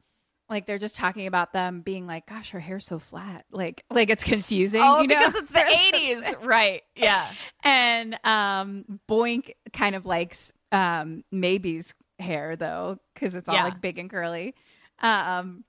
like 0.50 0.66
they're 0.66 0.80
just 0.80 0.96
talking 0.96 1.28
about 1.28 1.54
them 1.54 1.82
being 1.82 2.08
like, 2.08 2.26
"Gosh, 2.26 2.52
her 2.52 2.60
hair's 2.60 2.86
so 2.86 2.98
flat." 2.98 3.46
Like, 3.52 3.84
like 3.92 4.10
it's 4.10 4.24
confusing. 4.24 4.82
oh, 4.84 5.02
you 5.02 5.08
know? 5.08 5.18
because 5.20 5.36
it's 5.36 5.52
the 5.52 5.68
eighties, 5.94 6.24
right? 6.42 6.82
Yeah. 6.96 7.30
and 7.64 8.18
um, 8.26 9.00
Boink 9.08 9.52
kind 9.74 9.96
of 9.96 10.06
likes 10.08 10.54
um 10.72 11.24
Maybe's 11.32 11.94
hair 12.18 12.56
though, 12.56 12.98
because 13.14 13.36
it's 13.36 13.48
all 13.48 13.56
Yeah. 13.56 13.66
like 13.66 13.80
big 13.82 13.98
and 14.00 14.10
curly. 14.10 14.56
Um, 15.02 15.66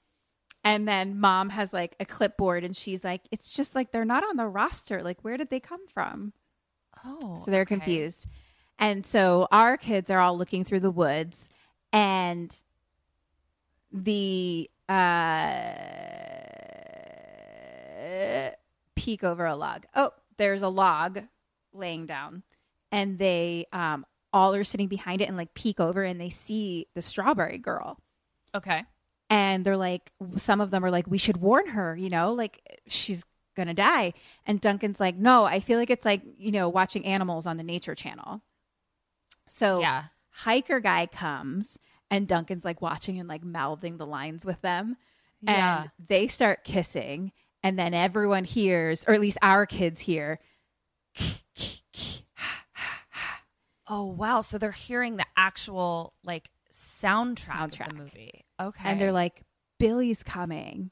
and 0.64 0.86
then 0.88 1.18
Mom 1.20 1.50
has 1.50 1.72
like 1.74 1.94
a 2.00 2.04
clipboard, 2.06 2.64
and 2.64 2.74
she's 2.76 3.04
like, 3.04 3.22
"It's 3.30 3.52
just 3.52 3.74
like 3.74 3.90
they're 3.92 4.04
not 4.06 4.24
on 4.24 4.36
the 4.36 4.46
roster. 4.46 5.02
Like, 5.02 5.22
where 5.24 5.36
did 5.36 5.50
they 5.50 5.60
come 5.60 5.86
from?" 5.88 6.32
Oh, 7.04 7.34
So 7.36 7.50
they're 7.50 7.62
okay. 7.62 7.74
confused. 7.76 8.28
And 8.80 9.06
so 9.06 9.46
our 9.52 9.76
kids 9.76 10.10
are 10.10 10.18
all 10.18 10.36
looking 10.36 10.64
through 10.64 10.80
the 10.80 10.90
woods 10.90 11.48
and 11.92 12.52
the 13.92 14.68
uh 14.88 15.70
peek 18.96 19.24
over 19.24 19.46
a 19.46 19.56
log. 19.56 19.84
Oh, 19.94 20.10
there's 20.36 20.62
a 20.62 20.68
log 20.68 21.20
laying 21.72 22.06
down. 22.06 22.42
And 22.92 23.18
they 23.18 23.66
um 23.72 24.04
all 24.32 24.54
are 24.54 24.64
sitting 24.64 24.88
behind 24.88 25.20
it 25.20 25.28
and 25.28 25.36
like 25.36 25.54
peek 25.54 25.80
over 25.80 26.02
and 26.02 26.20
they 26.20 26.30
see 26.30 26.86
the 26.94 27.02
strawberry 27.02 27.58
girl 27.58 27.98
Okay. 28.54 28.84
and 29.28 29.64
they're 29.64 29.76
like 29.76 30.12
some 30.36 30.60
of 30.60 30.70
them 30.70 30.84
are 30.84 30.90
like 30.90 31.08
we 31.08 31.18
should 31.18 31.38
warn 31.38 31.66
her 31.70 31.96
you 31.96 32.08
know 32.08 32.32
like 32.32 32.80
she's 32.86 33.24
gonna 33.56 33.74
die 33.74 34.12
and 34.46 34.60
duncan's 34.60 35.00
like 35.00 35.16
no 35.16 35.46
i 35.46 35.58
feel 35.58 35.80
like 35.80 35.90
it's 35.90 36.04
like 36.04 36.22
you 36.38 36.52
know 36.52 36.68
watching 36.68 37.04
animals 37.06 37.44
on 37.44 37.56
the 37.56 37.64
nature 37.64 37.96
channel 37.96 38.40
so 39.50 39.80
Yeah. 39.80 40.04
hiker 40.30 40.80
guy 40.80 41.06
comes 41.06 41.78
and 42.10 42.26
duncan's 42.28 42.64
like 42.64 42.80
watching 42.80 43.18
and 43.18 43.28
like 43.28 43.44
mouthing 43.44 43.96
the 43.98 44.06
lines 44.06 44.46
with 44.46 44.60
them 44.62 44.96
Yeah. 45.42 45.82
and 45.82 45.90
they 46.08 46.26
start 46.28 46.64
kissing 46.64 47.32
and 47.62 47.78
then 47.78 47.92
everyone 47.94 48.44
hears 48.44 49.04
or 49.06 49.14
at 49.14 49.20
least 49.20 49.38
our 49.42 49.66
kids 49.66 50.00
hear 50.00 50.38
Oh 53.92 54.04
wow! 54.04 54.40
So 54.40 54.56
they're 54.56 54.70
hearing 54.70 55.16
the 55.16 55.26
actual 55.36 56.12
like 56.22 56.48
soundtrack, 56.72 57.64
of 57.82 57.88
the 57.88 57.94
movie. 57.94 58.44
Okay. 58.60 58.88
and 58.88 59.00
they're 59.00 59.10
like 59.10 59.42
billy's 59.80 60.22
coming 60.22 60.90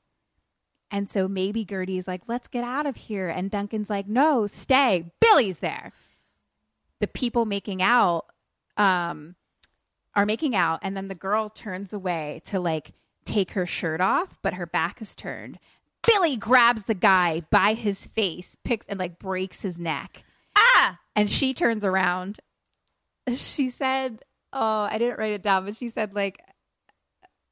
and 0.91 1.07
so 1.07 1.29
maybe 1.29 1.63
gertie's 1.67 2.09
like 2.09 2.23
let's 2.27 2.49
get 2.49 2.65
out 2.65 2.87
of 2.87 2.97
here 2.97 3.29
and 3.29 3.51
duncan's 3.51 3.91
like 3.91 4.09
no 4.09 4.47
stay 4.47 5.13
billy's 5.21 5.59
there 5.59 5.93
the 6.99 7.07
people 7.07 7.45
making 7.45 7.83
out 7.83 8.25
um 8.79 9.35
are 10.15 10.27
making 10.27 10.57
out 10.57 10.81
and 10.83 10.97
then 10.97 11.09
the 11.09 11.15
girl 11.15 11.49
turns 11.49 11.93
away 11.93 12.41
to 12.45 12.59
like 12.59 12.93
take 13.25 13.53
her 13.53 13.67
shirt 13.67 14.01
off 14.01 14.39
but 14.43 14.55
her 14.55 14.67
back 14.67 15.01
is 15.01 15.15
turned. 15.15 15.59
Billy 16.07 16.37
grabs 16.37 16.85
the 16.85 16.95
guy 16.95 17.43
by 17.51 17.75
his 17.75 18.07
face 18.07 18.57
picks 18.65 18.87
and 18.87 18.99
like 18.99 19.19
breaks 19.19 19.61
his 19.61 19.79
neck. 19.79 20.25
Ah. 20.57 20.99
and 21.15 21.29
she 21.29 21.53
turns 21.55 21.85
around. 21.85 22.41
She 23.35 23.69
said 23.69 24.23
oh 24.55 24.89
i 24.91 24.97
didn't 24.97 25.19
write 25.19 25.33
it 25.35 25.43
down 25.43 25.67
but 25.67 25.77
she 25.77 25.91
said 25.91 26.15
like 26.15 26.39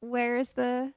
where's 0.01 0.51
the 0.51 0.93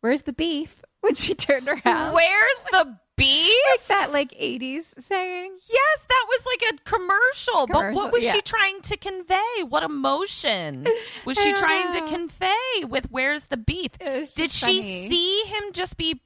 where's 0.00 0.22
the 0.22 0.32
beef? 0.32 0.80
When 1.00 1.14
she 1.14 1.34
turned 1.34 1.66
around. 1.66 2.12
Where's 2.12 2.62
the 2.72 2.98
beef? 3.20 3.56
like 3.70 3.86
that 3.86 4.12
like 4.12 4.30
80s 4.32 5.00
saying 5.00 5.58
Yes, 5.70 6.04
that 6.08 6.26
was 6.28 6.46
like 6.46 6.72
a 6.74 6.82
commercial. 6.84 7.66
but 7.66 7.92
what 7.94 8.12
was 8.12 8.24
yeah. 8.24 8.32
she 8.34 8.40
trying 8.40 8.80
to 8.82 8.96
convey? 8.96 9.62
What 9.68 9.82
emotion 9.82 10.86
was 11.24 11.38
she 11.38 11.52
trying 11.54 11.92
know. 11.94 12.06
to 12.06 12.12
convey 12.12 12.84
with 12.88 13.06
"Where's 13.10 13.46
the 13.46 13.56
beef"? 13.56 13.92
Did 13.98 14.50
she 14.50 14.80
funny. 14.80 15.08
see 15.08 15.42
him 15.44 15.72
just 15.72 15.96
be 15.96 16.22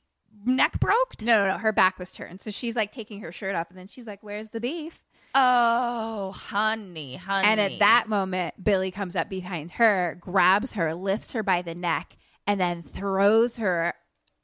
neck 0.47 0.79
broke? 0.79 1.23
no 1.23 1.45
no 1.47 1.53
no 1.53 1.59
her 1.59 1.73
back 1.73 1.99
was 1.99 2.13
turned 2.13 2.39
so 2.41 2.51
she's 2.51 2.77
like 2.77 2.93
taking 2.93 3.21
her 3.21 3.33
shirt 3.33 3.55
off 3.55 3.71
and 3.71 3.79
then 3.79 3.87
she's 3.87 4.07
like 4.07 4.23
where's 4.23 4.51
the 4.51 4.61
beef 4.61 5.03
Oh, 5.37 6.31
honey, 6.33 7.17
honey. 7.17 7.49
and 7.49 7.59
at 7.61 7.79
that 7.81 8.09
moment 8.09 8.63
billy 8.63 8.91
comes 8.91 9.17
up 9.17 9.29
behind 9.31 9.73
her 9.73 10.17
grabs 10.21 10.75
her 10.75 10.95
lifts 10.95 11.33
her 11.33 11.43
by 11.43 11.63
the 11.63 11.75
neck 11.75 12.17
and 12.47 12.61
then 12.61 12.83
throws 12.83 13.57
her 13.57 13.95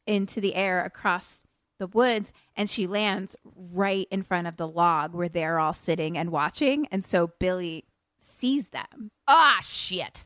into 0.07 0.41
the 0.41 0.55
air 0.55 0.83
across 0.85 1.43
the 1.81 1.89
woods 1.89 2.33
and 2.55 2.71
she 2.71 2.87
lands 2.87 3.35
right 3.75 4.07
in 4.13 4.23
front 4.23 4.47
of 4.47 4.57
the 4.57 4.69
log 4.69 5.13
where 5.13 5.29
they're 5.29 5.59
all 5.59 5.73
sitting 5.73 6.17
and 6.17 6.31
watching 6.31 6.87
and 6.93 7.05
so 7.05 7.33
billy 7.41 7.85
sees 8.21 8.69
them 8.69 9.11
ah 9.27 9.59
shit. 9.63 10.23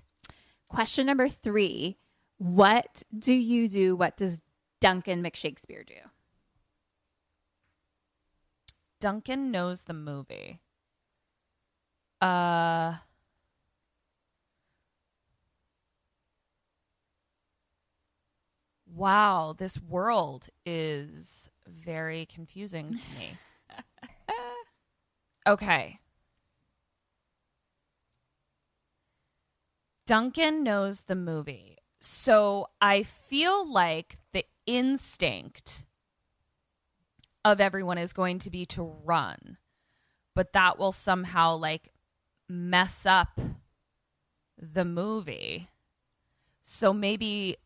question 0.69 1.07
number 1.07 1.29
three 1.31 1.97
what 2.37 3.03
do 3.19 3.33
you 3.33 3.69
do 3.69 3.97
what 3.97 4.17
does 4.19 4.41
duncan 4.81 5.23
mcshakespeare 5.23 5.87
do 5.87 5.95
Duncan 9.05 9.51
knows 9.51 9.83
the 9.83 9.93
movie. 9.93 10.61
Uh 12.23 12.95
Wow, 18.95 19.57
this 19.59 19.81
world 19.81 20.49
is 20.65 21.51
very 21.67 22.27
confusing 22.27 22.97
to 22.97 23.19
me. 23.19 23.33
okay. 25.49 25.99
Duncan 30.07 30.63
knows 30.63 31.03
the 31.03 31.17
movie. 31.17 31.79
So 32.01 32.69
I 32.81 33.03
feel 33.03 33.69
like 33.69 34.19
the 34.33 34.45
instinct 34.67 35.85
of 37.45 37.61
everyone 37.61 37.99
is 37.99 38.13
going 38.13 38.39
to 38.41 38.51
be 38.51 38.65
to 38.67 38.83
run, 38.83 39.59
but 40.37 40.53
that 40.53 40.79
will 40.79 40.93
somehow 40.93 41.57
like 41.57 41.89
mess 42.49 43.07
up 43.07 43.41
the 44.57 44.85
movie. 44.85 45.69
So 46.61 46.93
maybe 46.93 47.57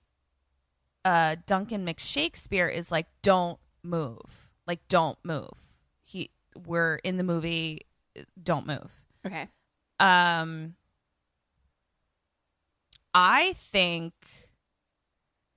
uh, 1.09 1.37
Duncan 1.47 1.87
McShakespeare 1.87 2.71
is 2.73 2.93
like, 2.93 3.07
don't 3.23 3.59
move, 3.83 4.51
like 4.67 4.87
don't 4.89 5.19
move. 5.25 5.49
He, 6.05 6.31
we're 6.67 6.97
in 6.97 7.17
the 7.17 7.25
movie, 7.25 7.87
don't 8.43 8.67
move. 8.67 8.93
okay 9.27 9.49
Um, 9.99 10.75
I 13.15 13.55
think 13.73 14.13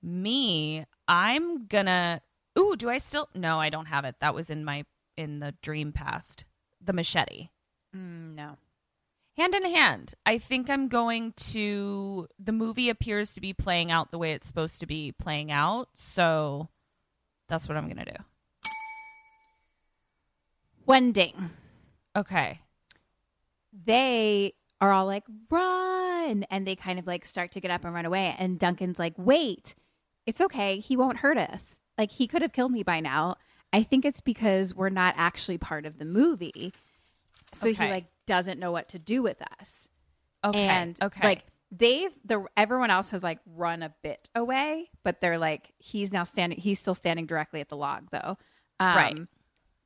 me, 0.02 0.86
I'm 1.06 1.66
gonna. 1.66 2.22
Ooh, 2.58 2.74
do 2.76 2.88
I 2.88 2.96
still? 2.96 3.28
No, 3.34 3.60
I 3.60 3.68
don't 3.68 3.86
have 3.86 4.06
it. 4.06 4.16
That 4.20 4.34
was 4.34 4.48
in 4.48 4.64
my 4.64 4.84
in 5.18 5.40
the 5.40 5.54
dream 5.60 5.92
past. 5.92 6.46
The 6.80 6.94
machete. 6.94 7.50
Mm, 7.94 8.34
no 8.34 8.56
Hand 9.36 9.54
in 9.54 9.64
hand, 9.64 10.14
I 10.26 10.36
think 10.38 10.68
I'm 10.68 10.88
going 10.88 11.32
to. 11.50 12.28
The 12.38 12.52
movie 12.52 12.90
appears 12.90 13.32
to 13.34 13.40
be 13.40 13.54
playing 13.54 13.90
out 13.90 14.10
the 14.10 14.18
way 14.18 14.32
it's 14.32 14.46
supposed 14.46 14.78
to 14.80 14.86
be 14.86 15.12
playing 15.12 15.50
out, 15.50 15.88
so 15.94 16.68
that's 17.48 17.66
what 17.68 17.76
I'm 17.78 17.88
gonna 17.88 18.04
do. 18.04 18.16
wending. 20.86 21.50
Okay. 22.14 22.60
they 23.84 24.52
are 24.80 24.92
all 24.92 25.06
like 25.06 25.24
run! 25.50 26.44
And 26.50 26.66
they 26.66 26.76
kind 26.76 26.98
of 26.98 27.06
like 27.06 27.24
start 27.24 27.52
to 27.52 27.60
get 27.60 27.70
up 27.70 27.84
and 27.84 27.94
run 27.94 28.04
away. 28.04 28.34
And 28.38 28.58
duncan's 28.58 28.98
like 28.98 29.14
wait 29.16 29.74
it's 30.26 30.40
okay. 30.40 30.78
He 30.78 30.96
won't 30.96 31.18
hurt 31.18 31.38
us. 31.38 31.78
Like 31.98 32.10
he 32.12 32.26
could 32.26 32.42
have 32.42 32.52
killed 32.52 32.72
me 32.72 32.82
by 32.82 33.00
now. 33.00 33.36
I 33.72 33.82
think 33.82 34.04
it's 34.04 34.20
because 34.20 34.74
we're 34.74 34.90
not 34.90 35.14
actually 35.16 35.58
part 35.58 35.86
of 35.86 35.98
the 35.98 36.04
movie 36.04 36.72
so 37.52 37.68
Okay. 37.70 37.84
he 37.86 37.90
like 37.90 38.06
doesn't 38.26 38.58
know 38.58 38.72
what 38.72 38.88
to 38.90 38.98
do 38.98 39.22
with 39.22 39.40
us 39.60 39.88
Okay. 40.44 40.66
and 40.66 40.96
okay. 41.02 41.20
like 41.26 41.44
they've 41.70 42.12
the 42.24 42.44
everyone 42.56 42.90
else 42.90 43.10
has 43.10 43.22
like 43.22 43.38
run 43.46 43.82
a 43.82 43.92
bit 44.02 44.28
away 44.34 44.90
but 45.04 45.20
they're 45.20 45.38
like 45.38 45.72
he's 45.78 46.12
now 46.12 46.24
standing 46.24 46.58
he's 46.58 46.78
still 46.80 46.94
standing 46.94 47.26
directly 47.26 47.60
at 47.60 47.68
the 47.68 47.76
log 47.76 48.08
though 48.10 48.36
um, 48.80 48.96
Right. 48.96 49.18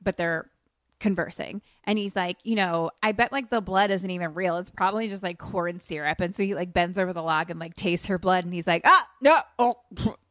but 0.03 0.17
they're 0.17 0.51
conversing 0.99 1.61
and 1.85 1.99
he's 1.99 2.17
like 2.17 2.39
you 2.43 2.55
know 2.57 2.91
i 3.03 3.13
bet 3.13 3.31
like 3.31 3.51
the 3.51 3.61
blood 3.61 3.91
isn't 3.91 4.11
even 4.11 4.33
real 4.33 4.57
it's 4.57 4.71
probably 4.71 5.09
just 5.09 5.23
like 5.23 5.37
corn 5.39 5.79
syrup 5.79 6.21
and 6.23 6.35
so 6.35 6.43
he 6.43 6.55
like 6.55 6.73
bends 6.73 6.99
over 6.99 7.13
the 7.13 7.23
log 7.23 7.51
and 7.51 7.61
like 7.61 7.75
tastes 7.75 8.07
her 8.07 8.19
blood 8.19 8.45
and 8.47 8.55
he's 8.55 8.67
like 8.67 8.81
ah 8.87 9.07
no 9.21 9.37
oh 9.59 9.75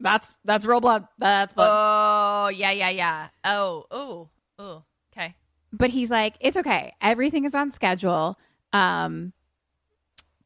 that's 0.00 0.36
that's 0.44 0.66
real 0.66 0.80
blood 0.80 1.06
that's 1.18 1.54
blood 1.54 1.70
Oh 1.72 2.48
yeah, 2.48 2.72
yeah, 2.72 2.90
yeah. 2.90 3.28
Oh, 3.44 3.84
oh, 3.90 4.28
oh. 4.58 4.82
Okay. 5.72 5.76
but 5.78 5.90
he's 5.90 6.10
like 6.10 6.36
it's 6.40 6.56
okay 6.56 6.94
everything 7.00 7.44
is 7.44 7.54
on 7.54 7.70
schedule 7.70 8.38
um 8.72 9.32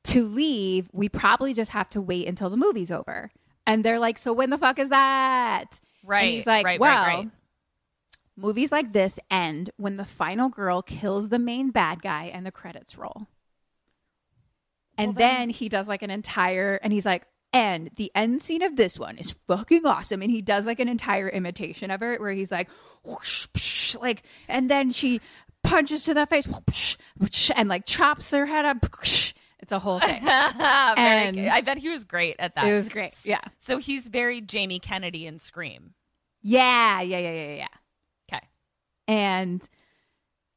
to 0.04 0.24
leave 0.26 0.88
we 0.92 1.08
probably 1.08 1.52
just 1.54 1.70
have 1.72 1.88
to 1.88 2.00
wait 2.00 2.26
until 2.26 2.48
the 2.50 2.56
movie's 2.56 2.90
over 2.90 3.30
and 3.66 3.84
they're 3.84 3.98
like 3.98 4.18
so 4.18 4.32
when 4.32 4.50
the 4.50 4.58
fuck 4.58 4.78
is 4.78 4.88
that 4.88 5.78
Right. 6.02 6.22
and 6.22 6.30
he's 6.32 6.46
like 6.46 6.64
right, 6.64 6.80
well 6.80 7.06
right, 7.06 7.16
right. 7.18 7.28
movies 8.36 8.72
like 8.72 8.92
this 8.92 9.18
end 9.30 9.70
when 9.76 9.96
the 9.96 10.04
final 10.04 10.48
girl 10.48 10.80
kills 10.82 11.28
the 11.28 11.38
main 11.38 11.70
bad 11.70 12.00
guy 12.02 12.24
and 12.32 12.46
the 12.46 12.50
credits 12.52 12.96
roll 12.96 13.26
And 14.98 15.14
then 15.16 15.48
he 15.50 15.68
does 15.70 15.88
like 15.88 16.02
an 16.02 16.10
entire, 16.10 16.78
and 16.82 16.92
he's 16.92 17.06
like, 17.06 17.24
and 17.52 17.90
the 17.96 18.10
end 18.14 18.40
scene 18.42 18.62
of 18.62 18.76
this 18.76 18.98
one 18.98 19.18
is 19.18 19.36
fucking 19.48 19.84
awesome. 19.86 20.22
And 20.22 20.30
he 20.30 20.42
does 20.42 20.66
like 20.66 20.80
an 20.80 20.88
entire 20.88 21.28
imitation 21.28 21.90
of 21.90 22.02
it 22.02 22.20
where 22.20 22.30
he's 22.32 22.52
like, 22.52 22.68
whoosh, 23.04 23.46
psh, 23.54 24.00
like, 24.00 24.22
and 24.48 24.70
then 24.70 24.90
she 24.90 25.20
punches 25.64 26.04
to 26.04 26.14
the 26.14 26.26
face 26.26 26.46
whoosh, 26.46 26.96
whoosh, 27.18 27.50
and 27.56 27.68
like 27.68 27.84
chops 27.86 28.30
her 28.30 28.46
head 28.46 28.64
up. 28.64 28.78
It's 29.62 29.72
a 29.72 29.78
whole 29.78 30.00
thing. 30.00 30.22
And- 30.26 31.36
good. 31.36 31.48
I 31.48 31.60
bet 31.60 31.78
he 31.78 31.88
was 31.90 32.04
great 32.04 32.36
at 32.38 32.54
that. 32.54 32.66
It 32.66 32.74
was 32.74 32.88
great. 32.88 33.14
Yeah. 33.24 33.40
So 33.58 33.78
he's 33.78 34.08
very 34.08 34.40
Jamie 34.40 34.78
Kennedy 34.78 35.26
in 35.26 35.38
Scream. 35.38 35.94
Yeah. 36.42 37.00
Yeah. 37.02 37.18
Yeah. 37.18 37.30
Yeah. 37.32 37.54
Yeah. 37.56 37.66
Okay. 38.32 38.46
And 39.06 39.68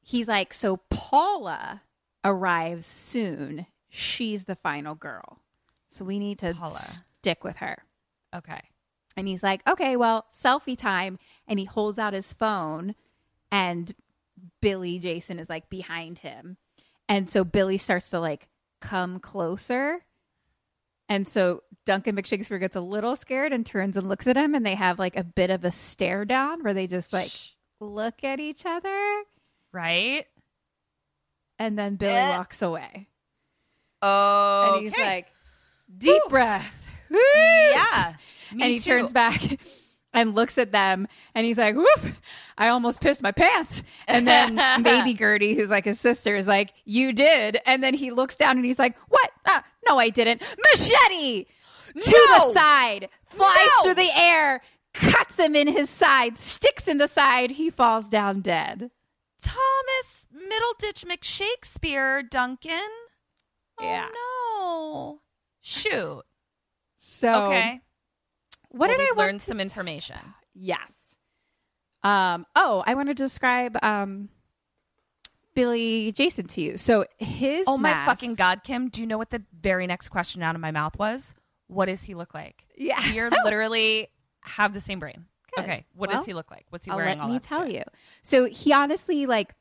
he's 0.02 0.28
like, 0.28 0.54
so 0.54 0.78
Paula 0.90 1.82
arrives 2.24 2.86
soon. 2.86 3.66
She's 3.90 4.46
the 4.46 4.56
final 4.56 4.96
girl. 4.96 5.40
So 5.94 6.04
we 6.06 6.20
need 6.20 6.40
to 6.40 6.54
Paula. 6.54 6.74
stick 6.76 7.44
with 7.44 7.58
her. 7.58 7.84
Okay. 8.36 8.62
And 9.16 9.28
he's 9.28 9.44
like, 9.44 9.62
okay, 9.70 9.96
well, 9.96 10.26
selfie 10.32 10.78
time. 10.78 11.20
And 11.48 11.60
he 11.60 11.66
holds 11.66 12.00
out 12.00 12.14
his 12.14 12.34
phone, 12.34 12.96
and 13.52 13.94
Billy 14.62 14.98
Jason 15.00 15.38
is 15.40 15.50
like 15.50 15.70
behind 15.70 16.20
him. 16.20 16.58
And 17.08 17.30
so 17.30 17.44
Billy 17.44 17.78
starts 17.78 18.10
to 18.10 18.20
like 18.20 18.48
come 18.82 19.20
closer. 19.20 20.00
And 21.10 21.28
so 21.28 21.62
Duncan 21.86 22.16
McShakespeare 22.16 22.60
gets 22.60 22.76
a 22.76 22.82
little 22.82 23.16
scared 23.16 23.54
and 23.54 23.66
turns 23.66 23.98
and 23.98 24.10
looks 24.10 24.26
at 24.26 24.36
him, 24.38 24.56
and 24.56 24.66
they 24.66 24.74
have 24.76 24.98
like 24.98 25.16
a 25.16 25.24
bit 25.24 25.52
of 25.52 25.64
a 25.64 25.72
stare 25.72 26.26
down 26.26 26.64
where 26.64 26.74
they 26.74 26.88
just 26.88 27.14
like 27.14 27.30
look 27.80 28.24
at 28.24 28.40
each 28.40 28.66
other. 28.66 29.24
Right? 29.72 30.26
And 31.60 31.78
then 31.78 31.98
Billy 31.98 32.14
Eh. 32.14 32.38
walks 32.38 32.62
away. 32.64 33.10
Oh. 34.02 34.74
And 34.76 34.84
he's 34.84 34.98
like, 34.98 35.28
deep 35.98 36.22
breath. 36.30 36.96
Woo! 37.10 37.20
Yeah. 37.72 38.16
And 38.52 38.64
he 38.64 38.80
too. 38.80 38.92
turns 38.92 39.12
back 39.14 39.40
and 40.14 40.36
looks 40.36 40.58
at 40.58 40.72
them 40.72 41.08
and 41.36 41.46
he's 41.46 41.58
like, 41.58 41.76
whoop, 41.76 42.02
I 42.58 42.70
almost 42.70 43.02
pissed 43.02 43.22
my 43.22 43.32
pants. 43.32 43.84
And 44.08 44.28
then 44.28 44.56
maybe 44.82 45.14
Gertie, 45.14 45.56
who's 45.56 45.70
like 45.70 45.86
his 45.86 46.00
sister, 46.00 46.36
is 46.36 46.48
like, 46.48 46.74
you 46.86 47.14
did. 47.14 47.58
And 47.66 47.84
then 47.84 47.94
he 47.94 48.12
looks 48.12 48.36
down 48.36 48.58
and 48.58 48.66
he's 48.66 48.80
like, 48.80 48.98
what? 49.10 49.32
Ah, 49.48 49.64
no, 49.88 49.98
I 49.98 50.10
didn't. 50.10 50.42
Machete 50.72 51.46
to 51.94 52.28
the 52.40 52.54
side, 52.54 53.10
flies 53.28 53.70
No! 53.78 53.84
through 53.84 54.04
the 54.04 54.12
air, 54.16 54.62
cuts 54.94 55.38
him 55.38 55.56
in 55.56 55.68
his 55.68 55.90
side, 55.90 56.38
sticks 56.38 56.88
in 56.88 56.98
the 56.98 57.08
side. 57.08 57.52
He 57.52 57.70
falls 57.70 58.08
down 58.08 58.42
dead. 58.42 58.90
Thomas 59.42 60.26
Middleditch 60.34 61.06
McShakespeare, 61.06 62.28
Duncan. 62.30 62.90
Yeah. 63.80 64.08
Oh, 64.12 65.20
no. 65.20 65.23
Shoot. 65.66 66.24
So, 66.98 67.46
Okay. 67.46 67.82
what 68.70 68.90
Well, 68.90 68.98
did 68.98 69.08
I 69.12 69.14
learn 69.18 69.40
some 69.40 69.60
information? 69.62 70.18
Yes. 70.54 71.18
Um, 72.04 72.46
oh, 72.56 72.84
I 72.86 72.96
want 72.96 73.08
to 73.08 73.14
describe 73.14 73.78
um, 73.82 74.28
Billy 75.56 76.12
Jason 76.12 76.48
to 76.48 76.62
you. 76.62 76.78
So 76.78 77.06
his 77.18 77.66
Oh 77.68 77.78
my 77.78 77.94
fucking 78.06 78.36
god, 78.36 78.64
Kim! 78.64 78.90
Do 78.90 79.00
you 79.02 79.08
know 79.08 79.18
what 79.18 79.30
the 79.30 79.42
very 79.62 79.88
next 79.88 80.10
question 80.10 80.44
out 80.44 80.54
of 80.56 80.62
my 80.62 80.72
mouth 80.72 80.98
was? 81.00 81.34
What 81.68 81.86
does 81.86 82.04
he 82.04 82.14
look 82.14 82.34
like? 82.34 82.66
Yeah. 82.78 83.00
You're 83.12 83.30
literally 83.46 84.10
have 84.42 84.74
the 84.74 84.82
same 84.82 85.00
brain. 85.00 85.26
Good. 85.56 85.64
Okay, 85.64 85.86
what 85.96 86.10
Well, 86.10 86.18
does 86.18 86.26
he 86.26 86.34
look 86.34 86.52
like? 86.52 86.66
What's 86.72 86.84
he 86.86 86.92
I'll 86.92 86.98
wearing? 86.98 87.20
let 87.20 87.30
me 87.30 87.40
tell 87.40 87.66
shit? 87.66 87.76
you. 87.76 87.84
So 88.22 88.46
he 88.50 88.74
honestly 88.74 89.26
like 89.26 89.54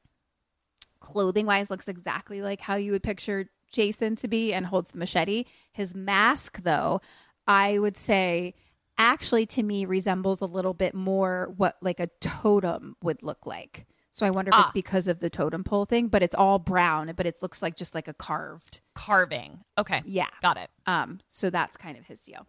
clothing 1.00 1.46
wise 1.46 1.70
looks 1.70 1.86
exactly 1.88 2.42
like 2.42 2.60
how 2.60 2.74
you 2.74 2.92
would 2.92 3.02
picture 3.02 3.48
Jason 3.72 4.14
to 4.16 4.28
be 4.28 4.52
and 4.52 4.66
holds 4.66 4.90
the 4.90 4.98
machete. 4.98 5.44
His 5.72 5.94
mask 5.94 6.62
though, 6.62 7.00
I 7.46 7.78
would 7.78 7.96
say 7.96 8.54
actually 8.98 9.46
to 9.46 9.62
me 9.62 9.84
resembles 9.84 10.40
a 10.42 10.46
little 10.46 10.74
bit 10.74 10.94
more 10.94 11.52
what 11.56 11.76
like 11.80 11.98
a 11.98 12.08
totem 12.20 12.94
would 13.02 13.22
look 13.22 13.46
like. 13.46 13.86
So 14.14 14.26
I 14.26 14.30
wonder 14.30 14.50
if 14.50 14.58
it's 14.60 14.68
Ah. 14.68 14.72
because 14.74 15.08
of 15.08 15.20
the 15.20 15.30
totem 15.30 15.64
pole 15.64 15.86
thing, 15.86 16.08
but 16.08 16.22
it's 16.22 16.34
all 16.34 16.58
brown, 16.58 17.10
but 17.16 17.24
it 17.26 17.40
looks 17.40 17.62
like 17.62 17.76
just 17.76 17.94
like 17.94 18.08
a 18.08 18.12
carved. 18.12 18.82
Carving. 18.94 19.60
Okay. 19.78 20.02
Yeah. 20.04 20.28
Got 20.42 20.58
it. 20.58 20.68
Um, 20.86 21.20
so 21.26 21.48
that's 21.48 21.78
kind 21.78 21.96
of 21.96 22.04
his 22.04 22.20
deal. 22.20 22.46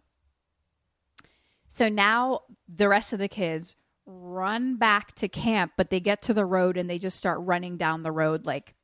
So 1.66 1.88
now 1.88 2.40
the 2.68 2.88
rest 2.88 3.14
of 3.14 3.18
the 3.18 3.28
kids 3.28 3.76
run 4.06 4.76
back 4.76 5.14
to 5.14 5.28
camp, 5.28 5.72
but 5.78 5.88
they 5.88 6.00
get 6.00 6.20
to 6.22 6.34
the 6.34 6.44
road 6.44 6.76
and 6.76 6.88
they 6.90 6.98
just 6.98 7.18
start 7.18 7.38
running 7.40 7.78
down 7.78 8.02
the 8.02 8.12
road 8.12 8.44
like 8.44 8.74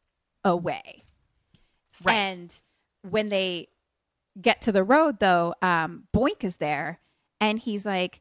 away. 0.42 1.04
Right. 2.02 2.14
And 2.14 2.60
when 3.02 3.28
they 3.28 3.68
get 4.40 4.60
to 4.62 4.72
the 4.72 4.84
road, 4.84 5.18
though, 5.20 5.54
um, 5.62 6.04
Boink 6.14 6.44
is 6.44 6.56
there 6.56 7.00
and 7.40 7.58
he's 7.58 7.86
like, 7.86 8.20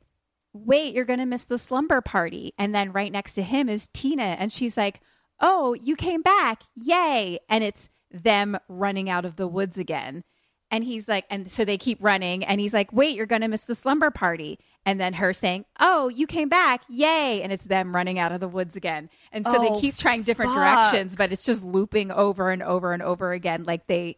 Wait, 0.51 0.95
you're 0.95 1.06
going 1.06 1.19
to 1.19 1.27
miss 1.27 1.45
the 1.45 1.60
slumber 1.60 2.01
party. 2.01 2.53
And 2.57 2.73
then 2.73 2.91
right 2.91 3.11
next 3.11 3.34
to 3.34 3.43
him 3.43 3.69
is 3.69 3.88
Tina. 3.93 4.23
And 4.23 4.51
she's 4.51 4.77
like, 4.77 4.99
Oh, 5.39 5.73
you 5.73 5.95
came 5.95 6.22
back. 6.22 6.64
Yay. 6.76 7.38
And 7.47 7.64
it's 7.64 7.89
them 8.11 8.57
running 8.68 9.10
out 9.10 9.26
of 9.26 9.35
the 9.35 9.47
woods 9.47 9.77
again. 9.77 10.23
And 10.71 10.83
he's 10.83 11.07
like, 11.07 11.25
and 11.31 11.49
so 11.49 11.65
they 11.65 11.77
keep 11.77 11.97
running. 11.99 12.43
And 12.45 12.61
he's 12.61 12.73
like, 12.73 12.93
Wait, 12.93 13.15
you're 13.17 13.25
going 13.25 13.41
to 13.41 13.47
miss 13.47 13.65
the 13.65 13.75
slumber 13.75 14.11
party. 14.11 14.59
And 14.85 14.99
then 14.99 15.13
her 15.13 15.33
saying, 15.33 15.65
Oh, 15.79 16.09
you 16.09 16.27
came 16.27 16.47
back. 16.49 16.83
Yay. 16.87 17.41
And 17.41 17.51
it's 17.51 17.65
them 17.65 17.95
running 17.95 18.19
out 18.19 18.31
of 18.31 18.39
the 18.39 18.47
woods 18.47 18.75
again. 18.75 19.09
And 19.31 19.45
so 19.47 19.55
Oh, 19.57 19.61
they 19.75 19.81
keep 19.81 19.95
trying 19.95 20.21
different 20.23 20.51
fuck. 20.51 20.91
directions, 20.91 21.15
but 21.15 21.31
it's 21.31 21.43
just 21.43 21.63
looping 21.63 22.11
over 22.11 22.51
and 22.51 22.61
over 22.61 22.93
and 22.93 23.01
over 23.01 23.31
again. 23.33 23.63
Like 23.63 23.87
they 23.87 24.17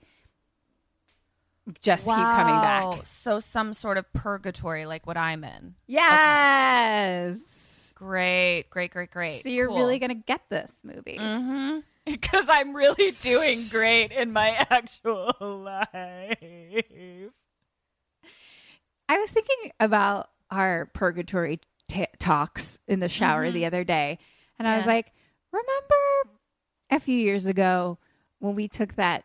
just 1.82 2.06
keep 2.06 2.16
coming 2.16 2.56
Wow. 2.56 2.92
back. 2.96 3.06
So 3.06 3.40
some 3.40 3.74
sort 3.74 3.98
of 3.98 4.12
purgatory, 4.14 4.86
like 4.86 5.06
what 5.08 5.18
I'm 5.18 5.44
in. 5.44 5.76
Yes. 5.88 7.94
Great, 7.96 8.66
great, 8.70 8.92
great, 8.92 9.12
great. 9.12 9.42
So 9.44 9.50
you're 9.50 9.68
Cool. 9.68 9.78
really 9.78 10.00
going 10.00 10.10
to 10.10 10.16
get 10.16 10.42
this 10.50 10.74
movie. 10.84 11.18
Mm-hmm. 11.20 11.80
Because 12.06 12.48
I'm 12.50 12.76
really 12.76 13.12
doing 13.12 13.60
great 13.70 14.12
in 14.12 14.34
my 14.34 14.50
actual 14.70 15.32
life. 15.42 15.92
I 19.08 19.20
was 19.20 19.30
thinking 19.32 19.72
about 19.80 20.30
our 20.50 20.88
purgatory 20.94 21.60
t- 21.88 22.08
talks 22.20 22.80
in 22.88 23.00
the 23.02 23.08
shower 23.10 23.52
the 23.52 23.66
other 23.66 23.84
day, 23.84 24.18
and 24.58 24.68
I 24.68 24.76
was 24.76 24.82
Mm-hmm. 24.84 24.90
Like, 24.90 25.14
remember 25.52 26.38
a 26.90 27.00
few 27.00 27.16
years 27.18 27.46
ago 27.46 28.00
when 28.40 28.56
we 28.56 28.68
took 28.68 28.96
that 28.96 29.24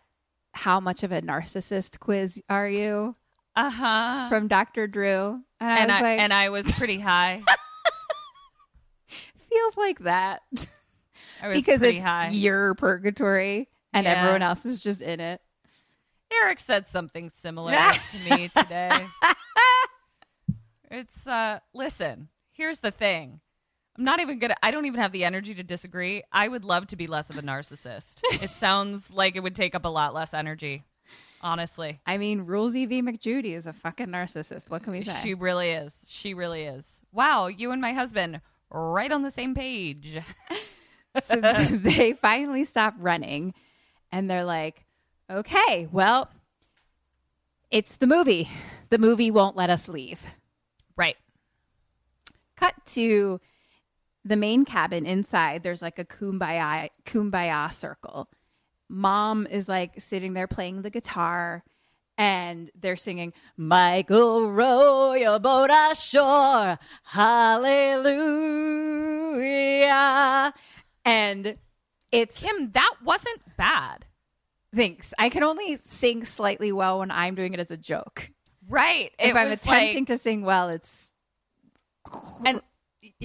how 0.53 0.79
much 0.81 1.03
of 1.03 1.13
a 1.13 1.23
narcissist 1.23 1.99
quiz 1.99 2.43
are 2.49 2.69
you 2.69 3.15
Uh 3.55 3.71
huh. 3.71 4.29
from 4.29 4.49
Dr. 4.49 4.87
Drew? 4.87 5.37
And 5.61 5.71
I 5.71 5.79
And 5.79 5.87
was 5.91 5.97
I 5.97 6.01
like, 6.03 6.21
and 6.21 6.33
I 6.35 6.49
was 6.51 6.71
pretty 6.73 6.99
high. 7.01 7.43
feels 9.07 9.77
like 9.77 10.01
that 10.01 10.43
Because 11.43 11.83
it's 11.83 12.03
high. 12.03 12.29
your 12.29 12.75
purgatory 12.75 13.69
and 13.93 14.05
Yeah. 14.05 14.13
everyone 14.13 14.43
else 14.43 14.65
is 14.67 14.83
just 14.83 15.03
in 15.03 15.21
it. 15.21 15.41
Eric 16.43 16.59
said 16.61 16.87
something 16.87 17.31
similar 17.31 17.73
to 18.13 18.31
me 18.37 18.49
today. 18.49 19.07
It's 20.91 21.27
uh 21.27 21.59
listen, 21.75 22.29
here's 22.53 22.79
the 22.79 22.91
thing. 22.91 23.41
I'm 23.99 24.05
not 24.05 24.21
even 24.21 24.39
gonna 24.39 24.55
I 24.63 24.71
don't 24.71 24.87
even 24.87 25.01
have 25.01 25.13
the 25.13 25.25
energy 25.25 25.55
to 25.55 25.63
disagree. 25.63 26.23
I 26.33 26.49
would 26.49 26.65
love 26.65 26.87
to 26.89 26.97
be 26.97 27.07
less 27.07 27.31
of 27.31 27.39
a 27.39 27.43
narcissist. 27.43 28.21
it 28.43 28.51
sounds 28.51 29.11
like 29.11 29.37
it 29.37 29.41
would 29.43 29.55
take 29.57 29.75
up 29.75 29.85
a 29.85 29.89
lot 29.89 30.15
less 30.15 30.33
energy. 30.35 30.85
Honestly. 31.43 32.01
I 32.07 32.19
mean, 32.19 32.47
Rulesy 32.47 32.89
V. 32.89 33.03
McJudy 33.03 33.55
is 33.57 33.67
a 33.67 33.73
fucking 33.73 34.07
narcissist. 34.09 34.71
What 34.71 34.83
can 34.83 34.93
we 34.93 35.03
say? 35.03 35.17
She 35.23 35.35
really 35.35 35.71
is. 35.71 35.95
She 36.09 36.35
really 36.35 36.63
is. 36.65 37.03
Wow, 37.13 37.47
you 37.47 37.71
and 37.73 37.81
my 37.81 37.93
husband 37.93 38.41
right 38.71 39.13
on 39.13 39.23
the 39.23 39.31
same 39.31 39.55
page. 39.55 40.19
so 41.23 41.41
they 41.71 42.13
finally 42.13 42.65
stop 42.65 42.95
running 42.99 43.55
and 44.13 44.31
they're 44.31 44.45
like, 44.45 44.85
okay, 45.31 45.89
well, 45.91 46.31
it's 47.71 47.97
the 47.97 48.07
movie. 48.07 48.49
The 48.91 48.99
movie 48.99 49.31
won't 49.31 49.57
let 49.57 49.71
us 49.71 49.89
leave. 49.89 50.23
Right. 50.97 51.17
Cut 52.57 52.75
to 52.87 53.41
the 54.25 54.37
main 54.37 54.65
cabin 54.65 55.05
inside. 55.07 55.63
There's 55.63 55.83
like 55.83 55.99
a 55.99 56.05
kumbaya, 56.05 56.89
kumbaya 57.05 57.73
circle. 57.73 58.29
Mom 58.89 59.47
is 59.47 59.69
like 59.69 60.01
sitting 60.01 60.33
there 60.35 60.47
playing 60.47 60.83
the 60.83 60.91
guitar 60.91 61.65
and 62.19 62.71
they're 62.75 62.97
singing, 62.97 63.33
Michael, 63.57 64.51
row 64.51 65.13
your 65.15 65.39
boat 65.39 65.71
ashore. 65.71 66.79
Hallelujah. 67.05 67.75
And 71.07 71.57
it's 72.13 72.43
Kim, 72.43 72.73
that 72.73 72.95
wasn't 73.03 73.41
bad. 73.57 74.05
Thanks. 74.75 75.15
I 75.19 75.29
can 75.31 75.43
only 75.43 75.79
sing 75.83 76.25
slightly 76.25 76.73
well 76.73 76.99
when 76.99 77.11
I'm 77.11 77.35
doing 77.35 77.55
it 77.55 77.61
as 77.61 77.71
a 77.71 77.77
joke. 77.77 78.31
Right. 78.69 79.13
If 79.19 79.31
It 79.31 79.37
I'm 79.37 79.53
attempting 79.53 80.01
like- 80.01 80.07
to 80.09 80.19
sing 80.19 80.43
well, 80.43 80.69
it's 80.69 81.13
and 82.45 82.61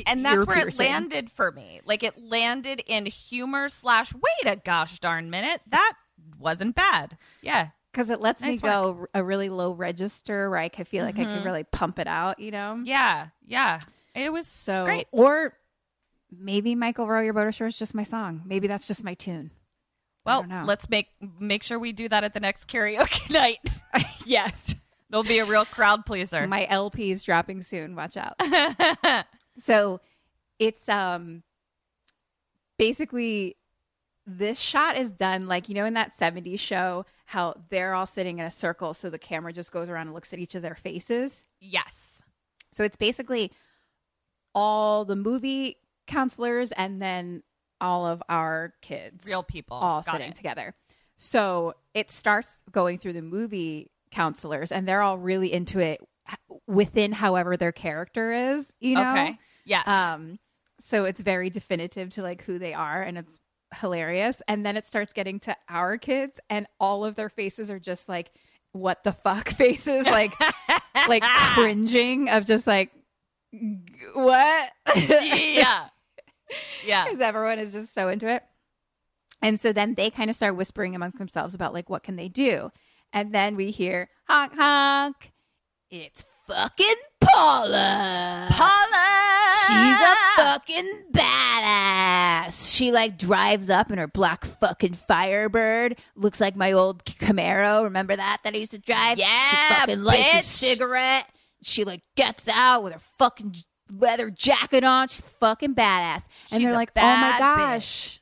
and 0.05 0.23
that's 0.23 0.45
where 0.45 0.67
it 0.67 0.77
landed 0.77 1.29
for 1.29 1.51
me. 1.51 1.81
Like 1.85 2.03
it 2.03 2.21
landed 2.21 2.83
in 2.85 3.05
humor 3.07 3.67
slash 3.69 4.13
wait 4.13 4.45
a 4.45 4.55
gosh 4.55 4.99
darn 4.99 5.29
minute. 5.29 5.61
That 5.67 5.93
wasn't 6.39 6.75
bad. 6.75 7.17
Yeah. 7.41 7.69
because 7.91 8.09
it 8.09 8.21
lets 8.21 8.43
me 8.43 8.51
Nice 8.51 8.61
go 8.61 9.07
a 9.13 9.23
really 9.23 9.49
low 9.49 9.73
register 9.73 10.49
where 10.49 10.59
I 10.59 10.69
can 10.69 10.85
feel 10.85 11.03
like 11.03 11.15
I 11.19 11.23
can 11.25 11.37
mm-hmm. 11.37 11.45
really 11.45 11.63
pump 11.63 11.99
it 11.99 12.07
out, 12.07 12.39
you 12.39 12.51
know? 12.51 12.79
Yeah, 12.85 13.27
yeah. 13.45 13.79
It 14.15 14.31
was 14.31 14.47
So, 14.47 14.85
great. 14.85 15.07
or 15.11 15.53
maybe 16.31 16.75
Michael 16.75 17.07
Row 17.07 17.21
Your 17.21 17.33
Boat 17.33 17.47
Ashore 17.47 17.67
is 17.67 17.77
just 17.77 17.93
my 17.93 18.03
song. 18.03 18.41
Maybe 18.45 18.67
that's 18.67 18.87
just 18.87 19.03
my 19.03 19.13
tune. 19.13 19.51
Well, 20.25 20.45
let's 20.65 20.87
make 20.89 21.07
make 21.39 21.63
sure 21.63 21.79
we 21.79 21.93
do 21.93 22.07
that 22.09 22.23
at 22.23 22.33
the 22.33 22.39
next 22.39 22.67
karaoke 22.67 23.29
night. 23.33 23.57
yes. 24.25 24.75
It'll 25.09 25.23
be 25.23 25.39
a 25.39 25.45
real 25.45 25.65
crowd 25.65 26.05
pleaser. 26.05 26.47
My 26.47 26.65
LP 26.69 27.11
is 27.11 27.23
dropping 27.23 27.63
soon. 27.63 27.95
Watch 27.95 28.15
out. 28.17 28.39
so 29.57 29.99
it's 30.59 30.87
um 30.87 31.43
basically 32.77 33.55
this 34.27 34.59
shot 34.59 34.95
is 34.95 35.09
done 35.09 35.47
like 35.47 35.67
you 35.67 35.75
know 35.75 35.85
in 35.85 35.95
that 35.95 36.13
70s 36.13 36.59
show 36.59 37.05
how 37.25 37.55
they're 37.69 37.93
all 37.95 38.05
sitting 38.05 38.37
in 38.37 38.45
a 38.45 38.51
circle 38.51 38.93
so 38.93 39.09
the 39.09 39.17
camera 39.17 39.51
just 39.51 39.71
goes 39.71 39.89
around 39.89 40.07
and 40.07 40.13
looks 40.13 40.31
at 40.33 40.39
each 40.39 40.53
of 40.55 40.61
their 40.61 40.75
faces. 40.75 41.45
yes. 41.59 42.21
So 42.71 42.83
it's 42.83 42.95
basically 42.95 43.51
all 44.55 45.03
the 45.03 45.15
movie 45.15 45.77
counselors 46.11 46.71
and 46.71 47.01
then 47.01 47.43
all 47.79 48.05
of 48.05 48.21
our 48.29 48.73
kids. 48.81 49.25
Real 49.25 49.43
people. 49.43 49.77
All 49.77 50.01
Got 50.01 50.13
sitting 50.13 50.29
it. 50.29 50.35
together. 50.35 50.75
So 51.17 51.73
it 51.93 52.11
starts 52.11 52.63
going 52.71 52.97
through 52.97 53.13
the 53.13 53.21
movie 53.21 53.91
counselors 54.11 54.71
and 54.71 54.87
they're 54.87 55.01
all 55.01 55.17
really 55.17 55.51
into 55.51 55.79
it 55.79 55.99
within 56.67 57.11
however 57.11 57.57
their 57.57 57.71
character 57.71 58.31
is, 58.31 58.71
you 58.79 58.95
know? 58.95 59.11
Okay. 59.11 59.37
Yes. 59.65 59.87
Um, 59.87 60.39
so 60.79 61.05
it's 61.05 61.21
very 61.21 61.49
definitive 61.49 62.09
to 62.11 62.23
like 62.23 62.43
who 62.43 62.57
they 62.57 62.73
are 62.73 63.01
and 63.01 63.17
it's 63.17 63.39
hilarious. 63.75 64.41
And 64.47 64.65
then 64.65 64.77
it 64.77 64.85
starts 64.85 65.13
getting 65.13 65.39
to 65.41 65.55
our 65.69 65.97
kids 65.97 66.39
and 66.49 66.67
all 66.79 67.05
of 67.05 67.15
their 67.15 67.29
faces 67.29 67.71
are 67.71 67.79
just 67.79 68.09
like, 68.09 68.31
what 68.73 69.03
the 69.03 69.11
fuck 69.11 69.49
faces, 69.57 70.05
like, 70.05 70.33
like 71.07 71.23
cringing 71.53 72.29
of 72.29 72.45
just 72.45 72.67
like, 72.67 72.91
what? 74.13 74.71
yeah. 74.95 75.87
Yeah. 76.85 77.05
Because 77.05 77.21
everyone 77.21 77.59
is 77.59 77.73
just 77.73 77.93
so 77.93 78.09
into 78.09 78.27
it. 78.27 78.43
And 79.41 79.59
so 79.59 79.73
then 79.73 79.95
they 79.95 80.09
kind 80.09 80.29
of 80.29 80.35
start 80.35 80.55
whispering 80.55 80.95
amongst 80.95 81.17
themselves 81.17 81.55
about 81.55 81.73
like, 81.73 81.89
what 81.89 82.03
can 82.03 82.15
they 82.15 82.27
do? 82.27 82.71
And 83.13 83.33
then 83.33 83.55
we 83.55 83.71
hear 83.71 84.09
honk 84.27 84.53
honk. 84.55 85.31
It's 85.89 86.23
fucking 86.47 86.95
Paula. 87.19 88.47
Paula. 88.51 89.07
She's 89.67 90.01
a 90.01 90.15
fucking 90.43 91.03
badass. 91.11 92.75
She 92.75 92.91
like 92.91 93.17
drives 93.17 93.69
up 93.69 93.91
in 93.91 93.97
her 93.97 94.07
black 94.07 94.45
fucking 94.45 94.93
Firebird. 94.93 95.97
Looks 96.15 96.39
like 96.39 96.55
my 96.55 96.71
old 96.71 97.03
Camaro. 97.05 97.83
Remember 97.83 98.15
that 98.15 98.39
that 98.43 98.53
I 98.53 98.57
used 98.57 98.71
to 98.71 98.79
drive? 98.79 99.17
Yeah, 99.17 99.47
She 99.49 99.55
fucking 99.75 100.03
lights 100.03 100.35
a 100.35 100.41
cigarette. 100.41 101.25
She 101.63 101.83
like 101.83 102.01
gets 102.15 102.47
out 102.47 102.83
with 102.83 102.93
her 102.93 102.99
fucking 102.99 103.55
leather 103.91 104.29
jacket 104.29 104.83
on. 104.83 105.07
She's 105.07 105.21
fucking 105.21 105.75
badass. 105.75 106.25
And 106.51 106.59
She's 106.59 106.63
they're 106.63 106.73
like, 106.73 106.91
oh 106.95 107.01
my 107.01 107.35
gosh, 107.37 108.19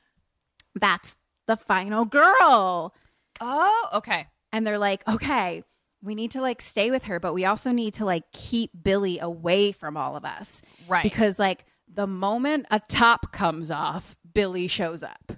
that's 0.75 1.17
the 1.47 1.57
final 1.57 2.05
girl. 2.05 2.93
Oh, 3.41 3.89
okay. 3.93 4.27
And 4.51 4.65
they're 4.65 4.77
like, 4.77 5.07
okay, 5.07 5.63
we 6.01 6.15
need 6.15 6.31
to 6.31 6.41
like 6.41 6.61
stay 6.61 6.91
with 6.91 7.05
her, 7.05 7.19
but 7.19 7.33
we 7.33 7.45
also 7.45 7.71
need 7.71 7.95
to 7.95 8.05
like 8.05 8.31
keep 8.31 8.71
Billy 8.81 9.19
away 9.19 9.71
from 9.71 9.97
all 9.97 10.15
of 10.15 10.25
us. 10.25 10.61
Right. 10.87 11.03
Because 11.03 11.39
like 11.39 11.65
the 11.91 12.07
moment 12.07 12.65
a 12.71 12.79
top 12.79 13.31
comes 13.31 13.71
off, 13.71 14.15
Billy 14.33 14.67
shows 14.67 15.03
up. 15.03 15.33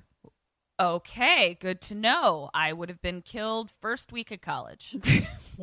Okay, 0.79 1.57
good 1.59 1.79
to 1.81 1.95
know. 1.95 2.49
I 2.53 2.73
would 2.73 2.89
have 2.89 3.01
been 3.01 3.21
killed 3.21 3.69
first 3.81 4.11
week 4.11 4.31
of 4.31 4.41
college. 4.41 4.95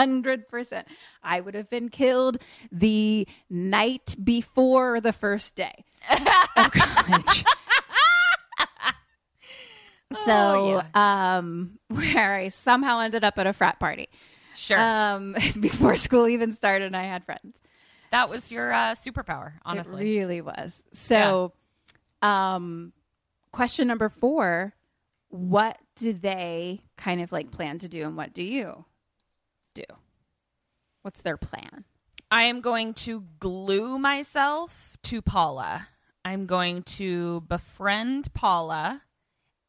100%. 0.00 0.84
I 1.22 1.40
would 1.40 1.54
have 1.54 1.68
been 1.68 1.88
killed 1.88 2.38
the 2.72 3.26
night 3.48 4.16
before 4.22 5.00
the 5.00 5.12
first 5.12 5.56
day 5.56 5.84
of 6.56 6.72
college. 6.72 7.44
so, 10.12 10.82
um, 10.94 11.78
where 11.88 12.34
I 12.34 12.48
somehow 12.48 13.00
ended 13.00 13.24
up 13.24 13.38
at 13.38 13.46
a 13.46 13.52
frat 13.52 13.78
party. 13.78 14.08
Sure. 14.54 14.78
Um, 14.78 15.32
before 15.60 15.96
school 15.96 16.28
even 16.28 16.52
started, 16.52 16.86
and 16.86 16.96
I 16.96 17.04
had 17.04 17.24
friends. 17.24 17.62
that 18.10 18.28
was 18.28 18.50
your 18.50 18.72
uh, 18.72 18.94
superpower, 18.94 19.52
honestly. 19.64 20.16
It 20.16 20.20
really 20.20 20.40
was. 20.40 20.84
So, 20.92 21.52
um, 22.22 22.92
question 23.52 23.88
number 23.88 24.08
four 24.08 24.74
What 25.28 25.78
do 25.96 26.12
they 26.12 26.80
kind 26.96 27.22
of 27.22 27.32
like 27.32 27.50
plan 27.50 27.78
to 27.78 27.88
do, 27.88 28.04
and 28.04 28.16
what 28.16 28.34
do 28.34 28.42
you 28.42 28.84
do? 29.74 29.84
What's 31.02 31.22
their 31.22 31.36
plan? 31.36 31.84
I 32.30 32.44
am 32.44 32.60
going 32.60 32.94
to 32.94 33.24
glue 33.38 33.98
myself 33.98 34.96
to 35.04 35.20
Paula. 35.20 35.88
I'm 36.24 36.46
going 36.46 36.82
to 36.82 37.40
befriend 37.42 38.32
Paula 38.34 39.02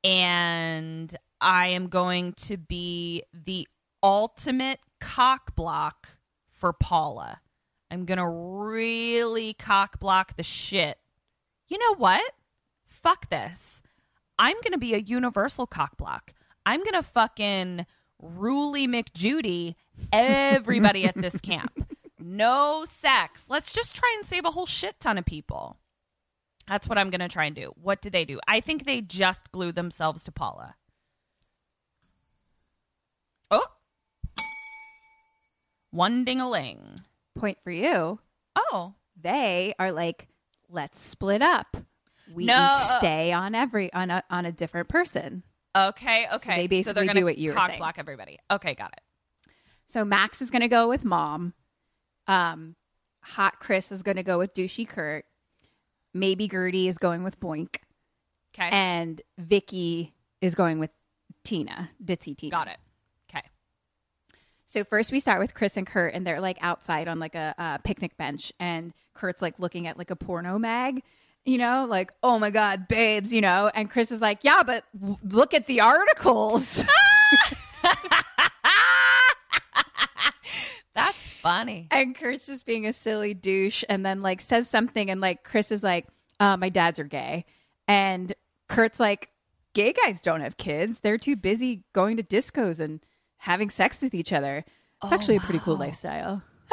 and 0.03 1.15
I 1.39 1.67
am 1.67 1.87
going 1.87 2.33
to 2.33 2.57
be 2.57 3.23
the 3.33 3.67
ultimate 4.03 4.79
cock 4.99 5.55
block 5.55 6.09
for 6.49 6.73
Paula. 6.73 7.41
I'm 7.89 8.05
going 8.05 8.17
to 8.17 8.27
really 8.27 9.53
cock 9.53 9.99
block 9.99 10.35
the 10.35 10.43
shit. 10.43 10.97
You 11.67 11.77
know 11.77 11.95
what? 11.95 12.33
Fuck 12.85 13.29
this. 13.29 13.81
I'm 14.37 14.55
going 14.55 14.73
to 14.73 14.77
be 14.77 14.93
a 14.93 14.99
universal 14.99 15.65
cock 15.65 15.97
block. 15.97 16.33
I'm 16.65 16.83
going 16.83 16.93
to 16.93 17.03
fucking 17.03 17.85
Ruly 18.19 18.87
McJudy 18.87 19.75
everybody 20.11 21.05
at 21.05 21.15
this 21.15 21.39
camp. 21.41 21.87
No 22.19 22.85
sex. 22.87 23.45
Let's 23.49 23.73
just 23.73 23.95
try 23.95 24.13
and 24.17 24.27
save 24.27 24.45
a 24.45 24.51
whole 24.51 24.65
shit 24.65 24.99
ton 24.99 25.17
of 25.17 25.25
people. 25.25 25.77
That's 26.67 26.87
what 26.87 26.97
I'm 26.97 27.09
going 27.09 27.19
to 27.21 27.27
try 27.27 27.45
and 27.45 27.55
do. 27.55 27.73
What 27.81 28.01
do 28.01 28.09
they 28.09 28.25
do? 28.25 28.39
I 28.47 28.59
think 28.61 28.85
they 28.85 29.01
just 29.01 29.51
glue 29.51 29.71
themselves 29.71 30.23
to 30.25 30.31
Paula. 30.31 30.75
Oh. 33.49 33.65
One 35.89 36.23
ding 36.23 36.39
a 36.39 36.49
ling. 36.49 36.95
Point 37.35 37.57
for 37.63 37.71
you. 37.71 38.19
Oh. 38.55 38.93
They 39.19 39.73
are 39.77 39.91
like, 39.91 40.27
let's 40.69 41.01
split 41.01 41.41
up. 41.41 41.77
We 42.33 42.45
No. 42.45 42.73
each 42.75 42.83
stay 42.83 43.31
on 43.33 43.55
every 43.55 43.91
on 43.93 44.09
a 44.09 44.23
on 44.29 44.45
a 44.45 44.51
different 44.51 44.87
person. 44.87 45.43
Okay, 45.75 46.27
okay. 46.33 46.55
they 46.61 46.67
basically 46.67 46.93
they're 46.93 47.05
gonna 47.07 47.19
do 47.19 47.25
what 47.25 47.37
you 47.37 47.53
were 47.53 47.59
saying. 47.59 47.77
block 47.77 47.97
everybody. 47.97 48.39
Okay, 48.49 48.73
got 48.73 48.93
it. 48.93 49.01
So 49.91 50.05
Max 50.05 50.41
is 50.41 50.49
going 50.49 50.61
to 50.61 50.69
go 50.69 50.87
with 50.87 51.03
mom. 51.03 51.53
Um, 52.25 52.75
Hot 53.23 53.59
Chris 53.59 53.91
is 53.91 54.03
going 54.03 54.15
to 54.15 54.23
go 54.23 54.37
with 54.37 54.53
douchey 54.53 54.87
Kurt. 54.87 55.25
Maybe 56.13 56.47
Gertie 56.47 56.87
is 56.87 56.97
going 56.97 57.23
with 57.23 57.41
Boink, 57.41 57.75
Okay. 58.55 58.69
and 58.71 59.21
Vicky 59.37 60.13
is 60.39 60.55
going 60.55 60.79
with 60.79 60.91
Tina, 61.43 61.89
ditzy 62.03 62.37
Tina. 62.37 62.51
got 62.51 62.67
it. 62.69 62.77
Okay. 63.29 63.43
So 64.63 64.85
first 64.85 65.11
we 65.11 65.19
start 65.19 65.39
with 65.41 65.53
Chris 65.53 65.75
and 65.75 65.85
Kurt, 65.85 66.13
and 66.13 66.25
they're 66.25 66.39
like 66.39 66.57
outside 66.61 67.09
on 67.09 67.19
like 67.19 67.35
a, 67.35 67.53
uh 67.57 67.77
picnic 67.79 68.15
bench, 68.15 68.53
and 68.61 68.93
Kurt's 69.13 69.41
like 69.41 69.59
looking 69.59 69.87
at 69.87 69.97
like 69.97 70.09
a 70.09 70.15
porno 70.15 70.57
mag, 70.57 71.01
you 71.45 71.57
know, 71.57 71.85
like 71.89 72.11
oh 72.23 72.39
my 72.39 72.49
god, 72.49 72.87
babes, 72.87 73.33
you 73.33 73.41
know, 73.41 73.69
and 73.75 73.89
Chris 73.89 74.09
is 74.11 74.21
like, 74.21 74.39
yeah, 74.43 74.63
but 74.65 74.85
w- 74.97 75.17
look 75.23 75.53
at 75.53 75.67
the 75.67 75.81
articles. 75.81 76.85
That's 80.93 81.30
funny. 81.41 81.87
and 81.91 82.15
Kurt's 82.15 82.45
just 82.45 82.65
being 82.65 82.85
a 82.85 82.93
silly 82.93 83.33
douche, 83.33 83.83
and 83.89 84.05
then 84.05 84.21
like 84.21 84.41
says 84.41 84.69
something, 84.69 85.09
and 85.09 85.21
like 85.21 85.43
Chris 85.43 85.71
is 85.71 85.83
like, 85.83 86.07
uh, 86.39 86.57
my 86.57 86.69
dads 86.69 86.99
are 86.99 87.03
gay, 87.05 87.45
and 87.87 88.33
Kurt's 88.69 88.99
like, 88.99 89.29
gay 89.73 89.93
guys 89.93 90.21
don't 90.21 90.41
have 90.41 90.57
kids; 90.57 90.99
they're 90.99 91.17
too 91.17 91.35
busy 91.35 91.83
going 91.93 92.17
to 92.17 92.23
discos 92.23 92.79
and 92.79 93.03
having 93.37 93.69
sex 93.69 94.01
with 94.01 94.13
each 94.13 94.31
other. 94.31 94.63
It's 95.03 95.11
actually 95.11 95.37
a 95.37 95.41
pretty 95.41 95.59
cool 95.59 95.77
lifestyle. 95.77 96.43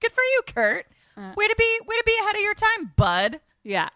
Good 0.00 0.12
for 0.12 0.22
you, 0.22 0.42
Kurt. 0.46 0.86
Uh. 1.16 1.32
way 1.36 1.48
to 1.48 1.54
be 1.56 1.80
way 1.86 1.96
to 1.96 2.02
be 2.04 2.16
ahead 2.20 2.34
of 2.36 2.40
your 2.42 2.54
time, 2.54 2.92
bud. 2.96 3.40
Yeah. 3.64 3.88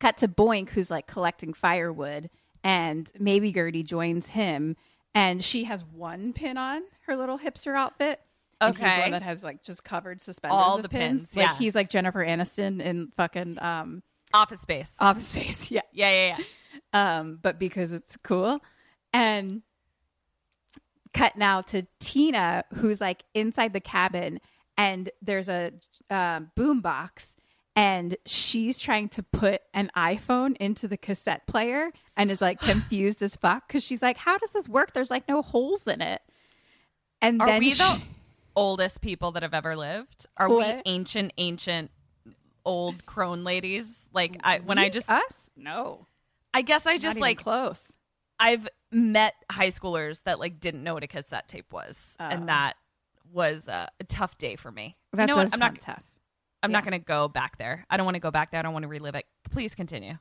Cut 0.00 0.18
to 0.18 0.28
Boink, 0.28 0.70
who's 0.70 0.90
like 0.90 1.06
collecting 1.06 1.54
firewood, 1.54 2.28
and 2.62 3.10
maybe 3.18 3.52
Gertie 3.52 3.82
joins 3.82 4.28
him, 4.28 4.76
and 5.14 5.42
she 5.42 5.64
has 5.64 5.84
one 5.84 6.32
pin 6.32 6.56
on 6.58 6.82
her 7.06 7.16
little 7.16 7.38
hipster 7.38 7.74
outfit. 7.76 8.20
And 8.60 8.74
he's 8.74 8.80
the 8.80 8.86
Okay. 8.90 9.00
one 9.02 9.10
that 9.12 9.22
has 9.22 9.42
like 9.44 9.62
just 9.62 9.84
covered 9.84 10.20
suspenders. 10.20 10.56
All 10.56 10.78
the 10.80 10.88
pins. 10.88 11.22
pins, 11.26 11.36
Like 11.36 11.46
yeah. 11.48 11.54
he's 11.56 11.74
like 11.74 11.88
Jennifer 11.88 12.24
Aniston 12.24 12.80
in 12.80 13.08
fucking 13.16 13.60
um, 13.62 14.02
Office 14.32 14.60
Space. 14.60 14.94
Office 15.00 15.26
Space. 15.26 15.70
Yeah. 15.70 15.80
yeah, 15.92 16.10
yeah, 16.10 16.36
yeah. 16.38 17.18
Um, 17.18 17.38
but 17.42 17.58
because 17.58 17.92
it's 17.92 18.16
cool. 18.18 18.60
And 19.12 19.62
cut 21.12 21.36
now 21.36 21.60
to 21.62 21.86
Tina, 22.00 22.64
who's 22.74 23.00
like 23.00 23.24
inside 23.34 23.72
the 23.72 23.80
cabin, 23.80 24.40
and 24.76 25.08
there's 25.22 25.48
a 25.48 25.72
um, 26.10 26.50
boom 26.56 26.80
box, 26.80 27.36
and 27.76 28.16
she's 28.26 28.80
trying 28.80 29.08
to 29.10 29.22
put 29.22 29.62
an 29.72 29.90
iPhone 29.96 30.56
into 30.58 30.88
the 30.88 30.96
cassette 30.96 31.46
player 31.46 31.90
and 32.16 32.30
is 32.30 32.40
like 32.40 32.60
confused 32.60 33.22
as 33.22 33.36
fuck 33.36 33.68
because 33.68 33.84
she's 33.84 34.02
like, 34.02 34.16
"How 34.16 34.36
does 34.38 34.50
this 34.50 34.68
work? 34.68 34.92
There's 34.94 35.10
like 35.10 35.28
no 35.28 35.42
holes 35.42 35.86
in 35.86 36.00
it." 36.00 36.22
And 37.24 37.40
Are 37.42 37.46
then 37.46 37.60
we 37.60 37.70
she- 37.72 37.78
the 37.78 38.02
oldest 38.56 39.00
people 39.00 39.32
that 39.32 39.42
have 39.42 39.54
ever 39.54 39.76
lived? 39.76 40.26
Are 40.36 40.48
we 40.48 40.64
ancient, 40.86 41.32
ancient, 41.38 41.90
old 42.64 43.06
crone 43.06 43.44
ladies? 43.44 44.08
Like 44.12 44.36
I, 44.44 44.58
when 44.58 44.78
I 44.78 44.88
just, 44.88 45.08
us? 45.10 45.50
No, 45.56 46.06
I 46.52 46.62
guess 46.62 46.86
I 46.86 46.98
just 46.98 47.18
like 47.18 47.38
close. 47.38 47.90
I've 48.38 48.68
met 48.92 49.34
high 49.50 49.68
schoolers 49.68 50.22
that 50.24 50.38
like 50.38 50.60
didn't 50.60 50.82
know 50.84 50.94
what 50.94 51.02
a 51.04 51.06
cassette 51.08 51.48
tape 51.48 51.72
was, 51.72 52.16
Oh. 52.20 52.24
and 52.24 52.48
that 52.48 52.74
was 53.32 53.68
uh, 53.68 53.86
a 53.98 54.04
tough 54.04 54.38
day 54.38 54.54
for 54.56 54.70
me. 54.70 54.96
That 55.12 55.22
you 55.28 55.34
know 55.34 55.40
does 55.40 55.50
what? 55.50 55.54
I'm 55.54 55.58
sound 55.60 55.74
not. 55.74 55.80
tough. 55.80 56.04
I'm 56.62 56.72
not 56.72 56.82
going 56.84 56.92
to 56.92 56.98
go 57.04 57.28
back 57.28 57.58
there. 57.58 57.84
I 57.90 57.96
don't 57.96 58.06
want 58.06 58.14
to 58.14 58.20
go 58.20 58.30
back 58.30 58.50
there. 58.50 58.58
I 58.60 58.62
don't 58.62 58.72
want 58.72 58.84
to 58.84 58.88
relive 58.88 59.14
it. 59.14 59.26
Please 59.50 59.74
continue. 59.74 60.14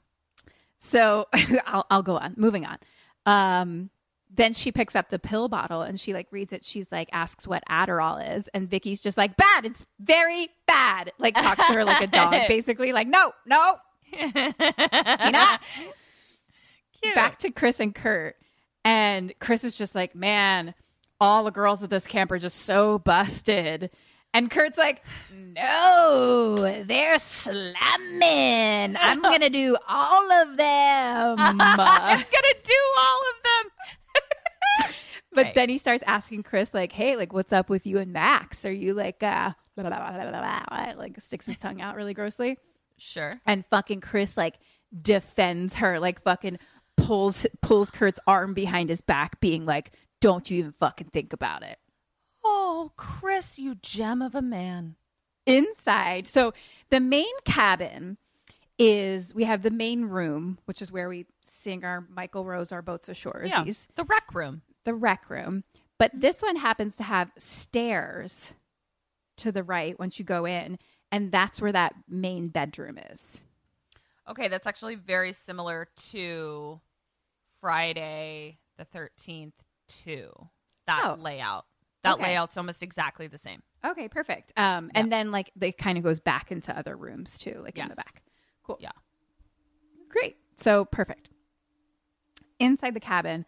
So 0.78 1.28
I'll, 1.66 1.86
I'll 1.90 2.04
go 2.04 2.18
on. 2.18 2.34
Moving 2.36 2.66
on. 2.66 2.78
Um, 3.26 3.90
then 4.36 4.54
she 4.54 4.72
picks 4.72 4.96
up 4.96 5.10
the 5.10 5.20
pill 5.20 5.48
bottle 5.48 5.82
and 5.84 6.00
she 6.00 6.14
like 6.14 6.28
reads 6.32 6.54
it. 6.54 6.66
She's 6.66 6.92
like 6.92 7.10
asks 7.12 7.48
what 7.48 7.64
Adderall 7.70 8.36
is, 8.36 8.48
and 8.50 8.68
Vicky's 8.70 9.00
just 9.00 9.18
like 9.18 9.38
bad. 9.38 9.66
It's 9.66 9.86
very 10.00 10.50
bad. 10.68 11.12
Like 11.20 11.36
talks 11.36 11.68
to 11.68 11.74
her 11.74 11.86
like 11.86 12.04
a 12.04 12.08
dog, 12.08 12.32
basically. 12.48 12.94
Like 12.94 13.08
no, 13.08 13.32
no, 13.46 13.76
Tina. 14.12 14.56
Cute. 17.02 17.16
Back 17.16 17.38
to 17.40 17.52
Chris 17.52 17.80
and 17.80 17.94
Kurt, 17.94 18.36
and 18.84 19.34
Chris 19.40 19.64
is 19.64 19.78
just 19.78 19.94
like, 19.94 20.16
man, 20.16 20.74
all 21.20 21.44
the 21.44 21.52
girls 21.52 21.84
at 21.84 21.90
this 21.90 22.08
camp 22.08 22.32
are 22.32 22.40
just 22.40 22.58
so 22.58 23.00
busted. 23.00 23.92
And 24.36 24.50
Kurt's 24.50 24.80
like, 24.80 25.04
no, 25.32 26.84
they're 26.86 27.20
slamming. 27.20 28.98
I'm 29.00 29.22
gonna 29.22 29.50
do 29.52 29.78
all 29.88 30.32
of 30.32 30.58
them. 30.58 31.36
I'm 31.40 31.58
gonna 31.58 32.56
do 32.64 32.82
all 32.98 33.20
of 33.36 33.44
them. 33.44 33.72
But 35.34 35.46
Right. 35.46 35.54
then 35.56 35.70
he 35.70 35.78
starts 35.78 36.04
asking 36.06 36.44
Chris, 36.44 36.74
like, 36.74 36.92
hey, 36.92 37.16
like, 37.16 37.34
what's 37.34 37.52
up 37.54 37.70
with 37.70 37.86
you 37.88 37.98
and 37.98 38.14
Max? 38.14 38.66
Are 38.66 38.72
you 38.72 38.94
like, 38.94 39.24
uh, 39.24 39.52
blah, 39.76 39.90
blah, 39.90 40.30
blah, 40.30 40.94
like, 40.98 41.20
sticks 41.20 41.46
his 41.48 41.58
tongue 41.58 41.82
out 41.82 41.96
really 41.96 42.14
grossly? 42.14 42.58
Sure. 42.98 43.32
And 43.46 43.66
fucking 43.66 44.02
Chris, 44.02 44.38
like, 44.38 44.60
defends 45.02 45.78
her, 45.78 46.00
like, 46.00 46.22
fucking 46.22 46.60
pulls 46.96 47.48
pulls 47.62 47.90
Kurt's 47.90 48.20
arm 48.28 48.54
behind 48.54 48.90
his 48.90 49.02
back, 49.02 49.40
being 49.40 49.66
like, 49.66 49.92
don't 50.22 50.50
you 50.52 50.60
even 50.60 50.72
fucking 50.74 51.08
think 51.08 51.34
about 51.34 51.64
it. 51.64 51.80
Oh, 52.46 52.92
Chris, 52.96 53.58
you 53.58 53.76
gem 53.76 54.22
of 54.22 54.36
a 54.36 54.42
man. 54.42 54.96
Inside, 55.46 56.28
so 56.28 56.54
the 56.90 57.02
main 57.02 57.34
cabin 57.44 58.18
is 58.80 59.36
we 59.36 59.44
have 59.44 59.62
the 59.62 59.72
main 59.72 60.06
room, 60.06 60.58
which 60.66 60.82
is 60.82 60.90
where 60.92 61.10
we 61.10 61.26
sing 61.42 61.84
our 61.84 62.08
Michael 62.10 62.46
Rose, 62.46 62.72
our 62.72 62.82
boats 62.82 63.10
ashore. 63.10 63.44
Yeah, 63.46 63.66
the 63.96 64.04
rec 64.06 64.34
room. 64.34 64.62
The 64.84 64.94
rec 64.94 65.30
room. 65.30 65.64
But 65.98 66.12
this 66.14 66.42
one 66.42 66.56
happens 66.58 66.96
to 66.98 67.04
have 67.04 67.32
stairs 67.38 68.56
to 69.38 69.52
the 69.52 69.64
right 69.64 69.98
once 69.98 70.20
you 70.20 70.26
go 70.26 70.46
in, 70.46 70.78
and 71.12 71.32
that's 71.32 71.62
where 71.62 71.72
that 71.72 71.94
main 72.08 72.50
bedroom 72.50 72.98
is. 73.12 73.42
Okay, 74.28 74.48
that's 74.48 74.68
actually 74.68 74.96
very 74.96 75.34
similar 75.34 75.88
to 76.12 76.80
Friday 77.60 78.60
the 78.78 78.86
13th, 78.86 79.54
too. 79.88 80.32
That 80.88 81.02
Oh. 81.04 81.14
layout. 81.22 81.66
That 82.04 82.16
Okay. 82.16 82.24
layout's 82.24 82.58
almost 82.58 82.84
exactly 82.84 83.28
the 83.28 83.38
same. 83.38 83.64
Okay, 83.86 84.10
perfect. 84.10 84.52
Um, 84.58 84.92
and 84.96 85.12
then 85.12 85.32
like 85.32 85.52
it 85.62 85.78
kind 85.78 85.98
of 85.98 86.04
goes 86.04 86.20
back 86.20 86.52
into 86.52 86.78
other 86.78 86.98
rooms 86.98 87.38
too, 87.38 87.62
like 87.64 87.78
in 87.78 87.88
the 87.88 87.96
back. 87.96 88.24
Cool. 88.64 88.78
Yeah. 88.82 88.92
Great. 90.10 90.38
So 90.58 90.84
perfect. 90.86 91.30
Inside 92.60 92.94
the 92.94 93.00
cabin, 93.00 93.46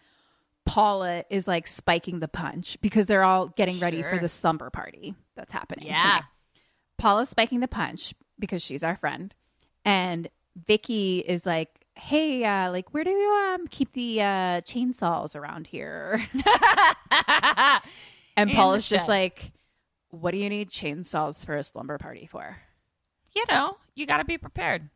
Paula 0.65 1.23
is 1.29 1.47
like 1.47 1.67
spiking 1.67 2.19
the 2.19 2.27
punch 2.27 2.77
because 2.81 3.07
they're 3.07 3.23
all 3.23 3.47
getting 3.49 3.79
ready 3.79 4.01
for 4.01 4.17
the 4.17 4.29
slumber 4.29 4.69
party 4.69 5.15
that's 5.35 5.53
happening. 5.53 5.87
Yeah. 5.87 6.01
tonight. 6.01 6.23
Paula's 6.97 7.29
spiking 7.29 7.59
the 7.59 7.67
punch 7.67 8.13
because 8.39 8.61
she's 8.61 8.83
our 8.83 8.95
friend. 8.95 9.33
And 9.83 10.27
Vicky 10.65 11.19
is 11.19 11.45
like, 11.45 11.69
hey, 11.95 12.43
uh, 12.43 12.71
like 12.71 12.93
where 12.93 13.03
do 13.03 13.11
you 13.11 13.31
um 13.53 13.67
keep 13.67 13.93
the 13.93 14.21
uh 14.21 14.61
chainsaws 14.61 15.35
around 15.35 15.67
here? 15.67 16.21
and 18.35 18.49
In 18.49 18.55
Paula's 18.55 18.87
just 18.89 19.07
like, 19.07 19.51
what 20.09 20.31
do 20.31 20.37
you 20.37 20.49
need 20.49 20.69
chainsaws 20.69 21.45
for 21.45 21.55
a 21.55 21.63
slumber 21.63 21.97
party 21.97 22.25
for? 22.25 22.57
You 23.35 23.43
know, 23.49 23.77
you 23.95 24.05
got 24.05 24.17
to 24.17 24.25
be 24.25 24.37
prepared. 24.37 24.89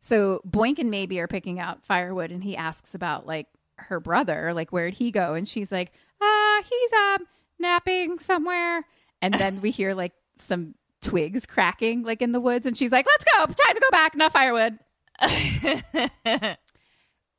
So 0.00 0.40
Boink 0.48 0.78
and 0.78 0.90
Maybe 0.90 1.20
are 1.20 1.26
picking 1.28 1.60
out 1.60 1.84
firewood, 1.84 2.30
and 2.30 2.42
he 2.42 2.56
asks 2.56 2.94
about 2.94 3.26
like 3.26 3.48
her 3.88 4.00
brother, 4.00 4.52
like 4.54 4.70
where'd 4.70 4.94
he 4.94 5.10
go? 5.10 5.34
And 5.34 5.48
she's 5.48 5.70
like, 5.72 5.92
uh, 6.20 6.62
he's 6.68 6.92
um 6.92 7.26
napping 7.58 8.18
somewhere. 8.18 8.84
And 9.22 9.34
then 9.34 9.60
we 9.60 9.70
hear 9.70 9.94
like 9.94 10.12
some 10.36 10.74
twigs 11.02 11.46
cracking 11.46 12.02
like 12.02 12.22
in 12.22 12.32
the 12.32 12.40
woods, 12.40 12.66
and 12.66 12.76
she's 12.76 12.92
like, 12.92 13.06
let's 13.06 13.24
go, 13.24 13.46
time 13.46 13.74
to 13.74 13.80
go 13.80 13.90
back, 13.90 14.14
enough 14.14 14.32
firewood. 14.32 14.78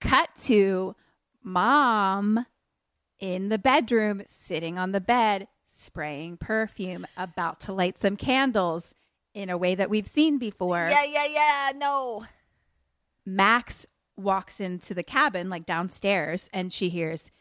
Cut 0.02 0.30
to 0.44 0.96
mom 1.44 2.46
in 3.20 3.50
the 3.50 3.60
bedroom, 3.60 4.24
sitting 4.26 4.78
on 4.78 4.92
the 4.92 5.02
bed, 5.02 5.48
spraying 5.66 6.38
perfume, 6.38 7.06
about 7.18 7.60
to 7.62 7.74
light 7.74 7.98
some 7.98 8.16
candles 8.16 8.94
in 9.34 9.50
a 9.50 9.58
way 9.58 9.76
that 9.76 9.90
we've 9.90 10.08
seen 10.08 10.38
before. 10.38 10.88
Yeah, 10.90 11.04
yeah, 11.06 11.26
yeah. 11.26 11.72
No. 11.76 12.26
Max 13.26 13.86
walks 14.22 14.60
into 14.60 14.93
the 14.93 15.03
cabin, 15.03 15.49
like 15.49 15.65
downstairs, 15.65 16.49
and 16.53 16.72
she 16.72 16.89
hears. 16.89 17.31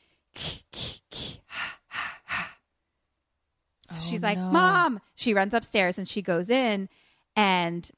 So 3.83 4.01
she's 4.01 4.23
like, 4.23 4.39
Mom. 4.39 5.01
She 5.15 5.35
runs 5.35 5.53
upstairs 5.53 5.99
and 5.99 6.09
she 6.09 6.23
goes 6.23 6.49
in, 6.49 6.89
and 7.37 7.91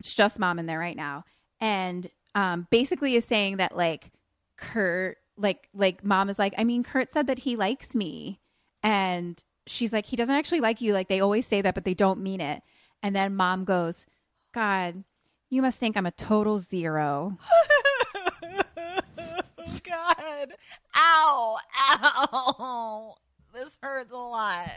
it's 0.00 0.14
just 0.14 0.38
mom 0.38 0.58
in 0.58 0.66
there 0.66 0.78
right 0.78 0.96
now. 0.96 1.24
And 1.60 2.08
um, 2.34 2.66
basically 2.70 3.14
is 3.14 3.24
saying 3.24 3.58
that, 3.58 3.76
like, 3.76 4.10
Kurt, 4.56 5.18
like, 5.36 5.68
like 5.72 6.04
mom 6.04 6.28
is 6.28 6.38
like, 6.38 6.54
I 6.58 6.64
mean, 6.64 6.82
Kurt 6.82 7.12
said 7.12 7.28
that 7.28 7.40
he 7.40 7.56
likes 7.56 7.94
me. 7.94 8.40
And 8.82 9.42
she's 9.66 9.92
like, 9.92 10.06
he 10.06 10.16
doesn't 10.16 10.34
actually 10.34 10.60
like 10.60 10.80
you. 10.80 10.92
Like, 10.92 11.08
they 11.08 11.20
always 11.20 11.46
say 11.46 11.62
that, 11.62 11.74
but 11.74 11.84
they 11.84 11.94
don't 11.94 12.20
mean 12.20 12.40
it. 12.40 12.62
And 13.02 13.14
then 13.14 13.36
mom 13.36 13.64
goes, 13.64 14.06
God, 14.52 15.04
you 15.52 15.60
must 15.60 15.78
think 15.78 15.98
I'm 15.98 16.06
a 16.06 16.10
total 16.10 16.58
zero. 16.58 17.36
God. 19.84 20.54
Ow. 20.96 21.58
Ow. 21.90 23.14
This 23.52 23.76
hurts 23.82 24.12
a 24.12 24.16
lot. 24.16 24.70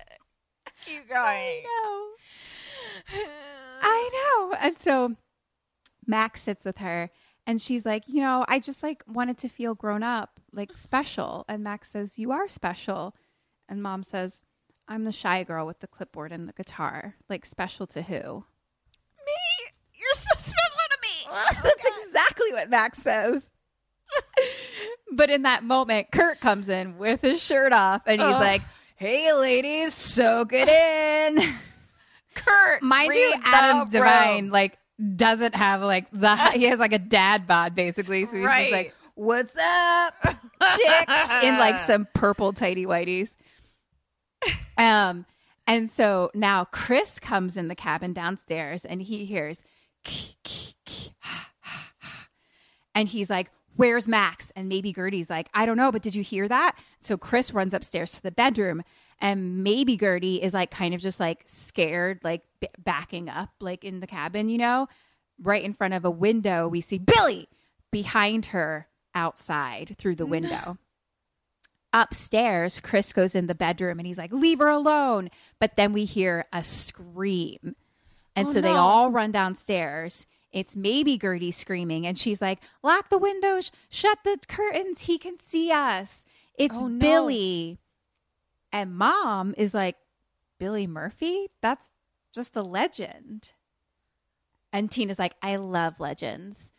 Keep 0.85 1.07
going. 1.07 1.63
know. 1.63 2.09
I 3.81 4.09
know. 4.13 4.57
And 4.59 4.77
so 4.77 5.15
Max 6.05 6.41
sits 6.41 6.65
with 6.65 6.79
her 6.79 7.09
and 7.47 7.61
she's 7.61 7.85
like, 7.85 8.03
you 8.07 8.19
know, 8.19 8.43
I 8.49 8.59
just 8.59 8.83
like 8.83 9.01
wanted 9.07 9.37
to 9.37 9.47
feel 9.47 9.75
grown 9.75 10.03
up, 10.03 10.41
like 10.51 10.77
special. 10.77 11.45
And 11.47 11.63
Max 11.63 11.89
says, 11.89 12.19
You 12.19 12.33
are 12.33 12.49
special. 12.49 13.15
And 13.69 13.81
mom 13.81 14.03
says, 14.03 14.41
I'm 14.89 15.05
the 15.05 15.13
shy 15.13 15.43
girl 15.43 15.65
with 15.65 15.79
the 15.79 15.87
clipboard 15.87 16.33
and 16.33 16.49
the 16.49 16.53
guitar. 16.53 17.15
Like 17.29 17.45
special 17.45 17.87
to 17.87 18.01
who? 18.01 18.43
Me? 19.25 19.71
You're 19.97 20.13
so 20.13 20.35
special 20.37 20.85
to 20.91 20.97
me. 21.01 21.05
That's 21.63 21.85
exactly 22.07 22.51
what 22.51 22.69
Max 22.69 22.99
says. 22.99 23.49
but 25.11 25.29
in 25.29 25.43
that 25.43 25.63
moment, 25.63 26.11
Kurt 26.11 26.39
comes 26.39 26.69
in 26.69 26.97
with 26.97 27.21
his 27.21 27.41
shirt 27.41 27.73
off 27.73 28.03
and 28.05 28.21
he's 28.21 28.33
Ugh. 28.33 28.41
like, 28.41 28.61
Hey 28.97 29.33
ladies, 29.33 29.93
soak 29.93 30.51
it 30.53 30.69
in. 30.69 31.55
Kurt. 32.35 32.81
Mind 32.81 33.13
you, 33.13 33.33
Adam 33.45 33.87
DeVine 33.89 34.41
room. 34.43 34.49
like 34.51 34.77
doesn't 35.15 35.55
have 35.55 35.81
like 35.81 36.05
the 36.11 36.35
he 36.51 36.65
has 36.65 36.79
like 36.79 36.93
a 36.93 36.99
dad 36.99 37.47
bod 37.47 37.75
basically. 37.75 38.25
So 38.25 38.37
he's 38.37 38.45
Right. 38.45 38.61
just 38.63 38.71
like, 38.71 38.95
"What's 39.15 39.57
up, 39.57 40.13
chicks?" 40.75 41.31
in 41.43 41.57
like 41.57 41.79
some 41.79 42.07
purple 42.13 42.53
tighty 42.53 42.85
whities. 42.85 43.33
Um, 44.77 45.25
and 45.67 45.89
so 45.89 46.31
now 46.33 46.65
Chris 46.65 47.19
comes 47.19 47.57
in 47.57 47.67
the 47.67 47.75
cabin 47.75 48.13
downstairs 48.13 48.85
and 48.85 49.01
he 49.01 49.25
hears, 49.25 49.63
and 52.95 53.09
he's 53.09 53.29
like, 53.29 53.51
Where's 53.75 54.07
Max? 54.07 54.53
And 54.55 54.69
maybe 54.69 54.93
Gertie's 54.93 55.29
like, 55.29 55.49
I 55.53 55.65
don't 55.65 55.75
know, 55.75 55.91
but 55.91 56.01
did 56.01 56.15
you 56.15 56.23
hear 56.23 56.47
that? 56.47 56.77
So 57.01 57.17
Chris 57.17 57.53
runs 57.53 57.73
upstairs 57.73 58.13
to 58.13 58.23
the 58.23 58.31
bedroom, 58.31 58.83
and 59.19 59.63
maybe 59.63 59.97
Gertie 59.97 60.41
is 60.41 60.53
like 60.53 60.71
kind 60.71 60.93
of 60.93 61.01
just 61.01 61.19
like 61.19 61.43
scared, 61.45 62.19
like 62.23 62.41
b- 62.59 62.67
backing 62.83 63.29
up, 63.29 63.49
like 63.59 63.83
in 63.83 63.99
the 63.99 64.07
cabin, 64.07 64.49
you 64.49 64.57
know? 64.57 64.87
Right 65.41 65.63
in 65.63 65.73
front 65.73 65.93
of 65.93 66.05
a 66.05 66.11
window, 66.11 66.67
we 66.69 66.79
see 66.79 66.97
Billy 66.97 67.49
behind 67.91 68.47
her 68.47 68.87
outside 69.13 69.95
through 69.97 70.15
the 70.15 70.25
window. 70.25 70.77
Upstairs, 71.91 72.81
Chris 72.81 73.13
goes 73.13 73.35
in 73.35 73.47
the 73.47 73.55
bedroom 73.55 73.99
and 73.99 74.07
he's 74.07 74.17
like, 74.17 74.33
Leave 74.33 74.59
her 74.59 74.69
alone. 74.69 75.29
But 75.59 75.75
then 75.75 75.93
we 75.93 76.05
hear 76.05 76.45
a 76.51 76.63
scream. 76.63 77.75
And 78.35 78.47
Oh, 78.47 78.51
so 78.51 78.61
they 78.61 78.71
all 78.75 79.11
run 79.11 79.31
downstairs. 79.31 80.27
It's 80.51 80.75
maybe 80.75 81.17
Gertie 81.17 81.51
screaming, 81.51 82.05
and 82.07 82.17
she's 82.17 82.41
like, 82.41 82.61
"Lock 82.83 83.09
the 83.09 83.17
windows, 83.17 83.71
shut 83.89 84.19
the 84.23 84.37
curtains. 84.47 85.01
He 85.01 85.17
can 85.17 85.39
see 85.39 85.71
us." 85.71 86.25
It's 86.57 86.75
Oh, 86.77 86.87
no. 86.87 86.99
Billy, 86.99 87.79
and 88.71 88.95
Mom 88.97 89.53
is 89.57 89.73
like, 89.73 89.97
"Billy 90.59 90.87
Murphy? 90.87 91.49
That's 91.61 91.91
just 92.33 92.55
a 92.55 92.61
legend." 92.61 93.51
And 94.71 94.89
Tina's 94.91 95.19
like, 95.19 95.35
"I 95.41 95.55
love 95.57 95.99
legends. 95.99 96.71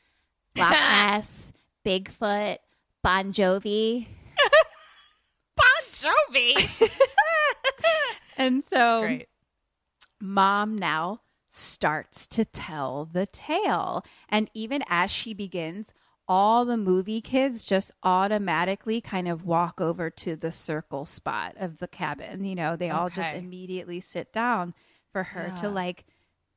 Loch 0.57 0.71
Ness, 0.73 1.53
Bigfoot, 1.85 2.59
Bon 3.03 3.33
Jovi." 3.33 4.07
Bon 5.57 5.85
Jovi. 5.91 6.55
And 8.39 8.63
so 8.63 9.19
mom 10.21 10.77
now 10.77 11.21
starts 11.49 12.27
to 12.29 12.45
tell 12.45 13.05
the 13.05 13.27
tale. 13.27 14.05
And 14.29 14.51
even 14.55 14.83
as 14.89 15.11
she 15.11 15.35
begins, 15.35 15.95
all 16.29 16.65
the 16.65 16.77
movie 16.77 17.21
kids 17.21 17.65
just 17.65 17.93
automatically 18.03 19.01
kind 19.01 19.29
of 19.29 19.45
walk 19.45 19.81
over 19.81 20.11
to 20.11 20.35
the 20.37 20.51
circle 20.51 21.05
spot 21.05 21.55
of 21.59 21.79
the 21.79 21.87
cabin. 21.89 22.45
You 22.45 22.55
know, 22.57 22.77
they 22.77 22.91
all 22.91 23.09
just 23.09 23.35
immediately 23.35 24.01
sit 24.01 24.33
down 24.33 24.75
for 25.13 25.23
her 25.23 25.53
to 25.61 25.69
like 25.69 26.05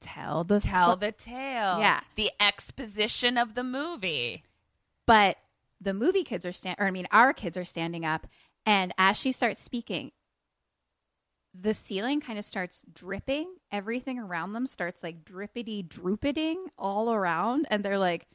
tell 0.02 0.44
the 0.44 0.60
Tell 0.60 0.96
tw- 0.98 1.00
the 1.02 1.12
tale. 1.12 1.80
Yeah. 1.80 2.02
The 2.16 2.32
exposition 2.40 3.38
of 3.38 3.54
the 3.56 3.64
movie. 3.64 4.44
but 5.06 5.38
the 5.82 5.94
movie 5.94 6.24
kids 6.24 6.46
are 6.46 6.52
stand 6.52 6.76
or 6.78 6.88
I 6.88 6.92
mean 6.92 7.08
our 7.12 7.32
kids 7.32 7.56
are 7.56 7.64
standing 7.64 8.04
up 8.06 8.28
and 8.66 8.94
as 8.98 9.16
she 9.16 9.32
starts 9.32 9.62
speaking 9.62 10.12
the 11.54 11.74
ceiling 11.74 12.22
kind 12.22 12.38
of 12.38 12.46
starts 12.46 12.86
dripping 12.94 13.54
everything 13.72 14.20
around 14.20 14.54
them 14.54 14.66
starts 14.68 15.02
like 15.04 15.24
drippity 15.26 15.88
drooping 15.88 16.68
all 16.78 17.12
around 17.12 17.66
and 17.72 17.84
they're 17.84 17.98
like 17.98 18.28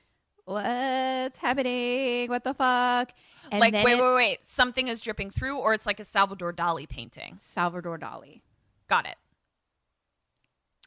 what's 0.47 1.39
happening 1.39 2.29
what 2.29 2.45
the 2.45 2.53
fuck 2.55 3.13
and 3.51 3.61
like, 3.61 3.73
then 3.73 3.85
wait, 3.85 3.99
it- 3.99 4.03
wait, 4.03 4.15
wait. 4.15 4.39
Something 4.47 4.89
is 4.89 5.01
dripping 5.01 5.31
through, 5.31 5.59
or 5.59 5.75
it's 5.75 5.87
like 5.87 6.01
a 6.01 6.05
Salvador 6.05 6.53
Dali 6.53 6.89
painting. 6.89 7.37
Salvador 7.39 7.99
Dali 7.99 8.41
Got 8.89 9.07
it. 9.07 9.17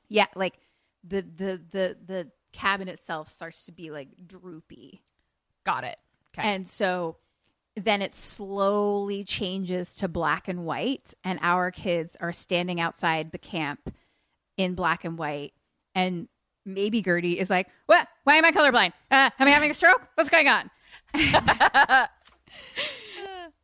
yeah 0.09 0.27
like 0.35 0.59
the 1.03 1.21
the 1.21 1.61
the 1.71 1.97
the 2.05 2.31
cabin 2.53 2.87
itself 2.87 3.27
starts 3.27 3.65
to 3.65 3.71
be 3.71 3.91
like 3.91 4.09
droopy 4.25 5.03
Got 5.65 5.83
it. 5.83 5.97
Okay. 6.37 6.47
And 6.47 6.65
so 6.67 7.17
then 7.77 8.01
it 8.01 8.13
slowly 8.13 9.23
changes 9.23 9.95
to 9.97 10.07
black 10.07 10.47
and 10.47 10.65
white, 10.65 11.13
and 11.23 11.37
our 11.41 11.69
kids 11.71 12.17
are 12.19 12.31
standing 12.33 12.81
outside 12.81 13.31
the 13.31 13.37
camp 13.37 13.93
in 14.57 14.73
black 14.75 15.05
and 15.05 15.17
white. 15.17 15.53
And 15.95 16.27
maybe 16.65 17.01
Gertie 17.01 17.39
is 17.39 17.49
like, 17.49 17.67
What? 17.85 18.07
Why 18.23 18.35
am 18.35 18.45
I 18.45 18.51
colorblind? 18.51 18.93
Uh, 19.11 19.29
am 19.39 19.47
I 19.47 19.51
having 19.51 19.69
a 19.71 19.73
stroke? 19.73 20.07
What's 20.15 20.29
going 20.29 20.47
on? 20.47 20.69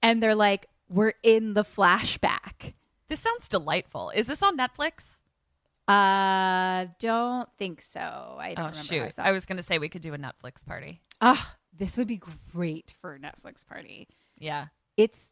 and 0.02 0.22
they're 0.22 0.36
like, 0.36 0.68
We're 0.90 1.14
in 1.24 1.54
the 1.54 1.64
flashback. 1.64 2.74
this 3.10 3.20
sounds 3.20 3.48
delightful. 3.50 4.12
Is 4.12 4.28
this 4.28 4.42
on 4.44 4.58
Netflix? 4.58 5.20
Uh, 5.88 6.86
don't 7.00 7.52
think 7.54 7.82
so. 7.82 8.00
I 8.40 8.54
don't 8.54 8.66
Oh, 8.66 8.70
remember. 8.70 8.96
how 9.00 9.04
I 9.06 9.10
shoot. 9.10 9.20
I 9.20 9.32
was 9.32 9.46
going 9.46 9.58
to 9.58 9.64
say 9.64 9.80
we 9.80 9.90
could 9.90 10.02
do 10.02 10.14
a 10.14 10.18
Netflix 10.18 10.66
party. 10.66 11.02
Ah, 11.20 11.56
this 11.76 11.98
would 11.98 12.08
be 12.08 12.20
great 12.54 12.94
for 13.02 13.14
a 13.16 13.20
Netflix 13.20 13.66
party. 13.68 14.08
Yeah. 14.38 14.68
it's 14.98 15.32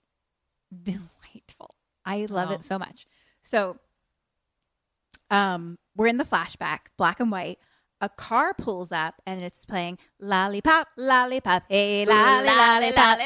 delightful. 0.84 1.70
I 2.06 2.26
love 2.30 2.50
Wow. 2.50 2.56
it 2.56 2.64
so 2.64 2.80
much. 2.80 3.06
So, 3.44 3.78
um, 5.30 5.78
we're 5.96 6.08
in 6.08 6.18
the 6.18 6.24
flashback, 6.26 6.80
black 6.98 7.20
and 7.20 7.32
white. 7.32 7.60
A 8.02 8.10
car 8.10 8.54
pulls 8.56 8.92
up 8.92 9.22
and 9.28 9.42
it's 9.42 9.66
playing 9.66 10.00
lollipop, 10.20 10.88
lollipop, 10.98 11.64
hey, 11.70 12.06
lolly, 12.06 12.48
lollipop. 12.48 13.20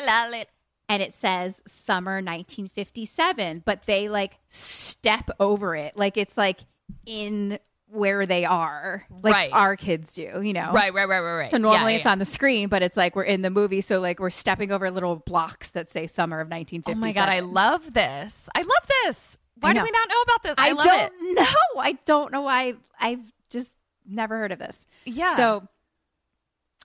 And 0.89 1.01
it 1.01 1.13
says 1.13 1.61
summer 1.65 2.15
1957, 2.15 3.63
but 3.65 3.85
they 3.85 4.09
like 4.09 4.37
step 4.49 5.29
over 5.39 5.75
it. 5.75 5.95
Like 5.97 6.17
it's 6.17 6.37
like 6.37 6.59
in 7.05 7.57
where 7.87 8.25
they 8.25 8.45
are, 8.45 9.05
like 9.23 9.33
Right. 9.33 9.49
our 9.53 9.75
kids 9.75 10.13
do, 10.15 10.41
you 10.43 10.53
know? 10.53 10.71
Right, 10.71 10.93
right, 10.93 11.07
right, 11.07 11.19
right, 11.19 11.35
right. 11.37 11.49
So 11.49 11.57
normally 11.57 11.93
Yeah, 11.93 11.97
it's 11.97 12.05
yeah. 12.05 12.11
on 12.11 12.19
the 12.19 12.25
screen, 12.25 12.67
but 12.67 12.81
it's 12.81 12.97
like 12.97 13.15
we're 13.15 13.23
in 13.23 13.41
the 13.41 13.49
movie. 13.49 13.81
So 13.81 13.99
like 13.99 14.19
we're 14.19 14.29
stepping 14.31 14.71
over 14.71 14.89
little 14.91 15.17
blocks 15.17 15.71
that 15.71 15.89
say 15.91 16.07
summer 16.07 16.39
of 16.39 16.47
1957. 16.49 16.97
Oh 16.97 16.99
my 16.99 17.13
god, 17.13 17.29
I 17.29 17.39
love 17.41 17.93
this. 17.93 18.49
I 18.55 18.61
love 18.61 18.87
this. 19.03 19.37
Why 19.59 19.73
do 19.73 19.81
we 19.81 19.91
not 19.91 20.09
know 20.09 20.21
about 20.23 20.43
this? 20.43 20.55
I, 20.57 20.69
I, 20.69 20.71
love 20.73 20.85
don't 20.85 21.13
it. 21.21 21.35
know. 21.39 21.81
I 21.81 21.91
don't 22.05 22.31
know 22.31 22.41
why. 22.41 22.73
I've 22.99 23.21
just 23.49 23.71
never 24.05 24.37
heard 24.37 24.51
of 24.51 24.59
this. 24.59 24.85
Yeah. 25.05 25.35
So 25.35 25.67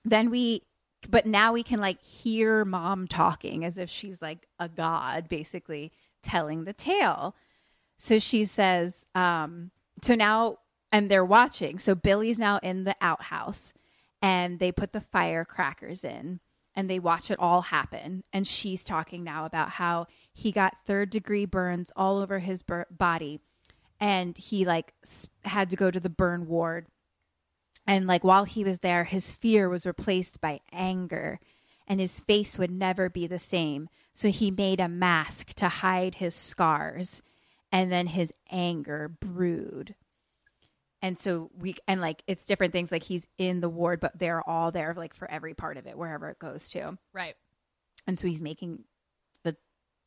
then 0.04 0.30
we, 0.30 0.62
but 1.08 1.26
now 1.26 1.52
we 1.52 1.62
can 1.62 1.80
like 1.80 2.00
hear 2.02 2.64
mom 2.64 3.08
talking 3.08 3.64
as 3.64 3.78
if 3.78 3.90
she's 3.90 4.22
like 4.22 4.46
a 4.58 4.68
god, 4.68 5.28
basically 5.28 5.92
telling 6.22 6.64
the 6.64 6.72
tale. 6.72 7.34
So 7.96 8.18
she 8.18 8.44
says, 8.44 9.06
um, 9.14 9.70
so 10.02 10.14
now, 10.14 10.58
and 10.92 11.10
they're 11.10 11.24
watching. 11.24 11.78
So 11.78 11.94
Billy's 11.94 12.38
now 12.38 12.58
in 12.62 12.84
the 12.84 12.96
outhouse 13.00 13.72
and 14.22 14.58
they 14.58 14.72
put 14.72 14.92
the 14.92 15.00
firecrackers 15.00 16.04
in 16.04 16.40
and 16.74 16.88
they 16.88 16.98
watch 16.98 17.30
it 17.30 17.38
all 17.38 17.62
happen. 17.62 18.22
And 18.32 18.46
she's 18.46 18.84
talking 18.84 19.24
now 19.24 19.44
about 19.44 19.70
how 19.70 20.06
he 20.32 20.52
got 20.52 20.84
third 20.86 21.10
degree 21.10 21.44
burns 21.46 21.92
all 21.96 22.18
over 22.18 22.38
his 22.38 22.62
bur- 22.62 22.86
body 22.90 23.40
and 23.98 24.36
he 24.36 24.64
like 24.64 24.94
had 25.44 25.70
to 25.70 25.76
go 25.76 25.90
to 25.90 26.00
the 26.00 26.08
burn 26.08 26.46
ward 26.46 26.86
and 27.86 28.06
like 28.06 28.24
while 28.24 28.44
he 28.44 28.64
was 28.64 28.78
there, 28.78 29.04
his 29.04 29.32
fear 29.32 29.68
was 29.68 29.86
replaced 29.86 30.40
by 30.40 30.60
anger, 30.72 31.40
and 31.86 31.98
his 31.98 32.20
face 32.20 32.58
would 32.58 32.70
never 32.70 33.08
be 33.08 33.26
the 33.26 33.38
same. 33.38 33.88
So 34.12 34.28
he 34.28 34.50
made 34.50 34.80
a 34.80 34.88
mask 34.88 35.54
to 35.54 35.68
hide 35.68 36.16
his 36.16 36.34
scars, 36.34 37.22
and 37.72 37.90
then 37.90 38.08
his 38.08 38.32
anger 38.50 39.08
brewed. 39.08 39.94
And 41.02 41.18
so 41.18 41.50
we 41.56 41.74
and 41.88 42.00
like 42.00 42.22
it's 42.26 42.44
different 42.44 42.72
things. 42.72 42.92
Like 42.92 43.02
he's 43.02 43.26
in 43.38 43.60
the 43.60 43.68
ward, 43.68 44.00
but 44.00 44.18
they're 44.18 44.46
all 44.48 44.70
there 44.70 44.94
like 44.94 45.14
for 45.14 45.30
every 45.30 45.54
part 45.54 45.76
of 45.76 45.86
it, 45.86 45.96
wherever 45.96 46.28
it 46.28 46.38
goes 46.38 46.68
to. 46.70 46.98
right. 47.12 47.34
And 48.06 48.18
so 48.18 48.26
he's 48.26 48.42
making 48.42 48.84
the 49.44 49.56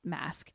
mask. 0.03 0.51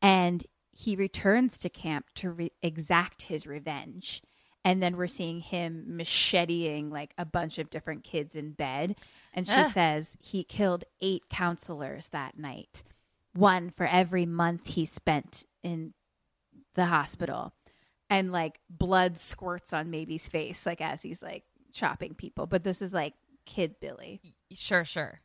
And 0.00 0.44
he 0.72 0.94
returns 0.96 1.58
to 1.60 1.68
camp 1.68 2.06
to 2.16 2.30
re- 2.30 2.52
exact 2.62 3.22
his 3.22 3.46
revenge. 3.46 4.22
And 4.64 4.82
then 4.82 4.96
we're 4.96 5.06
seeing 5.06 5.40
him 5.40 5.86
macheteing 5.90 6.90
like 6.90 7.12
a 7.18 7.24
bunch 7.24 7.58
of 7.58 7.70
different 7.70 8.04
kids 8.04 8.34
in 8.36 8.52
bed. 8.52 8.96
And 9.32 9.46
she 9.46 9.60
Ugh. 9.60 9.72
says 9.72 10.16
he 10.20 10.42
killed 10.44 10.84
eight 11.00 11.24
counselors 11.30 12.08
that 12.10 12.38
night, 12.38 12.82
one 13.32 13.70
for 13.70 13.86
every 13.86 14.26
month 14.26 14.66
he 14.68 14.84
spent 14.84 15.44
in 15.62 15.94
the 16.74 16.86
hospital. 16.86 17.52
And 18.08 18.30
like 18.30 18.60
blood 18.70 19.18
squirts 19.18 19.72
on 19.72 19.90
Maybe's 19.90 20.28
face, 20.28 20.64
like 20.66 20.80
as 20.80 21.02
he's 21.02 21.22
like 21.22 21.44
chopping 21.72 22.14
people. 22.14 22.46
But 22.46 22.62
this 22.64 22.80
is 22.80 22.94
like 22.94 23.14
kid 23.46 23.76
Billy. 23.80 24.20
Sure, 24.52 24.84
sure. 24.84 25.20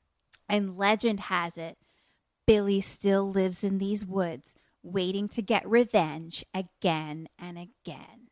And 0.49 0.77
legend 0.77 1.19
has 1.21 1.57
it 1.57 1.77
Billy 2.47 2.81
still 2.81 3.29
lives 3.29 3.63
in 3.63 3.77
these 3.77 4.05
woods, 4.05 4.55
waiting 4.83 5.27
to 5.29 5.41
get 5.43 5.67
revenge 5.69 6.43
again 6.55 7.27
and 7.37 7.57
again. 7.57 8.27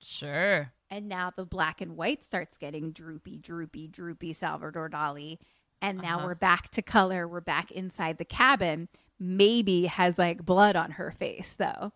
Sure. 0.00 0.72
And 0.90 1.08
now 1.08 1.30
the 1.34 1.44
black 1.44 1.80
and 1.80 1.96
white 1.96 2.22
starts 2.24 2.56
getting 2.58 2.90
droopy, 2.92 3.38
droopy, 3.38 3.88
droopy 3.88 4.32
Salvador 4.32 4.88
Dali. 4.88 5.38
And 5.82 5.98
now 5.98 6.18
Uh-huh. 6.18 6.26
we're 6.28 6.34
back 6.34 6.70
to 6.70 6.82
color. 6.82 7.28
We're 7.28 7.40
back 7.40 7.70
inside 7.70 8.16
the 8.18 8.24
cabin. 8.24 8.88
Maybe 9.20 9.86
has 9.86 10.18
like 10.18 10.44
blood 10.44 10.74
on 10.76 10.92
her 10.92 11.10
face, 11.10 11.54
though. 11.54 11.92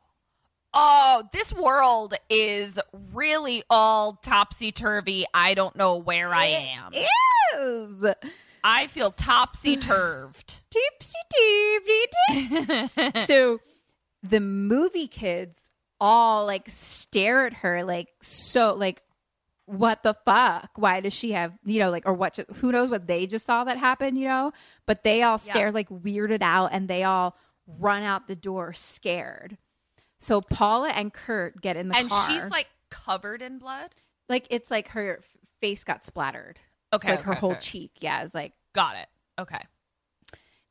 Oh, 0.80 1.24
this 1.32 1.52
world 1.52 2.14
is 2.30 2.78
really 3.12 3.64
all 3.68 4.12
topsy 4.22 4.70
turvy. 4.70 5.26
I 5.34 5.54
don't 5.54 5.74
know 5.74 5.96
where 5.96 6.28
I 6.28 6.44
am. 6.44 6.92
Is 6.92 8.14
I 8.62 8.86
feel 8.86 9.10
topsy 9.10 9.76
turved. 9.76 10.60
so 13.26 13.58
the 14.22 14.40
movie 14.40 15.08
kids 15.08 15.72
all 16.00 16.46
like 16.46 16.68
stare 16.68 17.46
at 17.46 17.54
her 17.54 17.82
like 17.82 18.08
so 18.22 18.72
like 18.74 19.02
what 19.66 20.04
the 20.04 20.14
fuck 20.24 20.70
why 20.76 21.00
does 21.00 21.12
she 21.12 21.32
have 21.32 21.52
you 21.64 21.80
know 21.80 21.90
like 21.90 22.06
or 22.06 22.12
what 22.12 22.38
who 22.56 22.70
knows 22.70 22.88
what 22.88 23.08
they 23.08 23.26
just 23.26 23.44
saw 23.44 23.64
that 23.64 23.76
happen 23.76 24.14
you 24.14 24.26
know 24.26 24.52
but 24.86 25.02
they 25.02 25.24
all 25.24 25.38
stare 25.38 25.72
like 25.72 25.88
weirded 25.88 26.40
out 26.40 26.70
and 26.72 26.86
they 26.86 27.02
all 27.02 27.36
run 27.66 28.04
out 28.04 28.28
the 28.28 28.36
door 28.36 28.72
scared 28.72 29.58
so 30.18 30.40
paula 30.40 30.90
and 30.90 31.12
kurt 31.12 31.60
get 31.60 31.76
in 31.76 31.88
the 31.88 31.96
and 31.96 32.08
car 32.10 32.26
And 32.30 32.42
she's 32.42 32.50
like 32.50 32.68
covered 32.90 33.42
in 33.42 33.58
blood. 33.58 33.90
like 34.28 34.46
it's 34.50 34.70
like 34.70 34.88
her 34.88 35.18
f- 35.18 35.36
face 35.60 35.84
got 35.84 36.02
splattered 36.04 36.60
Okay, 36.92 37.08
so 37.08 37.10
like 37.14 37.22
her 37.22 37.32
okay, 37.32 37.40
whole 37.40 37.56
cheek 37.56 37.92
yeah 38.00 38.22
is 38.22 38.34
like 38.34 38.52
Got 38.74 38.96
it. 38.96 39.08
Okay. 39.40 39.60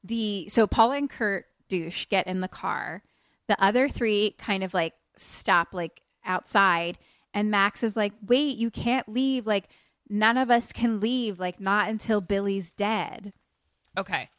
the 0.03 0.47
so 0.49 0.67
Paula 0.67 0.97
and 0.97 1.09
Kurt 1.09 1.45
douche 1.67 2.05
get 2.07 2.27
in 2.27 2.39
the 2.39 2.47
car. 2.47 3.03
The 3.47 3.61
other 3.63 3.89
three 3.89 4.31
kind 4.37 4.63
of 4.63 4.73
like 4.73 4.93
stop 5.15 5.73
like 5.73 6.01
outside 6.25 6.97
And 7.33 7.51
Max 7.51 7.83
is 7.83 7.95
like, 7.97 8.13
wait, 8.25 8.57
you 8.57 8.71
can't 8.71 9.07
leave. 9.09 9.45
Like, 9.45 9.69
none 10.09 10.37
of 10.37 10.49
us 10.49 10.71
can 10.71 10.99
leave. 10.99 11.39
Like, 11.39 11.59
not 11.59 11.89
until 11.89 12.19
Billy's 12.21 12.71
dead. 12.71 13.33
Okay. 13.97 14.29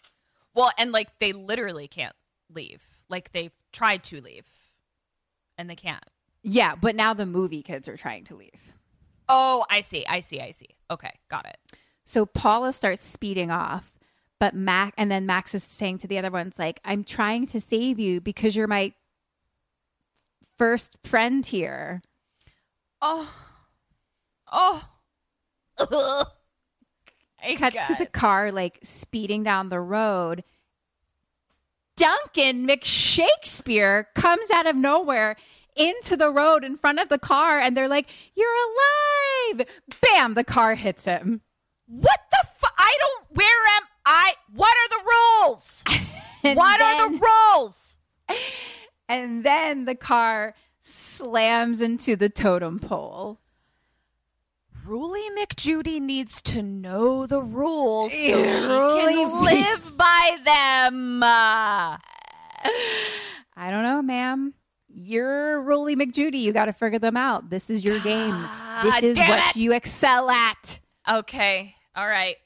Well, 0.54 0.72
and 0.78 0.90
like 0.92 1.18
they 1.20 1.32
literally 1.32 1.86
can't 1.88 2.14
leave. 2.52 2.82
Like 3.08 3.32
they've 3.32 3.52
tried 3.72 4.02
to 4.04 4.20
leave 4.20 4.46
and 5.58 5.68
they 5.68 5.76
can't. 5.76 6.04
Yeah, 6.42 6.76
but 6.76 6.94
now 6.94 7.12
the 7.12 7.26
movie 7.26 7.62
kids 7.62 7.88
are 7.88 7.96
trying 7.96 8.24
to 8.24 8.36
leave. 8.36 8.72
Oh, 9.28 9.66
I 9.68 9.82
see. 9.82 10.06
I 10.06 10.20
see. 10.20 10.40
I 10.40 10.52
see. 10.52 10.68
Okay. 10.90 11.12
Got 11.28 11.46
it. 11.46 11.58
So 12.04 12.24
Paula 12.24 12.72
starts 12.72 13.04
speeding 13.04 13.50
off, 13.50 13.98
but 14.40 14.54
Mac 14.54 14.94
and 14.96 15.10
then 15.10 15.26
Max 15.26 15.54
is 15.54 15.64
saying 15.64 15.98
to 15.98 16.06
the 16.06 16.16
other 16.16 16.30
ones 16.30 16.58
like, 16.58 16.80
"I'm 16.84 17.04
trying 17.04 17.46
to 17.48 17.60
save 17.60 17.98
you 17.98 18.20
because 18.22 18.56
you're 18.56 18.66
my 18.66 18.94
first 20.56 20.96
friend 21.04 21.44
here." 21.44 22.00
Oh. 23.02 23.30
Oh. 24.50 24.88
I 27.40 27.54
Cut 27.56 27.72
to 27.72 27.96
the 27.98 28.06
car 28.06 28.50
like 28.50 28.78
speeding 28.82 29.42
down 29.42 29.68
the 29.68 29.80
road. 29.80 30.44
Duncan 31.98 32.66
McShakespeare 32.66 34.04
comes 34.14 34.50
out 34.52 34.66
of 34.66 34.76
nowhere 34.76 35.34
into 35.76 36.16
the 36.16 36.30
road 36.30 36.62
in 36.62 36.76
front 36.76 37.00
of 37.00 37.08
the 37.08 37.18
car 37.18 37.58
and 37.58 37.76
they're 37.76 37.88
like, 37.88 38.08
"You're 38.36 38.48
alive." 38.48 39.66
Bam, 40.00 40.34
the 40.34 40.44
car 40.44 40.76
hits 40.76 41.04
him. 41.04 41.40
What 41.86 42.20
the 42.30 42.48
fu- 42.56 42.74
I 42.78 42.96
don't 43.00 43.36
where 43.36 43.66
am 43.76 43.82
I 44.06 44.34
what 44.52 44.76
are 44.76 44.88
the 44.88 45.04
rules? 45.10 45.84
What 46.54 46.80
are 46.80 47.10
the 47.10 47.18
rules? 47.18 47.96
And 49.08 49.42
then 49.42 49.86
the 49.86 49.96
car 49.96 50.54
slams 50.80 51.82
into 51.82 52.14
the 52.14 52.28
totem 52.28 52.78
pole. 52.78 53.40
Ruly 54.88 55.20
McJudy 55.38 56.00
needs 56.00 56.40
to 56.40 56.62
know 56.62 57.26
the 57.26 57.42
rules 57.42 58.10
so 58.10 58.18
Yeah, 58.18 58.60
she 58.62 59.14
can 59.14 59.44
live 59.44 59.98
by 59.98 60.38
them. 60.42 61.22
Uh, 61.22 61.98
I 63.54 63.70
don't 63.70 63.82
know, 63.82 64.00
ma'am. 64.00 64.54
You're 64.88 65.60
Ruly 65.60 65.94
McJudy. 65.94 66.40
You 66.40 66.54
got 66.54 66.64
to 66.64 66.72
figure 66.72 66.98
them 66.98 67.18
out. 67.18 67.50
This 67.50 67.68
is 67.68 67.84
your 67.84 68.00
game. 68.00 68.42
This 68.82 69.02
is 69.02 69.18
damn 69.18 69.28
what 69.28 69.56
it. 69.56 69.60
you 69.60 69.74
excel 69.74 70.30
at. 70.30 70.80
okay. 71.06 71.74
All 71.94 72.08
right. 72.08 72.36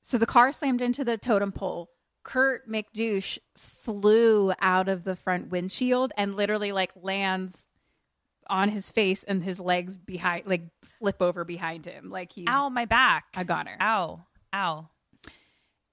So 0.00 0.16
the 0.16 0.24
car 0.24 0.52
slammed 0.52 0.80
into 0.80 1.04
the 1.04 1.18
totem 1.18 1.52
pole. 1.52 1.90
Kurt 2.22 2.66
McDouche 2.66 3.36
flew 3.56 4.54
out 4.62 4.88
of 4.88 5.04
the 5.04 5.16
front 5.16 5.50
windshield 5.50 6.12
and 6.16 6.34
literally 6.34 6.72
like 6.72 6.92
lands 6.96 7.66
on 8.50 8.68
his 8.68 8.90
face 8.90 9.22
and 9.24 9.42
his 9.42 9.58
legs 9.58 9.96
behind, 9.96 10.46
like 10.46 10.62
flip 10.82 11.22
over 11.22 11.44
behind 11.44 11.86
him, 11.86 12.10
like 12.10 12.32
he's 12.32 12.46
Ow, 12.48 12.68
my 12.68 12.84
back. 12.84 13.24
a 13.36 13.44
goner. 13.44 13.76
Ow. 13.80 14.20
Ow. 14.54 14.88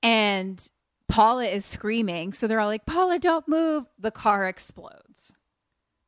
And 0.04 0.70
Paula 1.08 1.46
is 1.46 1.66
screaming. 1.66 2.34
So 2.34 2.48
they're 2.48 2.60
all 2.60 2.68
like, 2.68 2.86
Paula, 2.86 3.20
don't 3.20 3.48
move. 3.48 3.86
The 3.98 4.12
car 4.12 4.48
explodes. 4.48 5.34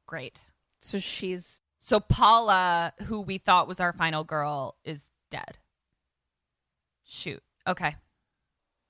Great. 0.06 0.42
So 0.82 1.00
she's 1.00 1.62
So 1.80 2.00
Paula, 2.00 2.94
who 3.06 3.22
we 3.22 3.38
thought 3.38 3.68
was 3.68 3.80
our 3.80 3.94
final 3.94 4.24
girl, 4.24 4.76
is 4.84 5.10
dead. 5.32 5.58
Shoot. 7.06 7.42
Okay. 7.68 7.96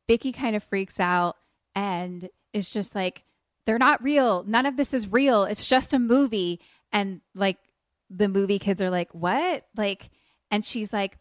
Vicky 0.08 0.32
kind 0.32 0.56
of 0.56 0.64
freaks 0.64 1.00
out 1.00 1.36
and 1.76 2.30
is 2.54 2.70
just 2.70 2.96
like, 2.96 3.24
they're 3.66 3.78
not 3.78 4.04
real. 4.04 4.44
None 4.48 4.66
of 4.66 4.78
this 4.78 4.94
is 4.94 5.12
real. 5.12 5.44
It's 5.44 5.68
just 5.68 5.94
a 5.94 6.00
movie. 6.00 6.60
And 6.92 7.22
like 7.36 7.58
the 8.10 8.28
movie 8.28 8.60
kids 8.60 8.82
are 8.82 8.90
like, 8.90 9.14
what? 9.14 9.66
Like, 9.76 10.10
and 10.52 10.64
she's 10.66 10.92
like, 10.94 11.18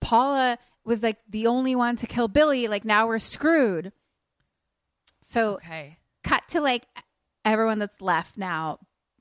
Paula 0.00 0.58
was 0.84 1.02
like 1.02 1.18
the 1.28 1.46
only 1.46 1.74
one 1.74 1.96
to 1.96 2.06
kill 2.06 2.28
Billy. 2.28 2.68
Like, 2.68 2.84
now 2.84 3.06
we're 3.06 3.18
screwed. 3.18 3.92
So, 5.22 5.54
Okay. 5.56 5.96
cut 6.22 6.42
to 6.48 6.60
like 6.60 6.84
everyone 7.44 7.78
that's 7.78 8.00
left 8.02 8.36
now 8.36 8.78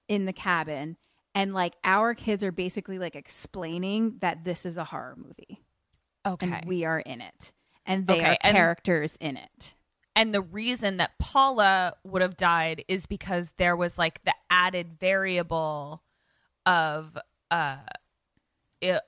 in 0.07 0.25
the 0.25 0.33
cabin. 0.33 0.97
And 1.35 1.53
like 1.53 1.75
our 1.83 2.13
kids 2.13 2.43
are 2.43 2.51
basically 2.51 2.99
like 2.99 3.15
explaining 3.15 4.17
that 4.19 4.43
this 4.43 4.65
is 4.65 4.77
a 4.77 4.83
horror 4.83 5.15
movie 5.17 5.63
Okay. 6.25 6.45
and 6.51 6.65
we 6.65 6.83
are 6.85 6.99
in 6.99 7.21
it. 7.21 7.53
And 7.85 8.05
they 8.07 8.17
Okay, 8.17 8.31
are 8.31 8.37
and- 8.41 8.55
characters 8.55 9.17
in 9.19 9.37
it. 9.37 9.75
And 10.15 10.33
the 10.33 10.41
reason 10.41 10.97
that 10.97 11.17
Paula 11.17 11.95
would 12.03 12.21
have 12.21 12.37
died 12.37 12.83
is 12.87 13.05
because 13.07 13.51
there 13.57 13.75
was 13.75 13.97
like 13.97 14.21
the 14.23 14.33
added 14.49 14.99
variable 14.99 16.03
of 16.65 17.17
uh 17.49 17.77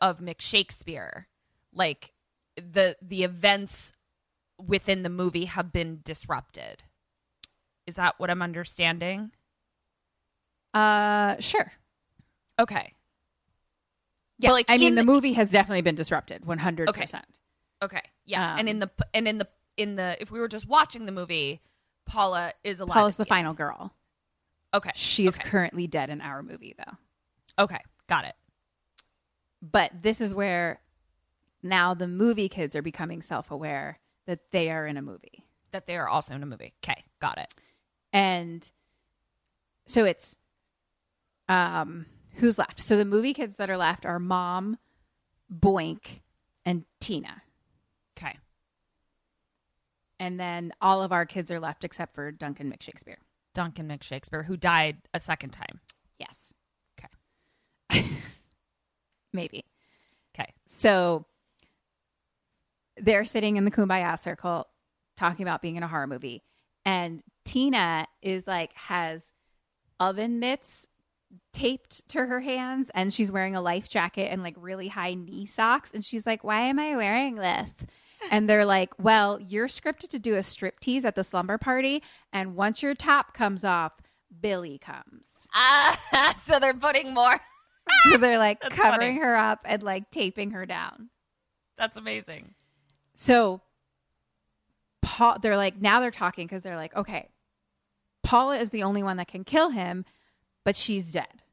of 0.01 0.19
McShakespeare. 0.19 1.25
Like 1.73 2.11
the 2.55 2.95
the 3.01 3.23
events 3.23 3.91
within 4.57 5.03
the 5.03 5.09
movie 5.09 5.45
have 5.45 5.71
been 5.71 5.99
disrupted. 6.03 6.83
Is 7.85 7.95
that 7.95 8.15
what 8.17 8.31
I'm 8.31 8.41
understanding? 8.41 9.31
Uh, 10.73 11.35
sure. 11.39 11.71
Okay. 12.59 12.93
Yeah, 14.39 14.49
But, 14.49 14.53
like, 14.53 14.65
I 14.69 14.77
mean, 14.77 14.95
the 14.95 15.01
the- 15.01 15.05
movie 15.05 15.33
has 15.33 15.49
definitely 15.49 15.81
been 15.83 15.95
disrupted, 15.95 16.45
one 16.45 16.57
hundred 16.57 16.91
percent. 16.93 17.25
Okay. 17.83 18.01
Yeah. 18.25 18.53
and 18.57 18.61
Um, 18.61 18.67
in 18.67 18.79
the 18.79 18.89
and 19.13 19.27
in 19.27 19.37
the 19.37 19.47
in 19.77 19.95
the 19.95 20.17
if 20.21 20.31
we 20.31 20.39
were 20.39 20.47
just 20.47 20.67
watching 20.67 21.05
the 21.05 21.11
movie, 21.11 21.61
Paula 22.05 22.53
is 22.63 22.79
alive. 22.79 22.93
Paula's 22.93 23.17
the 23.17 23.23
end. 23.23 23.29
final 23.29 23.53
girl. 23.53 23.93
Okay. 24.73 24.91
She 24.95 25.25
is 25.27 25.37
okay. 25.39 25.49
currently 25.49 25.87
dead 25.87 26.09
in 26.09 26.21
our 26.21 26.43
movie, 26.43 26.75
though. 26.77 27.63
Okay. 27.63 27.79
Got 28.07 28.25
it. 28.25 28.35
But 29.61 30.01
this 30.01 30.21
is 30.21 30.35
where 30.35 30.81
now 31.63 31.93
the 31.93 32.07
movie 32.07 32.49
kids 32.49 32.75
are 32.75 32.81
becoming 32.81 33.21
self-aware 33.21 33.99
that 34.27 34.51
they 34.51 34.69
are 34.69 34.85
in 34.85 34.97
a 34.97 35.01
movie. 35.01 35.45
That 35.71 35.87
they 35.87 35.97
are 35.97 36.07
also 36.07 36.35
in 36.35 36.43
a 36.43 36.45
movie. 36.45 36.73
Okay. 36.83 37.03
Got 37.19 37.37
it. 37.37 37.53
and 38.13 38.69
so 39.87 40.05
it's 40.05 40.37
um 41.49 42.05
who's 42.35 42.57
left 42.57 42.81
so 42.81 42.97
the 42.97 43.05
movie 43.05 43.33
kids 43.33 43.57
that 43.57 43.69
are 43.69 43.77
left 43.77 44.05
are 44.05 44.19
mom 44.19 44.77
boink 45.53 46.21
and 46.65 46.85
tina. 46.99 47.43
And 50.19 50.39
then 50.39 50.71
all 50.81 51.01
of 51.03 51.11
our 51.11 51.25
kids 51.25 51.51
are 51.51 51.59
left 51.59 51.83
except 51.83 52.13
for 52.15 52.31
duncan 52.31 52.71
mcshakespeare 52.71 53.17
Duncan 53.53 53.87
McShakespeare, 53.87 54.43
who 54.43 54.57
died 54.57 54.97
a 55.13 55.19
second 55.19 55.51
time. 55.51 55.79
yes 56.19 56.51
Okay. 57.93 58.03
maybe 59.33 59.63
Okay. 60.37 60.51
so 60.65 61.25
they're 62.97 63.23
sitting 63.25 63.55
in 63.57 63.63
the 63.65 63.71
kumbaya 63.71 64.19
circle 64.19 64.67
talking 65.17 65.43
about 65.43 65.61
being 65.61 65.77
in 65.77 65.83
a 65.83 65.87
horror 65.87 66.07
movie 66.07 66.43
and 66.85 67.21
tina 67.45 68.07
is 68.21 68.45
like 68.45 68.73
has 68.73 69.31
oven 70.01 70.39
mitts 70.39 70.87
taped 71.53 72.07
to 72.09 72.25
her 72.25 72.41
hands 72.41 72.91
and 72.93 73.13
she's 73.13 73.31
wearing 73.31 73.55
a 73.55 73.61
life 73.61 73.89
jacket 73.89 74.29
and 74.31 74.43
like 74.43 74.55
really 74.57 74.87
high 74.89 75.13
knee 75.13 75.45
socks 75.45 75.91
and 75.93 76.03
she's 76.03 76.25
like 76.25 76.43
why 76.43 76.59
am 76.61 76.79
i 76.79 76.95
wearing 76.95 77.35
this 77.35 77.85
and 78.31 78.49
they're 78.49 78.65
like 78.65 78.93
well 78.99 79.39
you're 79.39 79.67
scripted 79.67 80.09
to 80.09 80.19
do 80.19 80.35
a 80.35 80.43
strip 80.43 80.79
tease 80.79 81.05
at 81.05 81.15
the 81.15 81.23
slumber 81.23 81.57
party 81.57 82.01
and 82.33 82.55
once 82.55 82.81
your 82.83 82.93
top 82.95 83.33
comes 83.33 83.63
off 83.63 83.93
billy 84.41 84.77
comes 84.77 85.47
Ah, 85.53 86.33
so 86.45 86.59
they're 86.59 86.73
putting 86.73 87.13
more. 87.13 87.39
so 88.09 88.17
they're 88.17 88.37
like 88.39 88.59
That's 88.61 88.75
covering 88.75 89.15
funny. 89.15 89.25
her 89.25 89.35
up 89.35 89.59
and 89.65 89.81
like 89.83 90.09
taping 90.11 90.51
her 90.51 90.65
down 90.65 91.09
That's 91.77 91.97
amazing. 91.97 92.55
So 93.13 93.61
Paul 95.01 95.37
they're 95.41 95.57
like 95.57 95.79
now 95.81 95.99
they're 95.99 96.11
talking 96.11 96.47
because 96.47 96.61
they're 96.63 96.75
like, 96.75 96.95
okay, 96.95 97.29
Paula 98.23 98.57
is 98.57 98.71
the 98.71 98.83
only 98.83 99.03
one 99.03 99.17
that 99.17 99.27
can 99.27 99.43
kill 99.43 99.69
him, 99.69 100.03
but 100.63 100.75
she's 100.75 101.11
dead. 101.11 101.43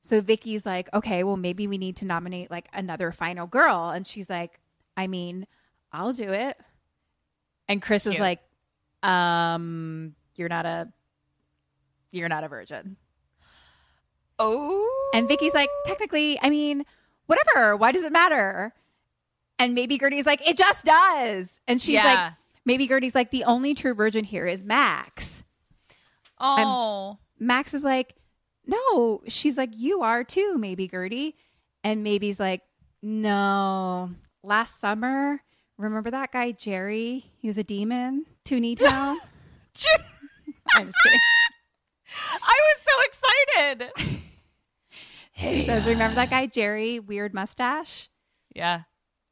So 0.00 0.20
Vicky's 0.20 0.64
like, 0.64 0.88
okay, 0.94 1.24
well 1.24 1.36
maybe 1.36 1.66
we 1.66 1.76
need 1.76 1.96
to 1.96 2.06
nominate 2.06 2.50
like 2.50 2.68
another 2.72 3.10
final 3.10 3.46
girl. 3.46 3.90
And 3.90 4.06
she's 4.06 4.30
like, 4.30 4.60
I 4.96 5.08
mean, 5.08 5.46
I'll 5.92 6.12
do 6.12 6.30
it. 6.32 6.56
And 7.68 7.80
Chris 7.82 8.06
is 8.06 8.18
like, 8.18 8.40
um, 9.02 10.14
you're 10.36 10.48
not 10.48 10.66
a 10.66 10.88
you're 12.10 12.28
not 12.28 12.44
a 12.44 12.48
virgin. 12.48 12.96
Oh. 14.38 15.10
And 15.14 15.28
Vicky's 15.28 15.54
like, 15.54 15.68
technically, 15.84 16.38
I 16.40 16.50
mean, 16.50 16.84
whatever. 17.26 17.76
Why 17.76 17.92
does 17.92 18.02
it 18.04 18.12
matter? 18.12 18.72
And 19.58 19.74
maybe 19.74 19.98
Gertie's 19.98 20.26
like, 20.26 20.46
it 20.48 20.56
just 20.56 20.84
does. 20.84 21.60
And 21.66 21.80
she's 21.82 21.94
Yeah. 21.94 22.04
like, 22.04 22.32
maybe 22.64 22.86
Gertie's 22.86 23.14
like, 23.14 23.30
the 23.30 23.44
only 23.44 23.74
true 23.74 23.94
virgin 23.94 24.24
here 24.24 24.46
is 24.46 24.62
Max. 24.64 25.42
Oh. 26.40 27.18
Max 27.38 27.74
is 27.74 27.82
like, 27.84 28.14
no. 28.64 29.22
She's 29.26 29.58
like, 29.58 29.70
you 29.74 30.02
are 30.02 30.22
too, 30.24 30.56
maybe 30.56 30.86
Gertie. 30.88 31.36
And 31.82 32.04
maybe's 32.04 32.38
like, 32.38 32.62
no. 33.02 34.10
Last 34.44 34.80
summer, 34.80 35.42
remember 35.78 36.10
that 36.10 36.32
guy 36.32 36.52
Jerry? 36.52 37.24
He 37.38 37.46
was 37.46 37.56
a 37.56 37.64
demon. 37.64 38.26
Toonie 38.44 38.76
Town. 38.78 39.16
I'm 40.74 40.86
just 40.86 40.96
kidding. 41.02 41.20
I 42.42 42.60
was 42.66 42.82
so 42.82 43.72
excited. 43.72 44.22
He 45.32 45.62
says, 45.62 45.86
"Remember 45.86 46.16
that 46.16 46.30
guy 46.30 46.46
Jerry, 46.46 46.98
weird 46.98 47.32
mustache?" 47.32 48.10
Yeah. 48.56 48.82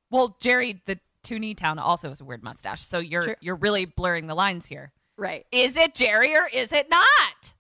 Well, 0.09 0.37
Jerry, 0.41 0.81
the 0.87 1.01
Toonie 1.25 1.57
Town 1.57 1.81
also 1.81 2.11
has 2.11 2.21
a 2.21 2.25
weird 2.25 2.45
mustache. 2.45 2.81
So 2.83 3.01
you're 3.01 3.37
you're 3.41 3.57
really 3.57 3.87
blurring 3.87 4.29
the 4.29 4.37
lines 4.37 4.67
here. 4.67 4.93
Right. 5.17 5.47
Is 5.51 5.77
it 5.77 5.97
Jerry 5.97 6.37
or 6.37 6.47
is 6.55 6.73
it 6.73 6.89
not? 6.89 7.55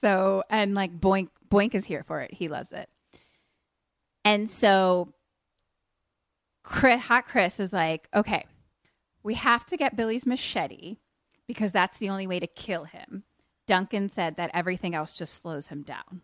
So 0.00 0.42
and 0.50 0.74
like 0.74 0.98
Boink 0.98 1.28
Boink 1.48 1.76
is 1.76 1.84
here 1.86 2.02
for 2.02 2.20
it. 2.20 2.34
He 2.34 2.48
loves 2.48 2.72
it. 2.72 2.88
And 4.24 4.50
so 4.50 5.14
Chris, 6.64 7.02
Hot 7.02 7.24
Chris 7.26 7.60
is 7.60 7.72
like, 7.72 8.08
okay, 8.14 8.46
we 9.22 9.34
have 9.34 9.64
to 9.66 9.76
get 9.76 9.96
Billy's 9.96 10.26
machete 10.26 10.96
because 11.46 11.70
that's 11.70 11.98
the 11.98 12.10
only 12.10 12.26
way 12.26 12.40
to 12.40 12.46
kill 12.48 12.84
him. 12.84 13.22
Duncan 13.66 14.08
said 14.08 14.36
that 14.36 14.50
everything 14.52 14.94
else 14.94 15.16
just 15.16 15.34
slows 15.40 15.68
him 15.68 15.82
down. 15.82 16.22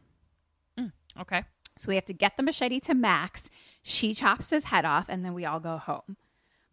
Okay. 1.19 1.43
So 1.77 1.89
we 1.89 1.95
have 1.97 2.05
to 2.07 2.13
get 2.13 2.37
the 2.37 2.43
machete 2.43 2.79
to 2.81 2.95
Max. 2.95 3.51
She 3.83 4.15
chops 4.15 4.51
his 4.51 4.65
head 4.65 4.85
off, 4.85 5.09
and 5.09 5.25
then 5.25 5.35
we 5.35 5.45
all 5.45 5.61
go 5.61 5.77
home. 5.79 6.17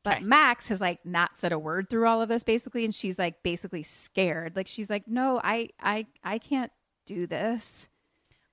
But 0.04 0.18
Okay. 0.18 0.26
Max 0.26 0.70
has 0.70 0.80
like 0.80 1.06
not 1.06 1.38
said 1.38 1.52
a 1.52 1.60
word 1.60 1.90
through 1.90 2.08
all 2.08 2.22
of 2.22 2.30
this, 2.30 2.44
basically, 2.44 2.86
and 2.86 2.94
she's 2.94 3.18
like 3.18 3.42
basically 3.42 3.84
scared. 3.84 4.56
Like 4.56 4.68
she's 4.68 4.90
like, 4.90 5.08
"No, 5.08 5.42
I, 5.44 5.70
I, 5.80 6.08
I 6.24 6.38
can't 6.38 6.72
do 7.06 7.26
this." 7.26 7.90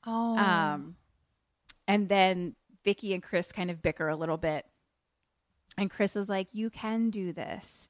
Oh. 0.07 0.39
Um, 0.39 0.97
and 1.87 2.09
then 2.09 2.55
Vicky 2.85 3.13
and 3.15 3.23
Chris 3.23 3.53
kind 3.53 3.71
of 3.71 3.83
bicker 3.83 4.09
a 4.09 4.17
little 4.17 4.39
bit, 4.39 4.65
and 5.77 5.91
Chris 5.91 6.17
is 6.17 6.29
like, 6.29 6.49
"You 6.53 6.71
can 6.71 7.11
do 7.11 7.33
this," 7.33 7.89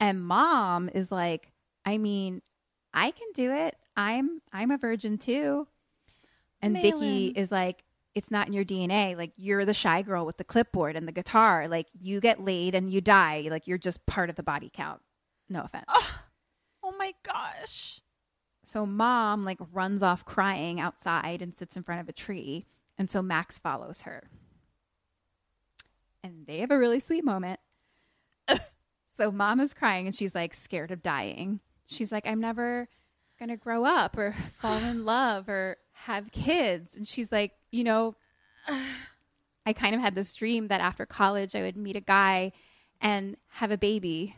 and 0.00 0.24
Mom 0.24 0.88
is 0.88 1.12
like, 1.12 1.52
"I 1.84 1.98
mean, 1.98 2.42
I 2.92 3.10
can 3.10 3.28
do 3.34 3.52
it. 3.52 3.76
I'm, 3.96 4.40
I'm 4.52 4.70
a 4.70 4.78
virgin 4.78 5.18
too." 5.18 5.68
And 6.62 6.76
Vicky 6.76 7.26
is 7.28 7.50
like, 7.50 7.84
it's 8.14 8.30
not 8.30 8.46
in 8.46 8.52
your 8.52 8.64
DNA. 8.64 9.16
Like 9.16 9.32
you're 9.36 9.64
the 9.64 9.74
shy 9.74 10.02
girl 10.02 10.26
with 10.26 10.36
the 10.36 10.44
clipboard 10.44 10.96
and 10.96 11.08
the 11.08 11.12
guitar. 11.12 11.66
Like 11.68 11.88
you 11.98 12.20
get 12.20 12.44
laid 12.44 12.74
and 12.74 12.90
you 12.90 13.00
die. 13.00 13.48
Like 13.50 13.66
you're 13.66 13.78
just 13.78 14.06
part 14.06 14.30
of 14.30 14.36
the 14.36 14.42
body 14.42 14.70
count. 14.72 15.00
No 15.48 15.62
offense. 15.62 15.86
oh 15.88 16.94
my 16.98 17.12
gosh. 17.22 18.00
So 18.64 18.86
mom 18.86 19.44
like 19.44 19.58
runs 19.72 20.02
off 20.02 20.24
crying 20.24 20.78
outside 20.78 21.42
and 21.42 21.54
sits 21.54 21.76
in 21.76 21.82
front 21.82 22.00
of 22.00 22.08
a 22.08 22.12
tree. 22.12 22.66
And 22.98 23.08
so 23.08 23.22
Max 23.22 23.58
follows 23.58 24.02
her. 24.02 24.28
And 26.22 26.46
they 26.46 26.58
have 26.58 26.70
a 26.70 26.78
really 26.78 27.00
sweet 27.00 27.24
moment. 27.24 27.60
so 29.16 29.30
mom 29.30 29.60
is 29.60 29.74
crying 29.74 30.06
and 30.06 30.14
she's 30.14 30.34
like 30.34 30.54
scared 30.54 30.90
of 30.90 31.02
dying. 31.02 31.60
She's 31.86 32.12
like, 32.12 32.26
I'm 32.26 32.40
never 32.40 32.88
gonna 33.38 33.56
grow 33.56 33.84
up 33.84 34.16
or 34.16 34.32
fall 34.58 34.78
in 34.78 35.04
love 35.04 35.48
or 35.48 35.76
have 35.92 36.32
kids. 36.32 36.96
And 36.96 37.06
she's 37.06 37.32
like, 37.32 37.52
you 37.70 37.84
know, 37.84 38.14
I 39.66 39.72
kind 39.72 39.94
of 39.94 40.00
had 40.00 40.14
this 40.14 40.34
dream 40.34 40.68
that 40.68 40.80
after 40.80 41.06
college 41.06 41.54
I 41.54 41.62
would 41.62 41.76
meet 41.76 41.96
a 41.96 42.00
guy 42.00 42.52
and 43.00 43.36
have 43.48 43.70
a 43.70 43.78
baby, 43.78 44.36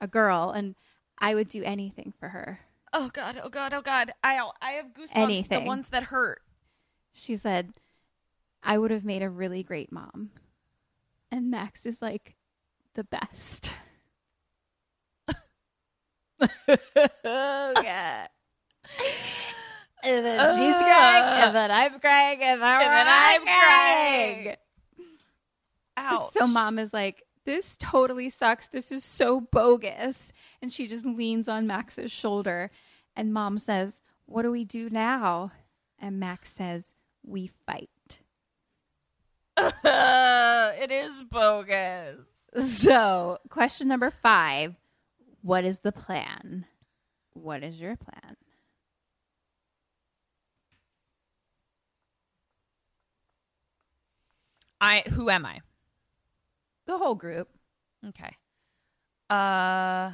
a 0.00 0.06
girl, 0.06 0.50
and 0.50 0.74
I 1.18 1.34
would 1.34 1.48
do 1.48 1.62
anything 1.64 2.12
for 2.18 2.28
her. 2.28 2.60
Oh 2.92 3.10
god. 3.12 3.40
Oh 3.42 3.48
god. 3.48 3.72
Oh 3.74 3.82
god. 3.82 4.12
I 4.22 4.48
I 4.62 4.72
have 4.72 4.94
goosebumps. 4.94 5.16
Anything. 5.16 5.64
The 5.64 5.66
ones 5.66 5.88
that 5.88 6.04
hurt. 6.04 6.42
She 7.12 7.36
said, 7.36 7.72
I 8.62 8.78
would 8.78 8.90
have 8.90 9.04
made 9.04 9.22
a 9.22 9.28
really 9.28 9.62
great 9.62 9.92
mom. 9.92 10.30
And 11.34 11.50
Max 11.50 11.84
is 11.84 12.00
like 12.00 12.36
the 12.94 13.02
best. 13.02 13.72
oh, 16.68 17.72
God. 17.74 18.28
And 20.04 20.24
then 20.24 20.56
she's 20.56 20.74
uh. 20.74 20.78
crying, 20.78 21.44
and 21.44 21.56
then 21.56 21.72
I'm 21.72 21.98
crying, 21.98 22.38
and 22.40 22.62
then, 22.62 22.78
then 22.78 23.06
I'm 23.08 23.42
crying. 23.42 24.54
Ouch. 25.96 26.30
So 26.30 26.46
mom 26.46 26.78
is 26.78 26.92
like, 26.92 27.24
this 27.44 27.76
totally 27.78 28.30
sucks. 28.30 28.68
This 28.68 28.92
is 28.92 29.02
so 29.02 29.40
bogus. 29.40 30.32
And 30.62 30.70
she 30.70 30.86
just 30.86 31.04
leans 31.04 31.48
on 31.48 31.66
Max's 31.66 32.12
shoulder. 32.12 32.70
And 33.16 33.34
mom 33.34 33.58
says, 33.58 34.02
What 34.26 34.42
do 34.42 34.52
we 34.52 34.64
do 34.64 34.88
now? 34.88 35.50
And 35.98 36.20
Max 36.20 36.52
says, 36.52 36.94
We 37.24 37.50
fight. 37.66 37.90
it 39.84 40.90
is 40.90 41.22
bogus. 41.30 42.26
So, 42.56 43.38
question 43.48 43.88
number 43.88 44.10
five 44.10 44.74
What 45.42 45.64
is 45.64 45.80
the 45.80 45.92
plan? 45.92 46.66
What 47.34 47.62
is 47.62 47.80
your 47.80 47.96
plan? 47.96 48.36
I 54.80 55.02
who 55.10 55.30
am 55.30 55.46
I? 55.46 55.60
The 56.86 56.98
whole 56.98 57.14
group. 57.14 57.48
Okay. 58.06 58.36
Uh 59.30 60.12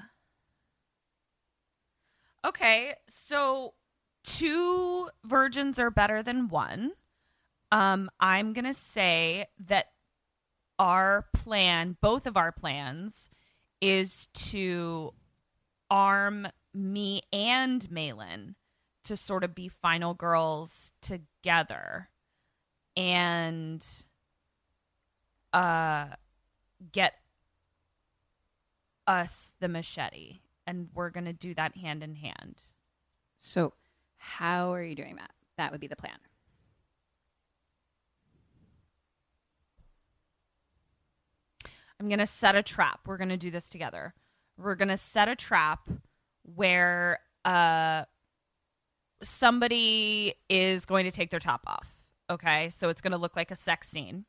Okay, 2.45 2.95
so 3.07 3.75
two 4.25 5.11
virgins 5.25 5.79
are 5.79 5.91
better 5.91 6.23
than 6.23 6.49
one. 6.49 6.93
Um 7.73 8.11
I'm 8.19 8.53
going 8.53 8.65
to 8.65 8.75
say 8.75 9.47
that 9.67 9.87
our 10.79 11.27
plan, 11.35 11.97
both 12.01 12.27
of 12.27 12.37
our 12.37 12.53
plans 12.53 13.31
is 13.81 14.27
to 14.35 15.13
arm 15.91 16.49
me 16.73 17.23
and 17.33 17.91
Malin 17.91 18.55
to 19.05 19.17
sort 19.17 19.45
of 19.45 19.55
be 19.55 19.69
final 19.69 20.15
girls 20.15 20.93
together 21.03 22.09
and 22.97 23.85
uh 25.53 26.07
get 26.93 27.15
us 29.07 29.51
the 29.59 29.69
machete 29.69 30.39
and 30.67 30.89
we're 30.95 31.11
going 31.11 31.25
to 31.25 31.33
do 31.33 31.53
that 31.55 31.77
hand 31.77 32.03
in 32.03 32.15
hand. 32.15 32.63
So, 33.41 33.73
how 34.17 34.73
are 34.73 34.83
you 34.83 34.95
doing 34.95 35.17
that? 35.17 35.33
That 35.57 35.73
would 35.73 35.81
be 35.81 35.89
the 35.89 35.97
plan. 35.97 36.19
I'm 42.01 42.09
going 42.09 42.19
to 42.19 42.27
set 42.27 42.57
a 42.57 42.63
trap. 42.63 43.01
We're 43.07 43.19
going 43.19 43.29
to 43.29 43.37
do 43.37 43.51
this 43.51 43.69
together. 43.69 44.15
We're 44.57 44.75
going 44.75 44.89
to 44.89 44.97
set 44.97 45.29
a 45.29 45.37
trap 45.37 45.89
where 46.43 47.21
uh 47.45 48.05
somebody 49.23 50.35
is 50.49 50.87
going 50.87 51.05
to 51.05 51.11
take 51.11 51.31
their 51.31 51.41
top 51.41 51.63
off. 51.67 51.91
Okay? 52.31 52.71
So 52.71 52.89
it's 52.89 53.03
going 53.03 53.13
to 53.13 53.19
look 53.19 53.37
like 53.37 53.51
a 53.51 53.57
sex 53.57 53.89
scene. 53.89 54.25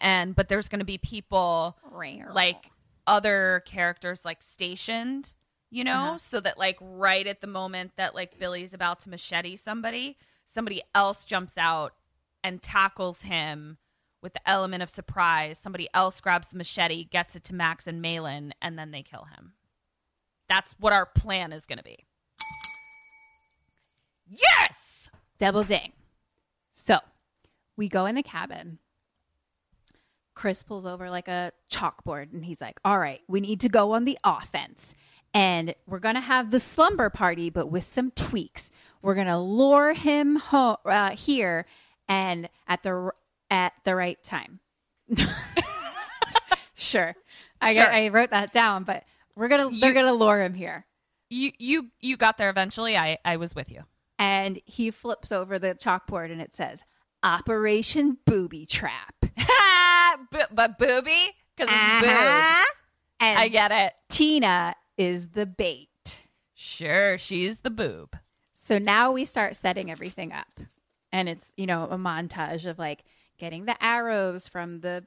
And 0.00 0.34
but 0.34 0.48
there's 0.48 0.68
going 0.68 0.78
to 0.78 0.84
be 0.84 0.98
people 0.98 1.76
like 2.32 2.70
other 3.06 3.62
characters 3.66 4.24
like 4.24 4.42
stationed, 4.42 5.34
you 5.70 5.84
know, 5.84 6.16
so 6.18 6.40
that 6.40 6.58
like 6.58 6.78
right 6.80 7.26
at 7.26 7.40
the 7.40 7.46
moment 7.46 7.92
that 7.96 8.14
like 8.14 8.38
Billy's 8.38 8.72
about 8.72 9.00
to 9.00 9.10
machete 9.10 9.56
somebody, 9.56 10.16
somebody 10.44 10.82
else 10.94 11.24
jumps 11.24 11.58
out 11.58 11.94
and 12.44 12.62
tackles 12.62 13.22
him 13.22 13.78
with 14.22 14.34
the 14.34 14.48
element 14.48 14.82
of 14.82 14.88
surprise. 14.88 15.58
Somebody 15.58 15.88
else 15.92 16.20
grabs 16.20 16.48
the 16.48 16.58
machete, 16.58 17.04
gets 17.04 17.36
it 17.36 17.44
to 17.44 17.54
Max 17.54 17.86
and 17.86 18.00
Malin, 18.00 18.54
and 18.62 18.78
then 18.78 18.92
they 18.92 19.02
kill 19.02 19.26
him. 19.36 19.52
That's 20.48 20.74
what 20.78 20.92
our 20.92 21.06
plan 21.06 21.52
is 21.52 21.66
going 21.66 21.78
to 21.78 21.84
be. 21.84 22.04
Yes! 24.26 25.10
Double 25.38 25.64
ding. 25.64 25.92
So 26.72 26.98
we 27.76 27.88
go 27.88 28.06
in 28.06 28.14
the 28.14 28.22
cabin. 28.22 28.78
Chris 30.34 30.62
pulls 30.62 30.86
over 30.86 31.10
like 31.10 31.28
a 31.28 31.52
chalkboard 31.70 32.32
and 32.32 32.44
he's 32.44 32.60
like, 32.60 32.80
All 32.84 32.98
right, 32.98 33.20
we 33.28 33.40
need 33.40 33.60
to 33.60 33.68
go 33.68 33.92
on 33.92 34.04
the 34.04 34.18
offense. 34.24 34.94
And 35.34 35.74
we're 35.86 35.98
going 35.98 36.14
to 36.14 36.20
have 36.20 36.50
the 36.50 36.60
slumber 36.60 37.08
party, 37.08 37.48
but 37.50 37.70
with 37.70 37.84
some 37.84 38.10
tweaks. 38.10 38.70
We're 39.00 39.14
going 39.14 39.26
to 39.28 39.38
lure 39.38 39.94
him 39.94 40.36
ho- 40.36 40.78
uh, 40.84 41.10
here 41.10 41.64
and 42.08 42.48
at 42.68 42.82
the 42.82 43.10
at 43.52 43.72
the 43.84 43.94
right 43.94 44.20
time. 44.24 44.58
sure. 46.74 47.14
I, 47.60 47.74
got, 47.74 47.92
I 47.92 48.08
wrote 48.08 48.30
that 48.30 48.52
down, 48.52 48.84
but 48.84 49.04
we're 49.36 49.48
going 49.48 49.70
to 49.72 49.78
they're 49.80 49.92
going 49.92 50.06
to 50.06 50.12
lure 50.12 50.40
him 50.42 50.54
here. 50.54 50.86
You 51.30 51.52
you 51.58 51.90
you 52.00 52.16
got 52.16 52.36
there 52.38 52.50
eventually. 52.50 52.96
I 52.96 53.18
I 53.24 53.36
was 53.36 53.54
with 53.54 53.70
you. 53.70 53.82
and 54.18 54.60
he 54.66 54.90
flips 54.90 55.32
over 55.32 55.58
the 55.58 55.74
chalkboard 55.74 56.30
and 56.32 56.40
it 56.40 56.54
says 56.54 56.84
Operation 57.22 58.18
Booby 58.26 58.66
Trap. 58.66 59.14
B- 60.30 60.40
but 60.52 60.78
booby 60.78 61.30
because 61.56 61.72
it's 61.72 62.06
Uh-huh. 62.06 62.64
And 63.20 63.38
I 63.38 63.48
get 63.48 63.70
it. 63.72 63.92
Tina 64.08 64.74
is 64.98 65.28
the 65.28 65.46
bait. 65.46 65.88
Sure, 66.54 67.16
she's 67.16 67.60
the 67.60 67.70
boob. 67.70 68.16
So 68.52 68.78
now 68.78 69.12
we 69.12 69.24
start 69.24 69.56
setting 69.56 69.90
everything 69.90 70.32
up. 70.32 70.60
And 71.12 71.28
it's, 71.28 71.52
you 71.56 71.66
know, 71.66 71.84
a 71.84 71.96
montage 71.96 72.66
of 72.66 72.78
like 72.78 73.04
getting 73.42 73.64
the 73.64 73.84
arrows 73.84 74.46
from 74.46 74.78
the 74.82 75.04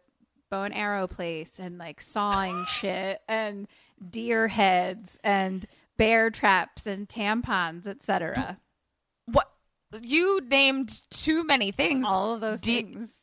bow 0.52 0.64
and 0.64 0.76
arrow 0.76 1.08
place 1.08 1.58
and 1.58 1.78
like 1.78 2.02
sawing 2.02 2.66
shit 2.68 3.22
and 3.30 3.66
deer 4.10 4.50
heads 4.50 5.18
and 5.24 5.66
bear 5.96 6.30
traps 6.30 6.86
and 6.86 7.08
tampons, 7.08 7.88
etc. 7.88 8.58
What 9.26 9.50
you 10.02 10.42
named 10.42 11.02
too 11.12 11.46
many 11.46 11.72
things. 11.72 12.06
All 12.06 12.34
of 12.34 12.42
those 12.42 12.60
De- 12.60 12.82
things. 12.82 13.22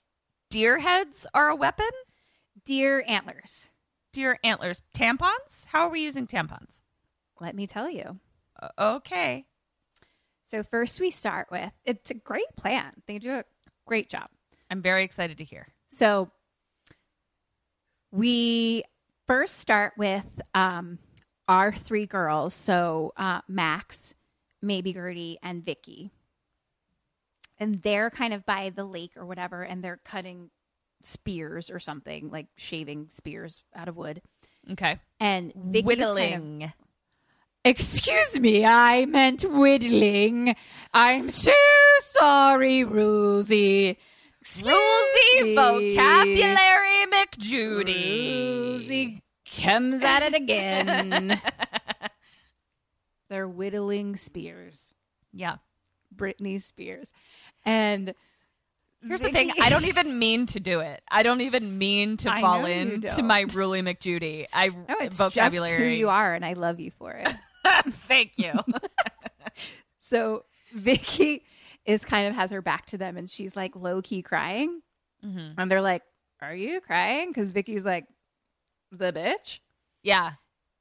Deer 0.48 0.78
heads 0.78 1.26
are 1.34 1.50
a 1.50 1.56
weapon. 1.56 1.90
Deer 2.64 3.04
antlers. 3.06 3.68
Deer 4.14 4.38
antlers. 4.42 4.80
Tampons. 4.96 5.66
How 5.66 5.88
are 5.88 5.90
we 5.90 6.02
using 6.02 6.26
tampons? 6.26 6.80
Let 7.38 7.54
me 7.54 7.66
tell 7.66 7.90
you. 7.90 8.18
Uh, 8.60 8.96
okay. 8.96 9.44
So 10.46 10.62
first 10.62 11.00
we 11.00 11.10
start 11.10 11.48
with 11.50 11.72
it's 11.84 12.10
a 12.10 12.14
great 12.14 12.56
plan. 12.56 12.92
They 13.06 13.18
do 13.18 13.32
a 13.32 13.44
great 13.86 14.08
job. 14.08 14.28
I'm 14.72 14.80
very 14.80 15.04
excited 15.04 15.36
to 15.36 15.44
hear. 15.44 15.68
So 15.84 16.30
we 18.10 18.82
first 19.26 19.58
start 19.58 19.92
with 19.98 20.40
um, 20.54 20.98
our 21.46 21.72
three 21.72 22.06
girls. 22.06 22.54
So 22.54 23.12
uh, 23.18 23.42
Max, 23.48 24.14
maybe 24.62 24.94
Gertie, 24.94 25.36
and 25.42 25.62
Vicky. 25.62 26.10
And 27.58 27.82
they're 27.82 28.08
kind 28.08 28.32
of 28.32 28.46
by 28.46 28.70
the 28.70 28.84
lake 28.84 29.12
or 29.14 29.26
whatever, 29.26 29.62
and 29.62 29.84
they're 29.84 30.00
cutting 30.04 30.48
spears 31.02 31.70
or 31.70 31.78
something, 31.78 32.30
like 32.30 32.46
shaving 32.56 33.08
spears 33.10 33.62
out 33.76 33.88
of 33.88 33.98
wood. 33.98 34.22
Okay. 34.70 34.98
And 35.20 35.52
Vicky's 35.54 35.86
Whittling. 35.86 36.60
kind 36.60 36.62
of 36.62 36.70
Excuse 37.64 38.40
me, 38.40 38.64
I 38.64 39.04
meant 39.04 39.42
whittling. 39.42 40.56
I'm 40.94 41.30
so 41.30 41.52
sorry, 42.00 42.84
Rosie. 42.84 43.98
Rulesy 44.44 45.54
vocabulary 45.54 47.06
McJudy. 47.12 48.72
Rosie 48.72 49.22
comes 49.62 50.02
at 50.02 50.22
it 50.22 50.34
again. 50.34 51.40
They're 53.28 53.48
whittling 53.48 54.16
spears. 54.16 54.94
Yeah. 55.32 55.56
Britney 56.14 56.60
Spears. 56.60 57.12
And 57.64 58.14
Here's 59.02 59.20
the 59.20 59.30
thing. 59.30 59.50
I 59.60 59.70
don't 59.70 59.84
even 59.86 60.18
mean 60.18 60.46
to 60.46 60.60
do 60.60 60.80
it. 60.80 61.02
I 61.10 61.22
don't 61.22 61.40
even 61.40 61.78
mean 61.78 62.16
to 62.18 62.30
I 62.30 62.40
fall 62.40 62.60
know 62.60 62.66
you 62.66 62.72
in 62.74 62.90
to 63.02 63.08
don't. 63.08 63.26
my 63.26 63.46
Ruly 63.52 63.80
McJudy. 63.82 64.46
I 64.52 64.68
No, 64.68 64.74
oh, 64.90 64.96
it's 65.00 65.16
vocabulary. 65.18 65.70
just 65.78 65.82
who 65.82 65.88
you 65.88 66.08
are, 66.10 66.34
and 66.34 66.44
I 66.44 66.52
love 66.52 66.78
you 66.80 66.90
for 66.98 67.12
it. 67.12 67.28
Thank 68.08 68.32
you. 68.36 68.52
So 69.98 70.44
Vicky 70.74 71.44
is 71.84 72.04
kind 72.04 72.28
of 72.28 72.34
has 72.34 72.50
her 72.50 72.62
back 72.62 72.86
to 72.86 72.98
them, 72.98 73.16
and 73.16 73.28
she's 73.28 73.56
like 73.56 73.74
low 73.76 74.02
key 74.02 74.22
crying, 74.22 74.82
mm-hmm. 75.24 75.48
and 75.58 75.70
they're 75.70 75.80
like, 75.80 76.02
"Are 76.40 76.54
you 76.54 76.80
crying?" 76.80 77.28
Because 77.28 77.52
Vicky's 77.52 77.84
like, 77.84 78.06
"The 78.90 79.12
bitch," 79.12 79.60
yeah. 80.02 80.32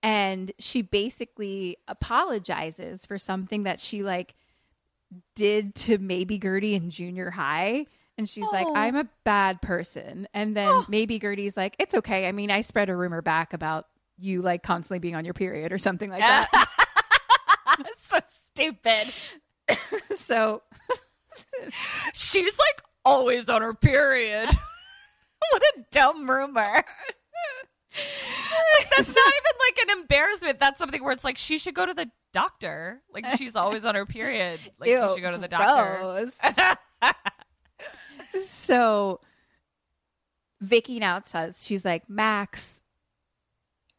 and 0.04 0.52
she 0.60 0.82
basically 0.82 1.78
apologizes 1.88 3.06
for 3.06 3.18
something 3.18 3.64
that 3.64 3.80
she 3.80 4.04
like 4.04 4.36
did 5.36 5.76
to 5.76 5.98
maybe 5.98 6.40
Gertie 6.40 6.76
in 6.76 6.90
junior 6.90 7.30
high. 7.30 7.86
And 8.18 8.30
she's 8.30 8.52
like, 8.52 8.68
Oh. 8.68 8.76
I'm 8.76 8.96
a 8.96 9.08
bad 9.24 9.62
person. 9.62 10.28
And 10.34 10.56
then 10.56 10.70
oh. 10.70 10.86
maybe 10.88 11.20
Gertie's 11.20 11.58
like, 11.58 11.76
it's 11.80 11.96
okay. 11.96 12.28
I 12.28 12.32
mean, 12.32 12.52
I 12.52 12.62
spread 12.62 12.90
a 12.90 12.96
rumor 12.96 13.22
back 13.22 13.54
about 13.54 13.88
you 14.18 14.42
like 14.42 14.64
constantly 14.64 15.00
being 15.00 15.16
on 15.16 15.26
your 15.26 15.34
period 15.34 15.72
or 15.72 15.78
something 15.78 16.10
like 16.10 16.20
that. 16.20 16.50
so 17.98 18.20
stupid. 18.28 19.12
so 20.16 20.62
She's 22.14 22.58
like 22.58 22.82
always 23.06 23.50
on 23.50 23.62
her 23.62 23.74
period. 23.74 24.48
what 25.52 25.64
a 25.76 25.86
dumb 25.92 26.30
rumor. 26.30 26.84
Like, 27.94 28.90
that's 28.96 29.16
not 29.16 29.34
even 29.34 29.58
like 29.60 29.84
an 29.84 30.00
embarrassment. 30.00 30.60
That's 30.60 30.78
something 30.80 31.04
where 31.04 31.12
it's 31.12 31.24
like 31.24 31.38
she 31.38 31.58
should 31.58 31.76
go 31.76 31.86
to 31.86 31.94
the 31.94 32.10
doctor. 32.32 33.02
Like 33.14 33.26
she's 33.38 33.56
always 33.56 33.84
on 33.84 33.96
her 33.96 34.06
period. 34.06 34.60
Like 34.80 34.90
she 34.90 34.96
should 34.96 35.22
go 35.22 35.32
to 35.32 35.38
the 35.38 35.48
doctor. 35.48 36.26
so 38.44 39.20
Vicky 40.62 41.00
now 41.00 41.20
says 41.22 41.66
she's 41.66 41.84
like 41.84 42.10
Max, 42.10 42.82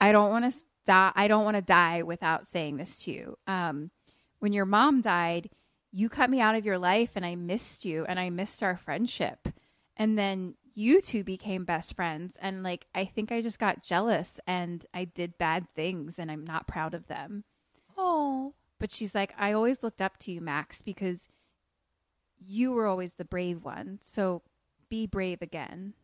I 0.00 0.12
don't 0.12 0.30
want 0.30 0.50
to 0.50 0.58
die. 0.86 1.12
I 1.14 1.28
don't 1.28 1.44
want 1.44 1.56
to 1.56 1.62
die 1.62 2.02
without 2.02 2.46
saying 2.46 2.78
this 2.78 3.04
to 3.04 3.12
you. 3.12 3.36
Um, 3.46 3.90
when 4.38 4.52
your 4.52 4.64
mom 4.64 5.02
died, 5.02 5.50
you 5.92 6.08
cut 6.08 6.30
me 6.30 6.40
out 6.40 6.54
of 6.54 6.64
your 6.64 6.78
life, 6.78 7.12
and 7.16 7.24
I 7.24 7.36
missed 7.36 7.84
you, 7.84 8.04
and 8.06 8.18
I 8.18 8.30
missed 8.30 8.62
our 8.62 8.76
friendship. 8.76 9.48
And 9.96 10.18
then 10.18 10.54
you 10.74 11.00
two 11.02 11.22
became 11.22 11.64
best 11.64 11.94
friends, 11.94 12.38
and 12.40 12.62
like 12.62 12.86
I 12.94 13.04
think 13.04 13.30
I 13.30 13.42
just 13.42 13.58
got 13.58 13.82
jealous, 13.84 14.40
and 14.46 14.84
I 14.94 15.04
did 15.04 15.36
bad 15.38 15.66
things, 15.74 16.18
and 16.18 16.30
I'm 16.30 16.44
not 16.44 16.66
proud 16.66 16.94
of 16.94 17.08
them 17.08 17.44
Oh. 17.98 18.54
but 18.78 18.90
she's 18.90 19.14
like, 19.14 19.34
I 19.38 19.52
always 19.52 19.82
looked 19.82 20.02
up 20.02 20.18
to 20.20 20.32
you, 20.32 20.40
Max, 20.40 20.82
because 20.82 21.28
you 22.38 22.72
were 22.72 22.86
always 22.86 23.14
the 23.14 23.24
brave 23.24 23.64
one. 23.64 23.98
So 24.00 24.42
be 24.88 25.06
brave 25.06 25.42
again. 25.42 25.94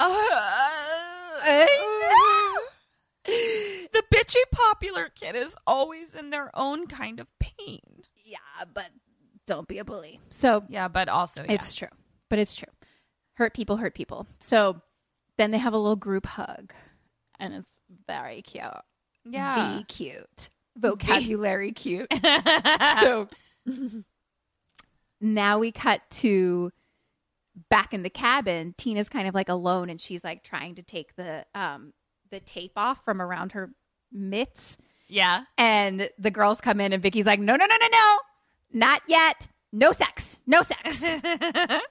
the 0.00 0.08
bitchy 4.12 4.42
popular 4.50 5.08
kid 5.14 5.36
is 5.36 5.56
always 5.66 6.14
in 6.14 6.30
their 6.30 6.50
own 6.54 6.86
kind 6.86 7.20
of 7.20 7.28
pain. 7.38 7.95
Yeah, 8.26 8.38
but 8.74 8.90
don't 9.46 9.68
be 9.68 9.78
a 9.78 9.84
bully. 9.84 10.20
So 10.30 10.64
Yeah, 10.68 10.88
but 10.88 11.08
also 11.08 11.44
yeah. 11.44 11.52
it's 11.52 11.74
true. 11.74 11.88
But 12.28 12.38
it's 12.40 12.56
true. 12.56 12.72
Hurt 13.34 13.54
people 13.54 13.76
hurt 13.76 13.94
people. 13.94 14.26
So 14.40 14.80
then 15.38 15.52
they 15.52 15.58
have 15.58 15.72
a 15.74 15.78
little 15.78 15.96
group 15.96 16.26
hug, 16.26 16.72
and 17.38 17.54
it's 17.54 17.80
very 18.08 18.42
cute. 18.42 18.64
yeah. 19.24 19.78
The 19.78 19.84
cute. 19.84 20.50
Vocabulary 20.76 21.72
cute. 21.72 22.08
so 23.00 23.28
now 25.20 25.58
we 25.58 25.72
cut 25.72 26.02
to 26.10 26.70
back 27.70 27.94
in 27.94 28.02
the 28.02 28.10
cabin. 28.10 28.74
Tina's 28.76 29.08
kind 29.08 29.26
of 29.26 29.34
like 29.34 29.48
alone 29.48 29.88
and 29.88 30.00
she's 30.00 30.22
like 30.24 30.42
trying 30.42 30.74
to 30.74 30.82
take 30.82 31.16
the 31.16 31.46
um 31.54 31.92
the 32.30 32.40
tape 32.40 32.72
off 32.76 33.04
from 33.04 33.22
around 33.22 33.52
her 33.52 33.70
mitts. 34.12 34.76
Yeah. 35.08 35.44
And 35.58 36.08
the 36.18 36.30
girls 36.30 36.60
come 36.60 36.80
in 36.80 36.92
and 36.92 37.02
Vicky's 37.02 37.26
like, 37.26 37.40
No, 37.40 37.56
no, 37.56 37.64
no, 37.66 37.76
no, 37.80 37.86
no. 37.92 38.18
Not 38.72 39.02
yet. 39.08 39.48
No 39.72 39.92
sex. 39.92 40.40
No 40.46 40.62
sex. 40.62 41.04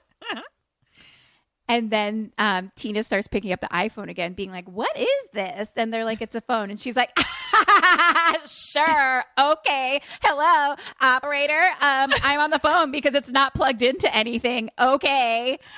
And 1.68 1.90
then 1.90 2.32
um, 2.38 2.70
Tina 2.76 3.02
starts 3.02 3.26
picking 3.26 3.52
up 3.52 3.60
the 3.60 3.66
iPhone 3.68 4.08
again, 4.08 4.34
being 4.34 4.50
like, 4.52 4.68
What 4.68 4.96
is 4.96 5.28
this? 5.32 5.72
And 5.76 5.92
they're 5.92 6.04
like, 6.04 6.22
It's 6.22 6.36
a 6.36 6.40
phone. 6.40 6.70
And 6.70 6.78
she's 6.78 6.94
like, 6.94 7.10
Sure. 8.46 9.24
Okay. 9.38 10.00
Hello, 10.22 10.76
operator. 11.00 11.60
Um, 11.80 12.10
I'm 12.22 12.40
on 12.40 12.50
the 12.50 12.60
phone 12.60 12.92
because 12.92 13.14
it's 13.14 13.30
not 13.30 13.54
plugged 13.54 13.82
into 13.82 14.14
anything. 14.14 14.70
Okay. 14.78 15.58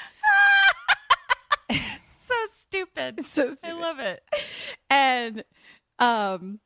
So 2.29 2.35
stupid. 2.53 3.25
So 3.25 3.49
I 3.49 3.55
stupid. 3.55 3.77
love 3.81 4.01
it. 4.01 4.23
And 4.91 5.45
um, 5.99 6.61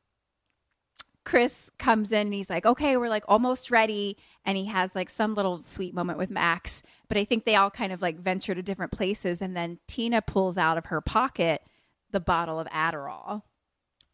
Chris 1.24 1.70
comes 1.78 2.10
in 2.12 2.26
and 2.26 2.34
he's 2.34 2.50
like, 2.50 2.66
okay, 2.66 2.96
we're 2.96 3.08
like 3.08 3.24
almost 3.28 3.70
ready. 3.70 4.16
And 4.44 4.56
he 4.56 4.66
has 4.66 4.94
like 4.94 5.08
some 5.08 5.34
little 5.34 5.58
sweet 5.60 5.94
moment 5.94 6.18
with 6.18 6.30
Max. 6.30 6.82
But 7.08 7.16
I 7.16 7.24
think 7.24 7.44
they 7.44 7.56
all 7.56 7.70
kind 7.70 7.92
of 7.92 8.02
like 8.02 8.18
venture 8.18 8.54
to 8.54 8.62
different 8.62 8.92
places. 8.92 9.40
And 9.40 9.56
then 9.56 9.78
Tina 9.86 10.20
pulls 10.22 10.58
out 10.58 10.78
of 10.78 10.86
her 10.86 11.00
pocket 11.00 11.62
the 12.10 12.20
bottle 12.20 12.58
of 12.58 12.66
Adderall. 12.68 13.42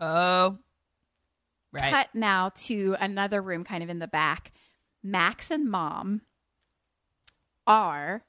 Oh. 0.00 0.58
Right. 1.72 1.92
Cut 1.92 2.08
now 2.14 2.50
to 2.54 2.96
another 3.00 3.42
room 3.42 3.64
kind 3.64 3.82
of 3.82 3.90
in 3.90 3.98
the 3.98 4.08
back. 4.08 4.52
Max 5.02 5.50
and 5.50 5.70
mom 5.70 6.22
are 7.66 8.24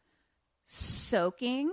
soaking 0.65 1.71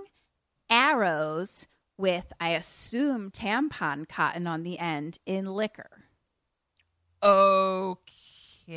arrows 0.69 1.67
with, 1.97 2.31
I 2.39 2.49
assume, 2.49 3.31
tampon 3.31 4.07
cotton 4.07 4.47
on 4.47 4.63
the 4.63 4.79
end 4.79 5.19
in 5.25 5.45
liquor. 5.45 6.06
Okay. 7.23 8.67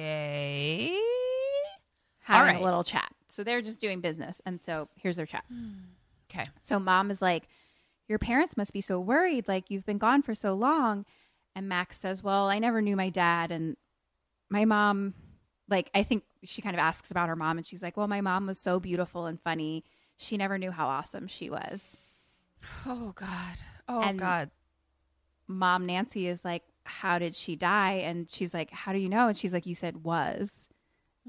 having 2.20 2.54
right. 2.54 2.60
a 2.60 2.64
little 2.64 2.82
chat. 2.82 3.12
So 3.26 3.44
they're 3.44 3.62
just 3.62 3.80
doing 3.80 4.00
business. 4.00 4.40
And 4.46 4.62
so 4.62 4.88
here's 4.96 5.16
their 5.16 5.26
chat. 5.26 5.44
Okay. 6.30 6.44
So 6.58 6.78
mom 6.78 7.10
is 7.10 7.22
like, 7.22 7.48
Your 8.08 8.18
parents 8.18 8.56
must 8.56 8.72
be 8.72 8.80
so 8.80 9.00
worried. 9.00 9.48
Like, 9.48 9.70
you've 9.70 9.86
been 9.86 9.98
gone 9.98 10.22
for 10.22 10.34
so 10.34 10.54
long. 10.54 11.04
And 11.54 11.68
Max 11.68 11.98
says, 11.98 12.22
Well, 12.22 12.48
I 12.48 12.58
never 12.58 12.80
knew 12.80 12.96
my 12.96 13.10
dad. 13.10 13.52
And 13.52 13.76
my 14.48 14.64
mom, 14.64 15.14
like, 15.68 15.90
I 15.94 16.02
think 16.02 16.24
she 16.42 16.62
kind 16.62 16.74
of 16.74 16.80
asks 16.80 17.10
about 17.10 17.28
her 17.28 17.36
mom. 17.36 17.58
And 17.58 17.66
she's 17.66 17.82
like, 17.82 17.96
Well, 17.96 18.08
my 18.08 18.20
mom 18.20 18.46
was 18.46 18.58
so 18.58 18.80
beautiful 18.80 19.26
and 19.26 19.40
funny. 19.40 19.84
She 20.16 20.36
never 20.36 20.58
knew 20.58 20.70
how 20.70 20.88
awesome 20.88 21.26
she 21.26 21.50
was. 21.50 21.96
Oh 22.86 23.12
God. 23.14 23.56
Oh 23.88 24.02
And- 24.02 24.18
God. 24.18 24.50
Mom 25.48 25.84
Nancy 25.84 26.28
is 26.28 26.44
like, 26.44 26.62
How 26.90 27.18
did 27.18 27.34
she 27.34 27.56
die? 27.56 28.02
And 28.04 28.28
she's 28.28 28.52
like, 28.52 28.70
How 28.70 28.92
do 28.92 28.98
you 28.98 29.08
know? 29.08 29.28
And 29.28 29.36
she's 29.36 29.52
like, 29.52 29.66
You 29.66 29.74
said 29.74 30.04
was. 30.04 30.68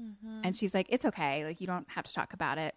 Mm-hmm. 0.00 0.40
And 0.44 0.56
she's 0.56 0.74
like, 0.74 0.86
It's 0.88 1.04
okay. 1.04 1.44
Like, 1.44 1.60
you 1.60 1.66
don't 1.66 1.88
have 1.90 2.04
to 2.04 2.12
talk 2.12 2.32
about 2.32 2.58
it. 2.58 2.74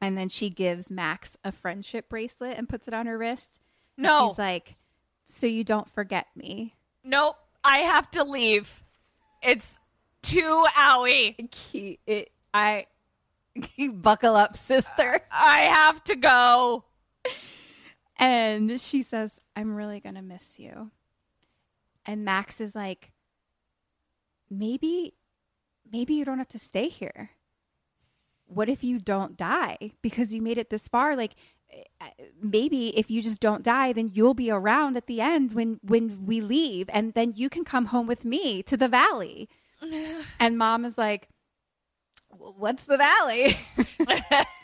And 0.00 0.16
then 0.16 0.28
she 0.28 0.50
gives 0.50 0.90
Max 0.90 1.36
a 1.44 1.52
friendship 1.52 2.08
bracelet 2.08 2.56
and 2.56 2.68
puts 2.68 2.88
it 2.88 2.94
on 2.94 3.06
her 3.06 3.18
wrist. 3.18 3.60
And 3.96 4.04
No. 4.04 4.28
She's 4.28 4.38
like, 4.38 4.76
So 5.24 5.46
you 5.46 5.64
don't 5.64 5.88
forget 5.88 6.26
me. 6.36 6.74
Nope. 7.02 7.36
I 7.64 7.78
have 7.78 8.10
to 8.12 8.24
leave. 8.24 8.82
It's 9.42 9.78
too 10.22 10.66
Owie. 10.76 11.54
He, 11.54 11.98
it, 12.06 12.30
I 12.52 12.86
buckle 13.92 14.36
up, 14.36 14.56
sister. 14.56 15.20
I 15.32 15.60
have 15.60 16.02
to 16.04 16.16
go. 16.16 16.84
And 18.18 18.78
she 18.80 19.02
says, 19.02 19.40
I'm 19.56 19.74
really 19.74 20.00
going 20.00 20.16
to 20.16 20.22
miss 20.22 20.58
you. 20.58 20.90
And 22.06 22.24
Max 22.24 22.60
is 22.60 22.74
like, 22.74 23.12
maybe, 24.50 25.14
maybe 25.90 26.14
you 26.14 26.24
don't 26.24 26.38
have 26.38 26.48
to 26.48 26.58
stay 26.58 26.88
here. 26.88 27.30
What 28.46 28.68
if 28.68 28.82
you 28.82 28.98
don't 28.98 29.36
die 29.36 29.92
because 30.02 30.34
you 30.34 30.42
made 30.42 30.58
it 30.58 30.70
this 30.70 30.88
far? 30.88 31.14
Like, 31.14 31.34
eh, 31.70 32.08
maybe 32.42 32.88
if 32.98 33.10
you 33.10 33.22
just 33.22 33.40
don't 33.40 33.62
die, 33.62 33.92
then 33.92 34.10
you'll 34.12 34.34
be 34.34 34.50
around 34.50 34.96
at 34.96 35.06
the 35.06 35.20
end 35.20 35.52
when 35.52 35.78
when 35.82 36.26
we 36.26 36.40
leave, 36.40 36.90
and 36.92 37.14
then 37.14 37.32
you 37.36 37.48
can 37.48 37.62
come 37.64 37.86
home 37.86 38.08
with 38.08 38.24
me 38.24 38.60
to 38.64 38.76
the 38.76 38.88
valley. 38.88 39.48
and 40.40 40.58
mom 40.58 40.84
is 40.84 40.98
like, 40.98 41.28
"What's 42.28 42.84
the 42.86 42.98
valley?" 42.98 43.54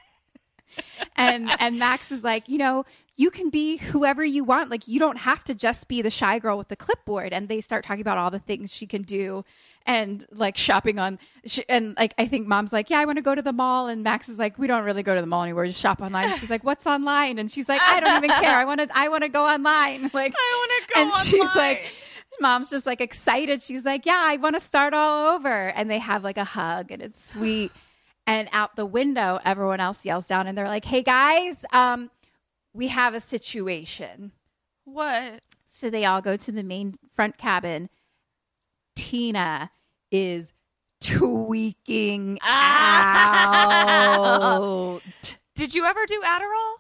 and 1.17 1.51
and 1.61 1.79
Max 1.79 2.11
is 2.13 2.23
like, 2.25 2.49
you 2.49 2.59
know, 2.59 2.85
you 3.17 3.31
can 3.31 3.51
be 3.51 3.79
whoever 3.79 4.25
you 4.25 4.45
want. 4.45 4.71
Like 4.71 4.87
you 4.89 4.99
don't 4.99 5.19
have 5.19 5.43
to 5.45 5.55
just 5.55 5.89
be 5.89 6.03
the 6.03 6.11
shy 6.11 6.39
girl 6.39 6.59
with 6.59 6.69
the 6.69 6.77
clipboard. 6.77 7.33
And 7.33 7.49
they 7.49 7.61
start 7.61 7.85
talking 7.85 8.01
about 8.03 8.19
all 8.19 8.31
the 8.31 8.39
things 8.39 8.73
she 8.75 8.87
can 8.87 9.03
do, 9.03 9.45
and 9.87 10.25
like 10.33 10.57
shopping 10.57 10.99
on. 10.99 11.19
and 11.69 11.97
like 11.97 12.15
I 12.19 12.27
think 12.27 12.47
mom's 12.47 12.73
like, 12.73 12.91
yeah, 12.91 12.99
I 13.01 13.05
want 13.05 13.19
to 13.19 13.23
go 13.23 13.35
to 13.35 13.43
the 13.43 13.53
mall. 13.53 13.89
And 13.89 14.03
Max 14.03 14.29
is 14.29 14.39
like, 14.39 14.59
we 14.59 14.67
don't 14.67 14.85
really 14.85 15.03
go 15.03 15.15
to 15.15 15.21
the 15.21 15.27
mall 15.27 15.43
anymore. 15.43 15.67
Just 15.67 15.81
shop 15.81 16.01
online. 16.03 16.37
She's 16.39 16.51
like, 16.51 16.65
what's 16.65 16.87
online? 16.87 17.39
And 17.39 17.51
she's 17.51 17.69
like, 17.69 17.81
I 17.83 18.01
don't 18.01 18.17
even 18.25 18.31
care. 18.31 18.57
I 18.57 18.65
want 18.65 18.81
to. 18.81 18.89
I 18.95 19.09
want 19.09 19.23
to 19.23 19.29
go 19.29 19.47
online. 19.47 20.11
Like 20.17 20.35
I 20.37 20.67
want 20.69 20.89
to 20.89 20.95
go 20.95 21.01
online. 21.01 21.13
and 21.15 21.27
she's 21.27 21.55
like 21.57 21.93
mom's 22.41 22.69
just 22.71 22.85
like 22.87 23.01
excited 23.01 23.63
she's 23.63 23.85
like 23.85 24.05
yeah 24.05 24.23
i 24.27 24.37
want 24.37 24.55
to 24.55 24.61
start 24.61 24.93
all 24.93 25.35
over 25.35 25.69
and 25.69 25.91
they 25.91 25.99
have 25.99 26.23
like 26.23 26.37
a 26.37 26.45
hug 26.45 26.91
and 26.91 27.01
it's 27.03 27.31
sweet 27.31 27.73
and 28.27 28.49
out 28.53 28.77
the 28.77 28.87
window 28.87 29.39
everyone 29.45 29.81
else 29.81 30.05
yells 30.05 30.27
down 30.27 30.47
and 30.47 30.57
they're 30.59 30.69
like 30.69 30.85
hey 30.85 31.03
guys 31.03 31.65
um 31.73 32.11
we 32.73 32.89
have 32.89 33.15
a 33.15 33.21
situation 33.21 34.33
What? 34.85 35.41
so 35.65 35.91
they 35.91 36.05
all 36.05 36.21
go 36.23 36.37
to 36.37 36.53
the 36.53 36.63
main 36.63 36.95
front 37.15 37.39
cabin 37.39 37.89
tina 38.95 39.71
is 40.11 40.53
tweaking 41.01 42.39
out 44.07 45.01
Did 45.55 45.75
you 45.75 45.85
ever 45.85 46.05
do 46.07 46.21
Adderall? 46.25 46.75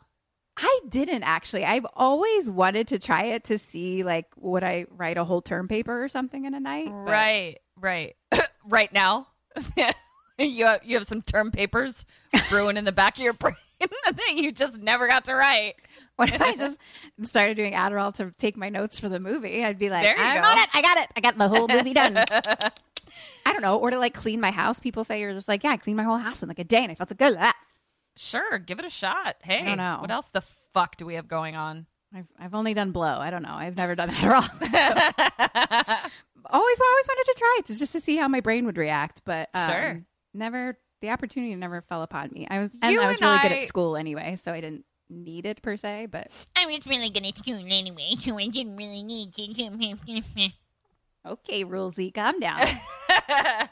I 0.59 0.81
didn't 0.89 1.23
actually. 1.23 1.65
I've 1.67 1.85
always 1.95 2.51
wanted 2.51 2.89
to 2.89 2.99
try 2.99 3.25
it 3.25 3.45
to 3.45 3.59
see 3.59 4.03
like 4.05 4.27
would 4.39 4.65
I 4.65 4.87
write 4.91 5.19
a 5.19 5.25
whole 5.25 5.43
term 5.43 5.69
paper 5.69 6.03
or 6.03 6.09
something 6.09 6.47
in 6.47 6.55
a 6.55 6.61
night. 6.61 6.87
but- 6.87 6.95
Right, 7.11 7.57
right, 7.79 8.17
right 8.65 8.91
now. 8.93 9.29
you 10.39 10.67
have, 10.67 10.81
you 10.85 10.97
have 10.97 11.07
some 11.07 11.23
term 11.23 11.51
papers 11.51 12.05
brewing 12.51 12.77
in 12.77 12.85
the 12.85 12.93
back 12.93 13.17
of 13.19 13.25
your 13.25 13.33
brain 13.35 13.55
that 13.81 14.35
you 14.35 14.53
just 14.53 14.79
never 14.79 15.07
got 15.07 15.25
to 15.27 15.35
write. 15.35 15.75
What 16.17 16.33
if 16.33 16.41
I 16.41 16.57
just 16.57 16.81
started 17.23 17.57
doing 17.57 17.75
Adderall 17.75 18.15
to 18.15 18.33
take 18.39 18.57
my 18.57 18.69
notes 18.69 18.99
for 19.01 19.09
the 19.09 19.21
movie? 19.21 19.65
I'd 19.65 19.79
be 19.79 19.91
like, 19.91 20.07
I'm 20.07 20.43
go. 20.43 20.49
on 20.49 20.59
it. 20.59 20.69
I 20.75 20.83
got 20.83 20.97
it. 20.99 21.09
I 21.17 21.21
got 21.21 21.37
the 21.39 21.49
whole 21.49 21.69
movie 21.69 21.93
done. 21.93 22.17
I 23.47 23.53
don't 23.53 23.63
know. 23.63 23.79
Or 23.79 23.91
to 23.91 23.99
like 23.99 24.15
clean 24.15 24.41
my 24.41 24.51
house. 24.51 24.81
People 24.81 25.05
say 25.05 25.21
you're 25.21 25.33
just 25.35 25.49
like, 25.49 25.63
yeah, 25.63 25.71
I 25.71 25.77
cleaned 25.77 25.97
my 25.99 26.03
whole 26.05 26.17
house 26.17 26.43
in 26.43 26.49
like 26.49 26.59
a 26.59 26.65
day 26.65 26.83
and 26.83 26.91
I 26.91 26.95
felt 26.95 27.11
so 27.11 27.17
good. 27.17 27.37
Ah. 27.39 27.55
Sure, 28.17 28.59
give 28.59 28.79
it 28.79 28.85
a 28.87 28.91
shot. 28.91 29.37
Hey, 29.43 29.61
I 29.61 29.65
don't 29.65 29.77
know. 29.77 29.99
what 30.01 30.11
else 30.11 30.31
the 30.31 30.43
fuck 30.73 30.97
do 30.97 31.05
we 31.05 31.15
have 31.15 31.29
going 31.29 31.55
on? 31.55 31.87
I've, 32.15 32.27
I've 32.39 32.55
only 32.55 32.73
done 32.73 32.93
blow. 32.93 33.19
I 33.19 33.29
don't 33.31 33.43
know. 33.43 33.53
I've 33.55 33.77
never 33.77 33.95
done 33.95 34.09
Adderall. 34.11 34.43
So. 34.43 36.09
always, 36.51 36.81
always 36.81 37.09
wanted 37.09 37.25
to 37.27 37.35
try 37.37 37.57
it 37.59 37.67
just 37.67 37.93
to 37.93 38.01
see 38.01 38.17
how 38.17 38.27
my 38.29 38.41
brain 38.41 38.65
would 38.67 38.79
react. 38.79 39.21
But 39.27 39.51
um, 39.53 39.71
Sure. 39.71 40.03
Never, 40.37 40.79
the 41.01 41.11
opportunity 41.11 41.55
never 41.55 41.83
fell 41.83 42.03
upon 42.03 42.31
me. 42.33 42.47
I 42.51 42.59
was, 42.59 42.77
and 42.83 42.99
I 42.99 43.07
was 43.07 43.21
and 43.21 43.27
really 43.27 43.39
good 43.43 43.63
at 43.63 43.69
school 43.69 43.97
anyway, 43.97 44.37
so 44.37 44.53
I 44.53 44.61
didn't 44.61 44.85
need 45.09 45.47
it 45.47 45.63
per 45.63 45.77
se. 45.77 46.07
But 46.11 46.31
I 46.57 46.67
was 46.67 46.87
really 46.87 47.11
good 47.11 47.27
at 47.27 47.37
school 47.37 47.57
anyway, 47.57 48.17
so 48.21 48.37
I 48.39 48.49
didn't 48.49 48.77
really 48.77 49.03
need 49.03 49.33
to. 49.35 50.53
okay, 51.27 51.65
Rulesy, 51.65 52.15
calm 52.15 52.41
down. 52.41 52.61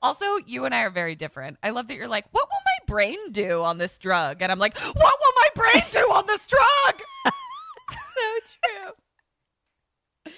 Also, 0.00 0.36
you 0.46 0.64
and 0.64 0.74
I 0.74 0.82
are 0.82 0.90
very 0.90 1.16
different. 1.16 1.58
I 1.62 1.70
love 1.70 1.88
that 1.88 1.96
you're 1.96 2.08
like, 2.08 2.26
what 2.30 2.46
will 2.46 2.60
my 2.64 2.94
brain 2.94 3.32
do 3.32 3.62
on 3.62 3.78
this 3.78 3.98
drug? 3.98 4.42
And 4.42 4.52
I'm 4.52 4.58
like, 4.58 4.78
what 4.78 4.94
will 4.94 5.32
my 5.36 5.48
brain 5.56 5.82
do 5.90 5.98
on 6.12 6.24
this 6.26 6.46
drug? 6.46 7.02
so 8.14 8.54
true. 8.62 10.32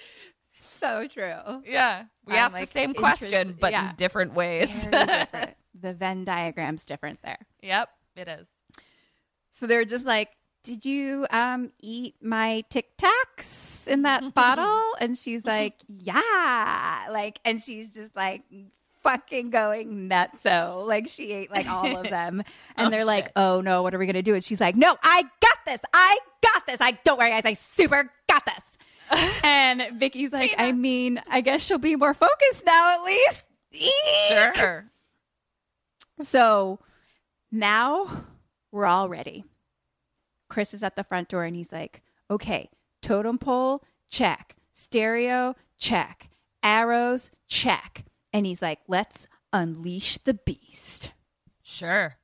So 0.55 1.09
true. 1.09 1.63
Yeah. 1.67 2.05
We 2.25 2.33
I'm, 2.33 2.39
asked 2.39 2.55
like, 2.55 2.69
the 2.69 2.73
same 2.73 2.95
question, 2.95 3.57
but 3.61 3.73
yeah. 3.73 3.91
in 3.91 3.97
different 3.97 4.33
ways. 4.33 4.87
Very 4.87 5.07
different. 5.07 5.57
The 5.79 5.93
Venn 5.93 6.25
diagram's 6.25 6.85
different 6.87 7.21
there. 7.23 7.39
yep, 7.63 7.89
it 8.17 8.29
is. 8.29 8.49
So 9.51 9.67
they're 9.67 9.85
just 9.85 10.07
like, 10.07 10.31
"Did 10.63 10.85
you 10.85 11.27
um 11.31 11.73
eat 11.81 12.15
my 12.23 12.63
Tic 12.71 12.97
Tacs 12.97 13.89
in 13.89 14.03
that 14.03 14.35
bottle?" 14.35 14.83
And 15.01 15.17
she's 15.17 15.45
like, 15.45 15.75
"Yeah." 15.89 17.07
Like, 17.11 17.41
and 17.45 17.61
she's 17.61 17.93
just 17.95 18.15
like 18.15 18.43
fucking 19.03 19.51
going 19.51 20.09
nutso. 20.09 20.87
Like 20.87 21.09
she 21.09 21.33
ate 21.33 21.51
like 21.51 21.69
all 21.69 21.97
of 21.97 22.05
them, 22.09 22.43
and 22.77 22.87
Oh, 22.87 22.91
they're 22.91 23.05
like, 23.05 23.27
shit. 23.27 23.33
"Oh 23.37 23.61
no, 23.61 23.83
what 23.83 23.95
are 23.95 23.99
we 23.99 24.07
gonna 24.07 24.23
do?" 24.23 24.35
And 24.35 24.45
she's 24.45 24.61
like, 24.61 24.77
"No, 24.77 24.97
I 25.03 25.23
got 25.23 25.59
this. 25.67 25.81
I 25.93 26.19
got 26.43 26.67
this. 26.67 26.81
I 26.81 26.93
don't 27.05 27.19
worry, 27.19 27.31
guys. 27.31 27.45
I 27.45 27.55
super 27.55 28.11
got 28.29 28.45
this." 28.47 29.41
and 29.45 29.99
Vicky's 29.99 30.33
like, 30.33 30.55
"I 30.59 30.71
mean, 30.73 31.21
I 31.29 31.41
guess 31.41 31.65
she'll 31.65 31.79
be 31.79 31.97
more 31.97 32.15
focused 32.15 32.65
now, 32.65 32.95
at 32.99 33.05
least." 33.05 33.45
Eek. 33.73 34.57
Sure. 34.57 34.85
So 36.21 36.79
now 37.51 38.27
we're 38.71 38.87
all 38.87 39.09
ready. 39.09 39.45
Chris 40.49 40.75
is 40.75 40.83
at 40.83 40.97
the 40.97 41.05
front 41.05 41.29
door 41.29 41.45
and 41.45 41.57
he's 41.57 41.73
like, 41.73 42.03
okay, 42.31 42.71
totem 43.03 43.39
pole, 43.39 43.83
check. 44.09 44.57
Stereo, 44.71 45.55
check. 45.79 46.29
Arrows, 46.63 47.31
check. 47.47 48.05
And 48.33 48.47
he's 48.47 48.63
like, 48.63 48.81
let's 48.87 49.27
unleash 49.53 50.19
the 50.19 50.35
beast. 50.35 51.13
Sure. 51.63 52.17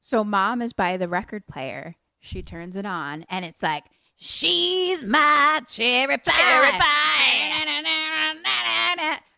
So 0.00 0.24
mom 0.24 0.62
is 0.62 0.72
by 0.72 0.96
the 0.96 1.08
record 1.08 1.46
player. 1.46 1.96
She 2.20 2.42
turns 2.42 2.76
it 2.76 2.86
on 2.86 3.24
and 3.28 3.44
it's 3.44 3.62
like, 3.62 3.84
she's 4.16 5.04
my 5.04 5.60
cherry 5.68 6.18
pie. 6.18 6.32
Cherry 6.32 6.70
pie. 6.78 7.18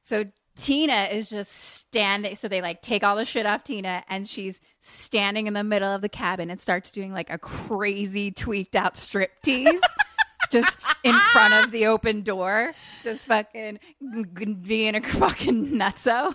So 0.02 0.24
Tina 0.61 1.09
is 1.11 1.31
just 1.31 1.53
standing. 1.53 2.37
So 2.37 2.47
they 2.47 2.61
like 2.61 2.82
take 2.82 3.03
all 3.03 3.16
the 3.16 3.24
shit 3.24 3.47
off 3.47 3.65
Tina 3.65 4.05
and 4.09 4.28
she's 4.28 4.61
standing 4.78 5.47
in 5.47 5.55
the 5.55 5.65
middle 5.65 5.93
of 5.93 6.03
the 6.03 6.09
cabin 6.09 6.51
and 6.51 6.61
starts 6.61 6.93
doing 6.93 7.12
like 7.12 7.31
a 7.31 7.39
crazy 7.39 8.31
tweaked 8.31 8.77
out 8.77 8.97
strip 8.97 9.41
tease. 9.43 9.81
just 10.51 10.78
in 11.05 11.15
front 11.32 11.55
of 11.55 11.70
the 11.70 11.87
open 11.87 12.23
door, 12.23 12.73
just 13.05 13.27
fucking 13.27 13.78
being 14.62 14.95
a 14.97 15.01
fucking 15.01 15.69
nutso. 15.69 16.35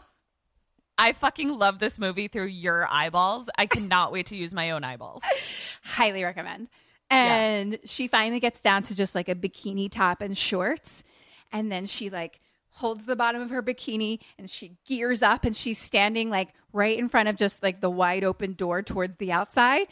I 0.97 1.11
fucking 1.11 1.49
love 1.49 1.79
this 1.79 1.99
movie 1.99 2.27
through 2.27 2.45
your 2.45 2.87
eyeballs. 2.89 3.49
I 3.57 3.65
cannot 3.65 4.11
wait 4.11 4.27
to 4.27 4.37
use 4.37 4.53
my 4.53 4.71
own 4.71 4.83
eyeballs. 4.83 5.23
highly 5.83 6.23
recommend. 6.23 6.69
And 7.09 7.77
she 7.85 8.07
finally 8.07 8.39
gets 8.39 8.61
down 8.61 8.83
to 8.83 8.95
just 8.95 9.13
like 9.13 9.29
a 9.29 9.35
bikini 9.35 9.91
top 9.91 10.21
and 10.21 10.37
shorts. 10.37 11.03
And 11.51 11.71
then 11.71 11.85
she 11.85 12.09
like 12.09 12.39
holds 12.75 13.05
the 13.05 13.15
bottom 13.15 13.41
of 13.41 13.49
her 13.49 13.63
bikini 13.63 14.19
and 14.37 14.49
she 14.49 14.77
gears 14.85 15.23
up 15.23 15.45
and 15.45 15.55
she's 15.55 15.77
standing 15.77 16.29
like 16.29 16.49
right 16.73 16.97
in 16.99 17.07
front 17.09 17.29
of 17.29 17.35
just 17.35 17.63
like 17.63 17.79
the 17.81 17.89
wide 17.89 18.23
open 18.23 18.53
door 18.53 18.81
towards 18.81 19.15
the 19.17 19.31
outside. 19.31 19.87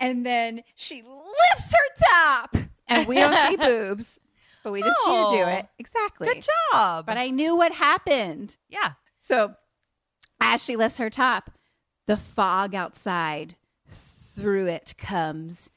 And 0.00 0.26
then 0.26 0.62
she 0.74 1.02
lifts 1.02 1.72
her 1.72 2.04
top. 2.10 2.56
And 2.88 3.06
we 3.06 3.14
don't 3.16 3.48
see 3.50 3.56
boobs, 3.68 4.18
but 4.64 4.72
we 4.72 4.82
just 4.82 4.98
see 5.04 5.10
her 5.10 5.26
do 5.30 5.42
Oh. 5.44 5.48
it. 5.48 5.66
Exactly. 5.78 6.26
Good 6.28 6.46
job. 6.72 7.06
But 7.06 7.18
I 7.18 7.30
knew 7.30 7.56
what 7.56 7.72
happened. 7.72 8.56
yeah. 8.68 8.92
So 9.18 9.54
as 10.40 10.62
she 10.64 10.74
lifts 10.76 10.98
her 10.98 11.08
top, 11.08 11.50
the 12.06 12.16
fog 12.16 12.74
outside, 12.74 13.54
through 13.88 14.66
it 14.66 14.94
comes 14.98 15.70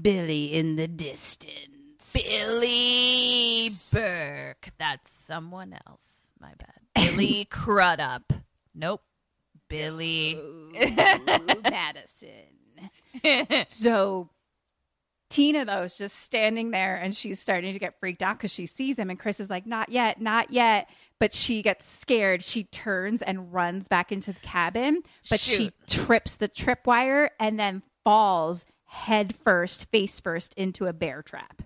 Billy 0.00 0.52
in 0.54 0.76
the 0.76 0.86
distance. 0.86 1.71
Billy 2.14 3.70
Burke. 3.92 4.70
That's 4.78 5.10
someone 5.10 5.76
else. 5.86 6.32
My 6.40 6.52
bad. 6.58 6.80
Billy 6.94 7.44
Crudup. 7.46 8.32
Nope. 8.74 9.02
Billy. 9.68 10.38
Madison. 11.62 12.28
so 13.66 14.30
Tina, 15.32 15.64
though, 15.64 15.82
is 15.82 15.96
just 15.96 16.20
standing 16.20 16.72
there 16.72 16.96
and 16.96 17.16
she's 17.16 17.40
starting 17.40 17.72
to 17.72 17.78
get 17.78 17.98
freaked 17.98 18.20
out 18.20 18.36
because 18.36 18.52
she 18.52 18.66
sees 18.66 18.98
him. 18.98 19.08
And 19.08 19.18
Chris 19.18 19.40
is 19.40 19.48
like, 19.48 19.64
not 19.64 19.88
yet, 19.88 20.20
not 20.20 20.50
yet. 20.50 20.90
But 21.18 21.32
she 21.32 21.62
gets 21.62 21.88
scared. 21.88 22.42
She 22.42 22.64
turns 22.64 23.22
and 23.22 23.50
runs 23.50 23.88
back 23.88 24.12
into 24.12 24.34
the 24.34 24.40
cabin, 24.40 25.02
but 25.30 25.40
she 25.40 25.70
trips 25.86 26.36
the 26.36 26.50
tripwire 26.50 27.30
and 27.40 27.58
then 27.58 27.82
falls 28.04 28.66
head 28.84 29.34
first, 29.34 29.90
face 29.90 30.20
first 30.20 30.52
into 30.54 30.84
a 30.84 30.92
bear 30.92 31.22
trap. 31.22 31.62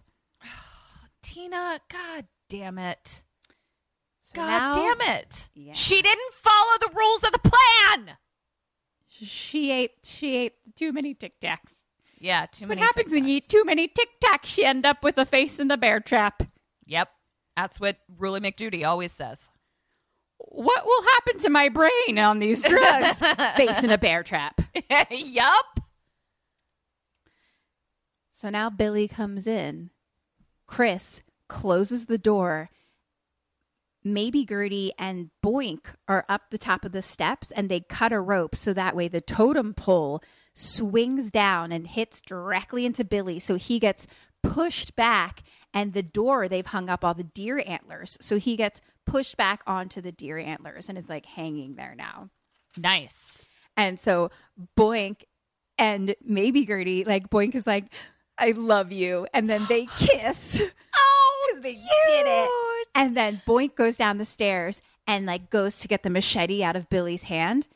Tina, 1.26 1.80
god 1.90 2.26
damn 2.48 2.78
it. 2.78 3.24
So 4.20 4.36
God 4.36 4.48
now 4.48 4.72
damn 4.72 5.16
it. 5.16 5.48
Yeah. 5.54 5.72
She 5.72 6.00
didn't 6.00 6.32
follow 6.34 6.78
the 6.80 6.90
rules 6.94 7.24
of 7.24 7.32
the 7.32 7.50
plan. 7.50 8.16
She 9.08 9.72
ate. 9.72 9.90
She 10.04 10.36
ate 10.36 10.52
too 10.76 10.92
many 10.92 11.14
Tic 11.14 11.40
Tacs. 11.40 11.82
Yeah, 12.18 12.42
too 12.42 12.46
That's 12.46 12.60
what 12.60 12.68
many 12.70 12.80
happens 12.82 13.12
when 13.12 13.26
you 13.26 13.36
eat 13.36 13.48
too 13.48 13.64
many 13.64 13.88
Tic 13.88 14.08
Tacs. 14.24 14.56
You 14.56 14.66
end 14.66 14.86
up 14.86 15.02
with 15.02 15.18
a 15.18 15.26
face 15.26 15.58
in 15.58 15.68
the 15.68 15.76
bear 15.76 15.98
trap. 15.98 16.44
Yep. 16.86 17.08
That's 17.56 17.80
what 17.80 17.96
Ruly 18.18 18.40
McDuty 18.40 18.86
always 18.86 19.12
says. 19.12 19.50
What 20.38 20.84
will 20.84 21.02
happen 21.02 21.38
to 21.40 21.50
my 21.50 21.68
brain 21.68 22.18
on 22.18 22.38
these 22.38 22.62
drugs? 22.62 23.20
face 23.56 23.82
in 23.82 23.90
a 23.90 23.98
bear 23.98 24.22
trap. 24.22 24.60
yup. 25.10 25.80
So 28.30 28.48
now 28.48 28.70
Billy 28.70 29.08
comes 29.08 29.46
in. 29.46 29.90
Chris 30.66 31.22
closes 31.48 32.06
the 32.06 32.18
door. 32.18 32.70
Maybe 34.04 34.46
Gertie 34.46 34.92
and 34.98 35.30
Boink 35.44 35.94
are 36.06 36.24
up 36.28 36.50
the 36.50 36.58
top 36.58 36.84
of 36.84 36.92
the 36.92 37.02
steps 37.02 37.50
and 37.50 37.68
they 37.68 37.80
cut 37.80 38.12
a 38.12 38.20
rope 38.20 38.54
so 38.54 38.72
that 38.72 38.94
way 38.94 39.08
the 39.08 39.20
totem 39.20 39.74
pole 39.74 40.22
swings 40.54 41.32
down 41.32 41.72
and 41.72 41.88
hits 41.88 42.22
directly 42.22 42.86
into 42.86 43.04
Billy. 43.04 43.40
So 43.40 43.56
he 43.56 43.80
gets 43.80 44.06
pushed 44.44 44.94
back 44.94 45.42
and 45.74 45.92
the 45.92 46.04
door 46.04 46.48
they've 46.48 46.66
hung 46.66 46.88
up 46.88 47.04
all 47.04 47.14
the 47.14 47.24
deer 47.24 47.62
antlers. 47.66 48.16
So 48.20 48.38
he 48.38 48.56
gets 48.56 48.80
pushed 49.04 49.36
back 49.36 49.62
onto 49.66 50.00
the 50.00 50.12
deer 50.12 50.38
antlers 50.38 50.88
and 50.88 50.96
is 50.96 51.08
like 51.08 51.26
hanging 51.26 51.74
there 51.74 51.94
now. 51.96 52.30
Nice. 52.78 53.44
And 53.76 53.98
so 53.98 54.30
Boink 54.78 55.22
and 55.78 56.14
maybe 56.24 56.64
Gertie, 56.64 57.04
like 57.04 57.28
Boink 57.28 57.54
is 57.54 57.66
like, 57.66 57.92
I 58.38 58.50
love 58.52 58.92
you. 58.92 59.26
And 59.32 59.48
then 59.48 59.62
they 59.68 59.86
kiss. 59.98 60.62
oh, 60.96 61.58
they 61.62 61.74
did 61.74 62.26
it. 62.26 62.50
And 62.94 63.16
then 63.16 63.42
Boink 63.46 63.74
goes 63.76 63.96
down 63.96 64.18
the 64.18 64.24
stairs 64.24 64.82
and 65.06 65.26
like 65.26 65.50
goes 65.50 65.78
to 65.80 65.88
get 65.88 66.02
the 66.02 66.10
machete 66.10 66.62
out 66.62 66.76
of 66.76 66.88
Billy's 66.88 67.24
hand. 67.24 67.66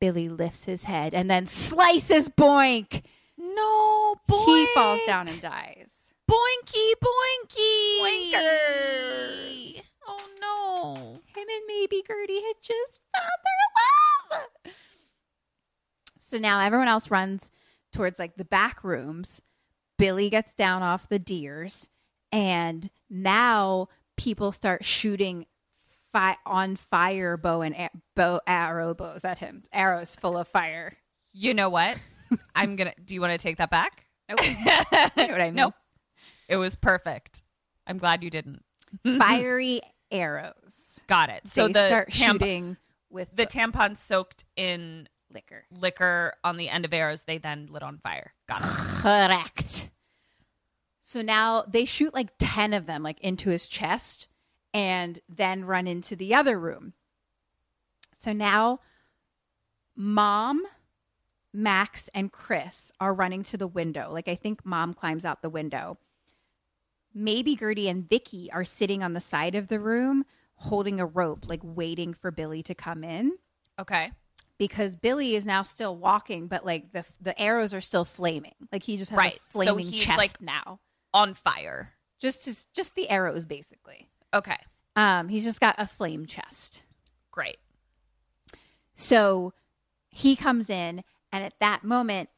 Billy 0.00 0.28
lifts 0.28 0.64
his 0.64 0.84
head 0.84 1.14
and 1.14 1.30
then 1.30 1.46
slices 1.46 2.28
Boink. 2.28 3.02
No, 3.38 4.16
boy. 4.26 4.44
He 4.44 4.66
falls 4.74 5.00
down 5.06 5.28
and 5.28 5.40
dies. 5.40 6.12
Boinky, 6.30 6.92
boinky. 7.02 8.00
Boinkers. 8.00 9.82
Oh, 10.06 10.28
no. 10.40 11.20
Him 11.26 11.48
and 11.48 11.62
maybe 11.66 12.02
Gertie 12.06 12.42
had 12.42 12.54
just 12.62 13.00
found 13.14 13.30
their 13.44 14.40
love. 14.40 14.74
So 16.18 16.38
now 16.38 16.60
everyone 16.60 16.88
else 16.88 17.10
runs 17.10 17.50
towards 17.92 18.18
like 18.18 18.36
the 18.36 18.44
back 18.44 18.82
rooms. 18.82 19.42
Billy 19.98 20.30
gets 20.30 20.52
down 20.54 20.82
off 20.82 21.08
the 21.08 21.18
deers, 21.18 21.88
and 22.32 22.88
now 23.08 23.88
people 24.16 24.52
start 24.52 24.84
shooting 24.84 25.46
fi- 26.12 26.36
on 26.46 26.76
fire 26.76 27.36
bow 27.36 27.62
and 27.62 27.74
a- 27.74 27.90
bow 28.16 28.40
arrow 28.46 28.94
bows 28.94 29.24
at 29.24 29.38
him. 29.38 29.64
Arrows 29.72 30.16
full 30.16 30.36
of 30.36 30.48
fire. 30.48 30.96
You 31.32 31.54
know 31.54 31.68
what? 31.68 31.98
I'm 32.54 32.76
to. 32.76 32.94
Do 33.04 33.14
you 33.14 33.20
want 33.20 33.32
to 33.32 33.38
take 33.38 33.58
that 33.58 33.70
back? 33.70 34.06
Nope. 34.28 34.40
know 35.26 35.32
what 35.32 35.40
I 35.40 35.44
mean? 35.46 35.54
Nope. 35.54 35.74
It 36.48 36.56
was 36.56 36.76
perfect. 36.76 37.42
I'm 37.86 37.98
glad 37.98 38.22
you 38.22 38.30
didn't. 38.30 38.62
Fiery 39.18 39.80
arrows. 40.10 41.00
Got 41.06 41.30
it. 41.30 41.42
So 41.46 41.66
they 41.66 41.72
the 41.74 41.86
start 41.86 42.10
tamp- 42.10 42.40
shooting 42.40 42.76
with 43.10 43.34
the 43.34 43.46
tampon 43.46 43.96
soaked 43.96 44.44
in 44.56 45.08
liquor. 45.34 45.64
liquor 45.70 46.34
on 46.42 46.56
the 46.56 46.68
end 46.68 46.84
of 46.84 46.92
arrows. 46.92 47.22
They 47.22 47.38
then 47.38 47.68
lit 47.70 47.82
on 47.82 47.98
fire. 47.98 48.32
Got 48.48 48.62
it. 48.62 48.66
Correct. 49.02 49.90
So 51.00 51.20
now 51.20 51.64
they 51.68 51.84
shoot 51.84 52.14
like 52.14 52.30
10 52.38 52.72
of 52.72 52.86
them 52.86 53.02
like 53.02 53.20
into 53.20 53.50
his 53.50 53.66
chest 53.66 54.28
and 54.72 55.20
then 55.28 55.64
run 55.64 55.86
into 55.86 56.16
the 56.16 56.34
other 56.34 56.58
room. 56.58 56.94
So 58.14 58.32
now 58.32 58.80
mom, 59.94 60.62
Max 61.52 62.08
and 62.14 62.32
Chris 62.32 62.90
are 63.00 63.14
running 63.14 63.42
to 63.44 63.56
the 63.56 63.68
window. 63.68 64.10
Like 64.12 64.28
I 64.28 64.34
think 64.34 64.64
mom 64.64 64.94
climbs 64.94 65.24
out 65.24 65.42
the 65.42 65.50
window. 65.50 65.98
Maybe 67.12 67.54
Gertie 67.54 67.88
and 67.88 68.08
Vicky 68.08 68.50
are 68.50 68.64
sitting 68.64 69.02
on 69.02 69.12
the 69.12 69.20
side 69.20 69.54
of 69.54 69.68
the 69.68 69.78
room 69.78 70.24
holding 70.56 70.98
a 70.98 71.06
rope 71.06 71.48
like 71.48 71.60
waiting 71.62 72.14
for 72.14 72.30
Billy 72.30 72.62
to 72.62 72.74
come 72.74 73.04
in 73.04 73.32
Okay. 73.78 74.12
Because 74.58 74.96
Billy 74.96 75.34
is 75.34 75.44
now 75.44 75.62
still 75.62 75.96
walking, 75.96 76.46
but 76.46 76.64
like 76.64 76.92
the 76.92 77.04
the 77.20 77.38
arrows 77.40 77.74
are 77.74 77.80
still 77.80 78.04
flaming. 78.04 78.54
Like 78.72 78.82
he 78.82 78.96
just 78.96 79.10
has 79.10 79.18
Right. 79.18 79.34
a 79.34 79.36
So 79.36 79.42
flaming 79.50 79.86
he's, 79.86 80.02
chest 80.04 80.18
like- 80.18 80.40
now. 80.40 80.80
On 81.12 81.34
fire. 81.34 81.92
Just 82.20 82.44
his, 82.46 82.66
just 82.74 82.94
the 82.96 83.08
arrows, 83.08 83.44
basically. 83.46 84.08
Okay. 84.32 84.56
Um, 84.96 85.28
he's 85.28 85.44
just 85.44 85.60
got 85.60 85.76
a 85.78 85.86
flame 85.86 86.26
chest. 86.26 86.82
Great. 87.30 87.58
So 88.94 89.52
he 90.10 90.36
comes 90.36 90.70
in, 90.70 91.02
and 91.32 91.44
at 91.44 91.54
that 91.60 91.84
moment, 91.84 92.30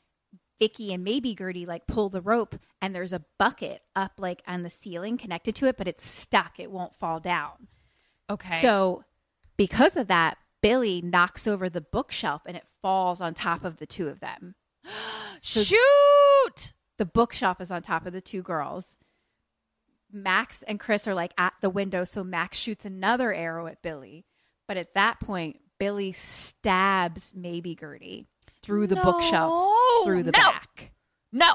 Vicky 0.59 0.93
and 0.93 1.05
maybe 1.05 1.35
Gertie 1.35 1.67
like 1.67 1.87
pull 1.87 2.09
the 2.09 2.21
rope, 2.23 2.57
and 2.81 2.95
there's 2.95 3.13
a 3.13 3.25
bucket 3.39 3.83
up 3.95 4.13
like 4.19 4.43
on 4.47 4.63
the 4.63 4.71
ceiling 4.71 5.19
connected 5.19 5.55
to 5.57 5.67
it, 5.67 5.77
but 5.77 5.87
it's 5.89 6.07
stuck. 6.07 6.59
It 6.59 6.71
won't 6.71 6.95
fall 6.97 7.21
down. 7.21 7.69
Okay. 8.31 8.59
So 8.61 9.05
because 9.57 9.97
of 9.97 10.09
that, 10.09 10.39
Billy 10.63 11.01
knocks 11.03 11.47
over 11.47 11.69
the 11.69 11.81
bookshelf, 11.81 12.43
and 12.47 12.57
it 12.57 12.67
falls 12.83 13.21
on 13.21 13.35
top 13.35 13.65
of 13.65 13.77
the 13.77 13.87
two 13.87 14.09
of 14.09 14.21
them. 14.21 14.55
So 15.39 15.63
shoot. 15.63 16.73
the 16.97 17.05
bookshelf 17.05 17.61
is 17.61 17.71
on 17.71 17.83
top 17.83 18.07
of 18.07 18.15
the 18.15 18.23
two 18.23 18.41
girls. 18.41 18.97
Max 20.11 20.63
and 20.63 20.81
Chris 20.81 21.07
are 21.07 21.13
like 21.13 21.33
at 21.37 21.53
the 21.61 21.69
window, 21.69 22.05
so 22.05 22.25
Max 22.25 22.59
shoots 22.59 22.87
another 22.87 23.35
arrow 23.35 23.67
at 23.67 23.83
Billy. 23.83 24.25
But 24.67 24.79
at 24.79 24.95
that 24.95 25.21
point, 25.21 25.61
Billy 25.79 26.13
stabs 26.13 27.35
maybe 27.37 27.75
Gertie 27.75 28.27
through 28.63 28.87
the 28.87 28.97
bookshelf, 28.97 29.53
through 30.05 30.23
the 30.23 30.33
no. 30.33 30.39
back. 30.39 30.93
No. 31.33 31.53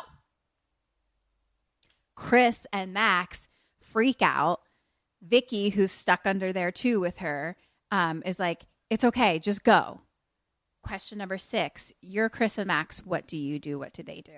Chris 2.15 2.67
and 2.71 2.93
Max 2.93 3.49
freak 3.79 4.21
out. 4.21 4.61
Vicky, 5.21 5.69
who's 5.69 5.91
stuck 5.91 6.21
under 6.25 6.53
there 6.53 6.71
too 6.71 6.99
with 6.99 7.17
her, 7.17 7.55
um, 7.91 8.23
is 8.25 8.39
like, 8.39 8.63
"It's 8.91 9.03
okay, 9.03 9.39
just 9.39 9.63
go." 9.63 10.01
Question 10.83 11.17
number 11.17 11.37
six: 11.37 11.93
You're 12.01 12.29
Chris 12.29 12.59
and 12.59 12.67
Max. 12.67 13.03
What 13.05 13.25
do 13.25 13.37
you 13.37 13.57
do? 13.57 13.79
What 13.79 13.93
do 13.93 14.03
they 14.03 14.21
do? 14.21 14.37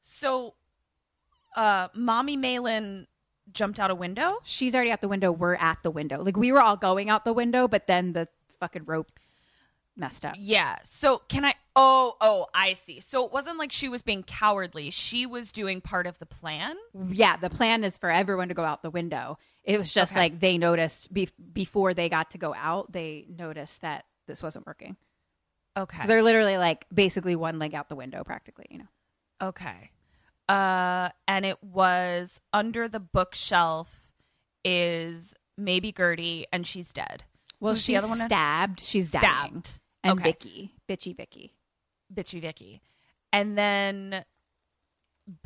So, 0.00 0.54
uh, 1.56 1.88
mommy 1.94 2.36
Malin 2.36 3.06
jumped 3.52 3.80
out 3.80 3.90
a 3.90 3.94
window. 3.94 4.28
She's 4.44 4.74
already 4.74 4.90
out 4.90 5.00
the 5.00 5.08
window. 5.08 5.32
We're 5.32 5.54
at 5.54 5.82
the 5.82 5.90
window. 5.90 6.22
Like 6.22 6.36
we 6.36 6.52
were 6.52 6.60
all 6.60 6.76
going 6.76 7.10
out 7.10 7.24
the 7.24 7.32
window, 7.32 7.66
but 7.66 7.86
then 7.86 8.12
the 8.12 8.28
fucking 8.60 8.84
rope 8.84 9.10
messed 9.96 10.24
up. 10.24 10.34
Yeah. 10.38 10.76
So 10.84 11.22
can 11.28 11.44
I? 11.44 11.54
Oh, 11.74 12.16
oh, 12.20 12.46
I 12.54 12.72
see. 12.74 13.00
So 13.00 13.24
it 13.26 13.32
wasn't 13.32 13.58
like 13.58 13.72
she 13.72 13.88
was 13.88 14.02
being 14.02 14.22
cowardly. 14.22 14.90
She 14.90 15.26
was 15.26 15.52
doing 15.52 15.80
part 15.80 16.06
of 16.06 16.18
the 16.18 16.26
plan. 16.26 16.76
Yeah, 17.10 17.36
the 17.36 17.50
plan 17.50 17.84
is 17.84 17.98
for 17.98 18.10
everyone 18.10 18.48
to 18.48 18.54
go 18.54 18.64
out 18.64 18.82
the 18.82 18.90
window. 18.90 19.38
It 19.64 19.78
was 19.78 19.92
just 19.92 20.12
Okay. 20.12 20.20
like 20.20 20.40
they 20.40 20.58
noticed 20.58 21.12
be- 21.12 21.28
before 21.52 21.92
they 21.94 22.08
got 22.08 22.30
to 22.32 22.38
go 22.38 22.54
out, 22.54 22.92
they 22.92 23.26
noticed 23.28 23.82
that 23.82 24.04
this 24.26 24.42
wasn't 24.42 24.66
working. 24.66 24.96
Okay. 25.76 25.98
So 26.02 26.06
they're 26.08 26.22
literally 26.22 26.56
like 26.56 26.86
basically 26.92 27.36
one 27.36 27.58
leg 27.58 27.74
out 27.74 27.88
the 27.88 27.96
window, 27.96 28.22
practically. 28.24 28.66
You 28.70 28.78
know. 28.78 28.88
Okay. 29.42 29.90
Uh, 30.48 31.08
and 31.26 31.44
it 31.44 31.62
was 31.62 32.40
under 32.52 32.86
the 32.88 33.00
bookshelf 33.00 34.12
is 34.64 35.34
maybe 35.58 35.92
Gertie, 35.92 36.46
and 36.52 36.66
she's 36.66 36.92
dead. 36.92 37.24
Well, 37.60 37.72
Who's 37.74 37.82
she's 37.82 37.94
the 37.94 37.98
other 37.98 38.08
one? 38.08 38.18
stabbed. 38.18 38.80
She's 38.80 39.10
dying. 39.10 39.64
And 40.06 40.20
Okay. 40.20 40.30
Vicky, 40.30 40.74
bitchy 40.88 41.16
Vicky. 41.16 41.54
Bitchy 42.12 42.40
Vicky. 42.40 42.80
And 43.32 43.58
then 43.58 44.24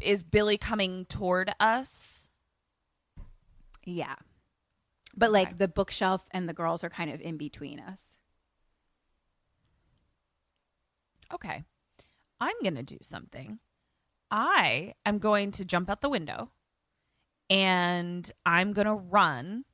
is 0.03 0.23
Billy 0.23 0.59
coming 0.59 1.07
toward 1.07 1.53
us? 1.59 2.29
Yeah. 3.85 4.17
But 5.17 5.33
like 5.33 5.59
the 5.59 5.69
bookshelf 5.69 6.27
and 6.31 6.49
the 6.49 6.53
girls 6.53 6.85
are 6.85 6.91
kind 6.91 7.11
of 7.11 7.21
in 7.21 7.37
between 7.37 7.81
us. 7.81 8.21
Okay. 11.33 11.65
I'm 12.41 12.57
going 12.63 12.77
to 12.77 12.83
do 12.83 12.99
something. 13.03 13.59
I 14.31 14.95
am 15.05 15.19
going 15.19 15.51
to 15.53 15.65
jump 15.65 15.91
out 15.91 16.01
the 16.01 16.09
window 16.09 16.51
and 17.49 18.31
I'm 18.47 18.73
going 18.73 18.87
to 18.87 18.95
run. 18.95 19.65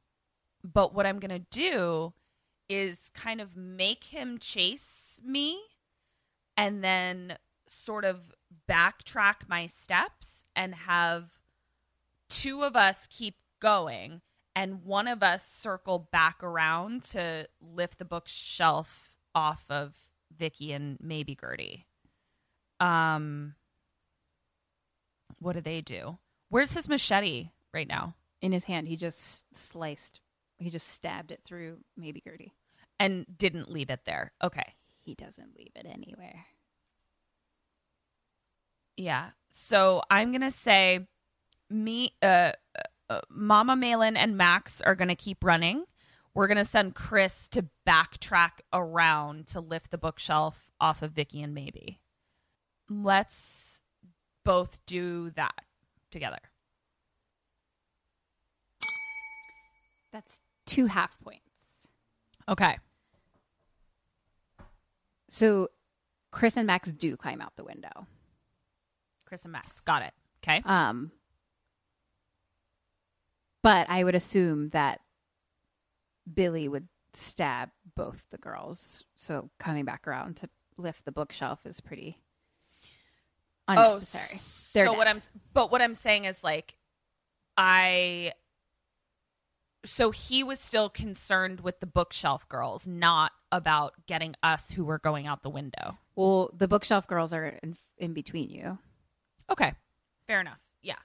But 0.65 0.95
what 0.95 1.07
I'm 1.07 1.19
going 1.19 1.31
to 1.31 1.47
do 1.51 2.15
is 2.69 3.11
kind 3.15 3.41
of 3.41 3.57
make 3.57 4.05
him 4.05 4.39
chase 4.39 5.21
me 5.25 5.61
and 6.57 6.83
then 6.83 7.37
sort 7.67 8.05
of 8.05 8.33
backtrack 8.69 9.49
my 9.49 9.67
steps 9.67 10.45
and 10.55 10.75
have 10.75 11.33
two 12.29 12.63
of 12.63 12.77
us 12.77 13.07
keep 13.11 13.37
going 13.61 14.21
and 14.55 14.85
one 14.85 15.07
of 15.07 15.23
us 15.23 15.47
circle 15.47 16.09
back 16.11 16.43
around 16.43 17.03
to 17.03 17.47
lift 17.61 17.99
the 17.99 18.05
bookshelf 18.05 19.17
off 19.35 19.65
of 19.69 19.95
Vicky 20.37 20.73
and 20.73 20.97
maybe 21.01 21.37
Gertie. 21.39 21.87
Um 22.81 23.55
what 25.39 25.53
do 25.53 25.61
they 25.61 25.81
do? 25.81 26.19
Where's 26.49 26.73
his 26.73 26.89
machete 26.89 27.51
right 27.75 27.89
now? 27.89 28.15
In 28.41 28.53
his 28.53 28.65
hand, 28.65 28.89
he 28.89 28.97
just 28.97 29.45
sliced 29.55 30.21
He 30.59 30.71
just 30.71 30.89
stabbed 30.89 31.31
it 31.33 31.41
through 31.45 31.79
maybe 31.97 32.21
Gertie. 32.21 32.55
and 32.99 33.27
didn't 33.37 33.71
leave 33.71 33.91
it 33.91 34.01
there. 34.07 34.33
Okay. 34.43 34.75
He 35.03 35.15
doesn't 35.15 35.57
leave 35.57 35.73
it 35.75 35.87
anywhere. 35.87 36.47
Yeah. 38.97 39.31
So 39.51 40.03
I'm 40.11 40.33
gonna 40.33 40.51
say, 40.51 41.07
me, 41.69 42.13
uh, 42.23 42.53
uh, 43.11 43.21
Mama 43.29 43.77
Malin 43.77 44.17
and 44.17 44.37
Max 44.37 44.81
are 44.81 44.95
gonna 44.95 45.15
keep 45.15 45.45
running. 45.45 45.85
We're 46.35 46.49
gonna 46.49 46.65
send 46.65 46.95
Chris 46.95 47.49
to 47.49 47.67
backtrack 47.87 48.61
around 48.73 49.47
to 49.49 49.61
lift 49.61 49.91
the 49.91 49.99
bookshelf 49.99 50.71
off 50.81 51.03
of 51.03 51.13
Vicky 51.13 51.43
and 51.43 51.55
Maybe. 51.55 52.01
Let's 52.89 53.83
both 54.45 54.79
do 54.87 55.31
that 55.31 55.65
together. 56.11 56.39
That's 60.13 60.41
two 60.67 60.87
half 60.87 61.19
points. 61.21 61.41
Okay. 62.49 62.79
So 65.29 65.69
Chris 66.31 66.57
and 66.57 66.67
Max 66.67 66.93
do 66.93 67.17
climb 67.17 67.41
out 67.41 67.57
the 67.57 67.65
window. 67.65 68.07
Chris 69.25 69.45
and 69.45 69.53
Max, 69.53 69.81
got 69.81 70.03
it. 70.03 70.13
Okay. 70.45 70.63
Um, 70.65 71.11
but 73.63 73.89
I 73.91 74.05
would 74.05 74.15
assume 74.15 74.69
that 74.69 75.01
Billy 76.33 76.69
would 76.69 76.87
stab 77.13 77.71
both 77.97 78.27
the 78.31 78.39
girls. 78.39 79.05
So 79.17 79.51
coming 79.59 79.85
back 79.85 80.07
around 80.07 80.37
to 80.39 80.49
lift 80.77 81.05
the 81.05 81.13
bookshelf 81.13 81.67
is 81.67 81.81
pretty 81.81 82.19
unnecessary. 83.67 84.39
They're 84.75 84.89
Oh, 84.89 84.93
so 84.93 84.93
dead. 84.93 84.99
what 84.99 85.09
I'm 85.09 85.21
but 85.53 85.73
what 85.73 85.83
I'm 85.83 85.95
saying 85.95 86.27
is 86.27 86.45
like 86.45 86.77
I 87.57 88.33
so 89.87 90.11
he 90.11 90.43
was 90.45 90.59
still 90.61 90.89
concerned 90.89 91.61
with 91.61 91.81
the 91.81 91.87
bookshelf 91.87 92.49
girls, 92.49 92.87
not 92.87 93.33
about 93.51 93.95
getting 94.07 94.35
us 94.43 94.73
who 94.73 94.85
were 94.85 94.99
going 94.99 95.27
out 95.27 95.43
the 95.43 95.51
window. 95.51 95.97
well, 96.15 96.51
the 96.57 96.69
bookshelf 96.69 97.07
girls 97.07 97.33
are 97.33 97.47
in, 97.63 97.77
in 97.99 98.13
between 98.13 98.51
you. 98.51 98.79
Okay. 99.49 99.73
Fair 100.27 100.41
enough. 100.41 100.59
Yeah. 100.83 100.97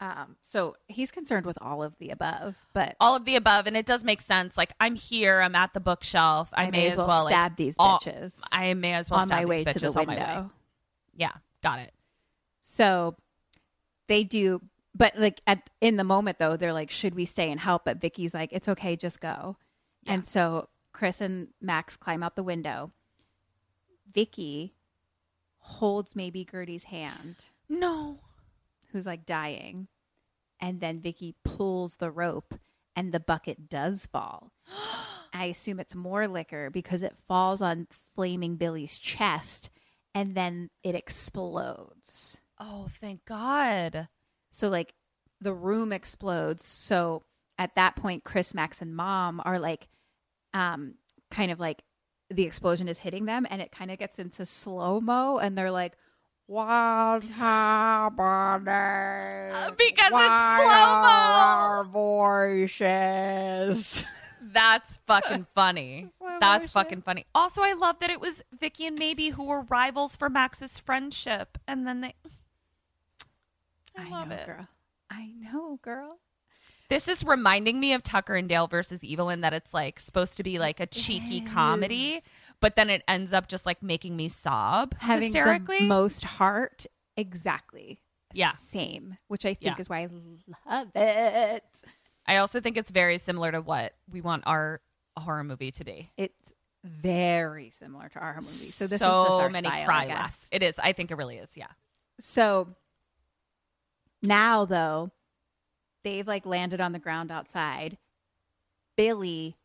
Um, 0.00 0.36
so 0.42 0.76
he's 0.88 1.10
concerned 1.10 1.46
with 1.46 1.56
all 1.62 1.82
of 1.82 1.96
the 1.98 2.10
above, 2.10 2.58
but 2.74 2.96
All 3.00 3.16
of 3.16 3.24
the 3.24 3.36
above 3.36 3.66
and 3.66 3.76
it 3.76 3.86
does 3.86 4.04
make 4.04 4.20
sense. 4.20 4.58
Like 4.58 4.72
I'm 4.80 4.94
here, 4.96 5.40
I'm 5.40 5.54
at 5.54 5.72
the 5.72 5.80
bookshelf. 5.80 6.50
I, 6.52 6.64
I 6.66 6.70
may 6.70 6.88
as 6.88 6.96
well 6.96 7.24
like, 7.24 7.32
stab 7.32 7.56
these 7.56 7.76
all- 7.78 7.98
bitches 7.98 8.40
I 8.52 8.74
may 8.74 8.92
as 8.94 9.08
well 9.08 9.20
on 9.20 9.26
stab 9.28 9.36
my 9.38 9.42
these 9.44 9.48
way 9.48 9.64
to 9.64 9.78
the 9.78 9.86
bitches 9.86 9.96
on 9.96 10.06
my 10.06 10.14
way. 10.14 10.18
window. 10.34 10.50
Yeah, 11.16 11.30
got 11.62 11.78
it. 11.78 11.92
So 12.60 13.16
they 14.08 14.24
do, 14.24 14.60
but 14.94 15.18
like 15.18 15.40
at 15.46 15.70
in 15.80 15.96
the 15.96 16.04
moment 16.04 16.38
though, 16.38 16.56
they're 16.56 16.72
like, 16.72 16.90
"Should 16.90 17.14
we 17.14 17.24
stay 17.24 17.50
and 17.50 17.60
help?" 17.60 17.84
But 17.84 18.00
Vicky's 18.00 18.34
like, 18.34 18.52
"It's 18.52 18.68
okay, 18.68 18.96
just 18.96 19.20
go." 19.20 19.56
And 20.06 20.24
so 20.24 20.68
Chris 20.92 21.20
and 21.20 21.48
Max 21.60 21.96
climb 21.96 22.22
out 22.22 22.36
the 22.36 22.42
window. 22.42 22.92
Vicky 24.12 24.74
holds 25.58 26.14
maybe 26.14 26.44
Gertie's 26.44 26.84
hand, 26.84 27.46
No. 27.68 28.20
who's 28.92 29.06
like 29.06 29.24
dying, 29.26 29.88
and 30.60 30.80
then 30.80 31.00
Vicky 31.00 31.34
pulls 31.42 31.96
the 31.96 32.10
rope, 32.10 32.54
and 32.94 33.12
the 33.12 33.20
bucket 33.20 33.68
does 33.68 34.06
fall. 34.06 34.52
I 35.32 35.46
assume 35.46 35.80
it's 35.80 35.96
more 35.96 36.28
liquor 36.28 36.70
because 36.70 37.02
it 37.02 37.16
falls 37.26 37.60
on 37.60 37.88
flaming 38.14 38.56
Billy's 38.56 38.98
chest, 38.98 39.70
and 40.14 40.36
then 40.36 40.70
it 40.84 40.94
explodes. 40.94 42.38
Oh, 42.60 42.86
thank 43.00 43.24
God. 43.24 44.08
So 44.54 44.68
like 44.68 44.94
the 45.40 45.52
room 45.52 45.92
explodes. 45.92 46.64
So 46.64 47.24
at 47.58 47.74
that 47.74 47.96
point, 47.96 48.22
Chris, 48.22 48.54
Max, 48.54 48.80
and 48.80 48.94
Mom 48.94 49.42
are 49.44 49.58
like, 49.58 49.88
um, 50.52 50.94
kind 51.30 51.50
of 51.50 51.58
like 51.58 51.82
the 52.30 52.44
explosion 52.44 52.86
is 52.88 52.98
hitting 52.98 53.24
them, 53.26 53.46
and 53.50 53.60
it 53.60 53.72
kind 53.72 53.90
of 53.90 53.98
gets 53.98 54.20
into 54.20 54.46
slow 54.46 55.00
mo, 55.00 55.38
and 55.38 55.58
they're 55.58 55.72
like, 55.72 55.96
"What 56.46 57.24
happened?" 57.24 58.66
because 59.76 60.12
Why 60.12 60.60
it's 60.60 60.70
slow-mo. 60.70 61.08
are 61.08 61.84
voices. 61.84 64.04
That's 64.40 64.98
fucking 65.06 65.46
funny. 65.52 66.06
Slow 66.18 66.38
That's 66.38 66.62
motion. 66.62 66.68
fucking 66.68 67.02
funny. 67.02 67.26
Also, 67.34 67.62
I 67.62 67.72
love 67.72 67.98
that 68.00 68.10
it 68.10 68.20
was 68.20 68.42
Vicky 68.52 68.86
and 68.86 68.96
Maybe 68.96 69.30
who 69.30 69.42
were 69.44 69.62
rivals 69.62 70.14
for 70.16 70.30
Max's 70.30 70.78
friendship, 70.78 71.58
and 71.66 71.84
then 71.86 72.02
they. 72.02 72.14
I, 73.96 74.08
love 74.10 74.28
know, 74.28 74.34
it. 74.36 74.46
girl. 74.46 74.68
I 75.10 75.32
know, 75.38 75.78
girl. 75.82 76.18
This 76.90 77.08
is 77.08 77.24
reminding 77.24 77.80
me 77.80 77.92
of 77.94 78.02
Tucker 78.02 78.34
and 78.36 78.48
Dale 78.48 78.66
versus 78.66 79.02
Evil 79.02 79.28
in 79.30 79.40
that 79.40 79.54
it's 79.54 79.72
like 79.72 79.98
supposed 80.00 80.36
to 80.36 80.42
be 80.42 80.58
like 80.58 80.80
a 80.80 80.86
cheeky 80.86 81.40
comedy, 81.40 82.20
but 82.60 82.76
then 82.76 82.90
it 82.90 83.02
ends 83.08 83.32
up 83.32 83.48
just 83.48 83.64
like 83.66 83.82
making 83.82 84.16
me 84.16 84.28
sob 84.28 84.94
Having 84.98 85.32
hysterically. 85.32 85.78
the 85.80 85.86
most 85.86 86.24
heart, 86.24 86.86
exactly. 87.16 88.00
Yeah. 88.32 88.52
same. 88.52 89.16
Which 89.28 89.46
I 89.46 89.54
think 89.54 89.76
Yeah. 89.76 89.80
is 89.80 89.88
why 89.88 90.00
I 90.00 90.08
love 90.68 90.90
it. 90.94 91.64
I 92.26 92.36
also 92.38 92.60
think 92.60 92.76
it's 92.76 92.90
very 92.90 93.18
similar 93.18 93.52
to 93.52 93.60
what 93.60 93.94
we 94.10 94.20
want 94.20 94.42
our 94.46 94.80
horror 95.16 95.44
movie 95.44 95.70
to 95.70 95.84
be. 95.84 96.10
It's 96.16 96.52
very 96.82 97.70
similar 97.70 98.08
to 98.10 98.18
our 98.18 98.34
movie. 98.34 98.44
So 98.46 98.86
this 98.86 98.98
so 99.00 99.20
is 99.22 99.26
just 99.28 99.38
our 99.40 99.50
many 99.50 99.68
style, 99.68 99.84
cry 99.86 100.04
I 100.04 100.08
laughs. 100.08 100.48
It 100.52 100.62
is. 100.62 100.78
I 100.78 100.92
think 100.92 101.10
it 101.10 101.16
really 101.16 101.36
is. 101.38 101.56
Yeah. 101.56 101.68
So 102.18 102.68
now 104.24 104.64
though, 104.64 105.12
they've 106.02 106.26
like 106.26 106.46
landed 106.46 106.80
on 106.80 106.92
the 106.92 106.98
ground 106.98 107.30
outside. 107.30 107.98
Billy, 108.96 109.56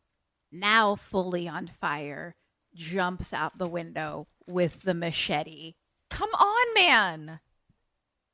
now 0.52 0.94
fully 0.94 1.48
on 1.48 1.66
fire, 1.66 2.34
jumps 2.74 3.32
out 3.32 3.58
the 3.58 3.68
window 3.68 4.26
with 4.46 4.82
the 4.82 4.94
machete. 4.94 5.74
Come 6.10 6.30
on, 6.30 6.74
man. 6.74 7.40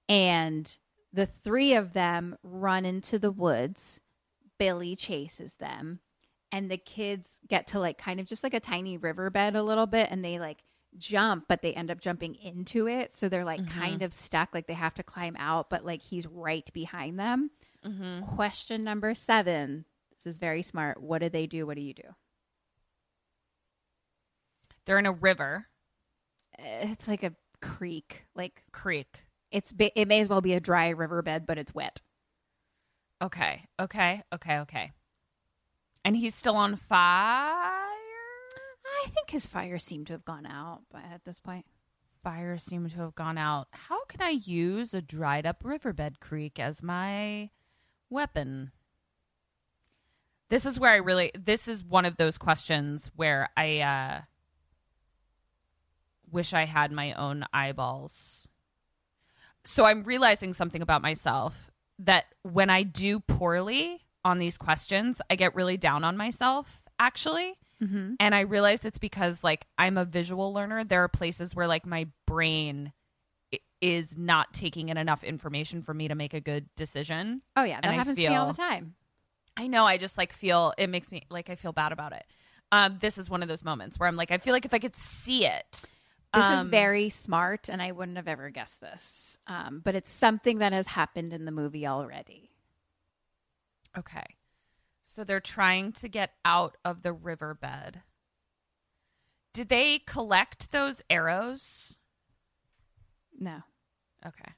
And 0.08 0.78
the 1.12 1.26
three 1.26 1.74
of 1.74 1.92
them 1.92 2.36
run 2.42 2.84
into 2.84 3.18
the 3.18 3.32
woods. 3.32 4.00
Billy 4.58 4.96
chases 4.96 5.54
them. 5.54 6.00
And 6.52 6.70
the 6.70 6.78
kids 6.78 7.40
get 7.46 7.66
to 7.68 7.80
like 7.80 7.98
kind 7.98 8.20
of 8.20 8.26
just 8.26 8.42
like 8.42 8.54
a 8.54 8.60
tiny 8.60 8.96
riverbed 8.96 9.56
a 9.56 9.62
little 9.62 9.86
bit 9.86 10.08
and 10.10 10.24
they 10.24 10.38
like 10.38 10.62
jump, 10.98 11.46
but 11.48 11.62
they 11.62 11.72
end 11.74 11.90
up 11.90 12.00
jumping 12.00 12.34
into 12.36 12.88
it. 12.88 13.12
So 13.12 13.28
they're 13.28 13.44
like 13.44 13.60
mm-hmm. 13.60 13.80
kind 13.80 14.02
of 14.02 14.12
stuck, 14.12 14.54
like 14.54 14.66
they 14.66 14.74
have 14.74 14.94
to 14.94 15.02
climb 15.02 15.36
out, 15.38 15.70
but 15.70 15.84
like 15.84 16.02
he's 16.02 16.26
right 16.26 16.68
behind 16.72 17.18
them. 17.18 17.50
Mm-hmm. 17.84 18.34
Question 18.34 18.84
number 18.84 19.14
seven. 19.14 19.84
This 20.10 20.34
is 20.34 20.38
very 20.38 20.62
smart. 20.62 21.02
What 21.02 21.20
do 21.20 21.28
they 21.28 21.46
do? 21.46 21.66
What 21.66 21.76
do 21.76 21.82
you 21.82 21.94
do? 21.94 22.14
They're 24.84 24.98
in 24.98 25.06
a 25.06 25.12
river, 25.12 25.66
eh, 26.58 26.88
It's 26.90 27.08
like 27.08 27.22
a 27.22 27.34
creek. 27.60 28.24
Like 28.34 28.62
creek. 28.72 29.24
it's 29.50 29.74
it 29.78 30.08
may 30.08 30.20
as 30.20 30.28
well 30.28 30.40
be 30.40 30.54
a 30.54 30.60
dry 30.60 30.88
riverbed, 30.90 31.46
but 31.46 31.58
it's 31.58 31.74
wet. 31.74 32.00
Okay. 33.22 33.66
Okay. 33.80 34.22
Okay. 34.32 34.58
Okay. 34.58 34.92
And 36.04 36.16
he's 36.16 36.34
still 36.34 36.56
on 36.56 36.76
fire. 36.76 37.85
I 39.06 39.08
think 39.08 39.30
his 39.30 39.46
fire 39.46 39.78
seemed 39.78 40.08
to 40.08 40.14
have 40.14 40.24
gone 40.24 40.46
out 40.46 40.80
by 40.90 40.98
at 40.98 41.24
this 41.24 41.38
point. 41.38 41.64
Fire 42.24 42.58
seemed 42.58 42.90
to 42.90 42.98
have 43.02 43.14
gone 43.14 43.38
out. 43.38 43.68
How 43.70 44.04
can 44.06 44.20
I 44.20 44.30
use 44.30 44.92
a 44.92 45.00
dried 45.00 45.46
up 45.46 45.62
riverbed 45.62 46.18
creek 46.18 46.58
as 46.58 46.82
my 46.82 47.50
weapon? 48.10 48.72
This 50.48 50.66
is 50.66 50.80
where 50.80 50.90
I 50.90 50.96
really 50.96 51.30
this 51.38 51.68
is 51.68 51.84
one 51.84 52.04
of 52.04 52.16
those 52.16 52.36
questions 52.36 53.12
where 53.14 53.48
I 53.56 53.78
uh 53.78 54.20
wish 56.28 56.52
I 56.52 56.64
had 56.64 56.90
my 56.90 57.12
own 57.12 57.44
eyeballs. 57.52 58.48
So 59.64 59.84
I'm 59.84 60.02
realizing 60.02 60.52
something 60.52 60.82
about 60.82 61.00
myself 61.00 61.70
that 62.00 62.24
when 62.42 62.70
I 62.70 62.82
do 62.82 63.20
poorly 63.20 64.00
on 64.24 64.40
these 64.40 64.58
questions, 64.58 65.22
I 65.30 65.36
get 65.36 65.54
really 65.54 65.76
down 65.76 66.02
on 66.02 66.16
myself 66.16 66.82
actually. 66.98 67.54
And 68.18 68.34
I 68.34 68.40
realize 68.40 68.84
it's 68.84 68.98
because 68.98 69.44
like 69.44 69.66
I'm 69.78 69.98
a 69.98 70.04
visual 70.04 70.52
learner. 70.52 70.84
There 70.84 71.02
are 71.04 71.08
places 71.08 71.54
where 71.54 71.66
like 71.66 71.86
my 71.86 72.08
brain 72.26 72.92
is 73.80 74.16
not 74.16 74.54
taking 74.54 74.88
in 74.88 74.96
enough 74.96 75.22
information 75.22 75.82
for 75.82 75.92
me 75.92 76.08
to 76.08 76.14
make 76.14 76.34
a 76.34 76.40
good 76.40 76.66
decision. 76.76 77.42
Oh 77.56 77.64
yeah, 77.64 77.80
that 77.80 77.84
And 77.84 77.94
happens 77.94 78.18
to 78.18 78.28
me 78.28 78.36
all 78.36 78.46
the 78.46 78.54
time. 78.54 78.94
I 79.56 79.66
know. 79.66 79.84
I 79.84 79.96
just 79.98 80.16
like 80.18 80.32
feel 80.32 80.72
it 80.78 80.88
makes 80.88 81.10
me 81.12 81.22
like 81.30 81.50
I 81.50 81.56
feel 81.56 81.72
bad 81.72 81.92
about 81.92 82.12
it. 82.12 82.24
Um, 82.72 82.98
this 83.00 83.16
is 83.16 83.30
one 83.30 83.42
of 83.42 83.48
those 83.48 83.62
moments 83.64 83.98
where 83.98 84.08
I'm 84.08 84.16
like, 84.16 84.30
I 84.30 84.38
feel 84.38 84.52
like 84.52 84.64
if 84.64 84.74
I 84.74 84.78
could 84.78 84.96
see 84.96 85.46
it, 85.46 85.84
This 86.34 86.44
is 86.44 86.60
um, 86.60 86.70
very 86.70 87.08
smart, 87.10 87.68
and 87.68 87.80
I 87.80 87.92
wouldn't 87.92 88.16
have 88.16 88.26
ever 88.28 88.50
guessed 88.50 88.80
this. 88.80 89.38
Um, 89.46 89.80
but 89.84 89.94
it's 89.94 90.10
something 90.10 90.58
that 90.58 90.72
has 90.72 90.88
happened 90.88 91.32
in 91.32 91.44
the 91.44 91.52
movie 91.52 91.86
already. 91.86 92.50
Okay. 93.96 94.24
So 95.08 95.22
they're 95.22 95.38
trying 95.38 95.92
to 95.92 96.08
get 96.08 96.32
out 96.44 96.76
of 96.84 97.02
the 97.02 97.12
riverbed. 97.12 98.00
Did 99.52 99.68
they 99.68 100.00
collect 100.00 100.72
those 100.72 101.00
arrows? 101.08 101.96
No, 103.38 103.62
Okay. 104.26 104.52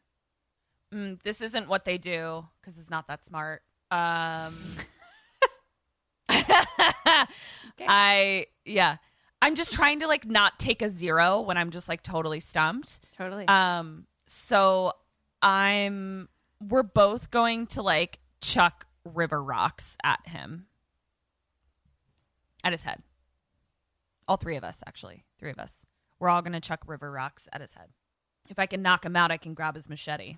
Mm, 0.95 1.23
this 1.23 1.43
isn't 1.43 1.69
what 1.69 1.85
they 1.85 1.99
do 1.99 2.47
because 2.61 2.79
it's 2.79 2.89
not 2.89 3.09
that 3.09 3.27
smart. 3.27 3.63
Um, 3.91 4.55
I 7.81 8.47
yeah. 8.65 8.97
I'm 9.43 9.55
just 9.55 9.75
trying 9.75 10.01
to 10.01 10.07
like 10.07 10.27
not 10.27 10.59
take 10.59 10.81
a 10.81 10.89
zero 10.89 11.43
when 11.43 11.59
I'm 11.59 11.71
just 11.71 11.91
like 11.91 12.03
totally 12.03 12.41
stumped. 12.41 13.01
Totally. 13.17 13.47
Um 13.49 14.07
so 14.27 14.95
I'm 15.43 16.31
we're 16.67 16.83
both 16.83 17.31
going 17.31 17.67
to 17.69 17.83
like 17.83 18.19
chuck 18.41 18.87
river 19.09 19.43
rocks 19.43 19.97
at 20.03 20.21
him. 20.27 20.67
At 22.63 22.73
his 22.73 22.85
head. 22.85 23.03
All 24.27 24.37
three 24.37 24.57
of 24.57 24.65
us 24.65 24.83
actually. 24.87 25.25
Three 25.39 25.51
of 25.51 25.59
us. 25.59 25.87
We're 26.19 26.29
all 26.29 26.43
going 26.43 26.53
to 26.53 26.61
chuck 26.61 26.85
river 26.87 27.11
rocks 27.11 27.49
at 27.53 27.61
his 27.61 27.75
head. 27.75 27.89
If 28.49 28.59
I 28.59 28.67
can 28.67 28.83
knock 28.83 29.05
him 29.05 29.17
out, 29.17 29.31
I 29.31 29.37
can 29.37 29.55
grab 29.55 29.75
his 29.75 29.89
machete. 29.89 30.37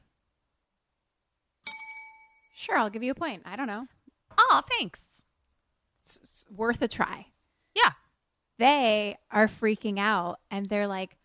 sure, 2.55 2.77
I'll 2.77 2.91
give 2.91 3.03
you 3.03 3.13
a 3.13 3.15
point. 3.15 3.43
I 3.45 3.57
don't 3.57 3.67
know. 3.67 3.87
Oh, 4.37 4.63
thanks. 4.69 5.25
It's, 6.05 6.45
worth 6.55 6.83
a 6.83 6.89
try. 6.89 7.27
Yeah. 7.75 7.93
They 8.59 9.17
are 9.31 9.47
freaking 9.47 9.99
out 9.99 10.41
and 10.51 10.67
they're 10.67 10.87
like, 10.87 11.17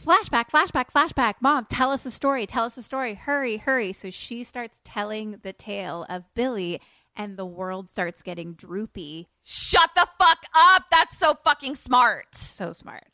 flashback, 0.00 0.50
flashback, 0.50 0.90
flashback. 0.92 1.34
Mom, 1.40 1.64
tell 1.66 1.90
us 1.90 2.06
a 2.06 2.10
story. 2.10 2.46
Tell 2.46 2.64
us 2.64 2.76
a 2.76 2.82
story. 2.82 3.14
Hurry, 3.14 3.56
hurry. 3.58 3.92
So 3.92 4.10
she 4.10 4.44
starts 4.44 4.80
telling 4.84 5.40
the 5.42 5.52
tale 5.52 6.06
of 6.08 6.24
Billy 6.34 6.80
and 7.16 7.36
the 7.36 7.46
world 7.46 7.88
starts 7.88 8.22
getting 8.22 8.54
droopy. 8.54 9.28
Shut 9.42 9.90
the 9.94 10.06
fuck 10.18 10.38
up. 10.54 10.84
That's 10.90 11.18
so 11.18 11.34
fucking 11.44 11.74
smart. 11.74 12.34
So 12.34 12.72
smart. 12.72 13.08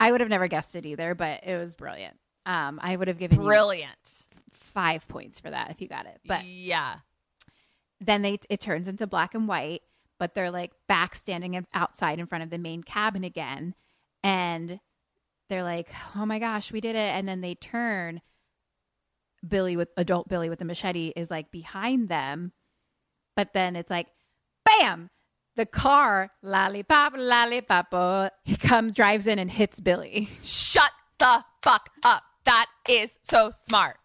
I 0.00 0.10
would 0.10 0.20
have 0.20 0.30
never 0.30 0.48
guessed 0.48 0.74
it 0.74 0.84
either, 0.84 1.14
but 1.14 1.44
it 1.44 1.56
was 1.56 1.76
brilliant. 1.76 2.16
Um, 2.44 2.80
I 2.82 2.96
would 2.96 3.06
have 3.06 3.18
given 3.18 3.38
you 3.40 3.46
Brilliant. 3.46 4.26
five 4.50 5.06
points 5.06 5.38
for 5.38 5.50
that 5.50 5.70
if 5.70 5.80
you 5.80 5.86
got 5.86 6.06
it. 6.06 6.20
But 6.26 6.44
yeah. 6.44 6.96
then 8.00 8.22
they 8.22 8.40
it 8.50 8.58
turns 8.58 8.88
into 8.88 9.06
black 9.06 9.34
and 9.34 9.46
white, 9.46 9.82
but 10.18 10.34
they're 10.34 10.50
like 10.50 10.72
back 10.88 11.14
standing 11.14 11.64
outside 11.72 12.18
in 12.18 12.26
front 12.26 12.42
of 12.42 12.50
the 12.50 12.58
main 12.58 12.82
cabin 12.82 13.22
again, 13.22 13.76
and 14.24 14.80
they're 15.52 15.62
like, 15.62 15.90
"Oh 16.16 16.26
my 16.26 16.38
gosh, 16.38 16.72
we 16.72 16.80
did 16.80 16.96
it!" 16.96 17.14
And 17.14 17.28
then 17.28 17.42
they 17.42 17.54
turn. 17.54 18.22
Billy 19.46 19.76
with 19.76 19.88
adult 19.96 20.28
Billy 20.28 20.48
with 20.48 20.60
the 20.60 20.64
machete 20.64 21.12
is 21.16 21.30
like 21.30 21.50
behind 21.50 22.08
them, 22.08 22.52
but 23.36 23.52
then 23.52 23.76
it's 23.76 23.90
like, 23.90 24.06
bam! 24.64 25.10
The 25.56 25.66
car, 25.66 26.30
lollipop, 26.42 27.12
lollipop, 27.16 28.32
he 28.44 28.56
comes, 28.56 28.94
drives 28.94 29.26
in, 29.26 29.38
and 29.38 29.50
hits 29.50 29.80
Billy. 29.80 30.28
Shut 30.42 30.92
the 31.18 31.44
fuck 31.62 31.90
up. 32.02 32.22
That 32.44 32.66
is 32.88 33.18
so 33.22 33.50
smart. 33.50 33.98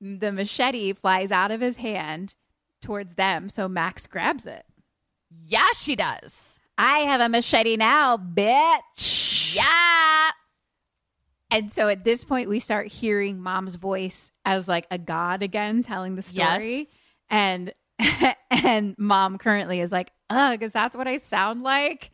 The 0.00 0.32
machete 0.32 0.92
flies 0.94 1.30
out 1.30 1.50
of 1.50 1.60
his 1.60 1.76
hand 1.76 2.34
towards 2.82 3.14
them, 3.14 3.48
so 3.48 3.68
Max 3.68 4.06
grabs 4.06 4.46
it. 4.46 4.64
Yeah, 5.30 5.68
she 5.76 5.94
does. 5.94 6.58
I 6.76 7.00
have 7.00 7.20
a 7.20 7.28
machete 7.28 7.76
now, 7.76 8.16
bitch. 8.16 9.54
Yeah. 9.54 10.30
And 11.50 11.70
so 11.70 11.88
at 11.88 12.04
this 12.04 12.24
point, 12.24 12.48
we 12.48 12.60
start 12.60 12.86
hearing 12.88 13.40
mom's 13.40 13.76
voice 13.76 14.30
as 14.44 14.68
like 14.68 14.86
a 14.90 14.98
god 14.98 15.42
again 15.42 15.82
telling 15.82 16.14
the 16.14 16.22
story. 16.22 16.78
Yes. 16.78 16.86
And 17.28 17.72
and 18.50 18.94
mom 18.98 19.38
currently 19.38 19.80
is 19.80 19.92
like, 19.92 20.12
ugh, 20.30 20.58
because 20.58 20.72
that's 20.72 20.96
what 20.96 21.08
I 21.08 21.18
sound 21.18 21.62
like. 21.62 22.10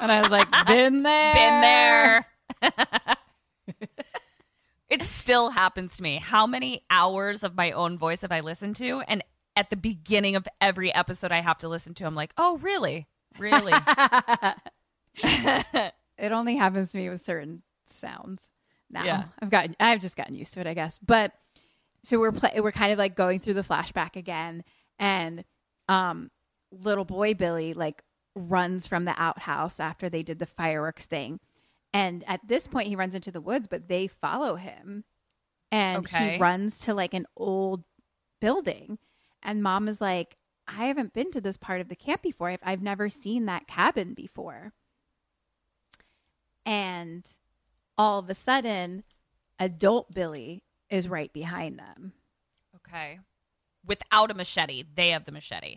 And 0.00 0.12
I 0.12 0.20
was 0.20 0.30
like, 0.30 0.48
been 0.66 1.02
there. 1.02 2.26
Been 2.60 2.72
there. 2.72 3.16
it 4.90 5.02
still 5.02 5.50
happens 5.50 5.96
to 5.96 6.02
me. 6.02 6.18
How 6.18 6.46
many 6.46 6.84
hours 6.90 7.42
of 7.42 7.54
my 7.54 7.72
own 7.72 7.98
voice 7.98 8.20
have 8.22 8.32
I 8.32 8.40
listened 8.40 8.76
to? 8.76 9.00
And 9.08 9.24
at 9.56 9.70
the 9.70 9.76
beginning 9.76 10.36
of 10.36 10.46
every 10.60 10.94
episode 10.94 11.32
I 11.32 11.40
have 11.40 11.58
to 11.58 11.68
listen 11.68 11.94
to, 11.94 12.04
I'm 12.04 12.14
like, 12.14 12.32
oh, 12.36 12.58
really? 12.58 13.06
Really? 13.38 13.72
It 16.16 16.32
only 16.32 16.56
happens 16.56 16.92
to 16.92 16.98
me 16.98 17.08
with 17.08 17.22
certain 17.22 17.62
sounds 17.86 18.50
now. 18.94 19.04
Yeah. 19.04 19.24
I've 19.40 19.50
gotten 19.50 19.76
I've 19.78 20.00
just 20.00 20.16
gotten 20.16 20.34
used 20.34 20.54
to 20.54 20.60
it, 20.60 20.66
I 20.66 20.72
guess. 20.74 20.98
But 20.98 21.32
so 22.02 22.18
we're 22.18 22.32
play, 22.32 22.58
we're 22.60 22.72
kind 22.72 22.92
of 22.92 22.98
like 22.98 23.14
going 23.14 23.40
through 23.40 23.54
the 23.54 23.62
flashback 23.62 24.16
again 24.16 24.64
and 24.98 25.44
um 25.88 26.30
little 26.70 27.04
boy 27.04 27.34
Billy 27.34 27.74
like 27.74 28.02
runs 28.34 28.86
from 28.86 29.04
the 29.04 29.14
outhouse 29.20 29.78
after 29.78 30.08
they 30.08 30.22
did 30.22 30.38
the 30.38 30.46
fireworks 30.46 31.06
thing. 31.06 31.40
And 31.92 32.24
at 32.26 32.40
this 32.46 32.66
point 32.66 32.88
he 32.88 32.96
runs 32.96 33.14
into 33.14 33.30
the 33.30 33.40
woods, 33.40 33.66
but 33.68 33.88
they 33.88 34.06
follow 34.08 34.56
him. 34.56 35.04
And 35.70 36.04
Okay. 36.06 36.34
he 36.34 36.38
runs 36.38 36.78
to 36.80 36.94
like 36.94 37.14
an 37.14 37.26
old 37.36 37.84
building. 38.40 38.98
And 39.42 39.62
mom 39.62 39.86
is 39.88 40.00
like, 40.00 40.36
I 40.66 40.86
haven't 40.86 41.12
been 41.12 41.30
to 41.32 41.40
this 41.40 41.56
part 41.56 41.80
of 41.80 41.88
the 41.88 41.94
camp 41.96 42.22
before. 42.22 42.48
I've, 42.48 42.60
I've 42.62 42.82
never 42.82 43.08
seen 43.08 43.46
that 43.46 43.66
cabin 43.66 44.14
before. 44.14 44.72
And 46.66 47.24
all 47.98 48.18
of 48.18 48.28
a 48.30 48.34
sudden, 48.34 49.04
adult 49.58 50.12
Billy 50.12 50.62
is 50.90 51.08
right 51.08 51.32
behind 51.32 51.78
them. 51.78 52.12
okay. 52.76 53.18
Without 53.86 54.30
a 54.30 54.34
machete, 54.34 54.82
they 54.94 55.10
have 55.10 55.26
the 55.26 55.32
machete. 55.32 55.76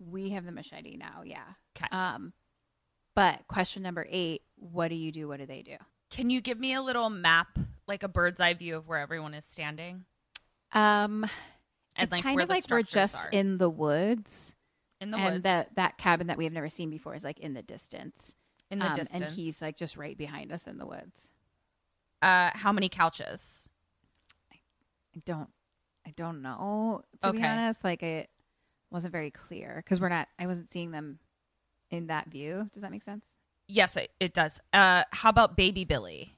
We 0.00 0.30
have 0.30 0.44
the 0.44 0.52
machete 0.52 0.96
now, 0.96 1.22
yeah. 1.24 1.44
Okay. 1.76 1.86
Um, 1.96 2.32
but 3.14 3.46
question 3.48 3.82
number 3.84 4.04
eight: 4.10 4.42
What 4.56 4.88
do 4.88 4.94
you 4.96 5.12
do? 5.12 5.28
What 5.28 5.38
do 5.38 5.46
they 5.46 5.62
do? 5.62 5.76
Can 6.10 6.28
you 6.28 6.40
give 6.40 6.58
me 6.58 6.74
a 6.74 6.82
little 6.82 7.08
map, 7.08 7.58
like 7.86 8.02
a 8.02 8.08
bird's 8.08 8.40
eye 8.40 8.54
view 8.54 8.76
of 8.76 8.88
where 8.88 8.98
everyone 8.98 9.32
is 9.34 9.44
standing? 9.44 10.04
Um, 10.72 11.24
And 11.94 12.04
it's 12.04 12.12
like 12.12 12.22
kind 12.22 12.40
of 12.40 12.48
like 12.48 12.64
we're 12.68 12.82
just 12.82 13.14
are. 13.16 13.28
in 13.30 13.58
the 13.58 13.70
woods, 13.70 14.54
in 15.00 15.10
the 15.12 15.16
and 15.18 15.32
woods. 15.34 15.42
that 15.44 15.74
that 15.76 15.98
cabin 15.98 16.26
that 16.26 16.36
we 16.36 16.44
have 16.44 16.52
never 16.52 16.68
seen 16.68 16.90
before 16.90 17.14
is 17.14 17.24
like 17.24 17.38
in 17.38 17.54
the 17.54 17.62
distance. 17.62 18.34
in 18.70 18.80
the 18.80 18.86
Um, 18.90 18.94
distance. 18.96 19.22
and 19.24 19.32
he's 19.34 19.62
like 19.62 19.76
just 19.76 19.96
right 19.96 20.18
behind 20.18 20.52
us 20.52 20.66
in 20.66 20.78
the 20.78 20.86
woods. 20.86 21.32
Uh, 22.22 22.50
how 22.54 22.72
many 22.72 22.88
couches? 22.88 23.68
I 24.52 25.22
don't, 25.24 25.48
I 26.06 26.10
don't 26.16 26.42
know 26.42 27.02
to 27.22 27.32
be 27.32 27.42
honest. 27.42 27.82
Like 27.84 28.02
it 28.02 28.28
wasn't 28.90 29.12
very 29.12 29.30
clear 29.30 29.76
because 29.84 30.00
we're 30.00 30.08
not. 30.08 30.28
I 30.38 30.46
wasn't 30.46 30.70
seeing 30.70 30.90
them 30.90 31.18
in 31.90 32.08
that 32.08 32.28
view. 32.28 32.68
Does 32.72 32.82
that 32.82 32.90
make 32.90 33.02
sense? 33.02 33.24
Yes, 33.68 33.96
it, 33.96 34.10
it 34.20 34.32
does. 34.34 34.60
Uh, 34.72 35.04
how 35.12 35.30
about 35.30 35.56
baby 35.56 35.84
Billy? 35.84 36.36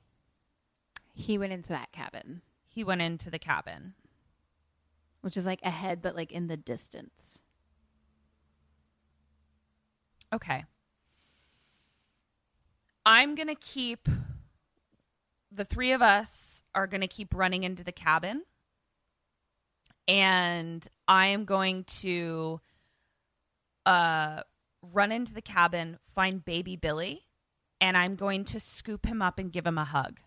He 1.15 1.37
went 1.37 1.53
into 1.53 1.71
that 1.71 1.91
cabin, 1.93 2.43
He 2.69 2.85
went 2.85 3.03
into 3.03 3.29
the 3.31 3.39
cabin. 3.41 3.95
which 5.21 5.37
is 5.37 5.45
like 5.45 5.59
ahead, 5.65 6.01
but 6.01 6.15
like 6.15 6.31
in 6.33 6.47
the 6.47 6.57
distance. 6.57 7.43
Okay. 10.33 10.65
I'm 13.05 13.35
going 13.35 13.49
to 13.49 13.55
keep 13.55 14.09
the 15.51 15.65
three 15.65 15.93
of 15.93 16.03
us 16.03 16.62
are 16.75 16.87
going 16.87 17.01
to 17.01 17.07
keep 17.07 17.35
running 17.35 17.65
into 17.65 17.83
the 17.85 17.93
cabin. 17.93 18.43
And 20.07 20.87
I 21.07 21.27
am 21.27 21.45
going 21.45 21.85
to 21.85 22.61
uh 23.87 24.43
run 24.83 25.12
into 25.12 25.35
the 25.35 25.43
cabin, 25.43 25.99
find 26.15 26.45
baby 26.45 26.77
Billy, 26.77 27.23
and 27.81 27.97
I'm 27.97 28.15
going 28.15 28.45
to 28.45 28.61
scoop 28.61 29.07
him 29.07 29.20
up 29.20 29.39
and 29.39 29.53
give 29.53 29.66
him 29.66 29.79
a 29.79 29.85
hug 29.85 30.20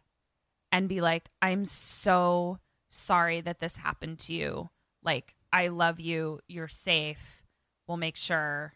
and 0.72 0.90
be 0.90 1.02
like, 1.02 1.30
"I'm 1.42 1.66
so 1.66 2.60
sorry 2.90 3.42
that 3.42 3.60
this 3.60 3.78
happened 3.78 4.20
to 4.20 4.34
you. 4.34 4.70
Like, 5.04 5.36
I 5.52 5.68
love 5.68 6.00
you. 6.00 6.40
You're 6.48 6.68
safe. 6.68 7.44
We'll 7.88 7.98
make 7.98 8.16
sure 8.16 8.74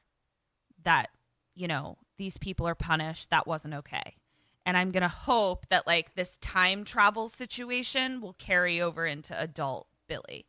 that 0.83 1.09
you 1.55 1.67
know 1.67 1.97
these 2.17 2.37
people 2.37 2.67
are 2.67 2.75
punished 2.75 3.29
that 3.29 3.47
wasn't 3.47 3.73
okay 3.73 4.15
and 4.65 4.75
i'm 4.77 4.91
gonna 4.91 5.07
hope 5.07 5.67
that 5.69 5.85
like 5.87 6.15
this 6.15 6.37
time 6.37 6.83
travel 6.83 7.27
situation 7.27 8.21
will 8.21 8.33
carry 8.33 8.81
over 8.81 9.05
into 9.05 9.39
adult 9.39 9.87
billy 10.07 10.45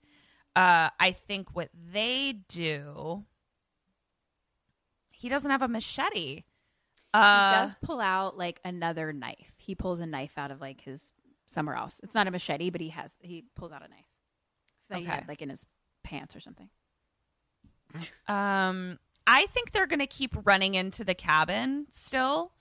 uh 0.55 0.89
i 1.01 1.13
think 1.13 1.55
what 1.55 1.69
they 1.93 2.33
do 2.49 3.25
he 5.11 5.29
doesn't 5.29 5.51
have 5.51 5.63
a 5.63 5.69
machete 5.69 6.45
uh 7.15 7.49
he 7.49 7.55
does 7.55 7.75
pull 7.83 8.01
out 8.01 8.37
like 8.37 8.61
another 8.65 9.13
knife. 9.13 9.55
He 9.57 9.75
pulls 9.75 10.01
a 10.01 10.07
knife 10.07 10.37
out 10.37 10.51
of 10.51 10.61
like 10.61 10.83
his 10.83 11.15
somewhere 11.47 11.77
else. 11.77 12.01
It's 12.03 12.15
not 12.15 12.27
a 12.27 12.31
machete, 12.31 12.69
but 12.69 12.81
he 12.83 12.91
has 12.91 13.17
he 13.23 13.45
pulls 13.55 13.73
out 13.73 13.83
a 13.85 13.89
knife 13.89 14.05
that 14.91 14.99
he 14.99 15.07
Okay. 15.07 15.17
had 15.17 15.29
like 15.29 15.41
in 15.41 15.49
his 15.49 15.65
pants 16.05 16.37
or 16.37 16.41
something. 16.41 16.69
Um, 18.29 18.99
I 19.27 19.47
think 19.47 19.71
they're 19.73 19.87
going 19.87 20.01
to 20.01 20.07
keep 20.07 20.35
running 20.45 20.75
into 20.75 21.05
the 21.05 21.15
cabin 21.15 21.87
still, 21.91 22.53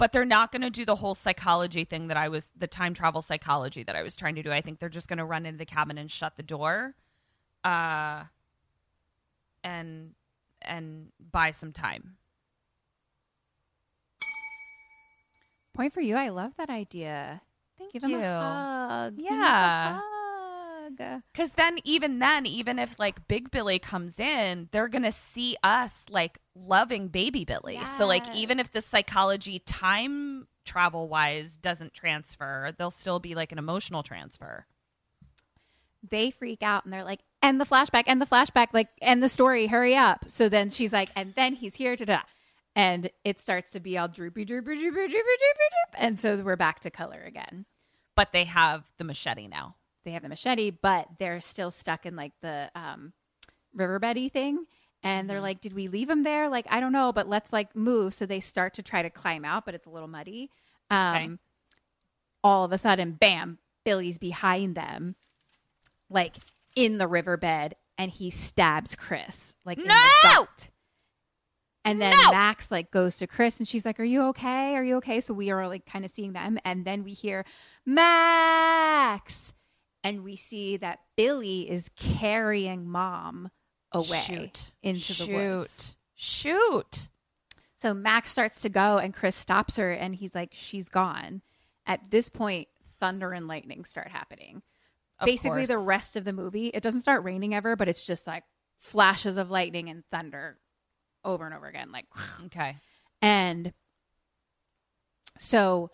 but 0.00 0.12
they're 0.12 0.24
not 0.24 0.50
going 0.50 0.62
to 0.62 0.70
do 0.70 0.86
the 0.86 0.94
whole 0.94 1.14
psychology 1.14 1.84
thing 1.84 2.08
that 2.08 2.16
I 2.16 2.30
was, 2.30 2.50
the 2.56 2.66
time 2.66 2.94
travel 2.94 3.20
psychology 3.20 3.82
that 3.82 3.94
I 3.94 4.02
was 4.02 4.16
trying 4.16 4.34
to 4.36 4.42
do. 4.42 4.50
I 4.50 4.62
think 4.62 4.78
they're 4.78 4.88
just 4.88 5.08
going 5.08 5.18
to 5.18 5.26
run 5.26 5.44
into 5.44 5.58
the 5.58 5.66
cabin 5.66 5.98
and 5.98 6.10
shut 6.10 6.38
the 6.38 6.42
door, 6.42 6.94
uh, 7.64 8.24
and 9.62 10.12
and 10.62 11.08
buy 11.30 11.50
some 11.50 11.72
time. 11.72 12.16
Point 15.74 15.92
for 15.92 16.00
you. 16.00 16.16
I 16.16 16.30
love 16.30 16.52
that 16.56 16.70
idea. 16.70 17.42
Thank 17.78 17.92
Give 17.92 18.04
you. 18.04 18.16
him 18.16 18.22
a 18.24 18.40
hug. 18.40 19.16
He 19.16 19.22
needs 19.24 19.34
a 19.34 19.36
Yeah. 19.36 20.00
Because 21.32 21.52
then, 21.52 21.78
even 21.84 22.18
then, 22.18 22.46
even 22.46 22.78
if 22.78 22.98
like 22.98 23.26
Big 23.28 23.50
Billy 23.50 23.78
comes 23.78 24.20
in, 24.20 24.68
they're 24.70 24.88
gonna 24.88 25.12
see 25.12 25.56
us 25.62 26.04
like 26.10 26.38
loving 26.54 27.08
Baby 27.08 27.44
Billy. 27.44 27.78
So 27.96 28.06
like, 28.06 28.24
even 28.34 28.60
if 28.60 28.70
the 28.72 28.80
psychology 28.80 29.58
time 29.58 30.46
travel 30.64 31.08
wise 31.08 31.56
doesn't 31.56 31.94
transfer, 31.94 32.70
there'll 32.76 32.90
still 32.90 33.18
be 33.18 33.34
like 33.34 33.52
an 33.52 33.58
emotional 33.58 34.02
transfer. 34.02 34.66
They 36.08 36.30
freak 36.30 36.62
out 36.62 36.84
and 36.84 36.92
they're 36.92 37.04
like, 37.04 37.20
"And 37.42 37.60
the 37.60 37.66
flashback, 37.66 38.04
and 38.06 38.20
the 38.20 38.26
flashback, 38.26 38.68
like, 38.72 38.88
and 39.02 39.22
the 39.22 39.28
story, 39.28 39.66
hurry 39.66 39.94
up!" 39.94 40.30
So 40.30 40.48
then 40.48 40.70
she's 40.70 40.92
like, 40.92 41.10
"And 41.14 41.34
then 41.34 41.54
he's 41.54 41.76
here 41.76 41.94
to 41.94 42.06
da," 42.06 42.22
and 42.74 43.10
it 43.24 43.38
starts 43.38 43.70
to 43.72 43.80
be 43.80 43.98
all 43.98 44.08
droopy, 44.08 44.44
droopy, 44.44 44.76
droopy, 44.76 44.90
droopy, 44.90 45.10
droopy, 45.10 45.18
droop, 45.18 46.02
and 46.02 46.20
so 46.20 46.36
we're 46.36 46.56
back 46.56 46.80
to 46.80 46.90
color 46.90 47.22
again. 47.22 47.66
But 48.14 48.32
they 48.32 48.44
have 48.44 48.84
the 48.98 49.04
machete 49.04 49.46
now. 49.46 49.76
They 50.04 50.12
have 50.12 50.22
the 50.22 50.28
machete, 50.28 50.70
but 50.70 51.08
they're 51.18 51.40
still 51.40 51.70
stuck 51.70 52.06
in 52.06 52.16
like 52.16 52.32
the 52.40 52.70
um, 52.74 53.12
riverbedy 53.76 54.30
thing. 54.30 54.64
And 55.02 55.30
they're 55.30 55.40
like, 55.40 55.60
did 55.60 55.72
we 55.72 55.86
leave 55.88 56.08
them 56.08 56.24
there? 56.24 56.48
Like, 56.48 56.66
I 56.68 56.78
don't 56.80 56.92
know, 56.92 57.12
but 57.12 57.28
let's 57.28 57.52
like 57.52 57.74
move. 57.74 58.12
So 58.12 58.26
they 58.26 58.40
start 58.40 58.74
to 58.74 58.82
try 58.82 59.00
to 59.02 59.08
climb 59.10 59.44
out, 59.44 59.64
but 59.64 59.74
it's 59.74 59.86
a 59.86 59.90
little 59.90 60.08
muddy. 60.08 60.50
Um, 60.90 61.16
Okay. 61.16 61.30
All 62.42 62.64
of 62.64 62.72
a 62.72 62.78
sudden, 62.78 63.12
bam, 63.12 63.58
Billy's 63.84 64.16
behind 64.18 64.74
them, 64.74 65.14
like 66.08 66.36
in 66.74 66.96
the 66.98 67.06
riverbed, 67.06 67.74
and 67.98 68.10
he 68.10 68.30
stabs 68.30 68.96
Chris, 68.96 69.54
like 69.66 69.76
in 69.78 69.84
the 69.84 69.94
No! 70.24 70.46
And 71.84 72.00
then 72.00 72.12
No! 72.12 72.30
Max 72.30 72.70
like 72.70 72.90
goes 72.90 73.16
to 73.18 73.26
Chris 73.26 73.58
and 73.58 73.68
she's 73.68 73.84
like, 73.84 74.00
Are 74.00 74.04
you 74.04 74.22
okay? 74.28 74.74
Are 74.74 74.84
you 74.84 74.96
okay? 74.96 75.20
So 75.20 75.34
we 75.34 75.50
are 75.50 75.68
like 75.68 75.84
kind 75.86 76.04
of 76.04 76.10
seeing 76.10 76.32
them. 76.32 76.58
And 76.64 76.84
then 76.86 77.04
we 77.04 77.12
hear 77.12 77.44
Max. 77.84 79.52
And 80.02 80.24
we 80.24 80.36
see 80.36 80.76
that 80.78 81.00
Billy 81.16 81.70
is 81.70 81.90
carrying 81.96 82.88
mom 82.88 83.50
away 83.92 84.20
Shoot. 84.20 84.70
into 84.82 85.12
the 85.14 85.32
woods. 85.32 85.96
Shoot. 86.14 86.56
Shoot. 86.94 87.08
So 87.74 87.94
Max 87.94 88.30
starts 88.30 88.60
to 88.60 88.68
go 88.68 88.98
and 88.98 89.14
Chris 89.14 89.36
stops 89.36 89.76
her 89.76 89.90
and 89.90 90.14
he's 90.14 90.34
like, 90.34 90.50
She's 90.52 90.88
gone. 90.88 91.42
At 91.86 92.10
this 92.10 92.28
point, 92.28 92.68
thunder 93.00 93.32
and 93.32 93.48
lightning 93.48 93.84
start 93.84 94.08
happening. 94.08 94.62
Of 95.18 95.26
Basically, 95.26 95.66
the 95.66 95.78
rest 95.78 96.16
of 96.16 96.24
the 96.24 96.32
movie, 96.32 96.68
it 96.68 96.82
doesn't 96.82 97.02
start 97.02 97.24
raining 97.24 97.54
ever, 97.54 97.76
but 97.76 97.88
it's 97.88 98.06
just 98.06 98.26
like 98.26 98.44
flashes 98.78 99.36
of 99.36 99.50
lightning 99.50 99.88
and 99.90 100.04
thunder 100.10 100.58
over 101.24 101.44
and 101.44 101.54
over 101.54 101.66
again. 101.66 101.90
Like, 101.92 102.06
Okay. 102.46 102.76
and 103.20 103.72
so 105.38 105.90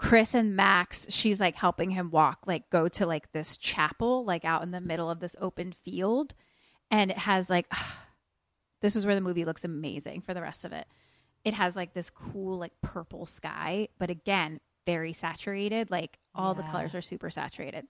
Chris 0.00 0.34
and 0.34 0.56
Max, 0.56 1.06
she's 1.10 1.40
like 1.40 1.54
helping 1.56 1.90
him 1.90 2.10
walk, 2.10 2.46
like 2.46 2.70
go 2.70 2.88
to 2.88 3.04
like 3.04 3.32
this 3.32 3.58
chapel, 3.58 4.24
like 4.24 4.46
out 4.46 4.62
in 4.62 4.70
the 4.70 4.80
middle 4.80 5.10
of 5.10 5.20
this 5.20 5.36
open 5.38 5.72
field. 5.72 6.32
And 6.90 7.10
it 7.10 7.18
has 7.18 7.50
like, 7.50 7.70
this 8.80 8.96
is 8.96 9.04
where 9.04 9.14
the 9.14 9.20
movie 9.20 9.44
looks 9.44 9.62
amazing 9.62 10.22
for 10.22 10.32
the 10.32 10.40
rest 10.40 10.64
of 10.64 10.72
it. 10.72 10.86
It 11.44 11.52
has 11.52 11.76
like 11.76 11.92
this 11.92 12.08
cool, 12.08 12.56
like 12.58 12.72
purple 12.82 13.26
sky, 13.26 13.88
but 13.98 14.08
again, 14.08 14.60
very 14.86 15.12
saturated. 15.12 15.90
Like 15.90 16.18
all 16.34 16.54
the 16.54 16.62
colors 16.62 16.94
are 16.94 17.02
super 17.02 17.28
saturated. 17.28 17.86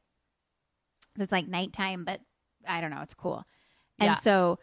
So 1.16 1.23
it's 1.23 1.32
like 1.32 1.47
nighttime, 1.47 2.05
but 2.05 2.20
I 2.66 2.81
don't 2.81 2.91
know, 2.91 3.03
it's 3.03 3.15
cool. 3.15 3.45
And 4.01 4.09
Yeah. 4.09 4.15
so 4.15 4.59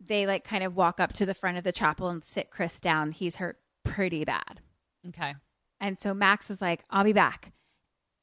they 0.00 0.28
like 0.28 0.44
kind 0.44 0.62
of 0.62 0.76
walk 0.76 1.00
up 1.00 1.12
to 1.14 1.26
the 1.26 1.34
front 1.34 1.58
of 1.58 1.64
the 1.64 1.72
chapel 1.72 2.08
and 2.08 2.22
sit 2.22 2.50
Chris 2.50 2.78
down. 2.78 3.10
He's 3.10 3.36
hurt 3.36 3.58
pretty 3.82 4.24
bad. 4.24 4.60
Okay. 5.08 5.34
And 5.80 5.98
so 5.98 6.14
Max 6.14 6.50
is 6.50 6.62
like, 6.62 6.84
I'll 6.90 7.04
be 7.04 7.12
back. 7.12 7.52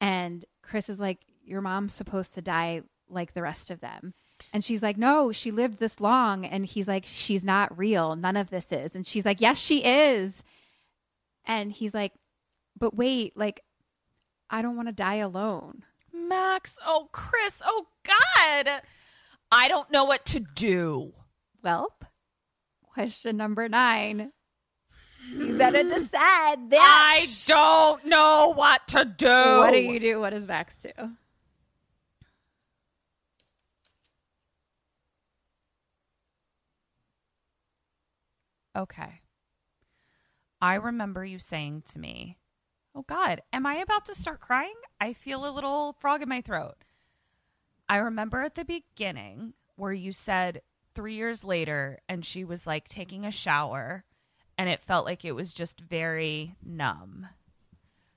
And 0.00 0.44
Chris 0.62 0.88
is 0.88 1.00
like, 1.00 1.20
Your 1.44 1.60
mom's 1.60 1.94
supposed 1.94 2.34
to 2.34 2.42
die 2.42 2.82
like 3.08 3.34
the 3.34 3.42
rest 3.42 3.70
of 3.70 3.80
them. 3.80 4.14
And 4.52 4.64
she's 4.64 4.82
like, 4.82 4.96
No, 4.96 5.32
she 5.32 5.50
lived 5.50 5.78
this 5.78 6.00
long. 6.00 6.44
And 6.44 6.66
he's 6.66 6.88
like, 6.88 7.04
She's 7.06 7.44
not 7.44 7.76
real. 7.76 8.16
None 8.16 8.36
of 8.36 8.50
this 8.50 8.72
is. 8.72 8.96
And 8.96 9.06
she's 9.06 9.24
like, 9.24 9.40
Yes, 9.40 9.58
she 9.58 9.84
is. 9.84 10.42
And 11.44 11.72
he's 11.72 11.94
like, 11.94 12.12
But 12.78 12.94
wait, 12.96 13.36
like, 13.36 13.60
I 14.50 14.62
don't 14.62 14.76
want 14.76 14.88
to 14.88 14.94
die 14.94 15.16
alone. 15.16 15.84
Max. 16.12 16.78
Oh, 16.84 17.08
Chris. 17.12 17.62
Oh, 17.64 17.86
God. 18.04 18.82
I 19.50 19.68
don't 19.68 19.90
know 19.90 20.04
what 20.04 20.24
to 20.26 20.40
do. 20.40 21.12
Welp, 21.64 22.02
question 22.82 23.36
number 23.36 23.68
nine. 23.68 24.32
You 25.30 25.56
better 25.56 25.82
decide 25.82 26.70
this. 26.70 26.80
I 26.80 27.26
don't 27.46 28.04
know 28.06 28.52
what 28.54 28.86
to 28.88 29.04
do. 29.04 29.26
What 29.26 29.72
do 29.72 29.78
you 29.78 30.00
do? 30.00 30.20
What 30.20 30.30
does 30.30 30.46
Max 30.46 30.76
do? 30.76 30.90
Okay. 38.76 39.20
I 40.60 40.74
remember 40.74 41.24
you 41.24 41.38
saying 41.38 41.82
to 41.92 41.98
me, 41.98 42.38
Oh 42.94 43.04
God, 43.08 43.40
am 43.52 43.66
I 43.66 43.76
about 43.76 44.04
to 44.06 44.14
start 44.14 44.40
crying? 44.40 44.74
I 45.00 45.12
feel 45.12 45.46
a 45.46 45.50
little 45.50 45.96
frog 45.98 46.22
in 46.22 46.28
my 46.28 46.40
throat. 46.40 46.76
I 47.88 47.96
remember 47.96 48.42
at 48.42 48.54
the 48.54 48.64
beginning 48.64 49.54
where 49.76 49.92
you 49.92 50.12
said 50.12 50.62
three 50.94 51.14
years 51.14 51.42
later, 51.42 52.00
and 52.08 52.24
she 52.24 52.44
was 52.44 52.66
like 52.66 52.86
taking 52.88 53.24
a 53.24 53.30
shower, 53.30 54.04
and 54.58 54.68
it 54.68 54.82
felt 54.82 55.06
like 55.06 55.24
it 55.24 55.32
was 55.32 55.54
just 55.54 55.80
very 55.80 56.56
numb. 56.64 57.28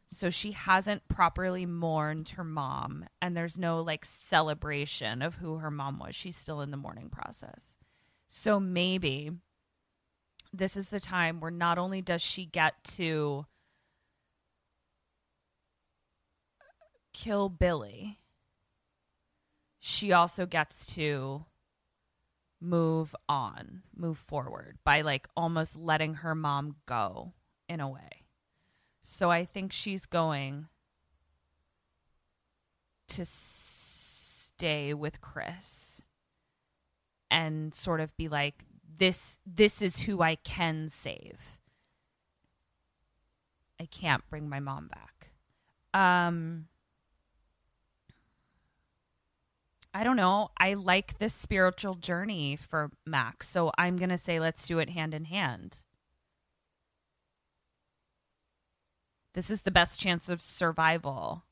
So 0.07 0.30
she 0.30 0.52
hasn't 0.52 1.07
properly 1.07 1.66
mourned 1.66 2.30
her 2.30 2.44
mom, 2.44 3.06
and 3.22 3.36
there's 3.36 3.57
no 3.57 3.82
like 3.82 4.06
celebration 4.06 5.22
of 5.22 5.36
who 5.36 5.57
her 5.57 5.72
mom 5.72 5.99
was. 5.99 6.16
She's 6.16 6.38
still 6.38 6.62
in 6.62 6.72
the 6.72 6.78
mourning 6.78 7.10
process. 7.10 7.78
So 8.28 8.60
maybe 8.60 9.32
this 10.53 10.78
is 10.78 10.90
the 10.90 10.99
time 10.99 11.40
where 11.40 11.52
not 11.52 11.78
only 11.78 12.02
does 12.02 12.22
she 12.22 12.45
get 12.45 12.84
to 12.95 13.45
kill 17.14 17.49
Billy, 17.49 18.20
she 19.80 20.12
also 20.12 20.45
gets 20.45 20.86
to 20.95 21.45
move 22.61 23.15
on, 23.27 23.84
move 23.95 24.18
forward 24.18 24.77
by 24.84 25.02
like 25.02 25.27
almost 25.36 25.76
letting 25.76 26.15
her 26.15 26.36
mom 26.36 26.76
go 26.86 27.34
in 27.68 27.80
a 27.80 27.90
way. 27.90 28.26
So 29.03 29.30
I 29.30 29.45
think 29.45 29.72
she's 29.72 30.06
going 30.06 30.68
to 33.10 33.23
stay 33.26 34.94
with 34.94 35.22
Chris 35.22 36.02
and 37.30 37.73
sort 37.73 38.02
of 38.02 38.15
be 38.18 38.27
like 38.27 38.64
this 38.98 39.40
this 39.45 39.82
is 39.82 40.02
who 40.03 40.22
I 40.22 40.36
can 40.36 40.90
save. 40.90 41.60
I 43.80 43.86
can't 43.86 44.27
bring 44.30 44.49
my 44.49 44.60
mom 44.60 44.90
back. 44.90 45.30
Um 45.94 46.68
I 49.96 50.04
don't 50.04 50.18
know. 50.18 50.50
I 50.60 50.74
like 50.74 51.20
this 51.20 51.34
spiritual 51.34 51.94
journey 51.94 52.58
for 52.58 52.92
Max. 53.06 53.48
So 53.48 53.72
I'm 53.78 53.96
going 53.96 54.10
to 54.10 54.18
say 54.18 54.42
let's 54.42 54.68
do 54.68 54.80
it 54.80 54.90
hand 54.90 55.14
in 55.14 55.24
hand. 55.24 55.78
This 59.36 59.50
is 59.50 59.62
the 59.62 59.72
best 59.72 59.98
chance 60.02 60.28
of 60.28 60.42
survival 60.42 61.46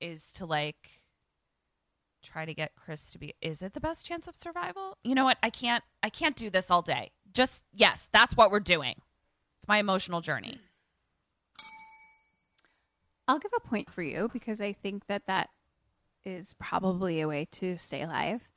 is 0.00 0.32
to 0.32 0.46
like 0.46 1.02
try 2.22 2.46
to 2.46 2.54
get 2.54 2.72
Chris 2.74 3.12
to 3.12 3.18
be 3.18 3.34
is 3.42 3.60
it 3.60 3.74
the 3.74 3.80
best 3.80 4.06
chance 4.06 4.26
of 4.26 4.34
survival? 4.34 4.96
You 5.04 5.14
know 5.14 5.24
what? 5.24 5.36
I 5.42 5.50
can't 5.50 5.84
I 6.02 6.08
can't 6.08 6.36
do 6.36 6.48
this 6.48 6.70
all 6.70 6.80
day. 6.80 7.10
Just 7.34 7.64
yes, 7.74 8.08
that's 8.10 8.34
what 8.34 8.50
we're 8.50 8.60
doing. 8.60 8.94
It's 9.58 9.68
my 9.68 9.76
emotional 9.76 10.22
journey. 10.22 10.58
I'll 13.28 13.38
give 13.38 13.52
a 13.54 13.60
point 13.60 13.90
for 13.90 14.02
you 14.02 14.30
because 14.32 14.58
I 14.58 14.72
think 14.72 15.06
that 15.08 15.26
that 15.26 15.50
is 16.24 16.54
probably 16.58 17.20
a 17.20 17.28
way 17.28 17.46
to 17.52 17.76
stay 17.76 18.02
alive. 18.02 18.48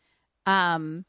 Um, 0.45 1.05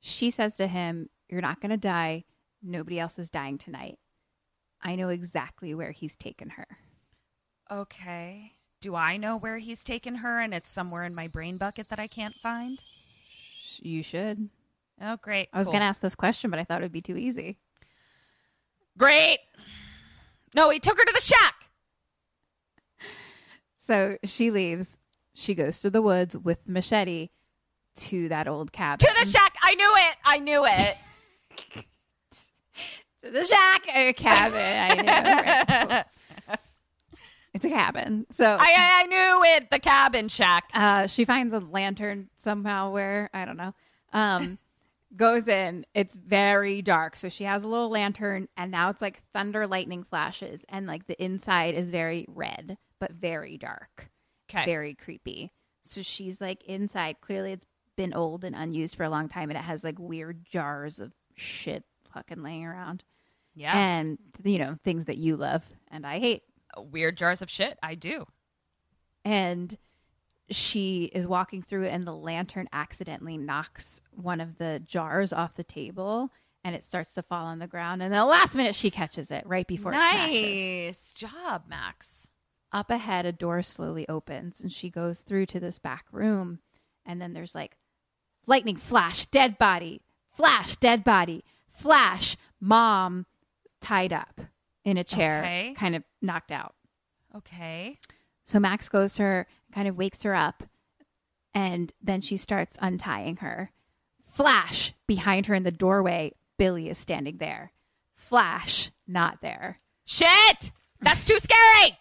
she 0.00 0.30
says 0.30 0.54
to 0.54 0.66
him, 0.66 1.08
You're 1.28 1.40
not 1.42 1.60
going 1.60 1.70
to 1.70 1.76
die. 1.76 2.24
Nobody 2.62 2.98
else 3.00 3.18
is 3.18 3.30
dying 3.30 3.58
tonight. 3.58 3.98
I 4.82 4.96
know 4.96 5.08
exactly 5.08 5.74
where 5.74 5.90
he's 5.92 6.16
taken 6.16 6.50
her. 6.50 6.66
Okay. 7.70 8.52
Do 8.80 8.94
I 8.94 9.16
know 9.18 9.38
where 9.38 9.58
he's 9.58 9.84
taken 9.84 10.16
her 10.16 10.40
and 10.40 10.54
it's 10.54 10.70
somewhere 10.70 11.04
in 11.04 11.14
my 11.14 11.28
brain 11.28 11.58
bucket 11.58 11.88
that 11.90 11.98
I 11.98 12.06
can't 12.06 12.34
find? 12.34 12.82
Sh- 13.28 13.80
You 13.82 14.02
should. 14.02 14.48
Oh, 15.02 15.16
great. 15.20 15.48
I 15.52 15.58
was 15.58 15.66
Cool. 15.66 15.72
going 15.72 15.80
to 15.82 15.86
ask 15.86 16.00
this 16.00 16.14
question, 16.14 16.50
but 16.50 16.58
I 16.60 16.64
thought 16.64 16.80
it 16.80 16.84
would 16.84 16.92
be 16.92 17.02
too 17.02 17.16
easy. 17.16 17.58
Great. 18.98 19.38
No, 20.54 20.70
he 20.70 20.78
took 20.80 20.98
her 20.98 21.04
to 21.04 21.12
the 21.12 21.20
shack. 21.20 21.54
So 23.76 24.16
she 24.24 24.50
leaves. 24.50 24.88
She 25.34 25.54
goes 25.54 25.78
to 25.80 25.90
the 25.90 26.02
woods 26.02 26.36
with 26.36 26.68
machete 26.68 27.28
to 27.96 28.28
that 28.28 28.48
old 28.48 28.72
cabin. 28.72 28.98
To 29.06 29.24
the 29.24 29.30
shack. 29.30 29.54
I 29.62 29.74
knew 29.74 29.94
it. 29.96 30.16
I 30.24 30.38
knew 30.38 30.64
it. 30.66 30.96
to 33.22 33.30
the 33.30 33.44
shack, 33.44 33.82
a 33.94 34.12
cabin. 34.12 35.08
I 35.08 35.98
right, 35.98 36.06
cool. 36.46 36.56
It's 37.52 37.64
a 37.64 37.68
cabin. 37.68 38.26
So 38.30 38.56
I, 38.58 38.74
I 38.76 39.02
I 39.02 39.06
knew 39.06 39.44
it. 39.56 39.70
The 39.70 39.80
cabin 39.80 40.28
shack. 40.28 40.70
uh, 40.72 41.06
she 41.06 41.24
finds 41.24 41.52
a 41.52 41.58
lantern 41.58 42.28
somehow 42.36 42.90
where 42.92 43.28
I 43.34 43.44
don't 43.44 43.56
know. 43.56 43.74
Um, 44.12 44.58
goes 45.16 45.48
in. 45.48 45.84
It's 45.92 46.16
very 46.16 46.80
dark, 46.82 47.16
so 47.16 47.28
she 47.28 47.44
has 47.44 47.64
a 47.64 47.68
little 47.68 47.90
lantern, 47.90 48.48
and 48.56 48.70
now 48.70 48.90
it's 48.90 49.02
like 49.02 49.20
thunder, 49.32 49.66
lightning 49.66 50.04
flashes, 50.04 50.64
and 50.68 50.86
like 50.86 51.06
the 51.06 51.20
inside 51.22 51.74
is 51.74 51.90
very 51.90 52.24
red 52.28 52.78
but 53.00 53.12
very 53.12 53.56
dark, 53.58 54.10
Okay. 54.50 54.64
very 54.64 54.94
creepy. 54.94 55.52
So 55.82 56.02
she's 56.02 56.40
like 56.40 56.62
inside. 56.64 57.20
Clearly, 57.20 57.52
it's 57.52 57.66
been 57.96 58.12
old 58.14 58.44
and 58.44 58.54
unused 58.56 58.96
for 58.96 59.04
a 59.04 59.10
long 59.10 59.28
time, 59.28 59.50
and 59.50 59.58
it 59.58 59.62
has 59.62 59.84
like 59.84 59.98
weird 59.98 60.44
jars 60.44 60.98
of 61.00 61.14
shit 61.36 61.84
fucking 62.12 62.42
laying 62.42 62.64
around, 62.66 63.04
Yeah. 63.54 63.76
and 63.76 64.18
you 64.44 64.58
know 64.58 64.74
things 64.74 65.04
that 65.06 65.16
you 65.18 65.36
love 65.36 65.64
and 65.88 66.06
I 66.06 66.18
hate. 66.18 66.42
Oh, 66.76 66.82
weird 66.82 67.16
jars 67.16 67.40
of 67.42 67.48
shit. 67.50 67.78
I 67.82 67.94
do. 67.94 68.26
and 69.24 69.76
she 70.50 71.04
is 71.12 71.28
walking 71.28 71.62
through 71.62 71.86
and 71.86 72.04
the 72.06 72.12
lantern 72.14 72.68
accidentally 72.72 73.38
knocks 73.38 74.00
one 74.10 74.40
of 74.40 74.58
the 74.58 74.82
jars 74.84 75.32
off 75.32 75.54
the 75.54 75.62
table 75.62 76.30
and 76.64 76.74
it 76.74 76.84
starts 76.84 77.14
to 77.14 77.22
fall 77.22 77.46
on 77.46 77.60
the 77.60 77.66
ground 77.68 78.02
and 78.02 78.12
the 78.12 78.24
last 78.24 78.56
minute 78.56 78.74
she 78.74 78.90
catches 78.90 79.30
it 79.30 79.44
right 79.46 79.66
before 79.68 79.92
it 79.92 79.96
smashes 79.96 80.42
nice 80.86 81.12
job, 81.12 81.62
Max. 81.68 82.29
Up 82.72 82.90
ahead 82.90 83.26
a 83.26 83.32
door 83.32 83.62
slowly 83.62 84.08
opens 84.08 84.60
and 84.60 84.70
she 84.72 84.90
goes 84.90 85.20
through 85.20 85.46
to 85.46 85.58
this 85.60 85.78
back 85.78 86.04
room 86.12 86.60
and 87.04 87.20
then 87.20 87.32
there's 87.32 87.54
like 87.54 87.76
lightning 88.46 88.76
flash 88.76 89.26
dead 89.26 89.58
body 89.58 90.00
flash 90.30 90.76
dead 90.76 91.02
body 91.04 91.44
flash 91.66 92.36
mom 92.60 93.26
tied 93.80 94.12
up 94.12 94.40
in 94.84 94.96
a 94.96 95.04
chair 95.04 95.40
Okay. 95.40 95.74
kind 95.76 95.96
of 95.96 96.04
knocked 96.22 96.52
out 96.52 96.74
Okay. 97.36 97.98
so 98.44 98.58
Max 98.58 98.88
goes 98.88 99.14
to 99.14 99.22
her, 99.22 99.46
kind 99.72 99.86
of 99.86 99.96
wakes 99.96 100.22
her 100.24 100.34
up, 100.34 100.64
and 101.54 101.92
then 102.02 102.20
she 102.20 102.36
starts 102.36 102.76
untying 102.80 103.36
her. 103.36 103.70
Flash 104.24 104.94
behind 105.06 105.46
her 105.46 105.54
in 105.54 105.62
the 105.62 105.70
doorway, 105.70 106.32
Billy 106.58 106.88
is 106.88 106.98
standing 106.98 107.36
there. 107.38 107.72
Flash 108.14 108.90
not 109.06 109.40
there. 109.42 109.78
Shit. 110.04 110.72
That's 111.00 111.22
too 111.24 111.38
scary. 111.38 111.98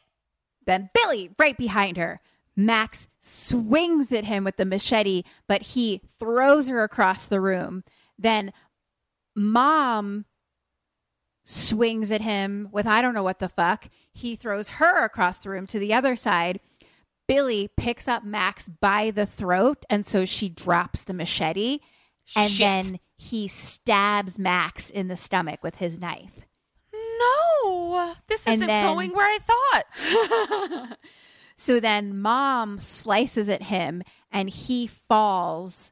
Then 0.69 0.87
Billy 0.93 1.31
right 1.39 1.57
behind 1.57 1.97
her. 1.97 2.21
Max 2.55 3.07
swings 3.17 4.11
at 4.11 4.25
him 4.25 4.43
with 4.43 4.57
the 4.57 4.65
machete, 4.65 5.23
but 5.47 5.63
he 5.63 5.99
throws 6.19 6.67
her 6.67 6.83
across 6.83 7.25
the 7.25 7.41
room. 7.41 7.83
Then 8.19 8.53
mom 9.35 10.25
swings 11.43 12.11
at 12.11 12.21
him 12.21 12.69
with 12.71 12.85
I 12.85 13.01
don't 13.01 13.15
know 13.15 13.23
what 13.23 13.39
the 13.39 13.49
fuck. 13.49 13.89
He 14.13 14.35
throws 14.35 14.69
her 14.69 15.03
across 15.03 15.39
the 15.39 15.49
room 15.49 15.65
to 15.65 15.79
the 15.79 15.91
other 15.91 16.15
side. 16.15 16.59
Billy 17.27 17.71
picks 17.75 18.07
up 18.07 18.23
Max 18.23 18.69
by 18.69 19.09
the 19.09 19.25
throat, 19.25 19.85
and 19.89 20.05
so 20.05 20.23
she 20.23 20.49
drops 20.49 21.03
the 21.03 21.15
machete. 21.15 21.79
And 22.35 22.51
Shit. 22.51 22.59
then 22.59 22.99
he 23.17 23.47
stabs 23.47 24.37
Max 24.37 24.91
in 24.91 25.07
the 25.07 25.17
stomach 25.17 25.63
with 25.63 25.77
his 25.77 25.99
knife. 25.99 26.45
No, 27.19 28.13
this 28.27 28.47
isn't 28.47 28.67
then- 28.67 28.83
going 28.85 29.11
where 29.11 29.25
I 29.27 29.39
thought. 29.39 30.97
So 31.59 31.81
then 31.81 32.17
mom 32.21 32.79
slices 32.79 33.49
at 33.49 33.63
him 33.63 34.01
and 34.31 34.49
he 34.49 34.87
falls 34.87 35.91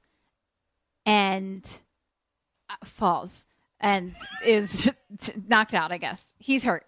and 1.05 1.61
uh, 2.69 2.85
falls 2.85 3.45
and 3.77 4.15
is 4.45 4.89
t- 5.19 5.33
knocked 5.45 5.73
out, 5.73 5.91
I 5.91 5.97
guess. 5.97 6.35
He's 6.39 6.63
hurt. 6.63 6.85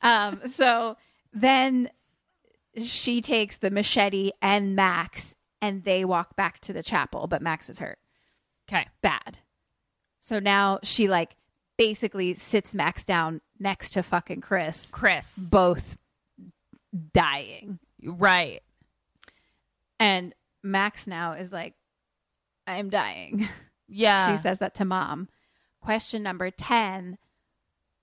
Um, 0.00 0.42
so 0.46 0.96
then 1.32 1.90
she 2.76 3.20
takes 3.20 3.56
the 3.56 3.72
machete 3.72 4.30
and 4.40 4.76
Max 4.76 5.34
and 5.60 5.82
they 5.82 6.04
walk 6.04 6.36
back 6.36 6.60
to 6.60 6.72
the 6.72 6.84
chapel, 6.84 7.26
but 7.26 7.42
Max 7.42 7.68
is 7.68 7.80
hurt. 7.80 7.98
Okay. 8.70 8.86
Bad. 9.02 9.40
So 10.20 10.38
now 10.38 10.78
she 10.84 11.08
like 11.08 11.34
basically 11.76 12.34
sits 12.34 12.76
Max 12.76 13.02
down 13.02 13.40
next 13.60 13.90
to 13.90 14.02
fucking 14.02 14.40
Chris, 14.40 14.90
Chris. 14.90 15.36
both 15.38 15.96
dying. 17.12 17.78
Right. 18.02 18.62
And 20.00 20.34
Max 20.62 21.06
now 21.06 21.32
is 21.32 21.52
like, 21.52 21.74
I'm 22.66 22.90
dying. 22.90 23.46
Yeah. 23.92 24.30
she 24.30 24.36
says 24.36 24.60
that 24.60 24.76
to 24.76 24.84
mom. 24.84 25.28
Question 25.80 26.22
number 26.22 26.50
10 26.50 27.18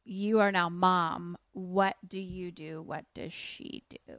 You 0.04 0.40
are 0.42 0.52
now 0.52 0.68
mom. 0.68 1.38
What 1.54 1.96
do 2.06 2.20
you 2.20 2.52
do? 2.52 2.82
What 2.82 3.06
does 3.14 3.32
she 3.32 3.84
do? 3.90 4.14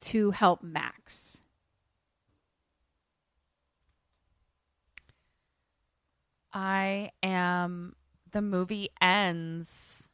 To 0.00 0.30
help 0.30 0.62
Max. 0.62 1.40
I 6.52 7.10
am. 7.22 7.94
The 8.30 8.42
movie 8.42 8.90
ends. 9.00 10.08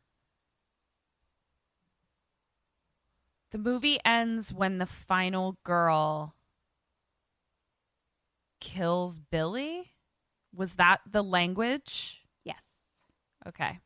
The 3.50 3.58
movie 3.58 3.98
ends 4.04 4.52
when 4.52 4.78
the 4.78 4.86
final 4.86 5.58
girl 5.64 6.34
kills 8.60 9.18
Billy. 9.18 9.92
Was 10.54 10.74
that 10.74 11.00
the 11.10 11.22
language? 11.22 12.22
Yes. 12.44 12.62
Okay. 13.46 13.80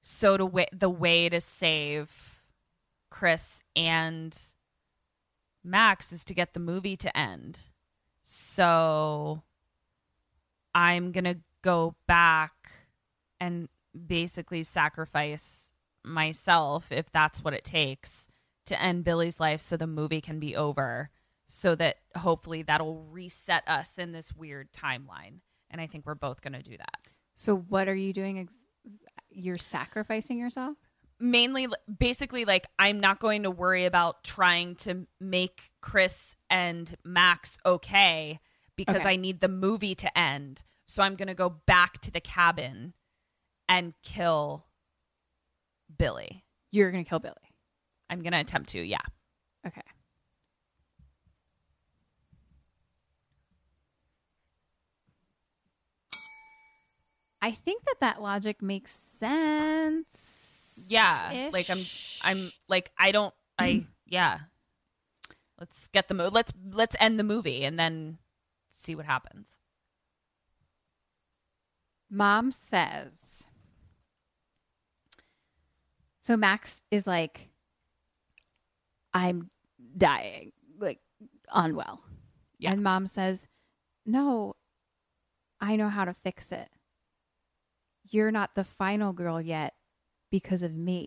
So 0.00 0.36
to 0.36 0.66
the 0.72 0.88
way 0.88 1.28
to 1.28 1.40
save 1.40 2.44
Chris 3.10 3.62
and 3.76 4.38
Max 5.62 6.12
is 6.12 6.24
to 6.24 6.34
get 6.34 6.54
the 6.54 6.60
movie 6.60 6.96
to 6.96 7.14
end. 7.16 7.58
So 8.22 9.42
I'm 10.78 11.10
going 11.10 11.24
to 11.24 11.38
go 11.62 11.96
back 12.06 12.52
and 13.40 13.68
basically 14.06 14.62
sacrifice 14.62 15.74
myself 16.04 16.92
if 16.92 17.10
that's 17.10 17.42
what 17.42 17.52
it 17.52 17.64
takes 17.64 18.28
to 18.66 18.80
end 18.80 19.02
Billy's 19.02 19.40
life 19.40 19.60
so 19.60 19.76
the 19.76 19.88
movie 19.88 20.20
can 20.20 20.38
be 20.38 20.54
over 20.54 21.10
so 21.48 21.74
that 21.74 21.96
hopefully 22.16 22.62
that'll 22.62 23.02
reset 23.10 23.64
us 23.66 23.98
in 23.98 24.12
this 24.12 24.32
weird 24.32 24.70
timeline. 24.72 25.40
And 25.68 25.80
I 25.80 25.88
think 25.88 26.06
we're 26.06 26.14
both 26.14 26.42
going 26.42 26.52
to 26.52 26.62
do 26.62 26.76
that. 26.76 27.08
So, 27.34 27.56
what 27.56 27.88
are 27.88 27.94
you 27.94 28.12
doing? 28.12 28.38
Ex- 28.38 28.52
You're 29.30 29.58
sacrificing 29.58 30.38
yourself? 30.38 30.76
mainly 31.20 31.66
basically 31.98 32.44
like 32.44 32.64
i'm 32.78 33.00
not 33.00 33.18
going 33.18 33.42
to 33.42 33.50
worry 33.50 33.86
about 33.86 34.22
trying 34.22 34.76
to 34.76 35.04
make 35.20 35.72
chris 35.80 36.36
and 36.48 36.94
max 37.04 37.58
okay 37.66 38.38
because 38.78 39.02
Okay. 39.02 39.10
i 39.10 39.16
need 39.16 39.40
the 39.40 39.48
movie 39.48 39.94
to 39.94 40.08
end 40.18 40.62
so 40.86 41.02
i'm 41.02 41.16
going 41.16 41.28
to 41.28 41.34
go 41.34 41.50
back 41.50 41.98
to 42.00 42.10
the 42.10 42.20
cabin 42.20 42.94
and 43.68 43.92
kill 44.02 44.64
billy 45.98 46.44
You're 46.72 46.90
going 46.90 47.04
to 47.04 47.08
kill 47.08 47.18
Billy. 47.18 47.34
i'm 48.08 48.22
going 48.22 48.32
to 48.32 48.40
attempt 48.40 48.70
to 48.70 48.80
yeah 48.80 49.04
Okay. 49.66 49.82
I 57.40 57.52
think 57.52 57.84
that 57.84 58.00
that 58.00 58.20
logic 58.22 58.62
makes 58.62 58.92
sense. 58.92 60.84
yeah 60.88 61.50
like 61.52 61.68
i'm 61.70 61.78
i'm 62.22 62.50
like 62.68 62.90
i 62.98 63.10
don't 63.12 63.34
i 63.58 63.84
yeah 64.06 64.38
let's 65.58 65.88
get 65.88 66.06
the 66.08 66.14
mo- 66.14 66.28
let's 66.32 66.52
let's 66.72 66.94
end 67.00 67.18
the 67.18 67.24
movie 67.24 67.64
and 67.64 67.78
then 67.78 68.18
see 68.78 68.94
what 68.94 69.06
happens 69.06 69.58
Mom 72.10 72.52
says. 72.52 73.46
So 76.20 76.36
Max 76.36 76.82
is 76.90 77.06
like, 77.06 77.48
I'm 79.12 79.50
dying, 79.96 80.52
like 80.78 81.00
unwell. 81.54 82.02
Yeah. 82.58 82.72
And 82.72 82.82
mom 82.82 83.06
says, 83.06 83.46
No, 84.04 84.56
I 85.60 85.76
know 85.76 85.88
how 85.88 86.04
to 86.04 86.12
fix 86.12 86.52
it. 86.52 86.68
You're 88.10 88.30
not 88.32 88.54
the 88.54 88.64
final 88.64 89.12
girl 89.12 89.40
yet 89.40 89.74
because 90.30 90.62
of 90.62 90.74
me. 90.74 91.06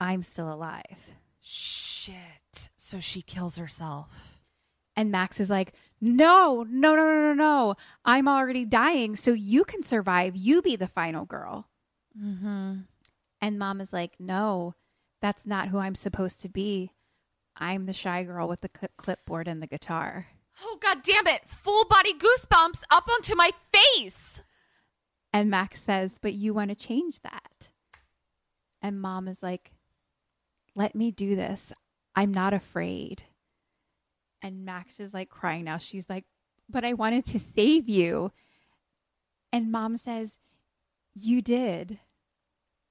I'm 0.00 0.22
still 0.22 0.52
alive. 0.52 1.10
shit 1.40 2.70
so 2.76 2.98
she 2.98 3.22
kills 3.22 3.56
herself 3.56 4.40
And 4.96 5.10
Max 5.10 5.40
is 5.40 5.48
like, 5.48 5.72
No, 6.04 6.66
no, 6.68 6.96
no, 6.96 7.04
no, 7.06 7.20
no, 7.28 7.34
no. 7.34 7.74
I'm 8.04 8.26
already 8.26 8.64
dying, 8.64 9.14
so 9.14 9.32
you 9.32 9.62
can 9.62 9.84
survive. 9.84 10.34
You 10.34 10.60
be 10.60 10.74
the 10.74 10.88
final 10.88 11.24
girl. 11.24 11.68
mm-hmm 12.20 12.80
And 13.40 13.58
mom 13.58 13.80
is 13.80 13.92
like, 13.92 14.16
No, 14.18 14.74
that's 15.20 15.46
not 15.46 15.68
who 15.68 15.78
I'm 15.78 15.94
supposed 15.94 16.42
to 16.42 16.48
be. 16.48 16.90
I'm 17.56 17.86
the 17.86 17.92
shy 17.92 18.24
girl 18.24 18.48
with 18.48 18.62
the 18.62 18.70
clipboard 18.96 19.46
and 19.46 19.62
the 19.62 19.68
guitar. 19.68 20.26
Oh 20.60 20.76
god 20.80 21.02
damn 21.04 21.28
it! 21.28 21.46
Full 21.46 21.84
body 21.84 22.14
goosebumps 22.14 22.82
up 22.90 23.08
onto 23.08 23.36
my 23.36 23.52
face. 23.72 24.42
And 25.32 25.50
Max 25.50 25.84
says, 25.84 26.16
But 26.20 26.34
you 26.34 26.52
want 26.52 26.70
to 26.70 26.76
change 26.76 27.20
that. 27.20 27.70
And 28.82 29.00
mom 29.00 29.28
is 29.28 29.40
like, 29.40 29.70
Let 30.74 30.96
me 30.96 31.12
do 31.12 31.36
this. 31.36 31.72
I'm 32.16 32.34
not 32.34 32.52
afraid. 32.52 33.22
And 34.42 34.64
Max 34.64 35.00
is 35.00 35.14
like 35.14 35.28
crying 35.28 35.64
now. 35.64 35.78
She's 35.78 36.08
like, 36.08 36.24
But 36.68 36.84
I 36.84 36.92
wanted 36.94 37.24
to 37.26 37.38
save 37.38 37.88
you. 37.88 38.32
And 39.52 39.70
mom 39.70 39.96
says, 39.96 40.38
You 41.14 41.40
did. 41.42 42.00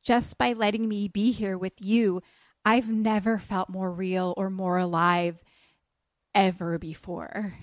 Just 0.04 0.38
by 0.38 0.54
letting 0.54 0.88
me 0.88 1.08
be 1.08 1.32
here 1.32 1.58
with 1.58 1.74
you, 1.82 2.22
I've 2.66 2.90
never 2.90 3.38
felt 3.38 3.70
more 3.70 3.92
real 3.92 4.34
or 4.38 4.50
more 4.50 4.78
alive 4.78 5.44
ever 6.34 6.78
before. 6.78 7.54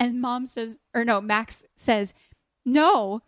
And 0.00 0.20
mom 0.20 0.46
says, 0.46 0.78
or 0.92 1.04
no, 1.04 1.20
Max 1.20 1.64
says, 1.76 2.14
No, 2.64 3.22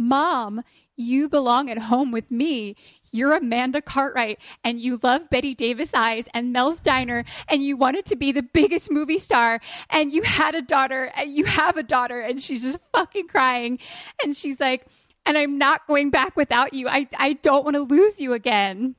mom, 0.00 0.62
you 0.96 1.28
belong 1.28 1.70
at 1.70 1.78
home 1.78 2.10
with 2.10 2.30
me. 2.30 2.74
You're 3.12 3.36
Amanda 3.36 3.82
Cartwright 3.82 4.40
and 4.64 4.80
you 4.80 4.98
love 5.02 5.30
Bette 5.30 5.54
Davis 5.54 5.94
Eyes 5.94 6.28
and 6.34 6.52
Mel's 6.52 6.80
Diner 6.80 7.24
and 7.48 7.62
you 7.62 7.76
wanted 7.76 8.06
to 8.06 8.16
be 8.16 8.32
the 8.32 8.42
biggest 8.42 8.90
movie 8.90 9.18
star 9.18 9.60
and 9.90 10.12
you 10.12 10.22
had 10.22 10.54
a 10.54 10.62
daughter 10.62 11.10
and 11.16 11.30
you 11.30 11.44
have 11.44 11.76
a 11.76 11.82
daughter 11.82 12.20
and 12.20 12.42
she's 12.42 12.62
just 12.62 12.78
fucking 12.94 13.28
crying. 13.28 13.78
And 14.22 14.36
she's 14.36 14.58
like, 14.58 14.86
and 15.26 15.36
I'm 15.36 15.58
not 15.58 15.86
going 15.86 16.10
back 16.10 16.36
without 16.36 16.72
you. 16.72 16.88
I, 16.88 17.08
I 17.18 17.34
don't 17.34 17.64
want 17.64 17.76
to 17.76 17.82
lose 17.82 18.20
you 18.20 18.32
again. 18.32 18.96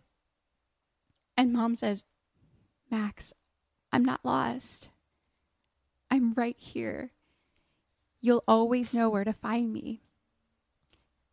And 1.36 1.52
mom 1.52 1.76
says, 1.76 2.06
Max, 2.90 3.34
I'm 3.92 4.06
not 4.06 4.24
lost. 4.24 4.92
I'm 6.12 6.34
right 6.34 6.58
here. 6.60 7.12
You'll 8.20 8.44
always 8.48 8.94
know 8.94 9.10
where 9.10 9.24
to 9.24 9.34
find 9.34 9.74
me. 9.74 10.02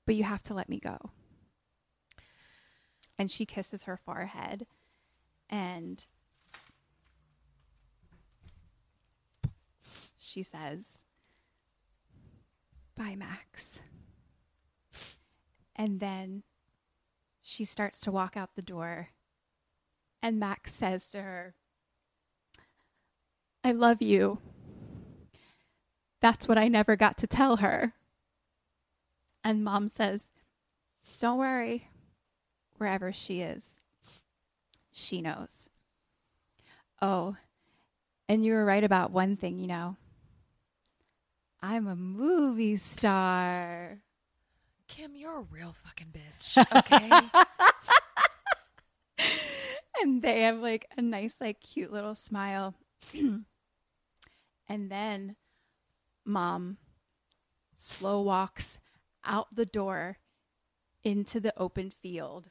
But 0.09 0.15
you 0.17 0.25
have 0.25 0.43
to 0.45 0.55
let 0.55 0.71
me 0.71 0.79
go. 0.79 0.97
And 3.19 3.31
she 3.31 3.45
kisses 3.45 3.85
her 3.85 3.99
forehead 3.99 4.67
and 5.51 6.07
she 10.17 10.43
says, 10.43 11.05
Bye, 12.97 13.17
Max. 13.17 13.83
And 15.77 16.01
then 16.01 16.43
she 17.43 17.67
starts 17.67 18.01
to 18.01 18.11
walk 18.11 18.35
out 18.35 18.55
the 18.55 18.63
door. 18.63 19.11
And 20.23 20.41
Max 20.41 20.73
says 20.73 21.11
to 21.11 21.21
her, 21.21 21.55
I 23.63 23.73
love 23.73 24.01
you. 24.01 24.39
That's 26.23 26.49
what 26.49 26.57
I 26.57 26.69
never 26.69 26.97
got 26.97 27.19
to 27.19 27.27
tell 27.27 27.59
her. 27.59 27.93
And 29.49 29.65
mom 29.65 29.89
says, 29.89 30.29
Don't 31.21 31.39
worry. 31.39 31.89
Wherever 32.77 33.13
she 33.13 33.41
is, 33.41 33.81
she 34.93 35.23
knows. 35.23 35.71
Oh, 37.01 37.35
and 38.29 38.45
you 38.45 38.53
were 38.53 38.65
right 38.67 38.85
about 38.85 39.11
one 39.11 39.37
thing, 39.37 39.59
you 39.59 39.67
know. 39.67 39.97
I'm 41.63 41.87
a 41.87 41.97
movie 41.97 42.77
star. 42.77 44.03
Kim, 44.87 45.17
you're 45.17 45.39
a 45.39 45.47
real 45.51 45.73
fucking 45.73 46.13
bitch. 46.13 46.59
Okay. 46.77 47.11
and 50.03 50.21
they 50.21 50.43
have 50.43 50.59
like 50.59 50.85
a 50.99 51.01
nice, 51.01 51.37
like, 51.41 51.61
cute 51.61 51.91
little 51.91 52.15
smile. 52.15 52.75
and 54.69 54.91
then 54.91 55.37
mom 56.27 56.77
slow 57.77 58.21
walks 58.21 58.79
out 59.29 59.55
the 59.55 59.67
door 59.67 60.17
into 61.05 61.39
the 61.39 61.53
open 61.57 61.91
field. 61.91 62.49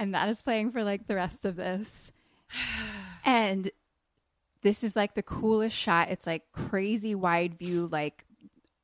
And 0.00 0.14
that 0.14 0.28
is 0.28 0.42
playing 0.42 0.70
for 0.70 0.84
like 0.84 1.06
the 1.06 1.14
rest 1.14 1.44
of 1.44 1.56
this. 1.56 2.12
And 3.24 3.70
this 4.62 4.82
is 4.82 4.96
like 4.96 5.12
the 5.14 5.22
coolest 5.22 5.76
shot. 5.76 6.08
It's 6.08 6.26
like 6.26 6.50
crazy 6.52 7.14
wide 7.14 7.58
view, 7.58 7.88
like 7.92 8.24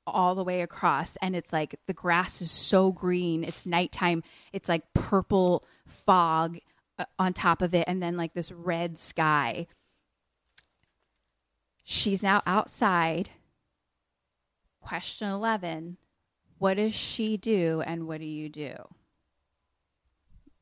all 0.06 0.34
the 0.34 0.44
way 0.44 0.62
across. 0.62 1.16
And 1.16 1.34
it's 1.34 1.52
like 1.52 1.76
the 1.86 1.92
grass 1.92 2.40
is 2.40 2.50
so 2.50 2.92
green. 2.92 3.44
It's 3.44 3.66
nighttime. 3.66 4.22
It's 4.52 4.68
like 4.68 4.92
purple 4.92 5.64
fog 5.86 6.58
uh, 6.98 7.04
on 7.18 7.32
top 7.32 7.62
of 7.62 7.74
it. 7.74 7.84
And 7.86 8.02
then 8.02 8.16
like 8.16 8.34
this 8.34 8.52
red 8.52 8.98
sky. 8.98 9.66
She's 11.84 12.22
now 12.22 12.42
outside. 12.46 13.30
Question 14.80 15.28
11 15.28 15.96
What 16.58 16.74
does 16.76 16.94
she 16.94 17.36
do 17.36 17.82
and 17.86 18.06
what 18.06 18.20
do 18.20 18.26
you 18.26 18.48
do 18.48 18.74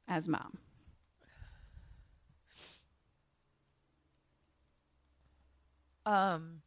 as 0.09 0.29
mom? 0.29 0.59
um. 6.07 6.62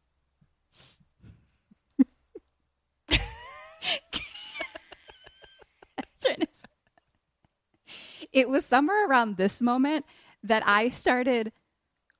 It 8.32 8.48
was 8.48 8.66
somewhere 8.66 9.08
around 9.08 9.36
this 9.36 9.62
moment 9.62 10.04
that 10.42 10.62
I 10.66 10.90
started 10.90 11.52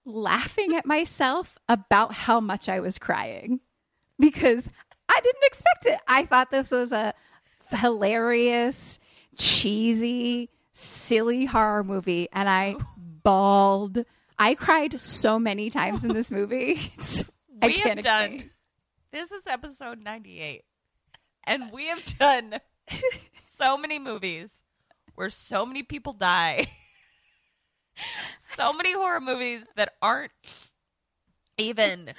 laughing 0.05 0.75
at 0.75 0.87
myself 0.87 1.59
about 1.69 2.13
how 2.13 2.41
much 2.41 2.69
I 2.69 2.81
was 2.81 2.99
crying 2.99 3.61
because 4.19 4.71
I 5.11 5.21
didn't 5.23 5.45
expect 5.45 5.87
it. 5.87 5.99
I 6.09 6.25
thought 6.25 6.51
this 6.51 6.71
was 6.71 6.93
a 6.93 7.13
hilarious, 7.71 8.99
cheesy, 9.37 10.49
silly 10.73 11.45
horror 11.45 11.85
movie, 11.85 12.29
and 12.33 12.49
I 12.49 12.77
oh. 12.79 12.87
bawled. 13.23 14.05
I 14.39 14.55
cried 14.55 14.99
so 14.99 15.39
many 15.39 15.71
times 15.71 16.05
in 16.05 16.13
this 16.15 16.31
movie. 16.39 16.81
We 17.63 17.73
have 17.73 17.83
can't 17.85 18.03
done. 18.03 18.51
This 19.13 19.33
is 19.33 19.47
episode 19.47 20.05
98. 20.05 20.63
And 21.47 21.71
we 21.73 21.87
have 21.87 22.05
done 22.19 22.61
so 23.39 23.77
many 23.77 23.99
movies 23.99 24.63
where 25.15 25.31
so 25.31 25.65
many 25.65 25.83
people 25.83 26.13
die. 26.13 26.69
so 28.39 28.73
many 28.73 28.93
horror 28.93 29.21
movies 29.21 29.65
that 29.77 29.95
aren't 30.03 30.33
even 31.59 32.13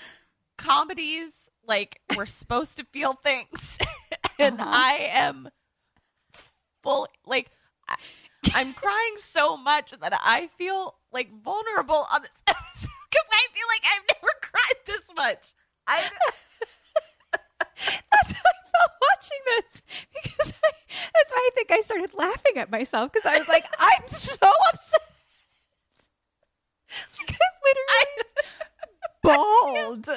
comedies. 0.58 1.50
Like, 1.68 2.00
we're 2.16 2.26
supposed 2.26 2.78
to 2.78 2.86
feel 2.86 3.14
things. 3.14 3.78
and 4.40 4.60
Uh-huh. 4.60 4.70
I 4.74 5.10
am 5.12 5.50
full, 6.82 7.08
like, 7.26 7.52
I, 7.90 7.96
I'm 8.56 8.74
crying 8.74 9.18
so 9.18 9.58
much 9.58 9.92
that 10.00 10.14
I 10.24 10.48
feel 10.58 10.96
like 11.12 11.30
vulnerable 11.44 12.06
on 12.14 12.22
this 12.22 12.32
episode 12.48 12.90
because 13.10 13.28
I 13.32 13.48
feel 13.54 13.68
like 13.68 13.84
I've 13.94 14.08
never 14.16 14.34
cried 14.42 14.86
this 14.86 15.12
much. 15.16 15.48
I. 15.86 16.10
That's 18.12 18.32
how 18.34 18.42
I 18.50 18.70
felt 18.72 18.92
watching 19.18 19.40
this 19.46 19.82
because 20.14 20.60
I, 20.64 20.72
that's 21.14 21.32
why 21.32 21.38
I 21.38 21.50
think 21.56 21.72
I 21.72 21.82
started 21.82 22.14
laughing 22.14 22.58
at 22.58 22.72
myself 22.72 23.12
because 23.12 23.26
I 23.26 23.38
was 23.38 23.48
like, 23.48 23.66
I'm 23.80 24.08
so 24.08 24.48
upset. 24.70 25.02
Like, 27.20 27.38
I 27.38 28.06
literally 29.28 29.88
bawled. 30.02 30.10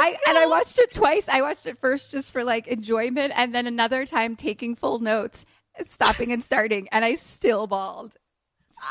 I 0.00 0.16
and 0.28 0.38
I 0.38 0.46
watched 0.46 0.78
it 0.78 0.92
twice. 0.92 1.28
I 1.28 1.42
watched 1.42 1.66
it 1.66 1.76
first 1.76 2.12
just 2.12 2.32
for 2.32 2.44
like 2.44 2.68
enjoyment, 2.68 3.32
and 3.36 3.52
then 3.52 3.66
another 3.66 4.06
time 4.06 4.36
taking 4.36 4.76
full 4.76 5.00
notes, 5.00 5.44
stopping 5.84 6.30
and 6.30 6.42
starting, 6.42 6.88
and 6.92 7.04
I 7.04 7.16
still 7.16 7.66
bawled. 7.66 8.14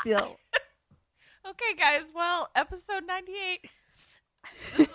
Still. 0.00 0.36
Okay, 1.48 1.74
guys. 1.78 2.02
Well, 2.14 2.50
episode 2.54 3.06
98. 3.06 4.88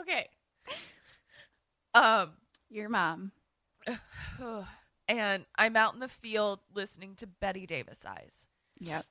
Okay. 0.00 0.28
Um, 1.94 2.32
Your 2.68 2.88
mom. 2.88 3.32
and 5.08 5.44
I'm 5.58 5.76
out 5.76 5.94
in 5.94 6.00
the 6.00 6.08
field 6.08 6.60
listening 6.72 7.14
to 7.16 7.26
Bette 7.26 7.66
Davis 7.66 8.00
Eyes. 8.06 8.46
Yep. 8.78 9.04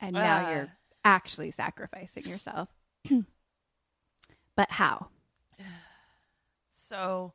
And 0.00 0.12
now 0.14 0.46
Uh. 0.46 0.50
you're 0.50 0.72
actually 1.04 1.50
sacrificing 1.52 2.24
yourself. 2.24 2.68
but 4.56 4.70
how? 4.70 5.08
So, 6.74 7.32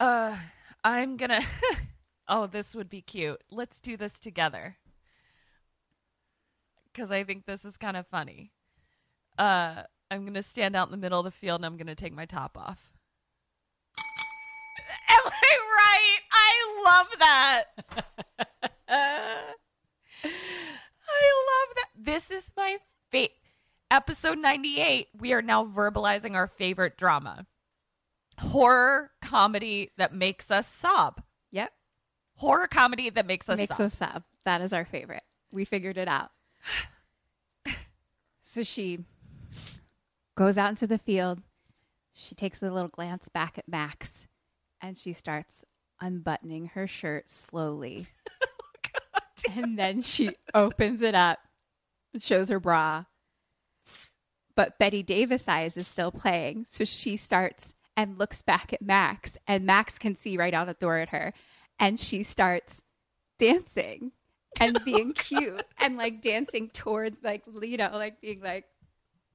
uh, 0.00 0.36
I'm 0.82 1.16
gonna. 1.16 1.40
oh, 2.28 2.48
this 2.48 2.74
would 2.74 2.88
be 2.88 3.00
cute. 3.00 3.40
Let's 3.48 3.80
do 3.80 3.96
this 3.96 4.18
together. 4.18 4.76
Because 6.90 7.12
I 7.12 7.22
think 7.22 7.44
this 7.46 7.64
is 7.64 7.76
kind 7.76 7.96
of 7.96 8.06
funny. 8.08 8.50
Uh, 9.38 9.82
I'm 10.10 10.24
gonna 10.24 10.42
stand 10.42 10.76
out 10.76 10.88
in 10.88 10.92
the 10.92 10.98
middle 10.98 11.18
of 11.18 11.24
the 11.24 11.30
field 11.30 11.60
and 11.60 11.66
I'm 11.66 11.76
gonna 11.76 11.94
take 11.94 12.12
my 12.12 12.26
top 12.26 12.56
off. 12.56 12.90
Am 15.08 15.22
I 15.26 15.58
right? 15.76 16.18
I 16.32 16.82
love 16.84 17.06
that. 17.18 17.64
I 18.88 19.54
love 20.24 21.76
that. 21.76 21.88
This 21.96 22.30
is 22.30 22.52
my 22.56 22.78
favorite 23.10 23.32
episode 23.90 24.38
98. 24.38 25.08
We 25.18 25.32
are 25.32 25.42
now 25.42 25.64
verbalizing 25.64 26.34
our 26.34 26.46
favorite 26.46 26.96
drama 26.96 27.46
horror 28.38 29.10
comedy 29.20 29.90
that 29.98 30.14
makes 30.14 30.50
us 30.50 30.66
sob. 30.66 31.22
Yep. 31.52 31.70
Horror 32.36 32.66
comedy 32.66 33.10
that 33.10 33.26
makes 33.26 33.48
us 33.48 33.58
makes 33.58 33.76
sob. 33.76 33.86
us 33.86 33.94
sob. 33.94 34.22
That 34.44 34.60
is 34.60 34.72
our 34.72 34.84
favorite. 34.84 35.22
We 35.52 35.64
figured 35.64 35.98
it 35.98 36.08
out. 36.08 36.30
So 38.44 38.64
she 38.64 38.98
goes 40.34 40.58
out 40.58 40.70
into 40.70 40.86
the 40.86 40.98
field. 40.98 41.42
She 42.12 42.34
takes 42.34 42.62
a 42.62 42.70
little 42.70 42.88
glance 42.88 43.28
back 43.28 43.58
at 43.58 43.68
Max 43.68 44.26
and 44.80 44.98
she 44.98 45.12
starts 45.12 45.64
unbuttoning 46.00 46.66
her 46.74 46.86
shirt 46.86 47.28
slowly. 47.28 48.06
Oh, 49.48 49.54
and 49.56 49.76
then 49.76 50.02
she 50.02 50.30
opens 50.54 51.02
it 51.02 51.16
up, 51.16 51.40
shows 52.18 52.48
her 52.48 52.60
bra. 52.60 53.04
But 54.54 54.78
Bette 54.78 55.02
Davis 55.02 55.48
eyes 55.48 55.76
is 55.76 55.88
still 55.88 56.12
playing. 56.12 56.64
So 56.64 56.84
she 56.84 57.16
starts 57.16 57.74
and 57.96 58.18
looks 58.18 58.40
back 58.40 58.72
at 58.72 58.82
Max, 58.82 59.36
and 59.46 59.66
Max 59.66 59.98
can 59.98 60.14
see 60.14 60.36
right 60.36 60.54
out 60.54 60.66
the 60.66 60.74
door 60.74 60.98
at 60.98 61.08
her. 61.10 61.32
And 61.78 61.98
she 61.98 62.22
starts 62.22 62.82
dancing 63.38 64.12
and 64.60 64.78
being 64.84 65.12
oh, 65.18 65.20
cute 65.20 65.64
and 65.78 65.96
like 65.96 66.22
dancing 66.22 66.68
towards 66.68 67.22
like 67.22 67.44
Lito, 67.46 67.92
like 67.92 68.20
being 68.20 68.40
like 68.40 68.66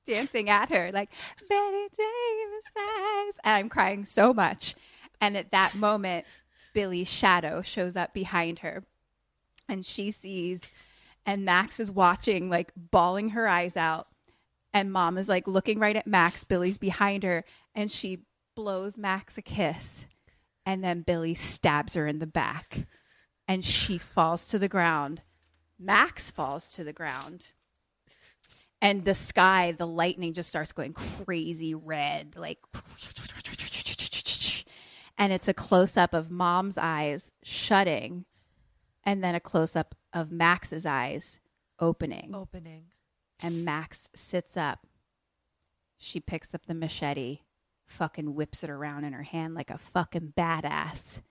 dancing 0.08 0.50
at 0.50 0.72
her, 0.72 0.92
like 0.92 1.12
Bette 1.48 1.88
Davis 1.96 2.66
eyes. 2.78 3.34
And 3.44 3.54
I'm 3.54 3.70
crying 3.70 4.06
so 4.06 4.34
much. 4.34 4.76
And 5.22 5.38
at 5.38 5.52
that 5.52 5.76
moment, 5.76 6.26
Billy's 6.74 7.12
shadow 7.12 7.62
shows 7.62 7.96
up 7.96 8.14
behind 8.14 8.60
her 8.60 8.84
and 9.70 9.86
she 9.86 10.12
sees 10.12 10.72
and 11.28 11.44
Max 11.44 11.80
is 11.82 11.92
watching, 11.92 12.50
like 12.50 12.72
bawling 12.76 13.32
her 13.32 13.48
eyes 13.48 13.76
out. 13.76 14.08
And 14.74 14.92
mom 14.92 15.18
is 15.18 15.28
like 15.28 15.46
looking 15.46 15.78
right 15.78 15.96
at 15.96 16.08
Max. 16.08 16.46
Billy's 16.46 16.78
behind 16.78 17.24
her, 17.24 17.44
and 17.76 17.92
she 17.92 18.20
blows 18.56 18.98
Max 18.98 19.38
a 19.38 19.42
kiss. 19.42 20.08
And 20.66 20.84
then 20.84 21.02
Billy 21.02 21.34
stabs 21.34 21.96
her 21.96 22.08
in 22.08 22.20
the 22.20 22.28
back, 22.28 22.88
and 23.48 23.64
she 23.64 23.98
falls 23.98 24.48
to 24.50 24.60
the 24.60 24.70
ground. 24.70 25.22
Max 25.78 26.32
falls 26.32 26.72
to 26.74 26.84
the 26.84 26.94
ground. 26.94 27.52
And 28.82 29.06
the 29.06 29.16
sky, 29.16 29.72
the 29.72 29.88
lightning 29.88 30.34
just 30.34 30.50
starts 30.50 30.72
going 30.72 30.94
crazy 30.94 31.74
red, 31.74 32.36
like. 32.36 32.60
And 35.18 35.34
it's 35.34 35.48
a 35.48 35.54
close 35.54 35.98
up 35.98 36.14
of 36.14 36.30
mom's 36.30 36.78
eyes 36.78 37.32
shutting 37.42 38.26
and 39.04 39.24
then 39.24 39.34
a 39.34 39.40
close 39.40 39.76
up 39.76 39.96
of 40.14 40.32
Max's 40.32 40.86
eyes 40.86 41.40
opening. 41.80 42.32
Opening. 42.36 42.84
And 43.40 43.64
Max 43.66 44.10
sits 44.14 44.58
up. 44.58 44.86
She 45.98 46.20
picks 46.20 46.54
up 46.54 46.66
the 46.66 46.76
machete, 46.76 47.40
fucking 47.88 48.36
whips 48.36 48.64
it 48.64 48.70
around 48.70 49.06
in 49.06 49.14
her 49.14 49.24
hand 49.24 49.56
like 49.56 49.72
a 49.72 49.78
fucking 49.78 50.34
badass. 50.38 51.22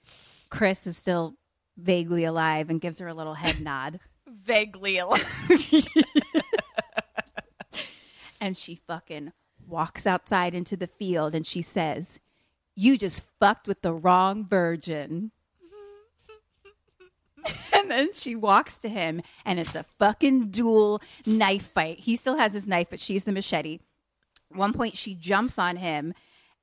Chris 0.48 0.86
is 0.86 0.96
still 0.96 1.36
vaguely 1.76 2.24
alive 2.24 2.70
and 2.70 2.80
gives 2.80 2.98
her 2.98 3.08
a 3.08 3.14
little 3.14 3.34
head 3.34 3.60
nod. 3.60 4.00
Vaguely 4.26 4.98
alive. 4.98 5.24
and 8.40 8.56
she 8.56 8.76
fucking 8.86 9.32
walks 9.66 10.06
outside 10.06 10.54
into 10.54 10.76
the 10.76 10.86
field 10.86 11.34
and 11.34 11.46
she 11.46 11.62
says, 11.62 12.20
You 12.74 12.96
just 12.96 13.26
fucked 13.40 13.66
with 13.66 13.82
the 13.82 13.94
wrong 13.94 14.46
virgin. 14.46 15.32
and 17.74 17.90
then 17.90 18.12
she 18.12 18.34
walks 18.34 18.78
to 18.78 18.88
him 18.88 19.22
and 19.44 19.58
it's 19.60 19.74
a 19.74 19.82
fucking 19.82 20.50
dual 20.50 21.00
knife 21.24 21.70
fight. 21.72 22.00
He 22.00 22.16
still 22.16 22.36
has 22.36 22.52
his 22.52 22.66
knife, 22.66 22.88
but 22.90 23.00
she's 23.00 23.24
the 23.24 23.32
machete. 23.32 23.80
At 24.50 24.56
one 24.56 24.72
point, 24.72 24.96
she 24.96 25.14
jumps 25.14 25.58
on 25.58 25.76
him 25.76 26.14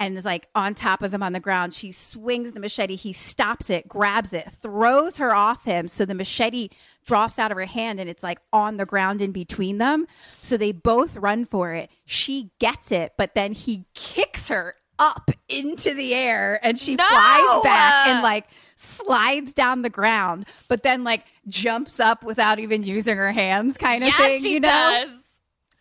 and 0.06 0.18
is 0.18 0.26
like 0.26 0.48
on 0.56 0.74
top 0.74 1.02
of 1.02 1.14
him 1.14 1.24
on 1.24 1.34
the 1.34 1.40
ground. 1.40 1.74
She 1.74 1.92
swings 1.92 2.52
the 2.52 2.60
machete. 2.60 2.96
He 2.96 3.14
stops 3.14 3.70
it, 3.70 3.88
grabs 3.88 4.34
it, 4.34 4.50
throws 4.52 5.18
her 5.18 5.34
off 5.34 5.64
him. 5.64 5.88
So 5.88 6.06
the 6.06 6.14
machete 6.16 6.70
drops 7.06 7.40
out 7.40 7.52
of 7.52 7.58
her 7.58 7.66
hand 7.66 8.00
and 8.00 8.10
it's 8.10 8.24
like 8.24 8.40
on 8.52 8.78
the 8.78 8.86
ground 8.86 9.22
in 9.22 9.32
between 9.32 9.78
them. 9.78 10.06
So 10.42 10.58
they 10.58 10.72
both 10.72 11.16
run 11.18 11.46
for 11.46 11.74
it. 11.74 11.90
She 12.06 12.52
gets 12.60 12.92
it, 12.92 13.14
but 13.18 13.34
then 13.36 13.54
he 13.54 13.86
kicks 13.94 14.50
her 14.50 14.76
up 15.00 15.32
into 15.50 15.94
the 15.94 16.14
air 16.14 16.60
and 16.64 16.78
she 16.78 16.96
No! 16.96 17.04
flies 17.06 17.64
back 17.64 18.08
and 18.08 18.24
like 18.24 18.46
slides 18.76 19.54
down 19.54 19.82
the 19.82 19.90
ground, 19.90 20.46
but 20.68 20.84
then 20.84 21.04
like 21.04 21.26
jumps 21.48 22.00
up 22.00 22.24
without 22.24 22.60
even 22.60 22.84
using 22.84 23.18
her 23.18 23.32
hands 23.32 23.78
kind 23.78 24.04
of 24.04 24.10
yeah, 24.10 24.18
thing. 24.18 24.42
she 24.42 24.54
you 24.54 24.60
know? 24.60 24.68
does. 24.70 25.12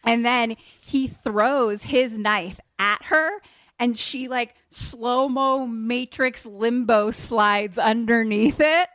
And 0.04 0.24
then 0.24 0.56
he 0.80 1.06
throws 1.06 1.82
his 1.84 2.18
knife 2.18 2.58
at 2.78 3.04
her 3.04 3.40
and 3.82 3.98
she 3.98 4.28
like 4.28 4.54
slow 4.68 5.28
mo 5.28 5.66
matrix 5.66 6.46
limbo 6.46 7.10
slides 7.10 7.78
underneath 7.78 8.60
it. 8.60 8.88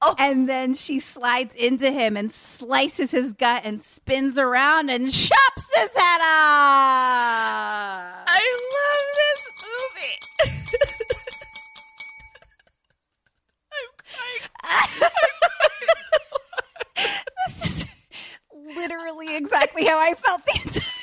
Oh. 0.00 0.14
And 0.16 0.48
then 0.48 0.74
she 0.74 1.00
slides 1.00 1.56
into 1.56 1.90
him 1.90 2.16
and 2.16 2.30
slices 2.30 3.10
his 3.10 3.32
gut 3.32 3.62
and 3.64 3.82
spins 3.82 4.38
around 4.38 4.90
and 4.90 5.10
chops 5.12 5.66
his 5.74 5.90
head 5.92 6.20
off. 6.20 6.28
I 8.28 8.40
love 8.76 9.06
this 9.16 9.42
movie. 9.98 10.18
I'm 13.74 13.90
crying. 15.02 15.10
this 17.48 17.66
is 17.66 17.86
literally 18.76 19.36
exactly 19.36 19.84
how 19.84 19.98
I 19.98 20.14
felt 20.14 20.46
the 20.46 20.60
entire. 20.64 20.97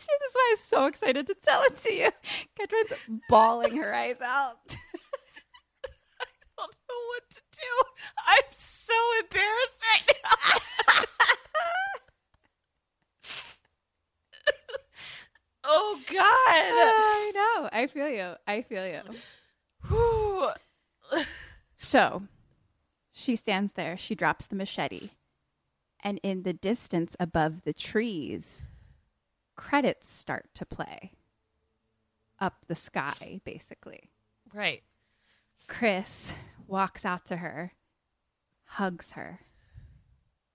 This 0.00 0.30
is 0.30 0.34
why 0.34 0.46
I 0.48 0.52
was 0.52 0.60
so 0.60 0.86
excited 0.86 1.26
to 1.26 1.34
tell 1.34 1.62
it 1.64 1.76
to 1.76 1.92
you. 1.92 2.10
Katrin's 2.58 2.94
bawling 3.28 3.76
her 3.76 3.94
eyes 3.94 4.20
out. 4.22 4.56
I 4.66 6.26
don't 6.56 6.76
know 6.88 7.00
what 7.08 7.22
to 7.30 7.40
do. 7.52 7.82
I'm 8.26 8.42
so 8.50 8.94
embarrassed 9.20 9.82
right 9.92 10.16
now. 10.24 11.04
oh 15.64 16.00
God. 16.06 16.18
I 16.18 17.32
know. 17.34 17.68
I 17.72 17.86
feel 17.86 18.08
you. 18.08 18.34
I 18.46 18.62
feel 18.62 18.86
you. 18.86 19.00
Whew. 19.88 20.50
So 21.82 22.24
she 23.10 23.36
stands 23.36 23.72
there. 23.72 23.96
She 23.96 24.14
drops 24.14 24.46
the 24.46 24.54
machete. 24.54 25.10
And 26.04 26.20
in 26.22 26.42
the 26.42 26.52
distance 26.52 27.16
above 27.18 27.62
the 27.62 27.72
trees, 27.72 28.62
credits 29.60 30.10
start 30.10 30.46
to 30.54 30.64
play 30.64 31.12
up 32.40 32.64
the 32.66 32.74
sky, 32.74 33.42
basically. 33.44 34.10
Right. 34.54 34.82
Chris 35.68 36.34
walks 36.66 37.04
out 37.04 37.26
to 37.26 37.36
her, 37.36 37.72
hugs 38.64 39.12
her, 39.12 39.40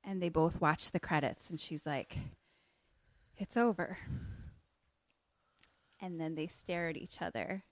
and 0.04 0.24
they 0.24 0.30
both 0.30 0.60
watch 0.60 0.92
the 0.92 1.00
credits. 1.00 1.52
And 1.52 1.60
she's 1.60 1.86
like, 1.86 2.18
It's 3.38 3.56
over. 3.56 3.98
And 6.02 6.20
then 6.20 6.34
they 6.34 6.48
stare 6.48 6.90
at 6.90 6.98
each 6.98 7.22
other 7.22 7.64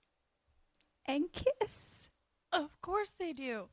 and 1.08 1.26
kiss. 1.32 2.12
Of 2.52 2.80
course 2.82 3.12
they 3.20 3.34
do. 3.34 3.70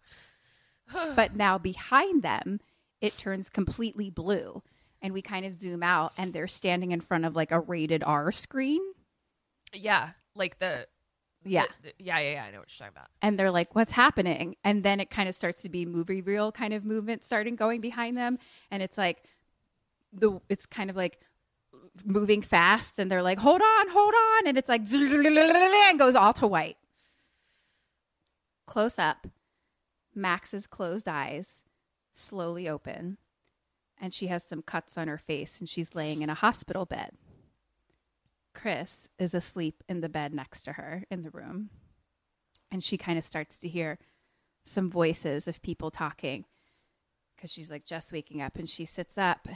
but 1.14 1.36
now 1.36 1.58
behind 1.58 2.22
them, 2.22 2.60
it 3.02 3.18
turns 3.18 3.50
completely 3.50 4.08
blue. 4.08 4.62
And 5.02 5.14
we 5.14 5.22
kind 5.22 5.46
of 5.46 5.54
zoom 5.54 5.82
out, 5.82 6.12
and 6.18 6.32
they're 6.32 6.46
standing 6.48 6.92
in 6.92 7.00
front 7.00 7.24
of 7.24 7.34
like 7.34 7.52
a 7.52 7.60
rated 7.60 8.02
R 8.04 8.30
screen. 8.30 8.82
Yeah, 9.72 10.10
like 10.34 10.58
the 10.58 10.86
Yeah. 11.42 11.64
the- 11.82 11.88
the- 11.88 11.94
yeah, 12.04 12.18
yeah, 12.18 12.32
yeah. 12.32 12.44
I 12.44 12.50
know 12.50 12.58
what 12.58 12.68
you're 12.78 12.86
talking 12.86 12.96
about. 12.98 13.08
And 13.22 13.38
they're 13.38 13.50
like, 13.50 13.74
what's 13.74 13.92
happening? 13.92 14.56
And 14.62 14.82
then 14.82 15.00
it 15.00 15.08
kind 15.08 15.26
of 15.28 15.34
starts 15.34 15.62
to 15.62 15.70
be 15.70 15.86
movie 15.86 16.20
reel 16.20 16.52
kind 16.52 16.74
of 16.74 16.84
movement 16.84 17.24
starting 17.24 17.56
going 17.56 17.80
behind 17.80 18.18
them. 18.18 18.38
And 18.70 18.82
it's 18.82 18.98
like, 18.98 19.24
the 20.12 20.40
it's 20.50 20.66
kind 20.66 20.90
of 20.90 20.96
like 20.96 21.18
moving 22.04 22.42
fast. 22.42 22.98
And 22.98 23.10
they're 23.10 23.22
like, 23.22 23.38
hold 23.38 23.62
on, 23.62 23.88
hold 23.88 24.12
on. 24.14 24.48
And 24.48 24.58
it's 24.58 24.68
like, 24.68 24.82
and 24.92 25.98
goes 25.98 26.14
all 26.14 26.34
to 26.34 26.46
white. 26.46 26.76
Close 28.66 28.98
up, 28.98 29.26
Max's 30.14 30.66
closed 30.66 31.08
eyes 31.08 31.64
slowly 32.12 32.68
open. 32.68 33.16
And 34.00 34.14
she 34.14 34.28
has 34.28 34.42
some 34.42 34.62
cuts 34.62 34.96
on 34.96 35.08
her 35.08 35.18
face 35.18 35.60
and 35.60 35.68
she's 35.68 35.94
laying 35.94 36.22
in 36.22 36.30
a 36.30 36.34
hospital 36.34 36.86
bed. 36.86 37.10
Chris 38.54 39.08
is 39.18 39.34
asleep 39.34 39.84
in 39.88 40.00
the 40.00 40.08
bed 40.08 40.34
next 40.34 40.62
to 40.62 40.72
her 40.72 41.04
in 41.10 41.22
the 41.22 41.30
room. 41.30 41.70
And 42.72 42.82
she 42.82 42.96
kind 42.96 43.18
of 43.18 43.24
starts 43.24 43.58
to 43.58 43.68
hear 43.68 43.98
some 44.64 44.90
voices 44.90 45.46
of 45.48 45.62
people 45.62 45.90
talking 45.90 46.44
because 47.36 47.52
she's 47.52 47.70
like 47.70 47.84
just 47.84 48.12
waking 48.12 48.42
up 48.42 48.56
and 48.56 48.68
she 48.68 48.84
sits 48.84 49.18
up 49.18 49.48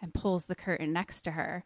and 0.00 0.14
pulls 0.14 0.46
the 0.46 0.54
curtain 0.54 0.92
next 0.92 1.22
to 1.22 1.32
her. 1.32 1.64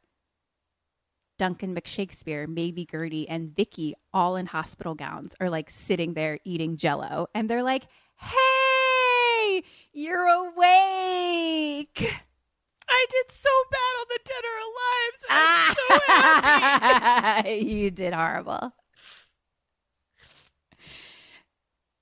Duncan 1.39 1.75
McShakespeare, 1.75 2.49
Maybe 2.49 2.87
Gertie, 2.87 3.29
and 3.29 3.55
Vicky, 3.55 3.95
all 4.13 4.37
in 4.37 4.47
hospital 4.47 4.95
gowns, 4.95 5.35
are 5.39 5.51
like 5.51 5.69
sitting 5.69 6.15
there 6.15 6.39
eating 6.45 6.77
jello. 6.77 7.27
And 7.35 7.51
they're 7.51 7.63
like, 7.63 7.85
You're 9.99 10.27
awake. 10.27 12.13
I 12.87 13.07
did 13.09 13.33
so 13.33 13.49
bad 13.71 13.79
on 13.99 14.07
the 14.11 14.19
Dead 14.27 14.45
or 14.45 14.59
Alive. 14.69 15.15
I'm 15.31 15.75
so 15.75 16.01
happy. 16.13 17.51
you 17.61 17.91
did 17.91 18.13
horrible. 18.13 18.75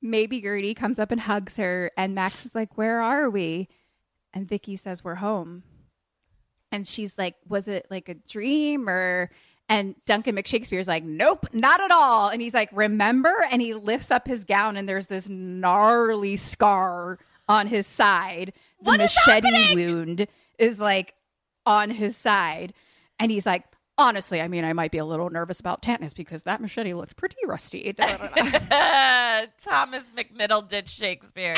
Maybe 0.02 0.42
Gertie 0.42 0.74
comes 0.74 0.98
up 0.98 1.12
and 1.12 1.20
hugs 1.20 1.56
her, 1.56 1.92
and 1.96 2.16
Max 2.16 2.44
is 2.44 2.52
like, 2.52 2.76
"Where 2.76 3.00
are 3.00 3.30
we?" 3.30 3.68
And 4.32 4.48
Vicky 4.48 4.74
says, 4.74 5.04
"We're 5.04 5.14
home." 5.14 5.62
And 6.72 6.88
she's 6.88 7.16
like, 7.16 7.36
"Was 7.48 7.68
it 7.68 7.86
like 7.90 8.08
a 8.08 8.14
dream 8.14 8.88
or?" 8.88 9.30
And 9.68 9.94
Duncan 10.04 10.34
McShakespeare's 10.34 10.88
like, 10.88 11.04
"Nope, 11.04 11.46
not 11.52 11.80
at 11.80 11.92
all." 11.92 12.28
And 12.28 12.42
he's 12.42 12.54
like, 12.54 12.70
"Remember?" 12.72 13.32
And 13.52 13.62
he 13.62 13.72
lifts 13.72 14.10
up 14.10 14.26
his 14.26 14.42
gown, 14.42 14.76
and 14.76 14.88
there's 14.88 15.06
this 15.06 15.28
gnarly 15.28 16.36
scar 16.36 17.20
on 17.48 17.66
his 17.66 17.86
side. 17.86 18.52
The 18.80 18.90
What 18.90 19.00
is 19.00 19.14
machete 19.26 19.74
wound 19.74 20.26
is 20.58 20.78
like 20.78 21.14
on 21.66 21.90
his 21.90 22.16
side, 22.16 22.74
and 23.18 23.30
he's 23.30 23.46
like. 23.46 23.64
Honestly, 23.96 24.42
I 24.42 24.48
mean, 24.48 24.64
I 24.64 24.72
might 24.72 24.90
be 24.90 24.98
a 24.98 25.04
little 25.04 25.30
nervous 25.30 25.60
about 25.60 25.80
tetanus 25.80 26.14
because 26.14 26.42
that 26.42 26.60
machete 26.60 26.94
looked 26.94 27.14
pretty 27.14 27.36
rusty. 27.46 27.92
Thomas 27.96 28.16
McMiddle 30.16 30.66
did 30.66 30.88
Shakespeare. 30.88 31.54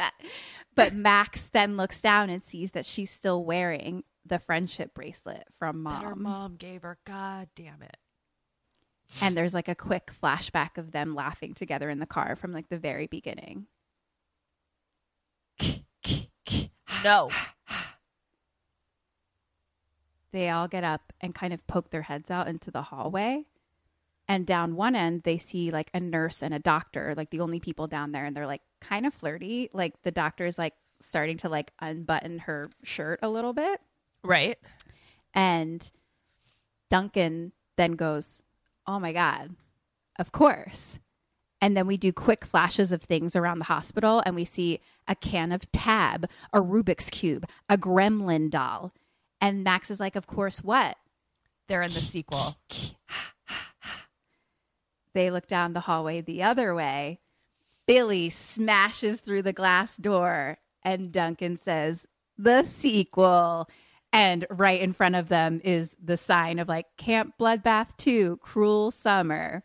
but 0.74 0.94
Max 0.94 1.46
then 1.50 1.76
looks 1.76 2.00
down 2.00 2.28
and 2.28 2.42
sees 2.42 2.72
that 2.72 2.84
she's 2.84 3.12
still 3.12 3.44
wearing 3.44 4.02
the 4.26 4.40
friendship 4.40 4.94
bracelet 4.94 5.44
from 5.60 5.84
That 5.84 6.02
her 6.02 6.16
mom. 6.16 6.22
mom 6.22 6.56
gave 6.56 6.82
her. 6.82 6.98
God 7.06 7.46
damn 7.54 7.82
it. 7.82 7.96
And 9.20 9.36
there's 9.36 9.54
like 9.54 9.68
a 9.68 9.76
quick 9.76 10.10
flashback 10.20 10.76
of 10.76 10.90
them 10.90 11.14
laughing 11.14 11.54
together 11.54 11.88
in 11.88 12.00
the 12.00 12.04
car 12.06 12.34
from 12.34 12.52
like 12.52 12.68
the 12.68 12.78
very 12.78 13.06
beginning. 13.06 13.68
No. 17.04 17.30
They 20.32 20.48
all 20.48 20.68
get 20.68 20.84
up 20.84 21.12
and 21.20 21.34
kind 21.34 21.52
of 21.52 21.66
poke 21.66 21.90
their 21.90 22.02
heads 22.02 22.30
out 22.30 22.46
into 22.46 22.70
the 22.70 22.82
hallway. 22.82 23.46
And 24.28 24.46
down 24.46 24.76
one 24.76 24.94
end, 24.94 25.24
they 25.24 25.38
see 25.38 25.72
like 25.72 25.90
a 25.92 25.98
nurse 25.98 26.40
and 26.40 26.54
a 26.54 26.60
doctor, 26.60 27.14
like 27.16 27.30
the 27.30 27.40
only 27.40 27.58
people 27.58 27.88
down 27.88 28.12
there. 28.12 28.24
And 28.24 28.36
they're 28.36 28.46
like 28.46 28.62
kind 28.80 29.06
of 29.06 29.12
flirty. 29.12 29.70
Like 29.72 30.00
the 30.02 30.12
doctor's 30.12 30.56
like 30.56 30.74
starting 31.00 31.36
to 31.38 31.48
like 31.48 31.72
unbutton 31.80 32.38
her 32.38 32.70
shirt 32.84 33.18
a 33.22 33.28
little 33.28 33.52
bit. 33.52 33.80
Right. 34.22 34.56
And 35.34 35.90
Duncan 36.90 37.50
then 37.76 37.92
goes, 37.92 38.40
Oh 38.86 39.00
my 39.00 39.12
God, 39.12 39.56
of 40.16 40.30
course. 40.30 41.00
And 41.60 41.76
then 41.76 41.86
we 41.86 41.96
do 41.96 42.12
quick 42.12 42.44
flashes 42.44 42.90
of 42.90 43.02
things 43.02 43.36
around 43.36 43.58
the 43.58 43.64
hospital, 43.64 44.22
and 44.24 44.34
we 44.34 44.44
see 44.44 44.80
a 45.06 45.14
can 45.14 45.52
of 45.52 45.70
tab, 45.72 46.28
a 46.52 46.60
Rubik's 46.60 47.10
Cube, 47.10 47.46
a 47.68 47.76
gremlin 47.76 48.50
doll. 48.50 48.92
And 49.40 49.62
Max 49.62 49.90
is 49.90 50.00
like, 50.00 50.16
Of 50.16 50.26
course, 50.26 50.64
what? 50.64 50.96
They're 51.68 51.82
in 51.82 51.92
the 51.92 52.00
sequel. 52.00 52.56
They 55.12 55.30
look 55.30 55.46
down 55.46 55.72
the 55.72 55.80
hallway 55.80 56.20
the 56.20 56.42
other 56.42 56.74
way. 56.74 57.20
Billy 57.86 58.30
smashes 58.30 59.20
through 59.20 59.42
the 59.42 59.52
glass 59.52 59.96
door, 59.96 60.58
and 60.82 61.12
Duncan 61.12 61.56
says, 61.56 62.06
The 62.38 62.62
sequel. 62.62 63.68
And 64.12 64.46
right 64.50 64.80
in 64.80 64.92
front 64.92 65.16
of 65.16 65.28
them 65.28 65.60
is 65.62 65.96
the 66.02 66.16
sign 66.16 66.58
of 66.58 66.68
like 66.68 66.86
Camp 66.96 67.34
Bloodbath 67.38 67.96
2, 67.96 68.38
Cruel 68.42 68.90
Summer. 68.90 69.64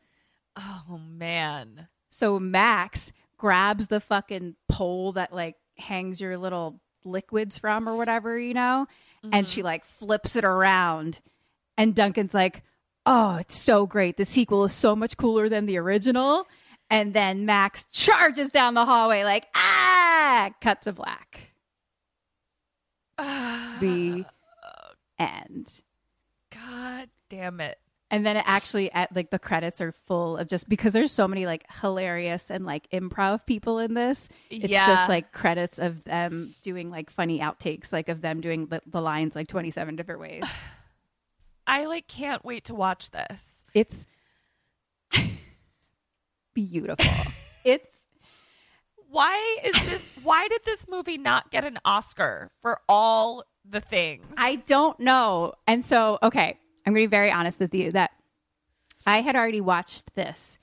Oh, 0.55 0.99
man. 1.09 1.87
So 2.09 2.39
Max 2.39 3.11
grabs 3.37 3.87
the 3.87 3.99
fucking 3.99 4.55
pole 4.69 5.13
that 5.13 5.33
like 5.33 5.55
hangs 5.77 6.21
your 6.21 6.37
little 6.37 6.79
liquids 7.03 7.57
from 7.57 7.87
or 7.87 7.95
whatever, 7.95 8.39
you 8.39 8.53
know, 8.53 8.87
and 9.31 9.47
she 9.47 9.63
like 9.63 9.83
flips 9.83 10.35
it 10.35 10.45
around. 10.45 11.19
And 11.77 11.93
Duncan's 11.93 12.33
like, 12.33 12.63
oh, 13.05 13.37
it's 13.37 13.55
so 13.55 13.85
great. 13.85 14.17
The 14.17 14.25
sequel 14.25 14.65
is 14.65 14.73
so 14.73 14.95
much 14.95 15.17
cooler 15.17 15.49
than 15.49 15.65
the 15.65 15.77
original. 15.77 16.47
And 16.89 17.13
then 17.13 17.45
Max 17.45 17.85
charges 17.91 18.49
down 18.49 18.73
the 18.73 18.85
hallway 18.85 19.23
like, 19.23 19.47
ah, 19.55 20.51
cut 20.61 20.83
to 20.83 20.93
black. 20.93 21.51
the 23.17 24.25
end. 25.17 25.81
God 26.51 27.09
damn 27.29 27.59
it. 27.59 27.77
And 28.11 28.23
then 28.25 28.37
it 28.37 28.43
actually 28.45 28.91
at 28.91 29.15
like 29.15 29.31
the 29.31 29.39
credits 29.39 29.81
are 29.81 29.91
full 29.91 30.37
of 30.37 30.47
just 30.47 30.69
because 30.69 30.93
there's 30.93 31.11
so 31.11 31.27
many 31.27 31.45
like 31.47 31.65
hilarious 31.81 32.51
and 32.51 32.63
like 32.65 32.87
improv 32.91 33.45
people 33.45 33.79
in 33.79 33.95
this. 33.95 34.29
It's 34.51 34.71
Yeah. 34.71 34.85
just 34.85 35.09
like 35.09 35.31
credits 35.31 35.79
of 35.79 36.03
them 36.03 36.53
doing 36.61 36.91
like 36.91 37.09
funny 37.09 37.39
outtakes, 37.39 37.91
like 37.91 38.07
of 38.07 38.21
them 38.21 38.41
doing 38.41 38.67
the, 38.67 38.81
the 38.85 39.01
lines 39.01 39.35
like 39.35 39.47
27 39.47 39.95
different 39.95 40.21
ways. 40.21 40.43
I 41.67 41.85
like 41.85 42.07
can't 42.07 42.45
wait 42.45 42.65
to 42.65 42.75
watch 42.75 43.09
this. 43.09 43.65
It's 43.73 44.05
beautiful. 46.53 47.05
it's 47.63 47.89
Why 49.09 49.57
is 49.63 49.73
this 49.85 50.19
why 50.23 50.47
did 50.47 50.61
this 50.65 50.87
movie 50.87 51.17
not 51.17 51.51
get 51.51 51.65
an 51.65 51.79
Oscar 51.85 52.51
for 52.61 52.79
all 52.87 53.43
the 53.67 53.81
things? 53.81 54.25
I 54.37 54.57
don't 54.67 54.99
know. 54.99 55.53
And 55.67 55.83
so, 55.83 56.17
okay, 56.23 56.59
I'm 56.85 56.93
going 56.93 57.03
to 57.03 57.07
be 57.09 57.11
very 57.11 57.31
honest 57.31 57.59
with 57.59 57.73
you 57.73 57.91
that 57.91 58.11
I 59.05 59.21
had 59.21 59.35
already 59.35 59.61
watched 59.61 60.15
this. 60.15 60.57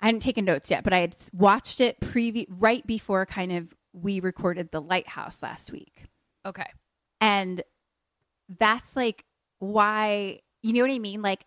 I 0.00 0.06
hadn't 0.06 0.20
taken 0.20 0.44
notes 0.44 0.70
yet, 0.70 0.84
but 0.84 0.92
I 0.92 0.98
had 1.00 1.16
watched 1.32 1.80
it 1.80 2.00
previ- 2.00 2.46
right 2.48 2.86
before 2.86 3.26
kind 3.26 3.52
of 3.52 3.74
we 3.92 4.20
recorded 4.20 4.70
the 4.70 4.80
lighthouse 4.80 5.42
last 5.42 5.72
week. 5.72 6.06
Okay. 6.46 6.70
And 7.20 7.62
that's 8.58 8.96
like 8.96 9.24
why, 9.58 10.40
you 10.62 10.72
know 10.72 10.82
what 10.82 10.90
I 10.90 10.98
mean? 10.98 11.22
Like 11.22 11.44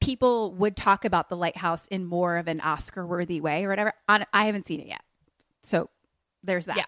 people 0.00 0.52
would 0.54 0.76
talk 0.76 1.04
about 1.04 1.28
the 1.28 1.36
lighthouse 1.36 1.86
in 1.86 2.04
more 2.04 2.36
of 2.36 2.46
an 2.46 2.60
Oscar 2.60 3.06
worthy 3.06 3.40
way 3.40 3.64
or 3.64 3.68
whatever. 3.68 3.92
I 4.08 4.26
haven't 4.32 4.66
seen 4.66 4.80
it 4.80 4.88
yet. 4.88 5.02
So 5.62 5.88
there's 6.42 6.66
that. 6.66 6.76
Yeah. 6.76 6.84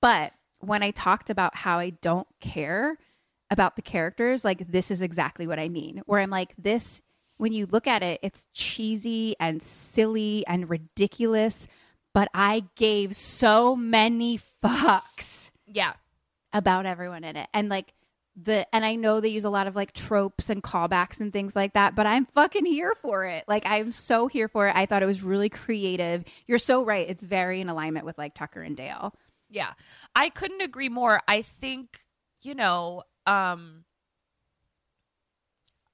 But 0.00 0.32
when 0.60 0.82
I 0.82 0.90
talked 0.90 1.30
about 1.30 1.56
how 1.56 1.78
I 1.78 1.90
don't 1.90 2.28
care 2.40 2.98
about 3.50 3.76
the 3.76 3.82
characters, 3.82 4.44
like 4.44 4.70
this 4.70 4.90
is 4.90 5.02
exactly 5.02 5.46
what 5.46 5.58
I 5.58 5.68
mean. 5.68 6.02
Where 6.06 6.20
I'm 6.20 6.30
like, 6.30 6.54
this, 6.58 7.00
when 7.36 7.52
you 7.52 7.66
look 7.66 7.86
at 7.86 8.02
it, 8.02 8.20
it's 8.22 8.48
cheesy 8.52 9.34
and 9.38 9.62
silly 9.62 10.44
and 10.46 10.68
ridiculous. 10.68 11.68
But 12.14 12.28
I 12.34 12.64
gave 12.76 13.14
so 13.14 13.76
many 13.76 14.40
fucks 14.64 15.50
Yeah. 15.66 15.92
about 16.52 16.86
everyone 16.86 17.24
in 17.24 17.36
it. 17.36 17.48
And 17.52 17.68
like 17.68 17.92
the 18.34 18.66
and 18.74 18.84
I 18.84 18.96
know 18.96 19.20
they 19.20 19.28
use 19.28 19.44
a 19.46 19.50
lot 19.50 19.66
of 19.66 19.76
like 19.76 19.92
tropes 19.94 20.50
and 20.50 20.62
callbacks 20.62 21.20
and 21.20 21.32
things 21.32 21.54
like 21.56 21.72
that, 21.74 21.94
but 21.94 22.06
I'm 22.06 22.24
fucking 22.26 22.66
here 22.66 22.94
for 22.94 23.24
it. 23.24 23.44
Like 23.48 23.64
I'm 23.66 23.92
so 23.92 24.26
here 24.26 24.48
for 24.48 24.68
it. 24.68 24.76
I 24.76 24.86
thought 24.86 25.02
it 25.02 25.06
was 25.06 25.22
really 25.22 25.48
creative. 25.48 26.24
You're 26.46 26.58
so 26.58 26.84
right. 26.84 27.08
It's 27.08 27.24
very 27.24 27.60
in 27.60 27.68
alignment 27.68 28.04
with 28.04 28.18
like 28.18 28.34
Tucker 28.34 28.60
and 28.62 28.76
Dale. 28.76 29.14
Yeah. 29.48 29.72
I 30.14 30.28
couldn't 30.30 30.60
agree 30.62 30.88
more. 30.88 31.20
I 31.28 31.42
think, 31.42 32.00
you 32.42 32.54
know, 32.54 33.04
um 33.26 33.84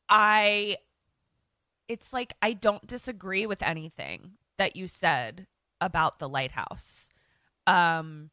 I 0.08 0.76
it's 1.88 2.12
like 2.12 2.34
I 2.42 2.52
don't 2.52 2.86
disagree 2.86 3.46
with 3.46 3.62
anything 3.62 4.32
that 4.58 4.76
you 4.76 4.86
said 4.86 5.46
about 5.80 6.18
the 6.18 6.28
lighthouse. 6.28 7.08
Um 7.66 8.30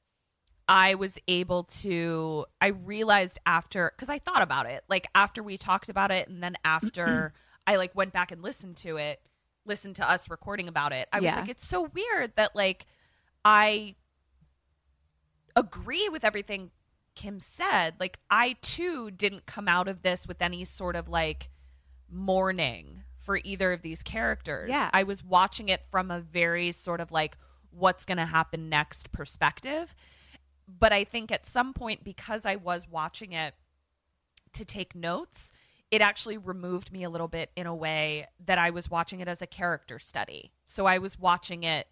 I 0.68 0.96
was 0.96 1.18
able 1.28 1.64
to 1.64 2.46
I 2.62 2.68
realized 2.68 3.40
after 3.46 3.92
cuz 3.98 4.10
I 4.10 4.20
thought 4.20 4.42
about 4.42 4.66
it, 4.66 4.84
like 4.88 5.08
after 5.16 5.42
we 5.42 5.58
talked 5.58 5.90
about 5.90 6.12
it 6.12 6.28
and 6.28 6.44
then 6.44 6.56
after 6.64 7.34
I 7.68 7.78
like 7.78 7.96
went 7.96 8.14
back 8.14 8.32
and 8.32 8.42
listened 8.42 8.78
to 8.78 8.98
it, 8.98 9.22
listened 9.66 9.96
to 9.98 10.10
us 10.10 10.30
recording 10.30 10.68
about 10.68 10.92
it. 10.92 11.08
I 11.14 11.20
was 11.20 11.26
like 11.38 11.50
it's 11.50 11.68
so 11.68 11.84
weird 11.94 12.36
that 12.36 12.56
like 12.56 12.86
I 13.46 13.96
agree 15.56 16.10
with 16.10 16.24
everything 16.24 16.72
Kim 17.20 17.42
said. 17.42 17.96
Like 18.00 18.18
I 18.30 18.56
too 18.62 19.12
didn't 19.12 19.46
come 19.46 19.68
out 19.68 19.90
of 19.90 20.04
this 20.04 20.26
with 20.26 20.42
any 20.42 20.64
sort 20.64 20.96
of 20.96 21.10
like 21.10 21.50
mourning 22.10 23.04
for 23.18 23.42
either 23.44 23.74
of 23.74 23.82
these 23.82 24.02
characters. 24.02 24.70
Yeah. 24.70 24.90
I 24.94 25.04
was 25.04 25.22
watching 25.22 25.68
it 25.68 25.84
from 25.92 26.12
a 26.12 26.22
very 26.22 26.72
sort 26.72 27.02
of 27.02 27.12
like 27.12 27.38
what's 27.72 28.06
going 28.06 28.20
to 28.20 28.26
happen 28.26 28.70
next 28.70 29.12
perspective. 29.12 29.94
But 30.66 30.94
I 30.94 31.04
think 31.04 31.30
at 31.30 31.46
some 31.46 31.74
point 31.74 32.06
because 32.06 32.46
I 32.46 32.56
was 32.56 32.88
watching 32.90 33.34
it 33.34 33.54
to 34.54 34.64
take 34.64 34.96
notes, 34.96 35.52
it 35.92 36.00
actually 36.00 36.38
removed 36.38 36.90
me 36.90 37.04
a 37.04 37.10
little 37.10 37.28
bit 37.28 37.52
in 37.58 37.68
a 37.68 37.76
way 37.76 38.28
that 38.46 38.58
I 38.58 38.70
was 38.70 38.90
watching 38.90 39.20
it 39.20 39.28
as 39.28 39.42
a 39.42 39.48
character 39.48 40.00
study. 40.00 40.54
So 40.64 40.86
I 40.86 41.00
was 41.00 41.20
watching 41.20 41.64
it 41.64 41.86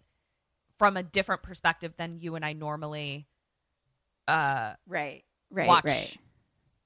from 0.78 0.96
a 0.96 1.02
different 1.02 1.42
perspective 1.42 1.92
than 1.98 2.18
you 2.18 2.34
and 2.34 2.46
I 2.46 2.54
normally 2.54 3.26
uh 4.28 4.74
Right. 4.86 5.24
Right. 5.50 5.66
watch 5.66 5.84
Right. 5.84 6.16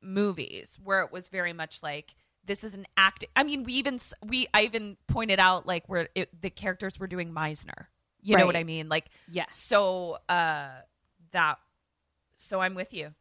movies 0.01 0.79
where 0.83 1.03
it 1.03 1.13
was 1.13 1.29
very 1.29 1.53
much 1.53 1.83
like 1.83 2.15
this 2.45 2.65
is 2.65 2.75
an 2.75 2.87
act 2.97 3.25
i 3.37 3.45
mean 3.45 3.63
we 3.65 3.75
even 3.75 3.99
we 4.27 4.47
i 4.55 4.63
even 4.63 4.97
pointed 5.07 5.39
out 5.39 5.67
like 5.67 5.89
where 5.89 6.09
it, 6.15 6.41
the 6.41 6.51
characters 6.51 6.99
were 6.99 7.07
doing 7.07 7.33
meisner 7.33 7.87
you 8.21 8.37
know 8.37 8.47
what 8.47 8.57
i 8.57 8.65
mean 8.65 8.89
like 8.89 9.07
Yes. 9.29 9.57
so 9.57 10.19
uh 10.29 10.69
that 11.33 11.59
so 12.37 12.61
I'm 12.61 12.75
with 12.75 12.93
you. 12.93 13.15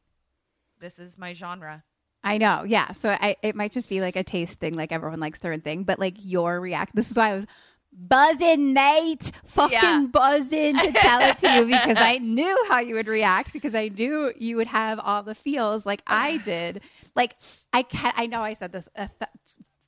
This 0.79 0.97
is 0.97 1.17
my 1.17 1.33
genre. 1.33 1.83
I 2.23 2.37
know, 2.39 2.63
yeah. 2.65 2.91
So 2.91 3.09
I, 3.11 3.35
it 3.43 3.55
might 3.55 3.71
just 3.71 3.87
be 3.87 4.01
like 4.01 4.15
a 4.15 4.23
taste 4.23 4.59
thing, 4.59 4.73
like 4.73 4.91
everyone 4.91 5.19
likes 5.19 5.39
their 5.39 5.53
own 5.53 5.61
thing. 5.61 5.83
But 5.83 5.99
like 5.99 6.15
your 6.19 6.59
react, 6.59 6.95
this 6.95 7.11
is 7.11 7.17
why 7.17 7.29
I 7.29 7.33
was 7.35 7.45
buzzing, 7.93 8.73
mate, 8.73 9.31
fucking 9.45 9.77
Yeah. 9.81 10.05
buzzing 10.11 10.77
to 10.77 10.91
tell 10.93 11.21
it 11.21 11.37
to 11.39 11.49
you 11.55 11.65
because 11.65 11.97
I 11.97 12.17
knew 12.21 12.65
how 12.69 12.79
you 12.79 12.95
would 12.95 13.07
react 13.07 13.53
because 13.53 13.75
I 13.75 13.89
knew 13.89 14.31
you 14.37 14.55
would 14.57 14.67
have 14.67 14.99
all 14.99 15.23
the 15.23 15.35
feels 15.35 15.85
like 15.85 16.01
I 16.07 16.37
did. 16.37 16.81
Like 17.15 17.35
I 17.73 17.83
can 17.83 18.13
I 18.15 18.27
know 18.27 18.41
I 18.41 18.53
said 18.53 18.71
this 18.71 18.87
a 18.95 19.07
th- 19.07 19.29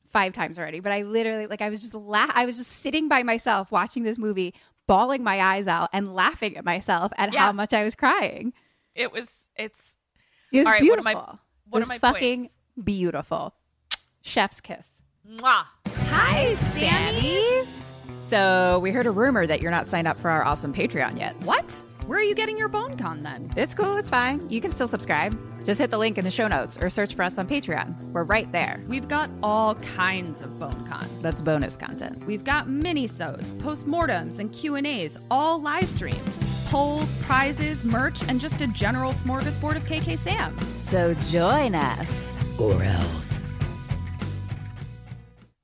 five 0.09 0.33
times 0.33 0.59
already, 0.59 0.79
but 0.79 0.91
I 0.91 1.01
literally 1.03 1.47
like 1.47 1.61
I 1.61 1.69
was 1.69 1.81
just 1.81 1.93
la- 1.93 2.27
I 2.33 2.45
was 2.45 2.57
just 2.57 2.71
sitting 2.71 3.07
by 3.09 3.23
myself 3.23 3.71
watching 3.71 4.03
this 4.03 4.17
movie, 4.19 4.53
bawling 4.85 5.23
my 5.23 5.39
eyes 5.41 5.67
out 5.67 5.89
and 5.93 6.13
laughing 6.13 6.55
at 6.57 6.65
myself 6.65 7.11
at 7.17 7.33
Yeah. 7.33 7.39
how 7.39 7.51
much 7.51 7.73
I 7.73 7.83
was 7.83 7.95
crying. 7.95 8.53
It 8.95 9.11
was 9.11 9.47
it's 9.55 9.95
It 10.51 10.59
was 10.59 10.67
All 10.67 10.73
right, 10.73 10.81
what 10.81 10.85
beautiful. 11.03 11.07
are 11.09 11.13
my- 11.15 11.19
what 11.69 11.79
it 11.79 11.79
was 11.79 11.85
are 11.87 11.93
my 11.93 11.97
fucking 11.99 12.39
points? 12.41 12.55
beautiful. 12.83 13.53
Chef's 14.21 14.61
kiss. 14.61 15.01
mwah. 15.27 15.65
Hi, 16.09 16.53
Sammy's. 16.55 17.72
So 18.33 18.79
we 18.79 18.89
heard 18.89 19.05
a 19.05 19.11
rumor 19.11 19.45
that 19.45 19.61
you're 19.61 19.69
not 19.69 19.87
signed 19.87 20.07
up 20.07 20.17
for 20.17 20.31
our 20.31 20.43
awesome 20.43 20.73
Patreon 20.73 21.19
yet. 21.19 21.39
What? 21.43 21.71
Where 22.07 22.17
are 22.17 22.23
you 22.23 22.33
getting 22.33 22.57
your 22.57 22.67
bone 22.67 22.97
con 22.97 23.21
then? 23.21 23.53
It's 23.55 23.75
cool, 23.75 23.95
it's 23.97 24.09
fine. 24.09 24.49
You 24.49 24.59
can 24.59 24.71
still 24.71 24.87
subscribe. 24.87 25.37
Just 25.65 25.79
hit 25.79 25.91
the 25.91 25.99
link 25.99 26.17
in 26.17 26.25
the 26.25 26.31
show 26.31 26.47
notes 26.47 26.79
or 26.79 26.89
search 26.89 27.13
for 27.13 27.21
us 27.21 27.37
on 27.37 27.47
Patreon. 27.47 27.95
We're 28.11 28.23
right 28.23 28.51
there. 28.51 28.81
We've 28.87 29.07
got 29.07 29.29
all 29.43 29.75
kinds 29.75 30.41
of 30.41 30.57
bone 30.57 30.83
con. 30.89 31.07
That's 31.21 31.43
bonus 31.43 31.75
content. 31.75 32.25
We've 32.25 32.43
got 32.43 32.67
mini-sodes, 32.67 33.53
postmortems, 33.53 34.39
and 34.39 34.51
Q&As, 34.51 35.19
all 35.29 35.61
live 35.61 35.87
streamed. 35.89 36.19
Polls, 36.65 37.13
prizes, 37.21 37.83
merch, 37.83 38.27
and 38.27 38.41
just 38.41 38.61
a 38.61 38.67
general 38.67 39.11
smorgasbord 39.11 39.75
of 39.75 39.85
KK 39.85 40.17
Sam. 40.17 40.59
So 40.73 41.13
join 41.29 41.75
us. 41.75 42.39
Or 42.57 42.81
else. 42.81 43.59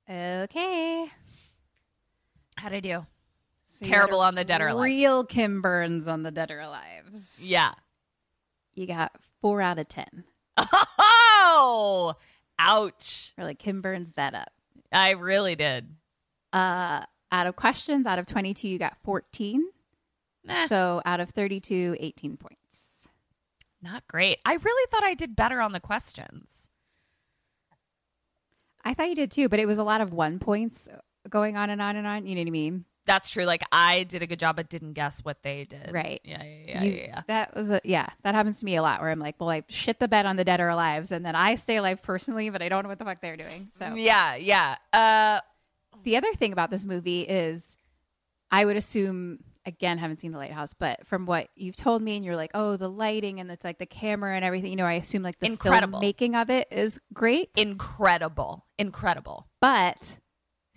Okay. 0.08 1.10
How'd 2.60 2.74
I 2.74 2.80
do? 2.80 3.06
So 3.66 3.86
you 3.86 3.92
Terrible 3.92 4.20
on 4.22 4.36
the 4.36 4.44
Dead 4.44 4.62
or 4.62 4.68
Alive. 4.70 4.84
Real 4.84 5.24
Kim 5.24 5.62
Burns 5.62 6.08
on 6.08 6.24
the 6.24 6.32
Dead 6.32 6.50
or 6.52 6.58
Alives. 6.58 7.40
Yeah. 7.44 7.72
You 8.74 8.88
got 8.88 9.12
four 9.42 9.62
out 9.62 9.78
of 9.80 9.88
ten. 9.88 10.24
Oh! 10.58 12.16
Ouch. 12.58 13.34
Really, 13.38 13.56
Kim 13.56 13.82
Burns 13.82 14.14
that 14.14 14.34
up. 14.34 14.52
I 14.92 15.12
really 15.12 15.56
did. 15.56 15.96
Uh, 16.52 17.04
out 17.32 17.48
of 17.48 17.56
questions, 17.56 18.06
out 18.08 18.20
of 18.20 18.26
22, 18.26 18.68
you 18.68 18.80
got 18.80 18.98
14. 19.04 19.64
Nah, 20.44 20.66
So 20.66 21.02
out 21.06 21.20
of 21.20 21.30
32, 21.30 21.96
18 22.00 22.38
points. 22.38 23.08
not 23.82 24.08
great. 24.08 24.40
I 24.46 24.56
really 24.56 24.88
thought 24.92 25.04
I 25.04 25.14
did 25.14 25.36
better 25.36 25.62
on 25.62 25.72
the 25.74 25.80
questions. 25.80 26.70
I 28.84 28.94
thought 28.94 29.10
you 29.10 29.16
did 29.16 29.32
too, 29.32 29.48
but 29.48 29.60
it 29.60 29.68
was 29.68 29.78
a 29.78 29.84
lot 29.84 30.02
of 30.02 30.12
one 30.12 30.40
points 30.40 30.88
going 31.30 31.58
on 31.58 31.70
and 31.70 31.82
on 31.82 31.96
and 31.96 32.06
on. 32.08 32.26
You 32.26 32.36
know 32.36 32.42
what 32.42 32.48
I 32.48 32.52
mean? 32.52 32.86
That's 33.06 33.30
true. 33.32 33.46
Like 33.46 33.64
I 33.72 34.04
did 34.04 34.22
a 34.22 34.28
good 34.28 34.38
job, 34.40 34.56
but 34.58 34.70
didn't 34.70 34.94
guess 34.94 35.20
what 35.24 35.42
they 35.42 35.64
did. 35.66 35.92
Right. 35.92 36.22
Yeah, 36.24 36.44
yeah, 36.44 36.64
yeah, 36.68 36.84
You- 36.84 36.92
yeah, 36.92 37.06
yeah. 37.08 37.22
That 37.28 37.56
was 37.56 37.72
a 37.72 37.82
yeah. 37.84 38.08
That 38.24 38.36
happens 38.36 38.60
to 38.60 38.66
me 38.66 38.76
a 38.76 38.82
lot. 38.84 39.02
Where 39.02 39.10
I'm 39.10 39.20
like, 39.20 39.36
well, 39.40 39.50
I 39.50 39.64
shit 39.68 40.00
the 40.00 40.08
bed 40.08 40.26
on 40.28 40.36
the 40.36 40.44
dead 40.44 40.60
or 40.60 40.68
alives, 40.68 41.12
and 41.12 41.26
then 41.26 41.36
I 41.36 41.56
stay 41.56 41.78
alive 41.78 42.04
personally, 42.04 42.50
but 42.52 42.62
I 42.62 42.70
don't 42.70 42.84
know 42.84 42.90
what 42.90 43.00
the 43.00 43.06
fuck 43.06 43.20
they're 43.22 43.38
doing. 43.38 43.70
So 43.80 43.96
Yeah, 43.96 44.36
yeah. 44.36 44.76
Uh, 44.94 45.40
the 46.04 46.18
other 46.18 46.32
thing 46.34 46.54
about 46.54 46.70
this 46.70 46.86
movie 46.86 47.22
is, 47.22 47.76
I 48.52 48.66
would 48.66 48.76
assume 48.78 49.40
again, 49.66 49.98
haven't 50.00 50.20
seen 50.20 50.32
the 50.32 50.38
lighthouse, 50.38 50.74
but 50.74 51.06
from 51.06 51.26
what 51.28 51.50
you've 51.56 51.76
told 51.76 52.02
me, 52.02 52.16
and 52.16 52.26
you're 52.26 52.36
like, 52.36 52.52
oh, 52.56 52.76
the 52.76 52.90
lighting 52.90 53.40
and 53.40 53.52
it's 53.52 53.64
like 53.64 53.78
the 53.78 53.86
camera 53.86 54.36
and 54.36 54.44
everything. 54.46 54.72
You 54.72 54.78
know, 54.78 54.86
I 54.86 54.94
assume 54.94 55.22
like 55.24 55.38
the 55.40 55.46
Incredible. 55.48 56.00
filmmaking 56.00 56.40
of 56.42 56.50
it 56.50 56.68
is 56.72 57.00
great. 57.14 57.50
incredible, 57.56 58.66
incredible. 58.78 59.48
but 59.62 60.18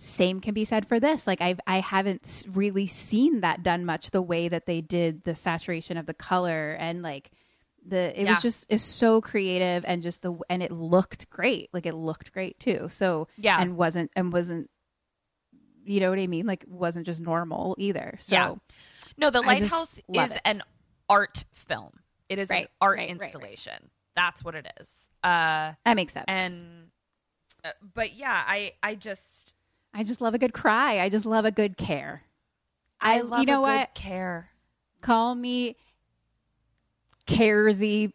same 0.02 0.40
can 0.40 0.52
be 0.52 0.64
said 0.64 0.84
for 0.86 0.98
this 0.98 1.26
like 1.28 1.40
i've 1.40 1.60
i 1.66 1.78
haven't 1.78 2.44
really 2.52 2.86
seen 2.88 3.40
that 3.40 3.62
done 3.62 3.84
much 3.84 4.10
the 4.10 4.20
way 4.20 4.48
that 4.48 4.66
they 4.66 4.80
did 4.80 5.22
the 5.22 5.34
saturation 5.34 5.96
of 5.96 6.06
the 6.06 6.14
color 6.14 6.72
and 6.80 7.02
like 7.02 7.30
the 7.86 8.18
it 8.20 8.24
Yeah. 8.24 8.30
was 8.34 8.42
just 8.42 8.66
is 8.68 8.82
so 8.82 9.20
creative 9.20 9.84
and 9.86 10.02
just 10.02 10.22
the 10.22 10.34
and 10.50 10.60
it 10.62 10.72
looked 10.72 11.30
great 11.30 11.68
like 11.72 11.86
it 11.86 11.94
looked 11.94 12.32
great 12.32 12.58
too 12.58 12.88
so 12.88 13.28
Yeah. 13.36 13.60
and 13.60 13.76
wasn't 13.76 14.10
and 14.16 14.32
wasn't 14.32 14.68
you 15.84 16.00
know 16.00 16.10
what 16.10 16.18
i 16.18 16.26
mean 16.26 16.46
like 16.46 16.64
wasn't 16.66 17.06
just 17.06 17.20
normal 17.20 17.74
either 17.78 18.16
so 18.20 18.34
Yeah. 18.34 18.54
No, 19.18 19.28
the 19.30 19.42
lighthouse 19.42 20.00
is 20.12 20.30
it. 20.32 20.40
an 20.46 20.62
art 21.08 21.44
film. 21.52 21.90
It 22.30 22.38
is 22.38 22.48
Right, 22.48 22.62
an 22.64 22.68
art 22.80 22.96
right, 22.96 23.10
right, 23.10 23.20
right. 23.20 23.26
installation. 23.34 23.90
That's 24.16 24.42
what 24.42 24.54
it 24.54 24.66
is. 24.80 24.88
Uh, 25.22 25.74
that 25.84 25.96
makes 25.96 26.14
sense 26.14 26.24
and 26.28 26.88
uh, 27.62 27.70
but 27.94 28.14
yeah, 28.14 28.42
I 28.46 28.72
I 28.82 28.94
just 28.94 29.52
i 29.94 30.02
just 30.02 30.20
love 30.20 30.34
a 30.34 30.38
good 30.38 30.52
cry 30.52 31.00
i 31.00 31.08
just 31.08 31.26
love 31.26 31.44
a 31.44 31.50
good 31.50 31.76
care 31.76 32.22
I, 33.00 33.18
I- 33.18 33.20
love 33.22 33.40
you 33.40 33.46
know 33.46 33.64
a 33.64 33.66
good 33.66 33.78
what? 33.78 33.94
care. 33.94 34.48
call 35.00 35.34
me 35.34 35.76
caresy 37.26 38.12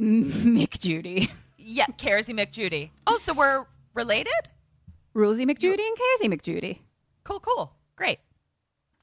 mcjudy 0.00 1.30
Yeah, 1.70 1.84
Caresy 1.98 2.32
McJudy. 2.34 2.88
Oh, 3.06 3.18
so 3.18 3.34
we're 3.34 3.66
related? 3.92 4.32
Rulesy 5.14 5.44
McJudy 5.44 5.86
and 5.86 5.96
Casey 5.98 6.26
McJudy. 6.30 6.78
Cool, 7.24 7.40
cool. 7.40 7.74
Great. 7.94 8.20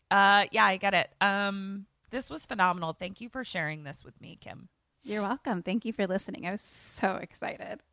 Uh 0.09 0.45
yeah, 0.51 0.65
I 0.65 0.77
get 0.77 0.95
it. 0.95 1.11
Um 1.21 1.85
this 2.09 2.27
was 2.31 2.43
phenomenal. 2.47 2.93
Thank 2.93 3.21
you 3.21 3.29
for 3.29 3.43
sharing 3.43 3.83
this 3.83 4.03
with 4.03 4.19
me, 4.19 4.35
Kim. 4.41 4.69
You're 5.03 5.21
welcome. 5.21 5.61
Thank 5.61 5.85
you 5.85 5.93
for 5.93 6.07
listening. 6.07 6.47
I 6.47 6.51
was 6.53 6.61
so 6.61 7.17
excited. 7.17 7.83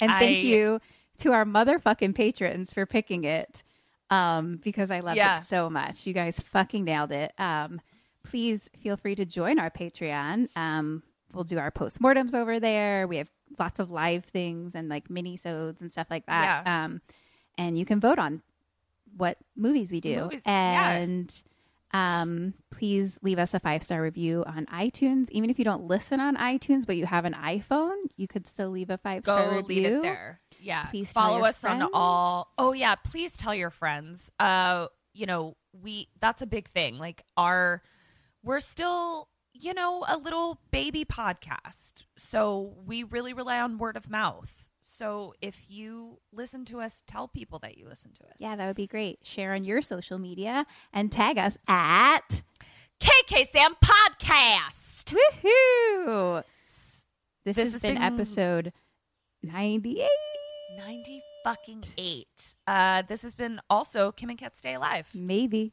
And 0.00 0.10
thank 0.10 0.22
I- 0.38 0.48
you 0.48 0.80
to 1.20 1.32
our 1.32 1.44
motherfucking 1.44 2.14
patrons 2.14 2.72
for 2.74 2.86
picking 2.86 3.24
it 3.24 3.62
um, 4.10 4.56
because 4.62 4.90
I 4.90 5.00
love 5.00 5.16
Yeah. 5.16 5.38
it 5.38 5.42
so 5.42 5.70
much. 5.70 6.06
You 6.06 6.12
guys 6.12 6.40
fucking 6.40 6.84
nailed 6.84 7.12
it. 7.12 7.32
Um, 7.38 7.80
please 8.24 8.70
feel 8.76 8.96
free 8.96 9.14
to 9.14 9.24
join 9.24 9.58
our 9.58 9.70
Patreon. 9.70 10.48
Um, 10.56 11.02
we'll 11.32 11.44
do 11.44 11.58
our 11.58 11.70
postmortems 11.70 12.34
over 12.34 12.58
there. 12.60 13.06
We 13.06 13.16
have 13.18 13.28
lots 13.58 13.78
of 13.78 13.90
live 13.90 14.24
things 14.24 14.74
and 14.74 14.88
like 14.88 15.08
mini-sodes 15.10 15.80
and 15.80 15.90
stuff 15.90 16.08
like 16.10 16.26
that. 16.26 16.62
Yeah. 16.66 16.84
Um, 16.84 17.00
and 17.56 17.78
you 17.78 17.84
can 17.84 18.00
vote 18.00 18.18
on 18.18 18.42
what 19.16 19.38
movies 19.56 19.92
we 19.92 20.00
do. 20.00 20.22
Movies, 20.22 20.42
yeah. 20.46 20.90
and 20.92 21.42
um, 21.92 22.54
please 22.70 23.18
leave 23.22 23.38
us 23.38 23.54
a 23.54 23.60
five 23.60 23.82
star 23.82 24.00
review 24.02 24.44
on 24.46 24.66
iTunes. 24.66 25.28
Even 25.30 25.50
if 25.50 25.58
you 25.58 25.64
don't 25.64 25.84
listen 25.84 26.20
on 26.20 26.36
iTunes, 26.36 26.86
but 26.86 26.96
you 26.96 27.06
have 27.06 27.24
an 27.24 27.34
iPhone, 27.34 27.96
you 28.16 28.28
could 28.28 28.46
still 28.46 28.70
leave 28.70 28.90
a 28.90 28.98
five 28.98 29.24
star 29.24 29.56
review. 29.56 29.62
leave 29.82 29.86
it 29.86 30.02
there. 30.02 30.40
Yeah. 30.60 30.84
Please 30.84 31.12
tell 31.12 31.22
follow 31.24 31.44
us 31.44 31.62
on 31.64 31.88
all. 31.92 32.48
Oh 32.58 32.72
yeah, 32.72 32.94
please 32.94 33.36
tell 33.36 33.54
your 33.54 33.70
friends. 33.70 34.30
Uh, 34.38 34.86
you 35.12 35.26
know, 35.26 35.56
we 35.72 36.08
that's 36.20 36.42
a 36.42 36.46
big 36.46 36.68
thing. 36.68 36.98
Like 36.98 37.22
our 37.36 37.82
we're 38.42 38.60
still, 38.60 39.28
you 39.52 39.74
know, 39.74 40.04
a 40.08 40.16
little 40.16 40.60
baby 40.70 41.04
podcast. 41.04 42.04
So 42.16 42.74
we 42.86 43.02
really 43.04 43.32
rely 43.32 43.60
on 43.60 43.78
word 43.78 43.96
of 43.96 44.08
mouth. 44.10 44.66
So 44.82 45.34
if 45.40 45.70
you 45.70 46.18
listen 46.32 46.64
to 46.66 46.80
us, 46.80 47.02
tell 47.06 47.28
people 47.28 47.58
that 47.60 47.76
you 47.78 47.86
listen 47.88 48.12
to 48.14 48.24
us. 48.24 48.34
Yeah, 48.38 48.56
that 48.56 48.66
would 48.66 48.76
be 48.76 48.86
great. 48.88 49.18
Share 49.22 49.52
on 49.54 49.62
your 49.64 49.82
social 49.82 50.18
media 50.18 50.66
and 50.92 51.12
tag 51.12 51.38
us 51.38 51.58
at 51.68 52.42
KK 53.00 53.46
Sam 53.46 53.74
Podcast. 53.82 55.14
Woohoo! 55.44 56.42
This, 57.44 57.56
This 57.56 57.56
has 57.56 57.72
has 57.74 57.82
been, 57.82 57.94
been- 57.94 58.02
episode 58.02 58.72
98. 59.42 60.08
90 60.76 61.22
fucking 61.44 61.84
8. 61.98 62.26
Uh 62.66 63.02
this 63.08 63.22
has 63.22 63.34
been 63.34 63.60
also 63.68 64.12
Kim 64.12 64.30
and 64.30 64.38
Kat 64.38 64.56
Stay 64.56 64.74
Alive. 64.74 65.08
Maybe. 65.14 65.72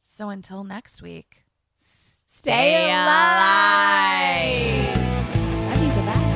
So 0.00 0.28
until 0.30 0.64
next 0.64 1.02
week. 1.02 1.44
Stay 2.26 2.90
alive. 2.90 4.96
Love 5.68 5.82
you. 5.82 5.92
Goodbye. 5.94 6.28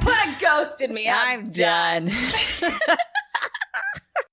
Put 0.00 0.14
a 0.14 0.40
ghost 0.40 0.80
in 0.80 0.94
me. 0.94 1.08
I'm 1.08 1.48
done. 1.48 2.10